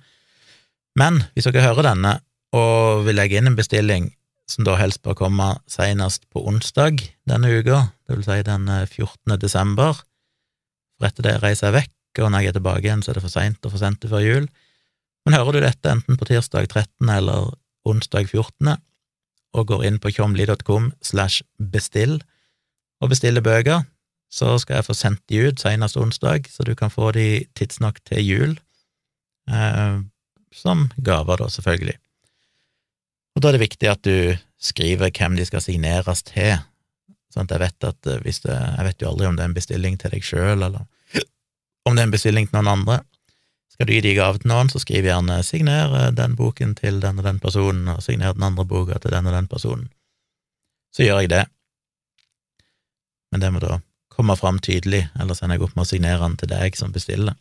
Men 0.99 1.21
hvis 1.33 1.47
dere 1.47 1.63
hører 1.63 1.91
denne 1.91 2.17
og 2.55 3.05
vil 3.05 3.15
legge 3.15 3.39
inn 3.39 3.47
en 3.47 3.57
bestilling 3.57 4.09
som 4.49 4.65
da 4.65 4.75
helst 4.79 5.03
bør 5.05 5.15
komme 5.17 5.47
senest 5.69 6.25
på 6.33 6.41
onsdag 6.49 7.03
denne 7.29 7.51
uka, 7.53 7.85
det 8.09 8.17
vil 8.17 8.25
si 8.25 8.39
den 8.47 8.65
14. 8.67 9.35
Eh, 9.35 9.37
desember, 9.39 10.01
for 10.97 11.07
etter 11.07 11.27
det 11.27 11.35
reiser 11.43 11.69
jeg 11.69 11.77
vekk, 11.77 12.23
og 12.25 12.31
når 12.33 12.43
jeg 12.43 12.51
er 12.51 12.57
tilbake 12.57 12.87
igjen, 12.87 13.03
så 13.05 13.11
er 13.11 13.19
det 13.19 13.23
for 13.27 13.35
seint 13.35 13.65
å 13.65 13.71
få 13.71 13.79
sendt 13.79 14.01
det 14.03 14.09
før 14.11 14.25
jul. 14.25 14.49
Men 15.23 15.37
hører 15.37 15.55
du 15.55 15.61
dette 15.61 15.91
enten 15.93 16.17
på 16.17 16.27
tirsdag 16.27 16.67
13. 16.67 17.11
eller 17.13 17.53
onsdag 17.87 18.31
14., 18.33 18.79
og 19.57 19.65
går 19.69 19.85
inn 19.87 20.01
på 20.01 20.11
tjomli.com 20.13 20.91
slash 21.01 21.41
bestill 21.57 22.19
og 23.01 23.09
bestiller 23.13 23.41
bøker, 23.41 23.85
så 24.29 24.53
skal 24.61 24.79
jeg 24.79 24.85
få 24.85 24.95
sendt 24.97 25.23
de 25.31 25.41
ut 25.49 25.61
senest 25.61 25.97
onsdag, 25.97 26.47
så 26.53 26.63
du 26.65 26.75
kan 26.77 26.93
få 26.93 27.11
de 27.17 27.45
tidsnok 27.57 27.97
til 28.05 28.21
jul, 28.21 28.53
eh, 29.49 29.97
som 30.53 30.87
gaver, 30.97 31.41
da, 31.41 31.49
selvfølgelig. 31.49 31.97
Og 33.35 33.41
da 33.41 33.49
er 33.49 33.57
det 33.57 33.65
viktig 33.65 33.89
at 33.89 34.05
du 34.05 34.37
skriver 34.61 35.09
hvem 35.09 35.37
de 35.39 35.47
skal 35.49 35.63
signeres 35.65 36.21
til, 36.27 36.59
sånn 37.33 37.49
at 37.49 37.55
jeg 37.55 37.63
vet 37.65 37.89
at 37.89 38.09
eh, 38.09 38.21
hvis 38.25 38.41
det 38.45 38.53
Jeg 38.53 38.85
vet 38.85 39.01
jo 39.01 39.09
aldri 39.09 39.29
om 39.29 39.37
det 39.37 39.45
er 39.45 39.51
en 39.51 39.57
bestilling 39.57 39.97
til 39.97 40.13
deg 40.13 40.25
sjøl, 40.25 40.61
eller 40.61 40.85
om 41.87 41.95
det 41.95 42.03
er 42.03 42.07
en 42.09 42.13
bestilling 42.13 42.49
til 42.49 42.59
noen 42.59 42.73
andre. 42.75 43.01
Skal 43.73 43.87
du 43.87 43.95
gi 43.95 44.01
de 44.03 44.15
gave 44.17 44.37
til 44.37 44.51
noen, 44.51 44.69
så 44.69 44.81
skriv 44.81 45.07
gjerne 45.07 45.41
'signer 45.41 46.11
den 46.13 46.35
boken 46.35 46.75
til 46.75 46.99
den 47.01 47.17
og 47.17 47.25
den 47.25 47.39
personen', 47.39 47.89
og 47.89 48.03
'signer 48.03 48.33
den 48.33 48.43
andre 48.43 48.65
boka 48.65 48.99
til 48.99 49.11
den 49.11 49.25
og 49.25 49.33
den 49.33 49.47
personen'. 49.47 49.89
Så 50.93 51.03
gjør 51.03 51.19
jeg 51.19 51.29
det. 51.29 51.45
Men 53.31 53.41
det 53.41 53.53
må 53.53 53.59
da 53.59 53.79
komme 54.19 54.35
fram 54.39 54.59
tydelig, 54.59 55.05
ellers 55.19 55.39
ender 55.41 55.57
jeg 55.57 55.69
opp 55.69 55.77
med 55.77 55.87
å 55.87 55.89
signere 55.89 56.25
den 56.25 56.35
til 56.41 56.51
deg 56.51 56.75
som 56.77 56.91
bestiller. 56.95 57.37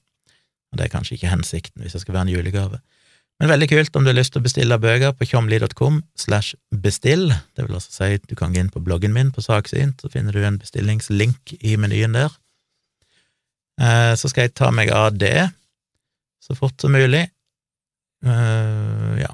Og 0.70 0.78
det 0.78 0.86
er 0.86 0.94
kanskje 0.94 1.18
ikke 1.18 1.32
hensikten 1.32 1.82
hvis 1.82 1.96
det 1.96 2.04
skal 2.04 2.14
være 2.14 2.28
en 2.28 2.36
julegave. 2.36 2.80
Men 3.38 3.52
veldig 3.52 3.68
kult 3.70 3.96
om 3.96 4.02
du 4.02 4.10
har 4.10 4.18
lyst 4.18 4.32
til 4.34 4.42
å 4.42 4.46
bestille 4.48 4.80
bøker 4.82 5.12
på 5.14 5.28
tjomli.com 5.30 6.00
slash 6.18 6.56
bestill. 6.74 7.28
Det 7.54 7.66
vil 7.66 7.76
altså 7.78 7.92
si 7.94 8.16
at 8.18 8.26
du 8.26 8.34
kan 8.38 8.54
gå 8.54 8.64
inn 8.64 8.72
på 8.74 8.82
bloggen 8.82 9.14
min 9.14 9.30
på 9.34 9.44
Saksyn, 9.44 9.94
så 10.00 10.10
finner 10.10 10.34
du 10.34 10.42
en 10.42 10.58
bestillingslink 10.58 11.54
i 11.60 11.76
menyen 11.78 12.18
der. 12.18 12.34
Eh, 13.78 14.14
så 14.18 14.30
skal 14.30 14.48
jeg 14.48 14.56
ta 14.58 14.72
meg 14.74 14.90
av 14.90 15.14
det 15.14 15.52
så 16.42 16.56
fort 16.58 16.80
som 16.82 16.94
mulig. 16.96 17.28
Uh, 18.26 19.14
ja. 19.20 19.30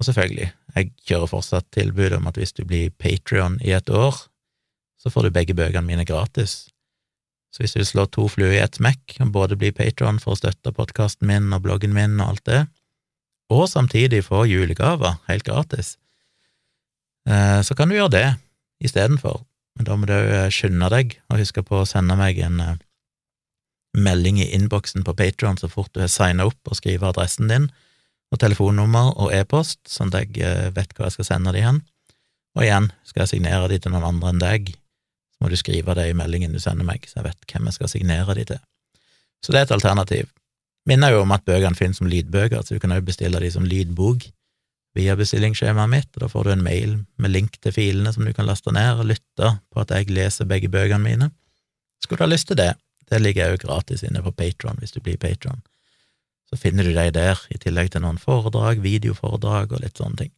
Og 0.00 0.04
selvfølgelig, 0.04 0.50
jeg 0.74 0.90
kjører 1.08 1.30
fortsatt 1.30 1.68
tilbud 1.72 2.18
om 2.18 2.28
at 2.28 2.36
hvis 2.40 2.52
du 2.56 2.66
blir 2.68 2.92
Patrion 3.00 3.56
i 3.64 3.72
et 3.76 3.88
år, 3.88 4.16
så 5.00 5.12
får 5.12 5.26
du 5.26 5.34
begge 5.34 5.56
bøkene 5.56 5.86
mine 5.86 6.04
gratis. 6.08 6.68
Så 7.50 7.64
hvis 7.64 7.74
du 7.74 7.80
vil 7.80 7.88
slå 7.88 8.04
to 8.06 8.28
fluer 8.30 8.58
i 8.58 8.62
ett 8.62 8.78
smekk, 8.78 9.16
og 9.24 9.32
både 9.34 9.58
bli 9.58 9.72
Patron 9.74 10.20
for 10.22 10.36
å 10.36 10.38
støtte 10.38 10.74
podkasten 10.76 11.26
min 11.30 11.50
og 11.56 11.64
bloggen 11.64 11.94
min 11.96 12.20
og 12.20 12.34
alt 12.34 12.44
det, 12.46 12.60
og 13.50 13.66
samtidig 13.66 14.22
få 14.28 14.44
julegaver 14.46 15.18
helt 15.26 15.46
gratis, 15.48 15.96
uh, 17.26 17.58
så 17.66 17.74
kan 17.74 17.90
du 17.90 17.96
gjøre 17.96 18.14
det 18.14 18.28
istedenfor. 18.86 19.42
Men 19.78 19.88
da 19.88 19.96
må 19.96 20.06
du 20.06 20.14
skynde 20.54 20.90
deg 20.92 21.16
og 21.30 21.40
huske 21.42 21.64
på 21.66 21.80
å 21.80 21.88
sende 21.88 22.14
meg 22.20 22.38
en 22.44 22.62
uh, 22.62 22.78
melding 23.96 24.38
i 24.38 24.50
innboksen 24.54 25.02
på 25.06 25.14
Patron 25.18 25.58
så 25.58 25.70
fort 25.70 25.90
du 25.94 26.02
har 26.04 26.12
signa 26.12 26.46
opp 26.46 26.70
og 26.70 26.78
skriver 26.78 27.10
adressen 27.10 27.50
din 27.50 27.70
og 28.30 28.38
telefonnummer 28.38 29.16
og 29.18 29.32
e-post, 29.34 29.80
sånn 29.90 30.12
at 30.14 30.36
jeg 30.36 30.44
eh, 30.46 30.68
vet 30.74 30.92
hva 30.94 31.08
jeg 31.08 31.16
skal 31.16 31.26
sende 31.32 31.54
de 31.56 31.64
hen. 31.64 31.80
Og 32.54 32.62
igjen, 32.62 32.86
skal 33.02 33.24
jeg 33.24 33.32
signere 33.32 33.70
de 33.70 33.80
til 33.82 33.90
noen 33.90 34.06
andre 34.06 34.30
enn 34.30 34.42
deg, 34.42 34.70
må 35.40 35.48
du 35.48 35.56
skrive 35.56 35.94
det 35.96 36.10
i 36.10 36.16
meldingen 36.16 36.52
du 36.52 36.60
sender 36.60 36.86
meg, 36.86 37.06
så 37.08 37.20
jeg 37.20 37.30
vet 37.30 37.52
hvem 37.52 37.70
jeg 37.70 37.78
skal 37.78 37.92
signere 37.92 38.36
de 38.36 38.44
til. 38.52 38.60
Så 39.40 39.54
det 39.54 39.62
er 39.62 39.68
et 39.68 39.78
alternativ. 39.78 40.28
Minner 40.88 41.14
jo 41.14 41.22
om 41.24 41.32
at 41.32 41.44
bøkene 41.48 41.76
finnes 41.76 42.00
som 42.00 42.08
lydbøker, 42.10 42.60
så 42.62 42.76
du 42.76 42.82
kan 42.82 42.92
også 42.92 43.08
bestille 43.08 43.40
de 43.40 43.50
som 43.52 43.66
lydbok 43.68 44.26
via 44.96 45.14
bestillingsskjemaet 45.16 45.90
mitt, 45.92 46.10
og 46.16 46.24
da 46.24 46.28
får 46.28 46.46
du 46.46 46.52
en 46.54 46.64
mail 46.64 46.94
med 47.20 47.32
link 47.32 47.58
til 47.62 47.74
filene 47.74 48.12
som 48.12 48.26
du 48.26 48.32
kan 48.36 48.48
laste 48.48 48.72
ned 48.74 49.00
og 49.00 49.10
lytte 49.12 49.52
på 49.70 49.82
at 49.82 49.92
jeg 49.94 50.10
leser 50.10 50.48
begge 50.50 50.70
bøkene 50.72 51.04
mine. 51.04 51.30
Skulle 52.02 52.20
du 52.20 52.26
ha 52.26 52.32
lyst 52.32 52.48
til 52.50 52.58
det, 52.58 52.72
det 53.10 53.20
ligger 53.20 53.52
jo 53.52 53.62
gratis 53.66 54.02
inne 54.06 54.22
på 54.24 54.32
Patron 54.32 54.80
hvis 54.80 54.96
du 54.96 55.00
blir 55.00 55.18
patron. 55.20 55.62
Så 56.50 56.58
finner 56.58 56.86
du 56.86 56.92
deg 56.94 57.12
der, 57.14 57.38
i 57.50 57.58
tillegg 57.62 57.92
til 57.92 58.02
noen 58.02 58.18
foredrag, 58.18 58.82
videoforedrag 58.82 59.70
og 59.70 59.84
litt 59.84 60.00
sånne 60.00 60.24
ting. 60.24 60.32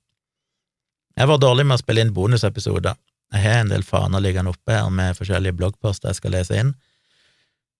Jeg 1.17 1.29
var 1.29 1.41
dårlig 1.41 1.65
med 1.69 1.79
å 1.79 1.81
spille 1.81 2.05
inn 2.05 2.13
bonusepisoder. 2.17 2.97
Jeg 3.33 3.45
har 3.47 3.63
en 3.63 3.73
del 3.73 3.85
faner 3.87 4.23
liggende 4.23 4.53
oppe 4.53 4.75
her 4.77 4.91
med 4.93 5.17
forskjellige 5.17 5.57
bloggposter 5.57 6.13
jeg 6.13 6.21
skal 6.21 6.35
lese 6.37 6.59
inn, 6.61 6.75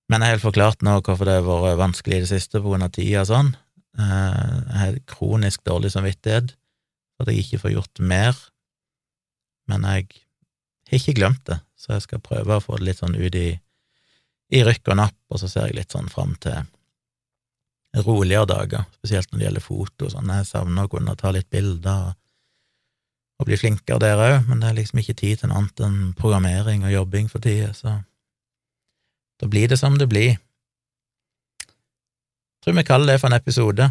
men 0.09 0.21
jeg 0.21 0.29
har 0.29 0.37
helt 0.37 0.47
forklart 0.47 0.85
nå 0.85 0.99
hvorfor 1.01 1.29
det 1.29 1.39
har 1.39 1.47
vært 1.47 1.81
vanskelig 1.81 2.19
i 2.19 2.25
det 2.25 2.31
siste 2.33 2.61
på 2.61 2.73
grunn 2.73 2.85
av 2.85 2.93
tida 2.93 3.23
og 3.23 3.29
sånn. 3.31 3.53
Eh, 4.01 4.55
jeg 4.59 4.79
har 4.81 4.99
kronisk 5.09 5.63
dårlig 5.69 5.93
samvittighet 5.95 6.55
for 6.55 7.25
at 7.25 7.33
jeg 7.33 7.45
ikke 7.45 7.61
får 7.65 7.75
gjort 7.77 8.03
mer, 8.13 8.39
men 9.71 9.85
jeg 9.89 10.09
har 10.91 10.99
ikke 10.99 11.17
glemt 11.21 11.45
det, 11.49 11.61
så 11.79 11.95
jeg 11.97 12.07
skal 12.07 12.25
prøve 12.25 12.59
å 12.59 12.65
få 12.65 12.81
det 12.81 12.91
litt 12.91 13.05
sånn 13.05 13.17
ut 13.17 13.37
i 13.39 13.51
i 14.53 14.61
rykk 14.67 14.91
og 14.93 14.99
napp, 15.01 15.19
og 15.33 15.41
så 15.41 15.49
ser 15.49 15.71
jeg 15.71 15.79
litt 15.79 15.95
sånn 15.95 16.11
fram 16.13 16.35
til 16.43 16.61
roligere 18.05 18.49
dager, 18.49 18.85
spesielt 18.99 19.31
når 19.31 19.39
det 19.39 19.47
gjelder 19.47 19.65
foto 19.65 20.09
og 20.09 20.13
sånn. 20.15 20.33
Jeg 20.33 20.49
savner 20.49 20.89
å 20.89 20.93
kunne 20.93 21.15
ta 21.21 21.33
litt 21.33 21.49
bilder 21.53 22.11
og, 22.11 22.19
og 23.43 23.49
bli 23.51 23.59
flinkere 23.59 24.01
der 24.03 24.21
òg, 24.23 24.47
men 24.49 24.63
det 24.63 24.71
er 24.71 24.79
liksom 24.79 25.03
ikke 25.03 25.19
tid 25.19 25.41
til 25.41 25.51
noe 25.51 25.61
annet 25.61 25.83
enn 25.85 25.99
programmering 26.19 26.87
og 26.87 26.95
jobbing 26.95 27.29
for 27.31 27.43
tida, 27.43 27.73
så 27.77 27.99
da 29.43 29.49
blir 29.51 29.69
det 29.71 29.79
som 29.81 29.99
det 29.99 30.09
blir. 30.11 30.39
Tror 32.63 32.79
vi 32.79 32.87
kaller 32.87 33.11
det 33.11 33.21
for 33.21 33.29
en 33.29 33.41
episode. 33.41 33.89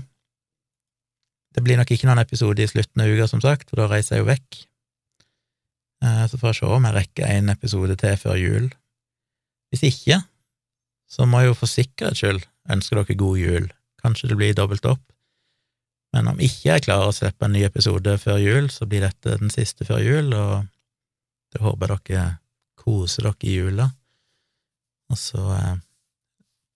Det 1.52 1.64
blir 1.64 1.76
nok 1.76 1.92
ikke 1.92 2.08
noen 2.08 2.22
episode 2.24 2.64
i 2.64 2.70
slutten 2.72 3.04
av 3.04 3.12
uka, 3.12 3.28
som 3.28 3.44
sagt, 3.44 3.68
for 3.68 3.82
da 3.82 3.90
reiser 3.92 4.16
jeg 4.16 4.24
jo 4.24 4.30
vekk. 4.30 4.62
Eh, 6.08 6.24
så 6.32 6.40
får 6.40 6.54
jeg 6.54 6.60
se 6.62 6.70
om 6.72 6.88
jeg 6.88 6.96
rekker 6.96 7.28
en 7.28 7.52
episode 7.52 7.98
til 8.00 8.16
før 8.22 8.40
jul. 8.40 8.70
Hvis 9.72 9.84
ikke, 9.92 10.22
så 11.12 11.28
må 11.28 11.44
jeg 11.44 11.52
jo 11.52 11.60
for 11.60 11.72
sikkerhets 11.72 12.24
skyld 12.24 12.46
ønske 12.72 12.96
dere 12.96 13.20
god 13.20 13.38
jul. 13.42 13.68
Kanskje 14.02 14.32
det 14.32 14.40
blir 14.40 14.56
dobbelt 14.56 14.88
opp. 14.88 15.04
Men 16.12 16.28
om 16.28 16.42
ikke 16.44 16.74
jeg 16.74 16.86
klarer 16.88 17.08
å 17.08 17.16
slippe 17.16 17.48
en 17.48 17.54
ny 17.56 17.64
episode 17.64 18.18
før 18.20 18.40
jul, 18.42 18.68
så 18.74 18.88
blir 18.90 19.06
dette 19.06 19.38
den 19.40 19.52
siste 19.54 19.88
før 19.88 20.02
jul, 20.04 20.34
og 20.36 20.68
det 21.56 21.64
håper 21.64 21.94
jeg 21.96 22.04
dere 22.10 22.26
koser 22.82 23.30
dere 23.30 23.48
i 23.48 23.56
jula. 23.56 23.88
Og 25.12 25.20
så 25.20 25.44
eh, 25.56 25.78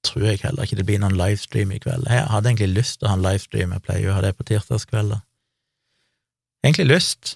tror 0.06 0.28
jeg 0.30 0.44
heller 0.44 0.68
ikke 0.68 0.80
det 0.80 0.88
blir 0.88 1.02
noen 1.04 1.18
livestream 1.20 1.72
i 1.76 1.80
kveld. 1.84 2.08
Jeg 2.12 2.28
hadde 2.32 2.52
egentlig 2.52 2.78
lyst 2.78 3.00
til 3.00 3.08
å 3.08 3.12
ha 3.12 3.18
en 3.20 3.26
livestream, 3.26 3.74
jeg 3.76 3.86
pleier 3.86 4.06
jo 4.06 4.14
å 4.14 4.18
ha 4.18 4.24
det 4.24 4.36
på 4.38 4.48
tirsdagskvelder. 4.48 5.24
Egentlig 6.66 6.88
lyst, 6.90 7.36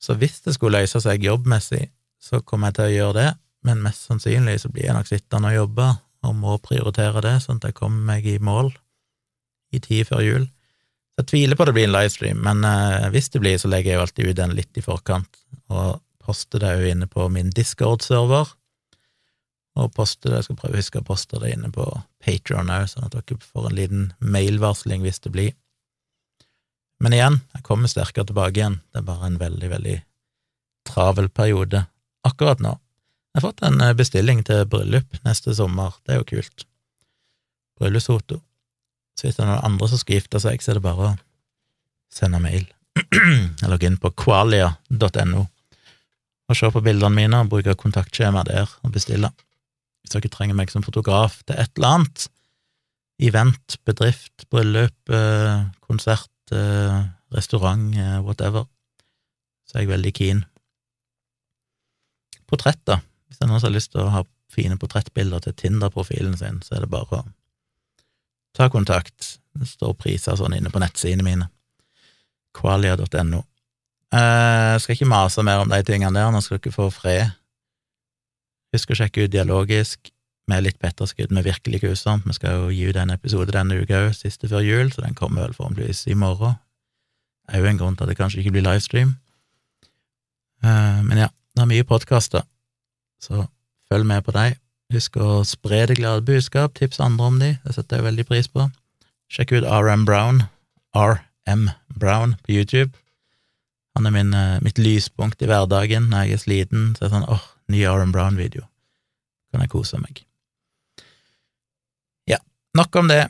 så 0.00 0.16
hvis 0.18 0.40
det 0.44 0.56
skulle 0.56 0.80
løse 0.80 1.02
seg 1.04 1.24
jobbmessig, 1.24 1.90
så 2.20 2.40
kommer 2.44 2.70
jeg 2.70 2.78
til 2.78 2.86
å 2.86 2.94
gjøre 2.94 3.16
det, 3.18 3.28
men 3.68 3.82
mest 3.84 4.08
sannsynlig 4.08 4.56
så 4.62 4.70
blir 4.72 4.88
jeg 4.88 4.96
nok 4.96 5.08
sittende 5.08 5.52
og 5.52 5.58
jobbe, 5.58 5.90
og 6.24 6.36
må 6.36 6.56
prioritere 6.60 7.22
det, 7.24 7.36
sånn 7.44 7.60
at 7.60 7.70
jeg 7.70 7.76
kommer 7.78 8.02
meg 8.12 8.26
i 8.28 8.40
mål 8.42 8.72
i 9.72 9.80
tid 9.80 10.08
før 10.08 10.24
jul. 10.24 10.48
Jeg 11.20 11.28
tviler 11.28 11.58
på 11.58 11.66
at 11.66 11.68
det 11.68 11.76
blir 11.76 11.88
en 11.88 11.92
livestream, 11.92 12.38
men 12.40 12.64
uh, 12.64 13.10
hvis 13.12 13.28
det 13.34 13.42
blir, 13.42 13.58
så 13.60 13.68
legger 13.68 13.92
jeg 13.92 13.98
jo 13.98 14.04
alltid 14.06 14.30
ut 14.30 14.38
den 14.38 14.54
litt 14.56 14.78
i 14.80 14.84
forkant, 14.84 15.42
og 15.68 16.00
poster 16.24 16.62
det 16.62 16.70
jo 16.78 16.88
inne 16.94 17.08
på 17.10 17.26
min 17.32 17.50
Discord-server, 17.52 18.54
og 19.80 19.92
poster 19.94 20.32
det, 20.32 20.40
jeg 20.40 20.48
skal 20.48 20.58
prøve 20.62 20.78
å 20.78 20.80
huske 20.80 21.02
å 21.02 21.06
poste 21.06 21.40
det 21.42 21.52
inne 21.54 21.68
på 21.74 21.84
Patron 22.24 22.72
òg, 22.72 22.88
sånn 22.90 23.06
at 23.06 23.16
dere 23.16 23.38
får 23.44 23.68
en 23.68 23.76
liten 23.76 24.08
mailvarsling 24.18 25.04
hvis 25.04 25.20
det 25.26 25.34
blir. 25.34 25.52
Men 27.00 27.16
igjen, 27.16 27.38
jeg 27.54 27.64
kommer 27.68 27.92
sterkere 27.92 28.28
tilbake 28.28 28.60
igjen, 28.60 28.80
det 28.92 29.00
er 29.00 29.08
bare 29.08 29.28
en 29.28 29.38
veldig, 29.40 29.70
veldig 29.76 29.96
travel 30.88 31.30
periode 31.32 31.84
akkurat 32.26 32.60
nå. 32.64 32.74
Jeg 33.30 33.38
har 33.38 33.46
fått 33.46 33.62
en 33.68 33.80
eh, 33.84 33.96
bestilling 33.96 34.42
til 34.46 34.64
bryllup 34.68 35.20
neste 35.24 35.54
sommer, 35.56 35.94
det 36.04 36.16
er 36.16 36.22
jo 36.24 36.30
kult. 36.32 36.66
Bryllupsfoto. 37.80 38.40
Så 39.20 39.28
hvis 39.28 39.36
det 39.36 39.44
er 39.44 39.50
noen 39.50 39.66
andre 39.68 39.86
som 39.90 40.00
skal 40.00 40.16
gifte 40.16 40.40
seg, 40.40 40.62
så 40.64 40.72
er 40.72 40.78
det 40.78 40.86
bare 40.86 41.10
å 41.10 41.16
sende 42.08 42.40
mail. 42.40 42.64
Eller 43.62 43.76
gå 43.76 43.90
inn 43.90 44.00
på 44.00 44.14
qualia.no 44.16 45.42
og 46.50 46.56
se 46.58 46.66
på 46.74 46.80
bildene 46.82 47.14
mine 47.14 47.42
og 47.44 47.50
bruke 47.52 47.76
kontaktskjema 47.78 48.40
der 48.48 48.70
og 48.82 48.94
bestille. 48.96 49.28
Hvis 50.00 50.16
dere 50.16 50.30
trenger 50.32 50.56
meg 50.58 50.72
som 50.72 50.82
fotograf 50.82 51.36
til 51.44 51.60
et 51.60 51.70
eller 51.78 51.92
annet, 52.00 52.24
event, 53.22 53.76
bedrift, 53.86 54.48
bryllup, 54.50 55.12
eh, 55.14 55.60
konsert, 55.84 56.32
eh, 56.50 57.04
restaurant, 57.36 57.94
eh, 57.94 58.18
whatever, 58.24 58.64
så 59.68 59.76
er 59.76 59.84
jeg 59.84 59.92
veldig 59.92 60.14
keen. 60.16 60.44
Portretter. 62.48 63.04
Hvis 63.28 63.38
det 63.38 63.46
er 63.46 63.52
noen 63.52 63.60
som 63.60 63.70
har 63.70 63.76
lyst 63.76 63.92
til 63.92 64.02
å 64.02 64.10
ha 64.16 64.24
fine 64.50 64.80
portrettbilder 64.80 65.44
til 65.44 65.54
Tinder-profilen 65.54 66.34
sin, 66.40 66.58
så 66.66 66.74
er 66.74 66.80
det 66.80 66.90
bare 66.90 67.20
å 67.20 67.28
ta 68.56 68.68
kontakt. 68.72 69.36
Det 69.54 69.68
står 69.68 69.96
priser 69.98 70.38
sånn 70.38 70.54
inne 70.56 70.70
på 70.72 70.82
nettsidene 70.82 71.26
mine. 71.26 71.48
Qualia.no. 72.56 73.42
Jeg 74.10 74.74
eh, 74.74 74.78
skal 74.82 74.96
ikke 74.96 75.10
mase 75.10 75.42
mer 75.46 75.62
om 75.62 75.70
de 75.70 75.78
tingene 75.86 76.18
der, 76.18 76.32
nå 76.34 76.40
skal 76.42 76.58
dere 76.58 76.74
få 76.74 76.88
fred. 76.94 77.36
Husk 78.74 78.90
å 78.90 78.96
sjekke 78.98 79.26
ut 79.26 79.34
Dialogisk 79.34 80.10
med 80.50 80.64
litt 80.64 80.80
Petterskudd 80.82 81.30
med 81.34 81.46
virkelig 81.46 81.82
kusomt. 81.84 82.26
Vi 82.26 82.34
skal 82.34 82.56
jo 82.56 82.72
gi 82.74 82.88
ut 82.90 82.98
en 82.98 83.14
episode 83.14 83.54
denne 83.54 83.78
uka 83.78 84.06
òg, 84.06 84.14
siste 84.18 84.50
før 84.50 84.64
jul, 84.66 84.90
så 84.90 85.04
den 85.04 85.14
kommer 85.18 85.46
vel 85.46 85.54
forhåpentligvis 85.54 86.08
i 86.10 86.18
morgen. 86.18 86.58
Er 87.50 87.62
jo 87.62 87.70
en 87.70 87.78
grunn 87.78 87.98
til 87.98 88.06
at 88.06 88.10
det 88.10 88.18
kanskje 88.18 88.42
ikke 88.42 88.54
blir 88.56 88.66
livestream. 88.66 89.14
Eh, 90.64 90.98
men 91.06 91.22
ja, 91.22 91.30
det 91.30 91.64
er 91.64 91.70
mye 91.70 91.86
podkaster, 91.86 92.46
så 93.22 93.46
følg 93.90 94.06
med 94.10 94.26
på 94.26 94.34
dem. 94.34 94.58
Husk 94.90 95.20
å 95.22 95.42
spre 95.46 95.84
det 95.86 96.00
glade 96.00 96.24
budskap, 96.26 96.74
tips 96.74 96.98
andre 97.02 97.26
om 97.26 97.36
de, 97.38 97.52
det 97.62 97.74
setter 97.76 98.00
jeg 98.00 98.08
veldig 98.08 98.26
pris 98.26 98.48
på. 98.50 98.66
Sjekk 99.30 99.52
ut 99.60 99.68
RM 99.68 100.02
Brown, 100.08 100.42
RM 100.98 101.68
Brown 101.94 102.34
på 102.42 102.56
YouTube. 102.56 102.90
Han 103.94 104.06
er 104.06 104.14
min, 104.14 104.34
eh, 104.34 104.58
mitt 104.62 104.78
lyspunkt 104.78 105.42
i 105.42 105.46
hverdagen 105.50 106.08
når 106.10 106.26
jeg 106.26 106.32
er 106.32 106.42
sliten, 106.42 106.88
så 106.96 107.04
er 107.04 107.08
det 107.08 107.14
sånn 107.14 107.28
åh, 107.30 107.44
ny 107.70 107.84
RM 107.86 108.14
Brown-video. 108.14 108.66
Kan 109.50 109.62
jeg 109.62 109.70
kose 109.70 109.98
meg. 110.02 110.24
Ja, 112.30 112.38
nok 112.74 112.96
om 112.96 113.10
det. 113.10 113.28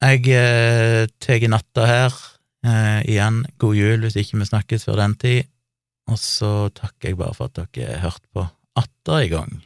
Jeg 0.00 0.28
eh, 0.32 1.06
tar 1.20 1.48
natta 1.48 1.86
her. 1.88 2.20
Eh, 2.64 3.00
igjen, 3.08 3.46
god 3.60 3.76
jul 3.76 4.04
hvis 4.04 4.16
ikke 4.20 4.40
vi 4.40 4.48
snakkes 4.48 4.84
før 4.88 5.00
den 5.00 5.16
tid. 5.20 5.48
Og 6.10 6.20
så 6.20 6.68
takker 6.76 7.12
jeg 7.12 7.20
bare 7.20 7.36
for 7.36 7.48
at 7.48 7.60
dere 7.72 7.96
har 7.96 8.10
hørt 8.10 8.24
på 8.34 8.44
atter 8.80 9.24
i 9.24 9.32
gang. 9.32 9.60